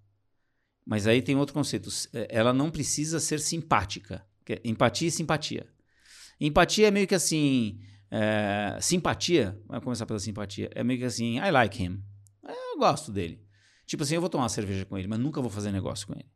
Mas 0.86 1.08
aí 1.08 1.22
tem 1.22 1.36
outro 1.38 1.54
conceito. 1.54 1.90
Eh, 2.14 2.28
Ela 2.30 2.52
não 2.52 2.70
precisa 2.70 3.20
ser 3.20 3.40
simpática. 3.40 4.26
é 4.50 4.60
empatia 4.66 5.08
e 5.08 5.12
simpatia. 5.12 5.66
Empatia 6.40 6.88
é 6.90 6.92
meio 6.92 7.08
que 7.08 7.16
assim. 7.16 7.80
é, 8.12 8.78
simpatia, 8.82 9.58
vamos 9.66 9.84
começar 9.86 10.06
pela 10.06 10.20
simpatia. 10.20 10.70
É 10.76 10.84
meio 10.84 11.00
que 11.00 11.06
assim, 11.06 11.38
I 11.40 11.50
like 11.52 11.82
him. 11.82 12.04
É, 12.46 12.52
eu 12.74 12.78
gosto 12.78 13.12
dele. 13.12 13.43
Tipo 13.86 14.04
assim, 14.04 14.16
eu 14.16 14.22
vou 14.22 14.30
tomar 14.30 14.44
uma 14.44 14.50
cerveja 14.50 14.86
com 14.86 14.98
ele, 14.98 15.08
mas 15.08 15.20
nunca 15.20 15.42
vou 15.42 15.50
fazer 15.50 15.72
negócio 15.72 16.08
com 16.08 16.14
ele. 16.14 16.30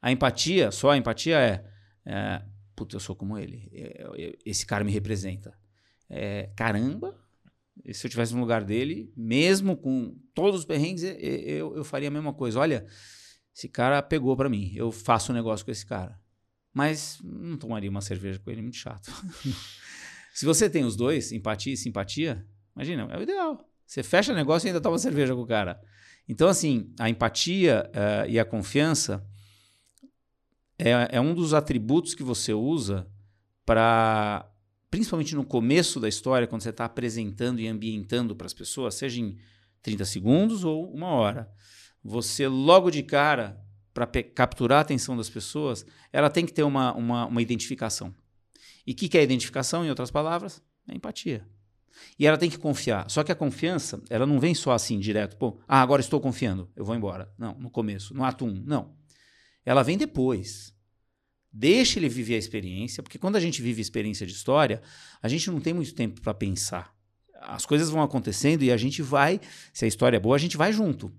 A 0.00 0.12
empatia, 0.12 0.70
só 0.70 0.90
a 0.90 0.96
empatia 0.96 1.38
é. 1.38 1.64
é 2.04 2.42
Puta, 2.74 2.96
eu 2.96 3.00
sou 3.00 3.16
como 3.16 3.38
ele. 3.38 3.70
É, 3.72 4.04
é, 4.18 4.38
esse 4.44 4.66
cara 4.66 4.84
me 4.84 4.92
representa. 4.92 5.56
É, 6.10 6.50
caramba, 6.54 7.18
se 7.92 8.06
eu 8.06 8.10
tivesse 8.10 8.34
no 8.34 8.40
lugar 8.40 8.62
dele, 8.62 9.12
mesmo 9.16 9.76
com 9.76 10.14
todos 10.34 10.60
os 10.60 10.66
perrengues, 10.66 11.02
eu, 11.02 11.14
eu, 11.14 11.76
eu 11.76 11.84
faria 11.84 12.08
a 12.08 12.10
mesma 12.10 12.34
coisa. 12.34 12.60
Olha, 12.60 12.86
esse 13.54 13.68
cara 13.68 14.02
pegou 14.02 14.36
pra 14.36 14.48
mim. 14.48 14.72
Eu 14.74 14.92
faço 14.92 15.32
um 15.32 15.34
negócio 15.34 15.64
com 15.64 15.72
esse 15.72 15.86
cara. 15.86 16.20
Mas 16.72 17.18
não 17.24 17.56
tomaria 17.56 17.88
uma 17.88 18.02
cerveja 18.02 18.38
com 18.38 18.50
ele, 18.50 18.60
muito 18.60 18.76
chato. 18.76 19.10
se 20.34 20.44
você 20.44 20.68
tem 20.68 20.84
os 20.84 20.94
dois, 20.94 21.32
empatia 21.32 21.72
e 21.72 21.76
simpatia, 21.76 22.46
imagina, 22.74 23.08
é 23.10 23.18
o 23.18 23.22
ideal. 23.22 23.66
Você 23.86 24.02
fecha 24.02 24.34
negócio 24.34 24.66
e 24.66 24.68
ainda 24.68 24.80
toma 24.80 24.98
cerveja 24.98 25.34
com 25.34 25.40
o 25.40 25.46
cara. 25.46 25.80
Então, 26.28 26.48
assim, 26.48 26.92
a 26.98 27.08
empatia 27.08 27.88
eh, 27.92 28.26
e 28.30 28.38
a 28.38 28.44
confiança 28.44 29.24
é, 30.78 30.90
é 31.12 31.20
um 31.20 31.34
dos 31.34 31.54
atributos 31.54 32.14
que 32.14 32.22
você 32.22 32.52
usa 32.52 33.06
para, 33.64 34.50
principalmente 34.90 35.34
no 35.34 35.44
começo 35.44 36.00
da 36.00 36.08
história, 36.08 36.46
quando 36.46 36.62
você 36.62 36.70
está 36.70 36.84
apresentando 36.84 37.60
e 37.60 37.68
ambientando 37.68 38.34
para 38.34 38.46
as 38.46 38.54
pessoas, 38.54 38.94
seja 38.94 39.20
em 39.20 39.36
30 39.82 40.04
segundos 40.04 40.64
ou 40.64 40.92
uma 40.92 41.08
hora, 41.08 41.50
você 42.02 42.46
logo 42.48 42.90
de 42.90 43.02
cara, 43.02 43.60
para 43.94 44.06
capturar 44.06 44.78
a 44.78 44.82
atenção 44.82 45.16
das 45.16 45.30
pessoas, 45.30 45.86
ela 46.12 46.28
tem 46.28 46.44
que 46.44 46.52
ter 46.52 46.62
uma, 46.62 46.92
uma, 46.94 47.26
uma 47.26 47.40
identificação. 47.40 48.14
E 48.86 48.92
o 48.92 48.94
que, 48.94 49.08
que 49.08 49.16
é 49.16 49.22
identificação, 49.22 49.84
em 49.84 49.88
outras 49.88 50.10
palavras? 50.10 50.62
É 50.88 50.94
empatia. 50.94 51.46
E 52.18 52.26
ela 52.26 52.38
tem 52.38 52.50
que 52.50 52.58
confiar. 52.58 53.10
Só 53.10 53.22
que 53.22 53.32
a 53.32 53.34
confiança, 53.34 54.02
ela 54.08 54.26
não 54.26 54.40
vem 54.40 54.54
só 54.54 54.72
assim, 54.72 54.98
direto. 54.98 55.36
Pô, 55.36 55.60
ah, 55.66 55.80
agora 55.80 56.00
estou 56.00 56.20
confiando, 56.20 56.70
eu 56.74 56.84
vou 56.84 56.94
embora. 56.94 57.32
Não, 57.38 57.54
no 57.58 57.70
começo, 57.70 58.14
no 58.14 58.24
ato 58.24 58.44
1. 58.44 58.62
Não. 58.64 58.94
Ela 59.64 59.82
vem 59.82 59.98
depois. 59.98 60.74
Deixa 61.52 61.98
ele 61.98 62.08
viver 62.08 62.34
a 62.34 62.38
experiência, 62.38 63.02
porque 63.02 63.18
quando 63.18 63.36
a 63.36 63.40
gente 63.40 63.62
vive 63.62 63.80
experiência 63.80 64.26
de 64.26 64.32
história, 64.32 64.82
a 65.22 65.28
gente 65.28 65.50
não 65.50 65.60
tem 65.60 65.72
muito 65.72 65.94
tempo 65.94 66.20
para 66.20 66.34
pensar. 66.34 66.94
As 67.40 67.64
coisas 67.64 67.88
vão 67.90 68.02
acontecendo 68.02 68.62
e 68.62 68.70
a 68.70 68.76
gente 68.76 69.02
vai, 69.02 69.40
se 69.72 69.84
a 69.84 69.88
história 69.88 70.16
é 70.16 70.20
boa, 70.20 70.36
a 70.36 70.38
gente 70.38 70.56
vai 70.56 70.72
junto. 70.72 71.14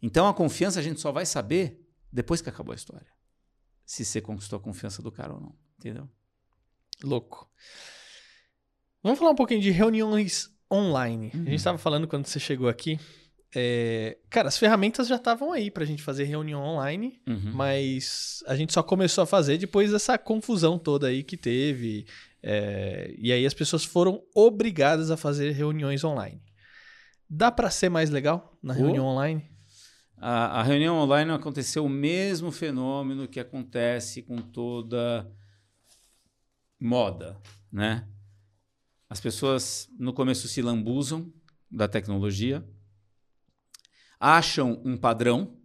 Então 0.00 0.28
a 0.28 0.34
confiança 0.34 0.78
a 0.78 0.82
gente 0.82 1.00
só 1.00 1.10
vai 1.10 1.26
saber 1.26 1.80
depois 2.12 2.40
que 2.40 2.48
acabou 2.48 2.72
a 2.72 2.76
história. 2.76 3.08
Se 3.84 4.04
você 4.04 4.20
conquistou 4.20 4.58
a 4.58 4.62
confiança 4.62 5.02
do 5.02 5.10
cara 5.10 5.34
ou 5.34 5.40
não. 5.40 5.56
Entendeu? 5.78 6.08
Louco. 7.02 7.50
Vamos 9.04 9.18
falar 9.18 9.30
um 9.30 9.36
pouquinho 9.36 9.60
de 9.60 9.70
reuniões 9.70 10.50
online. 10.72 11.30
A 11.32 11.36
Uhum. 11.36 11.44
gente 11.44 11.54
estava 11.56 11.78
falando 11.78 12.08
quando 12.08 12.26
você 12.26 12.40
chegou 12.40 12.68
aqui. 12.68 12.98
é, 13.54 14.18
Cara, 14.28 14.48
as 14.48 14.58
ferramentas 14.58 15.06
já 15.06 15.14
estavam 15.14 15.52
aí 15.52 15.70
pra 15.70 15.84
gente 15.84 16.02
fazer 16.02 16.24
reunião 16.24 16.60
online, 16.60 17.20
Uhum. 17.24 17.52
mas 17.54 18.42
a 18.48 18.56
gente 18.56 18.72
só 18.72 18.82
começou 18.82 19.22
a 19.22 19.26
fazer 19.26 19.58
depois 19.58 19.92
dessa 19.92 20.18
confusão 20.18 20.76
toda 20.76 21.06
aí 21.06 21.22
que 21.22 21.36
teve. 21.36 22.04
é, 22.42 23.14
E 23.16 23.30
aí 23.32 23.46
as 23.46 23.54
pessoas 23.54 23.84
foram 23.84 24.20
obrigadas 24.34 25.10
a 25.10 25.16
fazer 25.16 25.52
reuniões 25.52 26.02
online. 26.02 26.42
Dá 27.30 27.52
pra 27.52 27.70
ser 27.70 27.88
mais 27.90 28.10
legal 28.10 28.58
na 28.62 28.72
Oh. 28.74 28.76
reunião 28.78 29.06
online? 29.06 29.44
a, 30.16 30.60
a 30.60 30.62
reunião 30.62 30.96
online 30.96 31.30
aconteceu 31.32 31.84
o 31.84 31.88
mesmo 31.88 32.50
fenômeno 32.50 33.28
que 33.28 33.38
acontece 33.38 34.22
com 34.22 34.36
toda 34.38 35.30
moda, 36.80 37.36
né? 37.72 38.06
As 39.14 39.20
pessoas 39.20 39.88
no 39.96 40.12
começo 40.12 40.48
se 40.48 40.60
lambuzam 40.60 41.32
da 41.70 41.86
tecnologia, 41.86 42.68
acham 44.18 44.82
um 44.84 44.96
padrão 44.96 45.56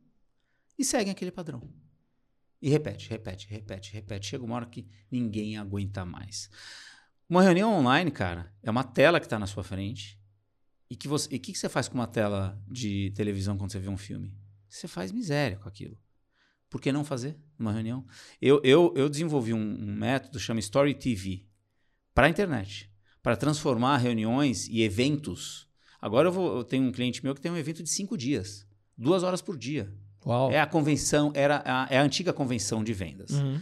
e 0.78 0.86
seguem 0.86 1.12
aquele 1.12 1.32
padrão. 1.32 1.68
E 2.62 2.70
repete, 2.70 3.10
repete, 3.10 3.48
repete, 3.50 3.92
repete. 3.92 4.28
Chega 4.28 4.46
uma 4.46 4.56
hora 4.56 4.68
que 4.68 4.88
ninguém 5.10 5.58
aguenta 5.58 6.06
mais. 6.06 6.48
Uma 7.28 7.42
reunião 7.42 7.74
online, 7.74 8.12
cara, 8.12 8.54
é 8.62 8.70
uma 8.70 8.84
tela 8.84 9.20
que 9.20 9.26
está 9.26 9.40
na 9.40 9.48
sua 9.48 9.64
frente. 9.64 10.22
E 10.88 10.96
que 10.96 11.08
você, 11.08 11.28
e 11.34 11.40
que, 11.40 11.52
que 11.52 11.58
você 11.58 11.68
faz 11.68 11.88
com 11.88 11.96
uma 11.96 12.06
tela 12.06 12.56
de 12.68 13.10
televisão 13.16 13.58
quando 13.58 13.72
você 13.72 13.80
vê 13.80 13.90
um 13.90 13.98
filme? 13.98 14.32
Você 14.70 14.88
faz 14.88 15.12
miséria 15.12 15.58
com 15.58 15.68
aquilo. 15.68 15.98
Por 16.70 16.80
que 16.80 16.92
não 16.92 17.04
fazer 17.04 17.36
uma 17.58 17.74
reunião? 17.74 18.06
Eu, 18.40 18.62
eu, 18.64 18.94
eu 18.96 19.10
desenvolvi 19.10 19.56
um, 19.56 19.58
um 19.58 19.96
método 19.96 20.40
chama 20.40 20.60
Story 20.60 20.94
TV 20.94 21.48
para 22.14 22.28
a 22.28 22.30
internet, 22.30 22.92
para 23.22 23.36
transformar 23.36 23.98
reuniões 23.98 24.68
e 24.68 24.82
eventos. 24.82 25.68
Agora 26.02 26.28
eu, 26.28 26.32
vou, 26.32 26.58
eu 26.58 26.64
tenho 26.64 26.86
um 26.86 26.92
cliente 26.92 27.24
meu 27.24 27.36
que 27.36 27.42
tem 27.42 27.52
um 27.52 27.58
evento 27.58 27.84
de 27.84 27.90
cinco 27.90 28.18
dias, 28.18 28.66
duas 28.98 29.24
horas 29.24 29.42
por 29.42 29.58
dia. 29.58 29.94
Uau. 30.26 30.52
É 30.52 30.60
a 30.60 30.66
convenção, 30.66 31.32
era 31.34 31.62
a, 31.66 31.88
é 31.90 31.98
a 31.98 32.04
antiga 32.04 32.34
convenção 32.34 32.84
de 32.84 32.94
vendas. 32.94 33.32
Uhum. 33.32 33.60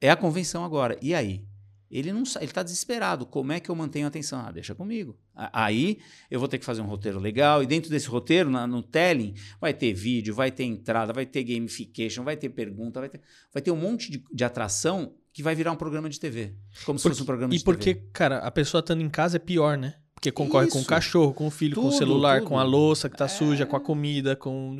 É 0.00 0.10
a 0.10 0.16
convenção 0.16 0.64
agora. 0.64 0.96
E 1.02 1.14
aí? 1.14 1.44
Ele 1.90 2.12
não 2.12 2.22
ele 2.36 2.44
está 2.44 2.62
desesperado. 2.62 3.26
Como 3.26 3.50
é 3.50 3.58
que 3.58 3.68
eu 3.68 3.74
mantenho 3.74 4.06
a 4.06 4.08
atenção? 4.08 4.40
Ah, 4.40 4.52
deixa 4.52 4.76
comigo. 4.76 5.18
Aí 5.34 5.98
eu 6.30 6.38
vou 6.38 6.48
ter 6.48 6.58
que 6.58 6.64
fazer 6.64 6.80
um 6.80 6.86
roteiro 6.86 7.18
legal. 7.18 7.64
E 7.64 7.66
dentro 7.66 7.90
desse 7.90 8.06
roteiro, 8.06 8.48
na, 8.48 8.64
no 8.64 8.80
telling, 8.80 9.34
vai 9.60 9.74
ter 9.74 9.92
vídeo, 9.92 10.32
vai 10.32 10.52
ter 10.52 10.64
entrada, 10.64 11.12
vai 11.12 11.26
ter 11.26 11.42
gamification, 11.42 12.22
vai 12.22 12.36
ter 12.36 12.48
pergunta, 12.50 13.00
vai 13.00 13.08
ter, 13.08 13.20
vai 13.52 13.60
ter 13.60 13.72
um 13.72 13.76
monte 13.76 14.08
de, 14.08 14.22
de 14.32 14.44
atração 14.44 15.16
que 15.32 15.42
vai 15.42 15.54
virar 15.54 15.72
um 15.72 15.76
programa 15.76 16.08
de 16.08 16.18
TV. 16.18 16.54
Como 16.84 16.98
se 16.98 17.02
Porque- 17.04 17.08
fosse 17.14 17.22
um 17.22 17.26
programa 17.26 17.54
e 17.54 17.58
de 17.58 17.64
porque, 17.64 17.94
TV. 17.94 18.06
cara, 18.12 18.38
a 18.38 18.50
pessoa 18.50 18.80
estando 18.80 19.00
em 19.02 19.08
casa 19.08 19.36
é 19.36 19.38
pior, 19.38 19.76
né? 19.78 19.94
Porque 20.14 20.30
concorre 20.30 20.66
com 20.68 20.76
o 20.78 20.80
Isso. 20.80 20.88
cachorro, 20.88 21.32
com 21.32 21.46
o 21.46 21.50
filho, 21.50 21.74
com 21.76 21.80
o 21.82 21.84
Tudo, 21.84 21.96
celular, 21.96 22.40
tudo. 22.40 22.48
com 22.48 22.58
a 22.58 22.62
louça 22.62 23.08
que 23.08 23.16
tá 23.16 23.24
É. 23.24 23.28
suja, 23.28 23.64
com 23.64 23.74
a 23.76 23.80
comida, 23.80 24.36
com. 24.36 24.76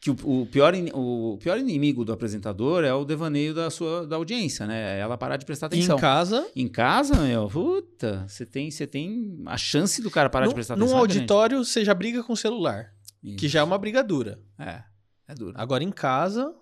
Que 0.00 0.10
o, 0.12 0.42
o 0.42 0.46
pior, 0.46 0.72
o 0.94 1.38
pior 1.42 1.58
inimigo 1.58 2.04
do 2.04 2.12
apresentador 2.12 2.84
é 2.84 2.94
o 2.94 3.04
devaneio 3.04 3.52
da 3.52 3.68
sua 3.68 4.06
da 4.06 4.14
audiência, 4.14 4.64
né? 4.64 4.96
É 4.96 5.00
ela 5.00 5.18
parar 5.18 5.36
de 5.38 5.44
prestar 5.44 5.66
E 5.66 5.74
atenção. 5.74 5.96
em 5.96 6.00
casa, 6.00 6.48
Em 6.54 6.68
casa, 6.68 7.16
meu, 7.16 7.48
puta, 7.48 8.24
você 8.28 8.46
tem, 8.46 8.70
você 8.70 8.86
tem 8.86 9.42
a 9.46 9.56
chance 9.56 10.00
do 10.00 10.08
cara 10.08 10.30
parar 10.30 10.44
de 10.44 10.50
num, 10.50 10.54
prestar 10.54 10.76
num 10.76 10.84
atenção. 10.84 10.98
é 10.98 11.02
grande. 11.02 11.18
auditório, 11.18 11.64
você 11.64 11.84
já 11.84 11.94
briga 11.94 12.22
com 12.22 12.32
o 12.32 12.36
celular, 12.36 12.92
que 13.20 13.46
Isso. 13.46 13.48
já 13.48 13.58
é 13.58 13.62
uma 13.64 13.76
briga 13.76 14.04
dura. 14.04 14.38
É, 14.56 14.84
é 15.26 15.34
duro. 15.34 15.54
Agora 15.56 15.82
em 15.82 15.90
casa, 15.90 16.54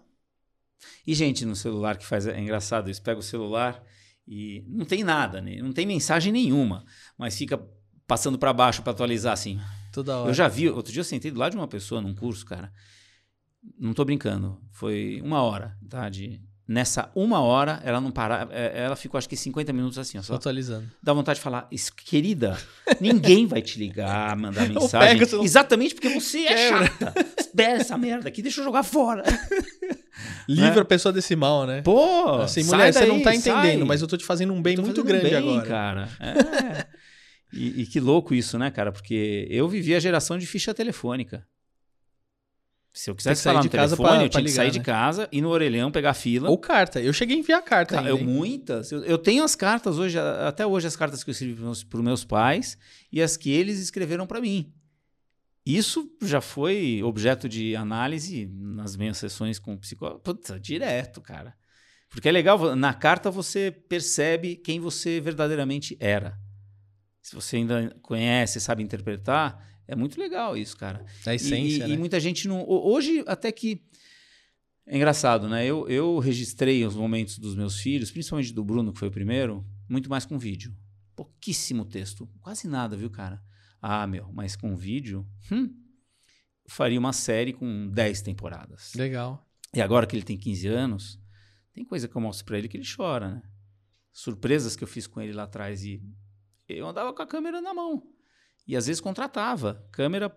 E 1.07 1.15
gente 1.15 1.45
no 1.45 1.57
celular 1.57 1.97
que 1.97 2.07
faz. 2.07 2.27
É 2.27 2.39
engraçado 2.41 2.91
isso. 2.91 3.03
Pega 3.03 3.19
o 3.19 3.23
celular 3.23 3.83
e 4.27 4.65
não 4.69 4.85
tem 4.85 5.05
nada, 5.05 5.41
né? 5.41 5.57
Não 5.57 5.73
tem 5.73 5.87
mensagem 5.87 6.33
nenhuma. 6.33 6.85
Mas 7.17 7.37
fica 7.37 7.61
passando 8.07 8.39
pra 8.39 8.53
baixo 8.53 8.83
pra 8.83 8.93
atualizar 8.93 9.33
assim. 9.33 9.59
toda 9.93 10.19
hora. 10.19 10.31
Eu 10.31 10.35
já 10.35 10.49
vi. 10.49 10.69
Outro 10.69 10.93
dia 10.93 11.01
eu 11.01 11.05
sentei 11.05 11.31
do 11.31 11.39
lado 11.39 11.53
de 11.53 11.59
uma 11.59 11.69
pessoa 11.69 12.01
num 12.01 12.15
curso, 12.15 12.45
cara. 12.45 12.73
Não 13.79 13.95
tô 13.95 14.05
brincando. 14.05 14.61
Foi 14.71 15.21
uma 15.23 15.43
hora, 15.43 15.77
tá? 15.89 16.09
De, 16.09 16.41
nessa 16.69 17.11
uma 17.15 17.41
hora, 17.41 17.81
ela 17.85 18.01
não 18.01 18.11
parava. 18.11 18.53
é, 18.53 18.73
Ela 18.85 18.97
ficou 18.97 19.17
acho 19.19 19.29
que 19.29 19.37
50 19.37 19.73
minutos 19.73 19.99
assim, 19.99 20.19
ó. 20.19 20.23
Só 20.23 20.35
atualizando. 20.35 20.91
dá 21.03 21.13
vontade 21.13 21.39
de 21.39 21.43
falar, 21.43 21.69
"Isso, 21.71 21.93
querida, 21.95 22.59
ninguém 23.01 23.47
vai 23.47 23.63
te 23.63 23.79
ligar, 23.79 24.35
mandar 24.39 24.69
mensagem. 24.69 25.09
pega 25.09 25.25
o 25.25 25.29
celular. 25.29 25.45
Exatamente 25.47 25.95
porque 25.95 26.09
você 26.09 26.41
é 26.47 26.69
chata. 26.69 27.15
Espera 27.39 27.81
essa 27.81 27.97
merda 27.97 28.29
aqui, 28.29 28.43
deixa 28.43 28.61
eu 28.61 28.65
jogar 28.65 28.83
fora. 28.83 29.23
Livra 30.49 30.79
É. 30.79 30.81
a 30.81 30.85
pessoa 30.85 31.13
desse 31.13 31.37
mal, 31.37 31.67
né? 31.67 31.83
Pô, 31.83 32.41
assim, 32.41 32.63
sai 32.63 32.79
mulher, 32.79 32.93
você 32.93 33.01
daí, 33.01 33.09
não 33.09 33.23
tá 33.23 33.35
entendendo, 33.35 33.79
sai. 33.81 33.85
mas 33.89 34.01
eu 34.01 34.09
tô 34.09 34.17
te 34.17 34.25
fazendo 34.25 34.53
um 34.53 34.63
bem 34.63 34.77
muito 34.77 35.05
grande 35.05 35.29
bem, 35.31 35.37
agora. 35.59 35.67
cara. 35.69 36.09
É. 36.21 36.87
e, 37.53 37.83
e 37.83 37.87
que 37.87 38.01
louco 38.01 38.35
isso, 38.35 38.59
né, 38.59 38.71
cara? 38.71 38.91
Porque 38.93 39.47
eu 39.51 39.69
vivi 39.69 39.95
a 39.95 40.01
geração 40.01 40.39
de 40.39 40.47
ficha 40.47 40.73
telefônica. 40.73 41.47
Se 42.99 43.11
eu 43.11 43.15
quisesse 43.15 43.41
que 43.41 43.43
sair 43.45 43.53
falar 43.53 43.61
de 43.61 43.67
no 43.69 43.73
casa 43.73 43.95
telefone, 43.95 44.17
pra- 44.17 44.25
eu 44.25 44.29
tinha 44.31 44.43
que 44.43 44.49
ligar, 44.49 44.63
sair 44.63 44.71
de 44.71 44.79
né? 44.79 44.85
casa, 44.85 45.29
ir 45.31 45.43
no 45.43 45.51
orelhão, 45.51 45.93
pegar 45.93 46.15
fila. 46.15 46.49
Ou 46.49 46.57
carta. 46.57 46.99
Eu 46.99 47.13
cheguei 47.13 47.37
a 47.37 47.39
enviar 47.41 47.63
carta 47.63 47.97
Cara, 47.97 48.09
eu 48.09 48.19
muitas. 48.19 48.91
Eu, 48.91 49.05
eu 49.05 49.19
tenho 49.19 49.45
as 49.45 49.55
cartas 49.55 49.99
hoje, 49.99 50.19
até 50.19 50.67
hoje, 50.67 50.87
as 50.87 50.97
cartas 50.97 51.23
que 51.23 51.29
eu 51.29 51.33
escrevi 51.33 51.55
para 51.55 51.69
os 51.71 51.85
meus 52.05 52.25
pais 52.25 52.79
e 53.13 53.21
as 53.21 53.37
que 53.37 53.51
eles 53.51 53.79
escreveram 53.81 54.27
para 54.27 54.41
mim. 54.41 54.73
Isso 55.65 56.11
já 56.23 56.41
foi 56.41 57.03
objeto 57.03 57.49
de 57.51 57.77
análise 57.77 58.47
nas 58.51 58.97
minhas 58.97 59.19
sessões 59.19 59.59
com 59.59 59.75
o 59.75 59.79
psicólogo. 59.79 60.21
Puta, 60.21 60.59
direto, 60.59 61.21
cara. 61.21 61.55
Porque 62.09 62.31
é 62.31 62.33
legal, 62.33 62.75
na 62.75 62.95
carta 62.95 63.31
você 63.31 63.71
percebe 63.71 64.57
quem 64.57 64.81
você 64.81 65.21
verdadeiramente 65.21 65.99
era. 66.01 66.39
Se 67.21 67.35
você 67.35 67.57
ainda 67.57 67.95
conhece, 68.01 68.59
sabe 68.59 68.83
interpretar, 68.83 69.61
é 69.89 69.95
muito 69.97 70.19
legal 70.21 70.57
isso, 70.57 70.77
cara. 70.77 71.05
A 71.27 71.35
essência, 71.35 71.85
e, 71.85 71.89
né? 71.89 71.95
e 71.95 71.99
muita 71.99 72.19
gente 72.21 72.47
não. 72.49 72.63
ho- 72.63 72.93
Hoje, 72.93 73.23
até 73.27 73.51
que. 73.53 73.83
É 74.87 74.97
engraçado, 74.97 75.49
né? 75.49 75.65
Eu, 75.67 75.89
eu 75.89 76.19
registrei 76.19 76.85
os 76.85 76.95
momentos 76.95 77.39
dos 77.39 77.57
meus 77.57 77.81
filhos, 77.81 78.11
principalmente 78.11 78.53
do 78.53 78.65
Bruno, 78.65 78.93
que 78.93 78.99
foi 79.01 79.09
o 79.09 79.11
primeiro, 79.11 79.67
muito 79.89 80.09
mais 80.09 80.25
com 80.25 80.39
vídeo. 80.39 80.73
Pouquíssimo 81.17 81.85
texto. 81.85 82.29
Quase 82.41 82.69
nada, 82.69 82.97
viu, 82.97 83.11
cara? 83.11 83.43
Ah, 83.83 84.07
meu, 84.07 84.31
mas 84.33 84.55
com 84.55 84.77
vídeo. 84.77 85.27
Hum, 85.51 85.75
faria 86.69 86.99
uma 87.01 87.13
série 87.13 87.53
com 87.53 87.89
10 87.89 88.23
temporadas. 88.23 88.93
Legal. 88.95 89.45
E 89.75 89.81
agora 89.81 90.07
que 90.07 90.15
ele 90.15 90.23
tem 90.25 90.37
15 90.39 90.69
anos, 90.69 91.19
tem 91.73 91.85
coisa 91.85 92.07
que 92.07 92.15
eu 92.17 92.21
mostro 92.21 92.45
pra 92.45 92.57
ele 92.57 92.69
que 92.69 92.77
ele 92.77 92.87
chora, 92.87 93.29
né? 93.37 93.43
Surpresas 94.13 94.77
que 94.77 94.85
eu 94.85 94.89
fiz 94.89 95.07
com 95.07 95.21
ele 95.21 95.33
lá 95.33 95.43
atrás 95.45 95.85
e 95.85 96.01
eu 96.69 96.87
andava 96.89 97.13
com 97.13 97.23
a 97.23 97.27
câmera 97.27 97.61
na 97.61 97.75
mão. 97.75 98.03
E 98.67 98.77
às 98.77 98.87
vezes 98.87 99.01
contratava 99.01 99.85
câmera, 99.93 100.35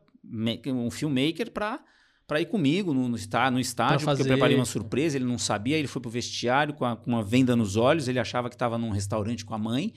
um 0.67 0.91
filmmaker 0.91 1.51
pra, 1.51 1.79
pra 2.27 2.39
ir 2.41 2.45
comigo 2.45 2.93
no, 2.93 3.07
no, 3.09 3.15
está- 3.15 3.49
no 3.49 3.59
estádio, 3.59 4.05
porque 4.05 4.21
eu 4.21 4.25
preparei 4.35 4.55
uma 4.55 4.65
surpresa, 4.65 5.17
ele 5.17 5.25
não 5.25 5.37
sabia, 5.37 5.77
ele 5.77 5.87
foi 5.87 6.01
pro 6.01 6.11
vestiário 6.11 6.73
com, 6.73 6.85
a- 6.85 6.95
com 6.95 7.09
uma 7.09 7.23
venda 7.23 7.55
nos 7.55 7.75
olhos, 7.75 8.07
ele 8.07 8.19
achava 8.19 8.49
que 8.49 8.55
estava 8.55 8.77
num 8.77 8.89
restaurante 8.91 9.43
com 9.45 9.53
a 9.53 9.57
mãe 9.57 9.93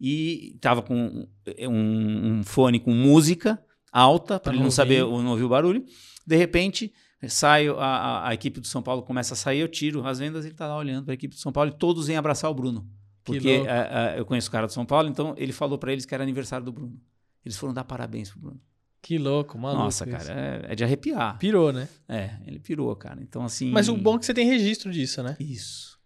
e 0.00 0.56
tava 0.60 0.80
com 0.82 1.28
um, 1.66 2.38
um 2.38 2.42
fone 2.44 2.78
com 2.78 2.92
música 2.92 3.60
alta, 3.92 4.38
para 4.38 4.52
ele 4.52 4.62
não 4.62 4.70
saber, 4.70 5.00
não 5.02 5.30
ouvir 5.30 5.44
o 5.44 5.48
barulho. 5.48 5.84
De 6.26 6.36
repente, 6.36 6.92
saio, 7.26 7.78
a, 7.78 7.86
a, 7.86 8.28
a 8.28 8.34
equipe 8.34 8.60
do 8.60 8.66
São 8.66 8.82
Paulo 8.82 9.02
começa 9.02 9.34
a 9.34 9.36
sair, 9.36 9.58
eu 9.60 9.68
tiro 9.68 10.06
as 10.06 10.18
vendas, 10.18 10.44
ele 10.44 10.54
tá 10.54 10.66
lá 10.66 10.76
olhando 10.76 11.04
para 11.04 11.12
a 11.12 11.16
equipe 11.16 11.34
do 11.34 11.40
São 11.40 11.52
Paulo 11.52 11.70
e 11.70 11.74
todos 11.78 12.06
vêm 12.06 12.16
abraçar 12.16 12.50
o 12.50 12.54
Bruno. 12.54 12.86
Que 13.24 13.32
Porque 13.32 13.62
a- 13.68 14.12
a- 14.12 14.16
eu 14.16 14.24
conheço 14.24 14.48
o 14.48 14.52
cara 14.52 14.66
do 14.66 14.72
São 14.72 14.86
Paulo, 14.86 15.08
então 15.08 15.34
ele 15.36 15.52
falou 15.52 15.76
para 15.78 15.92
eles 15.92 16.06
que 16.06 16.14
era 16.14 16.22
aniversário 16.22 16.64
do 16.64 16.72
Bruno. 16.72 16.98
Eles 17.48 17.56
foram 17.56 17.72
dar 17.72 17.84
parabéns 17.84 18.30
pro 18.30 18.40
Bruno. 18.40 18.60
Que 19.00 19.16
louco, 19.16 19.56
maluco. 19.58 19.84
Nossa, 19.84 20.04
cara, 20.06 20.32
é, 20.68 20.72
é 20.72 20.74
de 20.74 20.84
arrepiar. 20.84 21.38
Pirou, 21.38 21.72
né? 21.72 21.88
É, 22.06 22.36
ele 22.46 22.58
pirou, 22.58 22.94
cara. 22.94 23.22
Então, 23.22 23.42
assim. 23.42 23.70
Mas 23.70 23.88
o 23.88 23.96
bom 23.96 24.16
é 24.16 24.18
que 24.18 24.26
você 24.26 24.34
tem 24.34 24.46
registro 24.46 24.92
disso, 24.92 25.22
né? 25.22 25.34
Isso. 25.40 25.98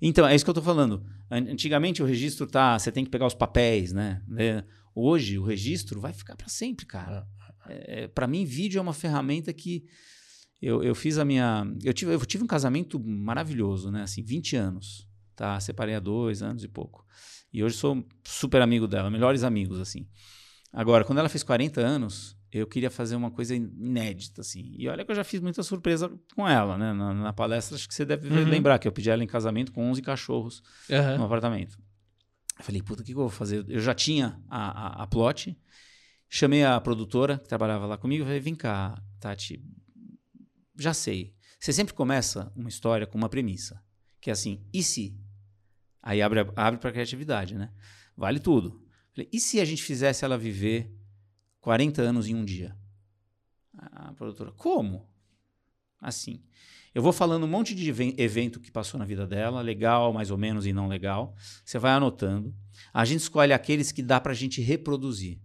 Então, 0.00 0.26
é 0.26 0.34
isso 0.34 0.42
que 0.44 0.50
eu 0.50 0.54
tô 0.54 0.62
falando. 0.62 1.04
An- 1.30 1.50
Antigamente 1.52 2.02
o 2.02 2.06
registro 2.06 2.46
tá. 2.46 2.78
Você 2.78 2.90
tem 2.90 3.04
que 3.04 3.10
pegar 3.10 3.26
os 3.26 3.34
papéis, 3.34 3.92
né? 3.92 4.22
É, 4.38 4.64
Hoje 4.94 5.38
o 5.38 5.44
registro 5.44 6.00
vai 6.00 6.12
ficar 6.12 6.34
para 6.34 6.48
sempre, 6.48 6.86
cara. 6.86 7.26
É, 7.68 8.08
para 8.08 8.26
mim, 8.26 8.44
vídeo 8.44 8.78
é 8.78 8.82
uma 8.82 8.94
ferramenta 8.94 9.52
que. 9.52 9.84
Eu, 10.62 10.82
eu 10.82 10.94
fiz 10.94 11.18
a 11.18 11.24
minha. 11.24 11.64
Eu 11.84 11.92
tive, 11.92 12.14
eu 12.14 12.24
tive 12.24 12.42
um 12.44 12.46
casamento 12.46 12.98
maravilhoso, 12.98 13.90
né? 13.90 14.02
Assim, 14.02 14.22
20 14.22 14.56
anos. 14.56 15.06
Tá? 15.36 15.58
Separei 15.60 15.94
há 15.94 16.00
dois 16.00 16.42
anos 16.42 16.64
e 16.64 16.68
pouco. 16.68 17.04
E 17.52 17.62
hoje 17.64 17.76
sou 17.76 18.06
super 18.24 18.62
amigo 18.62 18.86
dela, 18.86 19.10
melhores 19.10 19.42
amigos, 19.42 19.80
assim. 19.80 20.06
Agora, 20.72 21.04
quando 21.04 21.18
ela 21.18 21.28
fez 21.28 21.42
40 21.42 21.80
anos, 21.80 22.36
eu 22.52 22.66
queria 22.66 22.90
fazer 22.90 23.16
uma 23.16 23.30
coisa 23.30 23.54
inédita, 23.54 24.40
assim. 24.40 24.72
E 24.76 24.88
olha 24.88 25.04
que 25.04 25.10
eu 25.10 25.14
já 25.16 25.24
fiz 25.24 25.40
muita 25.40 25.62
surpresa 25.62 26.10
com 26.34 26.48
ela, 26.48 26.78
né? 26.78 26.92
Na, 26.92 27.12
na 27.14 27.32
palestra, 27.32 27.76
acho 27.76 27.88
que 27.88 27.94
você 27.94 28.04
deve 28.04 28.28
Uhum. 28.28 28.48
lembrar 28.48 28.78
que 28.78 28.86
eu 28.86 28.92
pedi 28.92 29.10
ela 29.10 29.22
em 29.22 29.26
casamento 29.26 29.72
com 29.72 29.88
11 29.90 30.00
cachorros 30.02 30.62
Aham. 30.90 31.18
no 31.18 31.24
apartamento. 31.24 31.78
Eu 32.58 32.64
falei, 32.64 32.82
puta, 32.82 33.02
o 33.02 33.04
que, 33.04 33.12
que 33.12 33.18
eu 33.18 33.22
vou 33.22 33.30
fazer? 33.30 33.64
Eu 33.68 33.80
já 33.80 33.94
tinha 33.94 34.40
a, 34.48 35.00
a, 35.00 35.02
a 35.02 35.06
plot, 35.06 35.56
chamei 36.28 36.62
a 36.64 36.80
produtora 36.80 37.38
que 37.38 37.48
trabalhava 37.48 37.86
lá 37.86 37.96
comigo 37.96 38.22
e 38.22 38.26
falei, 38.26 38.40
vem 38.40 38.54
cá, 38.54 39.00
Tati, 39.18 39.64
já 40.78 40.92
sei. 40.94 41.34
Você 41.58 41.72
sempre 41.72 41.94
começa 41.94 42.52
uma 42.56 42.68
história 42.68 43.06
com 43.06 43.18
uma 43.18 43.28
premissa, 43.28 43.82
que 44.20 44.30
é 44.30 44.32
assim, 44.32 44.64
e 44.72 44.82
se? 44.82 45.18
Aí 46.02 46.22
abre, 46.22 46.40
abre 46.56 46.80
para 46.80 46.92
criatividade, 46.92 47.54
né? 47.56 47.70
Vale 48.16 48.38
tudo. 48.40 48.82
Falei, 49.20 49.28
e 49.32 49.38
se 49.38 49.60
a 49.60 49.64
gente 49.64 49.82
fizesse 49.82 50.24
ela 50.24 50.38
viver 50.38 50.90
40 51.60 52.00
anos 52.00 52.26
em 52.26 52.34
um 52.34 52.44
dia? 52.44 52.74
A 53.76 54.12
produtora, 54.14 54.50
como? 54.52 55.06
Assim. 56.00 56.42
Eu 56.94 57.02
vou 57.02 57.12
falando 57.12 57.44
um 57.44 57.48
monte 57.48 57.74
de 57.74 57.88
even- 57.88 58.14
evento 58.16 58.58
que 58.58 58.70
passou 58.70 58.98
na 58.98 59.04
vida 59.04 59.26
dela, 59.26 59.60
legal, 59.60 60.12
mais 60.12 60.30
ou 60.30 60.38
menos 60.38 60.64
e 60.64 60.72
não 60.72 60.88
legal. 60.88 61.34
Você 61.64 61.78
vai 61.78 61.92
anotando. 61.92 62.54
A 62.92 63.04
gente 63.04 63.20
escolhe 63.20 63.52
aqueles 63.52 63.92
que 63.92 64.02
dá 64.02 64.18
pra 64.20 64.32
gente 64.32 64.62
reproduzir. 64.62 65.38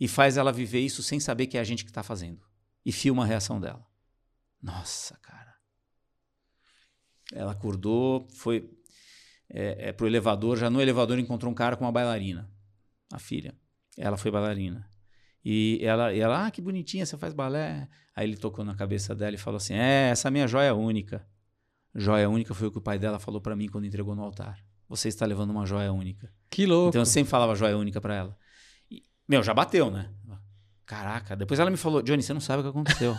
E 0.00 0.08
faz 0.08 0.36
ela 0.36 0.50
viver 0.50 0.80
isso 0.80 1.02
sem 1.02 1.20
saber 1.20 1.46
que 1.46 1.58
é 1.58 1.60
a 1.60 1.64
gente 1.64 1.84
que 1.84 1.92
tá 1.92 2.02
fazendo. 2.02 2.40
E 2.84 2.90
filma 2.90 3.22
a 3.22 3.26
reação 3.26 3.60
dela. 3.60 3.86
Nossa, 4.60 5.16
cara. 5.18 5.54
Ela 7.32 7.52
acordou, 7.52 8.26
foi 8.30 8.70
é, 9.48 9.90
é, 9.90 9.92
pro 9.92 10.06
elevador. 10.06 10.56
Já 10.56 10.70
no 10.70 10.80
elevador 10.80 11.18
encontrou 11.18 11.52
um 11.52 11.54
cara 11.54 11.76
com 11.76 11.84
uma 11.84 11.92
bailarina, 11.92 12.50
a 13.12 13.18
filha. 13.18 13.54
Ela 13.96 14.16
foi 14.16 14.30
bailarina. 14.30 14.88
E 15.44 15.78
ela, 15.82 16.12
e 16.12 16.20
ela, 16.20 16.46
ah, 16.46 16.50
que 16.50 16.62
bonitinha, 16.62 17.04
você 17.04 17.16
faz 17.18 17.34
balé. 17.34 17.88
Aí 18.16 18.26
ele 18.26 18.36
tocou 18.36 18.64
na 18.64 18.74
cabeça 18.74 19.14
dela 19.14 19.34
e 19.34 19.38
falou 19.38 19.58
assim: 19.58 19.74
É, 19.74 20.10
essa 20.10 20.28
é 20.28 20.30
minha 20.30 20.48
joia 20.48 20.74
única. 20.74 21.26
Joia 21.94 22.28
única 22.28 22.54
foi 22.54 22.68
o 22.68 22.72
que 22.72 22.78
o 22.78 22.80
pai 22.80 22.98
dela 22.98 23.18
falou 23.18 23.40
para 23.40 23.54
mim 23.54 23.68
quando 23.68 23.84
entregou 23.84 24.14
no 24.14 24.22
altar. 24.22 24.58
Você 24.88 25.08
está 25.08 25.24
levando 25.26 25.50
uma 25.50 25.64
joia 25.64 25.92
única. 25.92 26.32
Que 26.50 26.66
louco. 26.66 26.88
Então 26.88 27.02
eu 27.02 27.06
sempre 27.06 27.30
falava 27.30 27.54
joia 27.54 27.76
única 27.76 28.00
para 28.00 28.14
ela. 28.14 28.38
E, 28.90 29.02
meu, 29.28 29.42
já 29.42 29.54
bateu, 29.54 29.90
né? 29.90 30.10
Caraca, 30.86 31.34
depois 31.34 31.58
ela 31.58 31.70
me 31.70 31.78
falou, 31.78 32.02
Johnny, 32.02 32.22
você 32.22 32.34
não 32.34 32.40
sabe 32.40 32.60
o 32.60 32.62
que 32.62 32.68
aconteceu. 32.68 33.14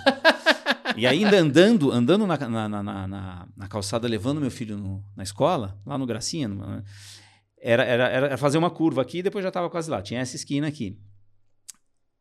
e 0.96 1.08
ainda 1.08 1.38
andando, 1.38 1.92
andando 1.92 2.28
na, 2.28 2.38
na, 2.38 2.70
na, 2.70 3.08
na, 3.08 3.48
na 3.58 3.68
calçada, 3.68 4.08
levando 4.08 4.40
meu 4.40 4.52
filho 4.52 4.78
no, 4.78 5.04
na 5.16 5.24
escola, 5.24 5.80
lá 5.84 5.98
no 5.98 6.06
Gracinha, 6.06 6.48
no, 6.48 6.84
era, 7.68 7.84
era, 7.84 8.08
era 8.10 8.38
fazer 8.38 8.60
uma 8.60 8.70
curva 8.70 9.02
aqui 9.02 9.18
e 9.18 9.24
depois 9.24 9.42
já 9.42 9.50
estava 9.50 9.70
quase 9.72 9.90
lá. 9.90 10.00
Tinha 10.00 10.20
essa 10.20 10.36
esquina 10.36 10.68
aqui. 10.68 11.00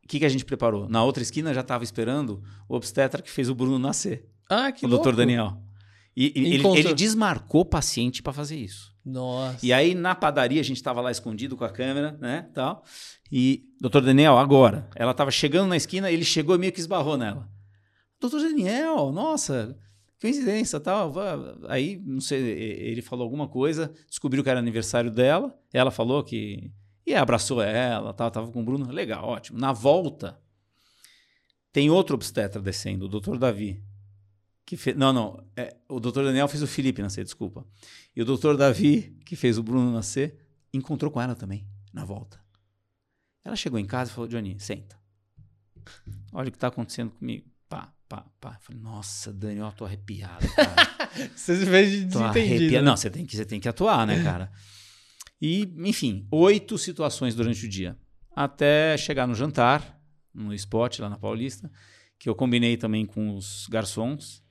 O 0.02 0.08
que, 0.08 0.18
que 0.18 0.24
a 0.24 0.28
gente 0.28 0.44
preparou? 0.44 0.88
Na 0.88 1.04
outra 1.04 1.22
esquina 1.22 1.52
já 1.52 1.60
estava 1.60 1.84
esperando 1.84 2.42
o 2.66 2.74
obstetra 2.74 3.20
que 3.20 3.30
fez 3.30 3.50
o 3.50 3.54
Bruno 3.54 3.78
nascer. 3.78 4.26
Ah, 4.48 4.72
que 4.72 4.86
o 4.86 4.88
louco. 4.88 5.04
doutor 5.04 5.16
Daniel. 5.18 5.62
E, 6.16 6.32
e 6.34 6.54
ele, 6.54 6.66
ele 6.66 6.94
desmarcou 6.94 7.60
o 7.60 7.66
paciente 7.66 8.22
para 8.22 8.32
fazer 8.32 8.56
isso. 8.56 8.94
Nossa. 9.04 9.64
E 9.64 9.70
aí, 9.70 9.94
na 9.94 10.14
padaria, 10.14 10.60
a 10.60 10.64
gente 10.64 10.78
estava 10.78 11.02
lá 11.02 11.10
escondido 11.10 11.56
com 11.56 11.64
a 11.64 11.70
câmera, 11.70 12.16
né, 12.20 12.48
tal. 12.54 12.82
E, 13.30 13.64
doutor 13.78 14.00
Daniel, 14.00 14.38
agora. 14.38 14.88
Ela 14.94 15.10
estava 15.10 15.30
chegando 15.30 15.68
na 15.68 15.76
esquina, 15.76 16.10
ele 16.10 16.24
chegou 16.24 16.54
e 16.54 16.58
meio 16.58 16.72
que 16.72 16.80
esbarrou 16.80 17.18
nela. 17.18 17.50
Doutor 18.18 18.40
Daniel, 18.40 19.12
nossa, 19.12 19.76
coincidência, 20.24 20.80
tal. 20.80 21.12
Aí, 21.68 22.00
não 22.02 22.20
sei, 22.20 22.40
ele 22.40 23.02
falou 23.02 23.24
alguma 23.24 23.46
coisa, 23.46 23.92
descobriu 24.08 24.42
que 24.42 24.48
era 24.48 24.58
aniversário 24.58 25.10
dela, 25.10 25.54
ela 25.72 25.90
falou 25.90 26.24
que... 26.24 26.72
E 27.06 27.14
abraçou 27.14 27.60
ela, 27.60 28.14
tal, 28.14 28.30
tava 28.30 28.50
com 28.50 28.62
o 28.62 28.64
Bruno. 28.64 28.90
Legal, 28.90 29.28
ótimo. 29.28 29.58
Na 29.58 29.74
volta, 29.74 30.40
tem 31.70 31.90
outro 31.90 32.14
obstetra 32.14 32.62
descendo, 32.62 33.04
o 33.04 33.08
doutor 33.08 33.36
Davi. 33.36 33.84
Que. 34.64 34.94
Não, 34.94 35.12
não. 35.12 35.44
é, 35.54 35.76
o 35.86 36.00
doutor 36.00 36.24
Daniel 36.24 36.48
fez 36.48 36.62
o 36.62 36.66
Felipe 36.66 37.02
nascer, 37.02 37.22
desculpa. 37.22 37.66
E 38.16 38.22
o 38.22 38.24
doutor 38.24 38.56
Davi, 38.56 39.14
que 39.26 39.36
fez 39.36 39.58
o 39.58 39.62
Bruno 39.62 39.92
nascer, 39.92 40.38
encontrou 40.72 41.10
com 41.10 41.20
ela 41.20 41.34
também, 41.34 41.68
na 41.92 42.06
volta. 42.06 42.42
Ela 43.44 43.54
chegou 43.54 43.78
em 43.78 43.84
casa 43.84 44.10
e 44.10 44.14
falou: 44.14 44.26
Johnny, 44.26 44.58
senta. 44.58 44.98
Olha 46.32 46.48
o 46.48 46.50
que 46.50 46.56
está 46.56 46.68
acontecendo 46.68 47.10
comigo. 47.10 47.44
Pá, 47.68 47.92
pá, 48.14 48.26
pá. 48.40 48.58
Falei: 48.60 48.80
Nossa, 48.80 49.32
Daniel, 49.32 49.66
eu 49.66 49.72
tô 49.72 49.84
arrepiado, 49.84 50.46
cara. 50.54 50.74
Você 51.34 51.56
se 51.56 51.66
fez 51.66 51.90
de 51.90 52.04
desentendido. 52.04 52.72
né? 52.72 52.82
Não, 52.82 52.96
você 52.96 53.10
tem, 53.10 53.24
que, 53.26 53.36
você 53.36 53.44
tem 53.44 53.60
que 53.60 53.68
atuar, 53.68 54.06
né, 54.06 54.22
cara? 54.24 54.50
E, 55.40 55.72
enfim, 55.78 56.26
oito 56.30 56.78
situações 56.78 57.34
durante 57.34 57.66
o 57.66 57.68
dia. 57.68 57.96
Até 58.34 58.96
chegar 58.96 59.26
no 59.26 59.34
jantar, 59.34 60.00
no 60.32 60.52
spot 60.54 60.98
lá 60.98 61.08
na 61.08 61.18
Paulista, 61.18 61.70
que 62.18 62.28
eu 62.28 62.34
combinei 62.34 62.76
também 62.76 63.04
com 63.06 63.34
os 63.34 63.66
garçons. 63.68 64.42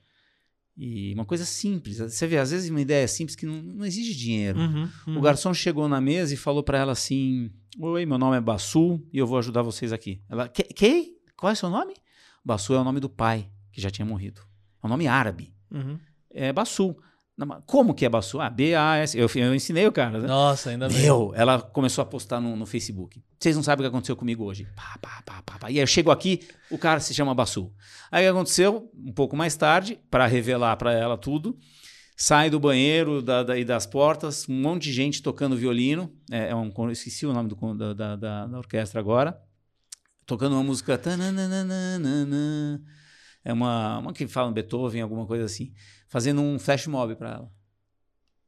E 0.76 1.12
uma 1.14 1.24
coisa 1.24 1.44
simples. 1.44 1.98
Você 1.98 2.26
vê, 2.26 2.36
às 2.36 2.50
vezes 2.50 2.68
uma 2.68 2.80
ideia 2.80 3.06
simples 3.06 3.36
que 3.36 3.46
não, 3.46 3.62
não 3.62 3.86
exige 3.86 4.14
dinheiro. 4.14 4.58
Uhum, 4.58 4.88
uhum. 5.06 5.18
O 5.18 5.20
garçom 5.20 5.54
chegou 5.54 5.88
na 5.88 6.00
mesa 6.00 6.34
e 6.34 6.36
falou 6.36 6.64
pra 6.64 6.78
ela 6.78 6.92
assim: 6.92 7.50
Oi, 7.78 8.04
meu 8.04 8.18
nome 8.18 8.36
é 8.36 8.40
Bassu 8.40 9.00
e 9.12 9.18
eu 9.18 9.26
vou 9.26 9.38
ajudar 9.38 9.62
vocês 9.62 9.92
aqui. 9.92 10.20
Ela, 10.28 10.48
que? 10.48 10.64
que? 10.64 11.14
Qual 11.36 11.50
é 11.50 11.52
o 11.52 11.56
seu 11.56 11.70
nome? 11.70 11.94
Bassu 12.44 12.74
é 12.74 12.78
o 12.78 12.84
nome 12.84 12.98
do 13.00 13.08
pai, 13.08 13.48
que 13.74 13.80
já 13.80 13.90
tinha 13.90 14.06
morrido. 14.06 14.40
É 14.82 14.86
um 14.86 14.88
nome 14.88 15.06
árabe. 15.08 15.52
Uhum. 15.70 15.98
É 16.32 16.52
mas 17.36 17.62
Como 17.66 17.92
que 17.94 18.04
é 18.04 18.08
Bassu? 18.08 18.40
Ah, 18.40 18.48
B-A-S. 18.48 19.18
Eu, 19.18 19.28
eu 19.34 19.54
ensinei 19.54 19.86
o 19.88 19.92
cara, 19.92 20.20
né? 20.20 20.28
Nossa, 20.28 20.70
ainda 20.70 20.88
bem. 20.88 21.02
Meu, 21.02 21.32
ela 21.34 21.60
começou 21.60 22.02
a 22.02 22.06
postar 22.06 22.40
no, 22.40 22.54
no 22.54 22.64
Facebook. 22.64 23.20
Vocês 23.40 23.56
não 23.56 23.62
sabem 23.64 23.84
o 23.84 23.88
que 23.90 23.92
aconteceu 23.92 24.14
comigo 24.14 24.44
hoje. 24.44 24.68
Pá, 24.76 24.96
pá, 25.02 25.20
pá, 25.26 25.42
pá, 25.42 25.58
pá. 25.58 25.70
E 25.70 25.74
aí 25.74 25.82
eu 25.82 25.86
chego 25.86 26.12
aqui, 26.12 26.46
o 26.70 26.78
cara 26.78 27.00
se 27.00 27.12
chama 27.12 27.34
Bassu. 27.34 27.72
Aí 28.10 28.24
o 28.24 28.26
que 28.32 28.36
aconteceu, 28.36 28.88
um 28.96 29.12
pouco 29.12 29.36
mais 29.36 29.56
tarde, 29.56 29.98
para 30.08 30.26
revelar 30.26 30.76
para 30.76 30.92
ela 30.92 31.18
tudo, 31.18 31.58
sai 32.16 32.48
do 32.50 32.60
banheiro 32.60 33.20
da, 33.20 33.42
da- 33.42 33.58
e 33.58 33.64
das 33.64 33.84
portas, 33.84 34.48
um 34.48 34.54
monte 34.54 34.84
de 34.84 34.92
gente 34.92 35.20
tocando 35.20 35.56
violino. 35.56 36.12
É, 36.30 36.50
é 36.50 36.54
um, 36.54 36.72
eu 36.76 36.90
esqueci 36.92 37.26
o 37.26 37.32
nome 37.32 37.48
do, 37.48 37.74
da, 37.74 38.14
da- 38.14 38.46
da 38.46 38.58
orquestra 38.58 39.00
agora. 39.00 39.36
Tocando 40.24 40.52
uma 40.54 40.62
música. 40.62 40.96
tananana, 40.96 42.80
É 43.44 43.52
uma, 43.52 43.98
uma 43.98 44.12
que 44.12 44.26
fala 44.26 44.50
Beethoven, 44.50 45.02
alguma 45.02 45.26
coisa 45.26 45.44
assim. 45.44 45.72
Fazendo 46.08 46.40
um 46.40 46.58
flash 46.58 46.86
mob 46.86 47.14
para 47.16 47.30
ela 47.34 47.52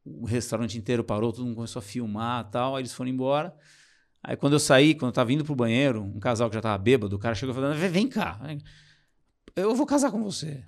o 0.06 0.24
restaurante 0.24 0.78
inteiro 0.78 1.02
parou, 1.02 1.32
todo 1.32 1.44
mundo 1.44 1.56
começou 1.56 1.80
a 1.80 1.82
filmar 1.82 2.46
e 2.46 2.50
tal, 2.50 2.76
aí 2.76 2.82
eles 2.82 2.92
foram 2.92 3.10
embora. 3.10 3.54
Aí 4.22 4.36
quando 4.36 4.54
eu 4.54 4.60
saí, 4.60 4.94
quando 4.94 5.10
eu 5.10 5.12
tava 5.12 5.32
indo 5.32 5.44
pro 5.44 5.54
banheiro, 5.54 6.02
um 6.02 6.20
casal 6.20 6.48
que 6.48 6.54
já 6.54 6.60
tava 6.60 6.78
bêbado, 6.78 7.16
o 7.16 7.18
cara 7.18 7.34
chegou 7.34 7.54
falando, 7.54 7.76
vem, 7.76 7.90
vem 7.90 8.08
cá, 8.08 8.40
eu 9.54 9.74
vou 9.74 9.86
casar 9.86 10.10
com 10.10 10.22
você. 10.22 10.64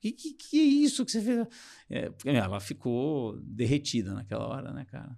Que, 0.00 0.12
que, 0.12 0.34
que 0.34 0.60
é 0.60 0.64
isso 0.64 1.04
que 1.04 1.12
você 1.12 1.22
fez? 1.22 1.46
É, 1.88 2.10
ela 2.26 2.60
ficou 2.60 3.38
derretida 3.40 4.12
naquela 4.12 4.46
hora, 4.46 4.72
né, 4.72 4.84
cara? 4.84 5.16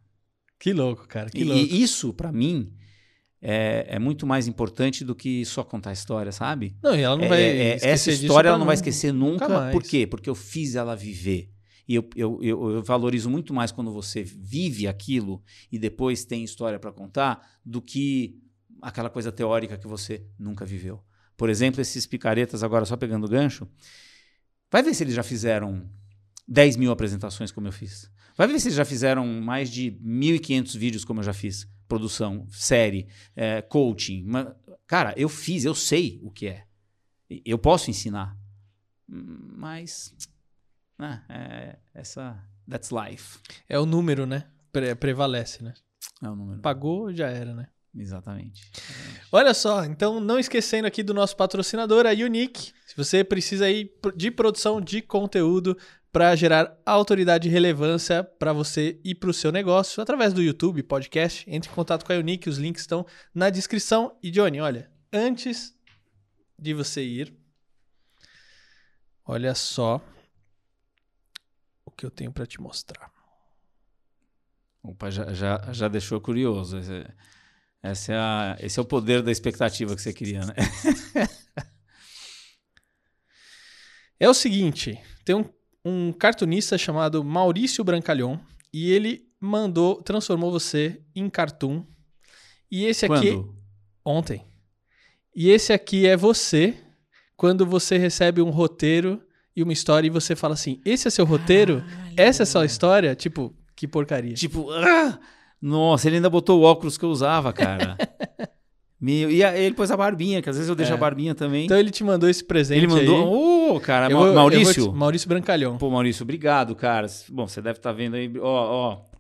Que 0.59 0.73
louco, 0.73 1.09
cara. 1.09 1.29
Que 1.29 1.45
louco. 1.45 1.61
e 1.61 1.83
isso, 1.83 2.15
pra 2.15 2.31
mim, 2.31 2.73
é, 3.49 3.87
é 3.91 3.99
muito 4.01 4.27
mais 4.27 4.49
importante 4.49 5.05
do 5.05 5.15
que 5.15 5.45
só 5.45 5.63
contar 5.63 5.93
história, 5.93 6.33
sabe? 6.33 6.77
Não, 6.83 6.97
e 6.97 7.01
ela 7.03 7.17
não 7.17 7.25
É, 7.25 7.29
vai. 7.29 7.41
é, 7.43 7.69
é, 7.69 7.79
essa 7.81 8.11
história 8.11 8.49
ela 8.49 8.59
não 8.59 8.67
vai 8.67 8.75
esquecer 8.75 9.13
nunca. 9.13 9.49
mais. 9.49 9.73
Por 9.73 9.85
quê? 9.85 10.05
Porque 10.05 10.29
eu 10.29 10.35
fiz 10.35 10.75
ela 10.75 10.97
viver. 10.97 11.49
E 11.89 11.95
eu, 11.95 12.09
eu, 12.17 12.41
eu, 12.43 12.71
eu 12.71 12.83
valorizo 12.83 13.31
muito 13.31 13.55
mais 13.55 13.71
quando 13.71 13.93
você 13.93 14.25
vive 14.25 14.89
aquilo 14.89 15.41
e 15.71 15.79
depois 15.79 16.25
tem 16.25 16.43
história 16.43 16.81
para 16.81 16.91
contar 16.91 17.41
do 17.65 17.81
que 17.81 18.41
aquela 18.83 19.09
coisa 19.09 19.31
teórica 19.31 19.79
que 19.79 19.87
você 19.87 20.27
nunca 20.37 20.65
viveu. 20.67 21.01
Por 21.37 21.49
exemplo, 21.49 21.81
esses 21.81 22.05
picaretas, 22.05 22.65
agora 22.65 22.85
só 22.85 22.97
pegando 22.97 23.27
o 23.27 23.29
gancho, 23.29 23.69
vai 24.73 24.83
ver 24.83 24.93
se 24.95 25.05
eles 25.05 25.15
já 25.15 25.23
fizeram 25.23 25.89
10 26.49 26.77
mil 26.77 26.91
apresentações 26.91 27.53
como 27.53 27.69
eu 27.69 27.73
fiz. 27.73 28.11
Vai 28.37 28.49
ver 28.49 28.59
se 28.59 28.67
eles 28.67 28.77
já 28.77 28.85
fizeram 28.85 29.25
mais 29.41 29.71
de 29.71 29.93
1.500 30.05 30.77
vídeos 30.77 31.05
como 31.05 31.21
eu 31.21 31.25
já 31.25 31.33
fiz. 31.33 31.69
Produção, 31.89 32.47
série, 32.51 33.09
é, 33.35 33.63
coaching. 33.63 34.23
Ma- 34.25 34.55
Cara, 34.87 35.15
eu 35.17 35.29
fiz, 35.29 35.65
eu 35.65 35.75
sei 35.75 36.21
o 36.23 36.31
que 36.31 36.47
é. 36.49 36.65
Eu 37.45 37.59
posso 37.59 37.91
ensinar. 37.91 38.37
Mas. 39.09 40.15
né, 40.99 41.25
é, 41.29 41.79
essa. 41.95 42.43
That's 42.69 42.91
life. 42.91 43.39
É 43.69 43.79
o 43.79 43.87
número, 43.87 44.27
né? 44.27 44.49
Pre- 44.73 44.95
prevalece, 44.97 45.63
né? 45.63 45.73
É 46.23 46.29
o 46.29 46.35
número. 46.35 46.61
Pagou, 46.61 47.13
já 47.13 47.29
era, 47.29 47.55
né? 47.55 47.69
Exatamente. 47.95 48.63
Olha 49.33 49.55
só, 49.55 49.85
então 49.85 50.21
não 50.21 50.39
esquecendo 50.39 50.87
aqui 50.87 51.03
do 51.03 51.15
nosso 51.15 51.37
patrocinador, 51.37 52.05
a 52.07 52.11
Unique. 52.11 52.73
Se 52.87 52.97
você 52.97 53.25
precisa 53.25 53.65
aí 53.67 53.91
de 54.15 54.31
produção 54.31 54.81
de 54.81 55.01
conteúdo 55.01 55.77
para 56.17 56.35
gerar 56.35 56.75
autoridade 56.87 57.47
e 57.47 57.51
relevância 57.51 58.25
para 58.25 58.51
você 58.51 58.99
e 59.05 59.15
para 59.15 59.29
o 59.29 59.35
seu 59.35 59.53
negócio, 59.53 60.03
através 60.03 60.33
do 60.33 60.43
YouTube, 60.43 60.83
podcast, 60.83 61.45
entre 61.47 61.71
em 61.71 61.75
contato 61.75 62.07
com 62.07 62.13
a 62.15 62.17
Unique, 62.17 62.49
os 62.49 62.57
links 62.57 62.81
estão 62.81 63.05
na 63.35 63.51
descrição. 63.51 64.19
E 64.23 64.31
Johnny, 64.31 64.59
olha, 64.59 64.91
antes 65.13 65.77
de 66.59 66.73
você 66.73 67.05
ir, 67.05 67.37
olha 69.27 69.55
só 69.55 70.03
o 71.85 71.91
que 71.91 72.07
eu 72.07 72.11
tenho 72.11 72.33
para 72.33 72.47
te 72.47 72.63
mostrar. 72.63 73.13
Opa, 74.83 75.11
já, 75.11 75.35
já, 75.35 75.71
já 75.71 75.87
deixou 75.87 76.19
curioso. 76.19 76.79
Esse, 76.79 77.07
essa 77.83 78.13
é 78.15 78.17
a- 78.17 78.57
esse 78.61 78.79
é 78.79 78.83
o 78.83 78.87
poder 78.87 79.21
da 79.21 79.31
expectativa 79.31 79.95
que 79.95 80.01
você 80.01 80.15
queria, 80.15 80.47
né? 80.47 80.55
É 84.19 84.27
o 84.31 84.33
seguinte, 84.33 84.99
tem 85.27 85.37
um, 85.37 85.45
um 85.89 86.13
cartunista 86.13 86.77
chamado 86.77 87.23
Maurício 87.23 87.85
Brancalhon 87.85 88.39
e 88.75 88.91
ele 88.91 89.25
mandou, 89.41 90.03
transformou 90.03 90.51
você 90.51 91.01
em 91.15 91.31
cartoon. 91.31 91.85
E 92.69 92.85
esse 92.85 93.07
aqui 93.07 93.31
Quando? 93.31 93.55
ontem. 94.05 94.45
E 95.33 95.49
esse 95.49 95.73
aqui 95.73 96.05
é 96.05 96.17
você 96.17 96.77
quando 97.37 97.65
você 97.65 97.99
recebe 97.99 98.43
um 98.43 98.51
roteiro 98.51 99.23
e 99.55 99.63
uma 99.63 99.73
história 99.73 100.09
e 100.09 100.11
você 100.11 100.35
fala 100.35 100.55
assim: 100.55 100.81
"Esse 100.85 101.07
é 101.07 101.11
seu 101.11 101.25
roteiro? 101.25 101.85
Essa 102.17 102.43
é 102.43 102.47
sua 102.47 102.67
história?" 102.67 103.15
Tipo, 103.15 103.55
que 103.77 103.87
porcaria. 103.87 104.35
Tipo, 104.35 104.69
ah! 104.73 105.21
nossa, 105.63 106.09
ele 106.09 106.17
ainda 106.17 106.29
botou 106.29 106.61
o 106.61 106.65
óculos 106.65 106.99
que 106.99 107.05
eu 107.05 107.11
usava, 107.11 107.53
cara. 107.53 107.97
Meu, 109.01 109.31
e 109.31 109.43
ele 109.43 109.75
pôs 109.75 109.91
a 109.91 109.97
barbinha, 109.97 110.41
que 110.41 110.49
às 110.49 110.57
vezes 110.57 110.69
eu 110.71 110.75
deixo 110.75 110.93
É. 110.93 110.95
a 110.95 110.99
barbinha 110.99 111.35
também. 111.35 111.67
Então 111.67 111.77
ele 111.79 111.91
te 111.91 112.03
mandou 112.03 112.29
esse 112.31 112.43
presente 112.43 112.79
ele 112.79 112.87
mandou. 112.87 113.75
Ô, 113.75 113.81
cara, 113.81 114.07
Eu 114.11 114.13
Ma- 114.13 114.19
vou- 114.19 114.29
eu 114.29 114.35
Maurício. 114.35 114.85
vou 114.85 114.93
te- 114.95 114.99
Maurício 114.99 115.29
Brancalhon. 115.29 115.77
Pô, 115.77 115.91
Maurício, 115.91 116.23
obrigado, 116.23 116.75
cara. 116.75 117.07
Bom, 117.29 117.47
você 117.47 117.61
deve 117.61 117.79
estar 117.79 117.93
vendo 117.93 118.15
aí. 118.17 118.33
Ó, 118.41 118.47
ó. 119.03 119.17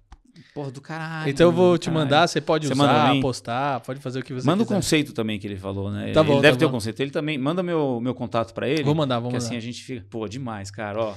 Porra, 0.55 0.71
do 0.71 0.81
caralho. 0.81 1.29
Então 1.31 1.49
eu 1.49 1.53
vou 1.53 1.77
te 1.77 1.87
caralho. 1.91 2.05
mandar, 2.05 2.27
você 2.27 2.41
pode 2.41 2.67
Você 2.67 2.73
usar, 2.73 3.21
postar, 3.21 3.81
pode 3.81 4.01
fazer 4.01 4.21
o 4.21 4.23
que 4.23 4.33
você 4.33 4.47
Manda 4.47 4.63
o 4.63 4.67
quiser. 4.67 4.77
conceito 4.77 5.13
também 5.13 5.39
que 5.39 5.47
ele 5.47 5.57
falou, 5.57 5.91
né? 5.91 6.13
Tá 6.13 6.21
ele 6.21 6.29
bom, 6.29 6.33
ele 6.35 6.43
deve 6.43 6.55
tá 6.57 6.59
ter 6.61 6.65
o 6.65 6.69
bom. 6.69 6.75
conceito. 6.75 7.01
Ele 7.01 7.11
também. 7.11 7.37
Manda 7.37 7.63
meu, 7.63 8.01
meu 8.01 8.15
contato 8.15 8.55
pra 8.55 8.67
ele. 8.67 8.83
Vou 8.83 8.95
mandar, 8.95 9.17
que 9.19 9.25
mandar. 9.25 9.37
assim 9.39 9.57
a 9.57 9.61
gente 9.61 9.83
fica. 9.83 10.07
Pô, 10.09 10.27
demais, 10.27 10.71
cara. 10.71 10.99
Ó, 11.01 11.15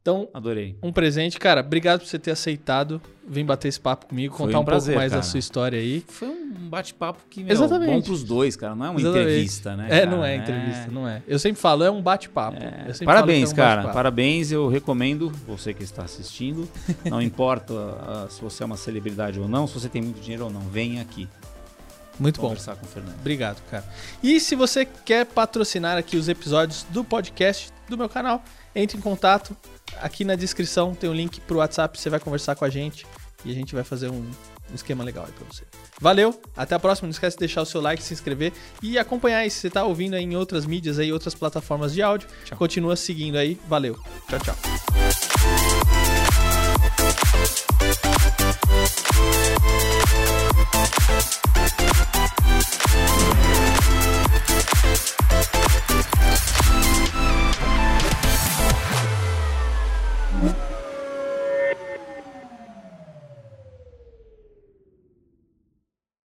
Então, 0.00 0.28
adorei. 0.32 0.76
um 0.82 0.92
presente, 0.92 1.38
cara. 1.38 1.60
Obrigado 1.60 2.00
por 2.00 2.06
você 2.06 2.18
ter 2.18 2.30
aceitado 2.30 3.00
vir 3.28 3.44
bater 3.44 3.68
esse 3.68 3.78
papo 3.78 4.06
comigo, 4.06 4.34
contar 4.34 4.58
um 4.58 4.62
um, 4.62 4.64
prazer, 4.64 4.94
pouco 4.94 5.00
mais 5.00 5.12
da 5.12 5.18
cara. 5.18 5.30
sua 5.30 5.38
história 5.38 5.78
aí. 5.78 6.02
Foi 6.08 6.28
um 6.28 6.68
bate-papo 6.68 7.20
que, 7.28 7.44
meu, 7.44 7.52
Exatamente. 7.52 7.92
bom 7.92 8.02
pros 8.02 8.24
dois, 8.24 8.56
cara. 8.56 8.74
Não 8.74 8.86
é 8.86 8.90
uma 8.90 9.00
Exatamente. 9.00 9.28
entrevista, 9.28 9.76
né? 9.76 9.86
É, 9.86 10.00
cara? 10.00 10.10
não 10.10 10.24
é 10.24 10.36
entrevista, 10.36 10.90
não 10.90 11.08
é. 11.08 11.22
Eu 11.28 11.38
sempre 11.38 11.60
falo, 11.60 11.84
é 11.84 11.90
um 11.90 12.00
bate-papo. 12.00 12.56
Eu 12.86 12.94
sempre 12.94 13.06
Parabéns, 13.06 13.50
é 13.50 13.52
um 13.52 13.56
cara. 13.56 13.74
bate-papo. 13.76 13.94
Parabéns. 13.94 14.50
Eu 14.50 14.68
recomendo, 14.68 15.30
você 15.46 15.74
que 15.74 15.82
está 15.82 16.02
assistindo. 16.02 16.68
Não 17.04 17.20
importa 17.20 17.74
ah, 17.74 18.26
se 18.30 18.40
você 18.40 18.62
é 18.62 18.66
uma 18.66 18.76
celebridade 18.76 19.38
ou 19.38 19.48
não, 19.48 19.66
se 19.66 19.74
você 19.74 19.88
tem 19.88 20.00
muito 20.00 20.20
dinheiro 20.20 20.44
ou 20.44 20.50
não, 20.50 20.60
venha 20.62 21.02
aqui 21.02 21.28
Muito 22.18 22.40
bom. 22.40 22.48
conversar 22.48 22.76
com 22.76 22.86
o 22.86 22.88
Fernando. 22.88 23.16
Obrigado, 23.20 23.62
cara. 23.70 23.84
E 24.22 24.40
se 24.40 24.54
você 24.54 24.86
quer 24.86 25.26
patrocinar 25.26 25.98
aqui 25.98 26.16
os 26.16 26.28
episódios 26.28 26.84
do 26.90 27.04
podcast 27.04 27.70
do 27.88 27.96
meu 27.96 28.08
canal, 28.08 28.42
entre 28.74 28.96
em 28.96 29.00
contato. 29.00 29.56
Aqui 29.96 30.24
na 30.24 30.34
descrição 30.34 30.94
tem 30.94 31.08
um 31.08 31.14
link 31.14 31.40
pro 31.40 31.58
WhatsApp, 31.58 31.98
você 31.98 32.10
vai 32.10 32.20
conversar 32.20 32.54
com 32.54 32.64
a 32.64 32.70
gente 32.70 33.06
e 33.44 33.50
a 33.50 33.54
gente 33.54 33.74
vai 33.74 33.84
fazer 33.84 34.08
um, 34.08 34.24
um 34.70 34.74
esquema 34.74 35.02
legal 35.04 35.24
aí 35.24 35.32
pra 35.32 35.44
você. 35.46 35.64
Valeu, 36.00 36.40
até 36.56 36.74
a 36.74 36.78
próxima. 36.78 37.06
Não 37.06 37.10
esquece 37.10 37.36
de 37.36 37.40
deixar 37.40 37.62
o 37.62 37.66
seu 37.66 37.80
like, 37.80 38.02
se 38.02 38.14
inscrever 38.14 38.52
e 38.82 38.98
acompanhar 38.98 39.38
aí. 39.38 39.50
Se 39.50 39.60
você 39.60 39.70
tá 39.70 39.84
ouvindo 39.84 40.14
aí 40.14 40.24
em 40.24 40.36
outras 40.36 40.66
mídias 40.66 40.98
aí, 40.98 41.12
outras 41.12 41.34
plataformas 41.34 41.92
de 41.92 42.02
áudio, 42.02 42.28
tchau. 42.44 42.58
continua 42.58 42.96
seguindo 42.96 43.36
aí. 43.36 43.58
Valeu, 43.68 43.98
tchau, 44.28 44.38
tchau. 44.40 44.56
Mm-hmm. 60.38 60.67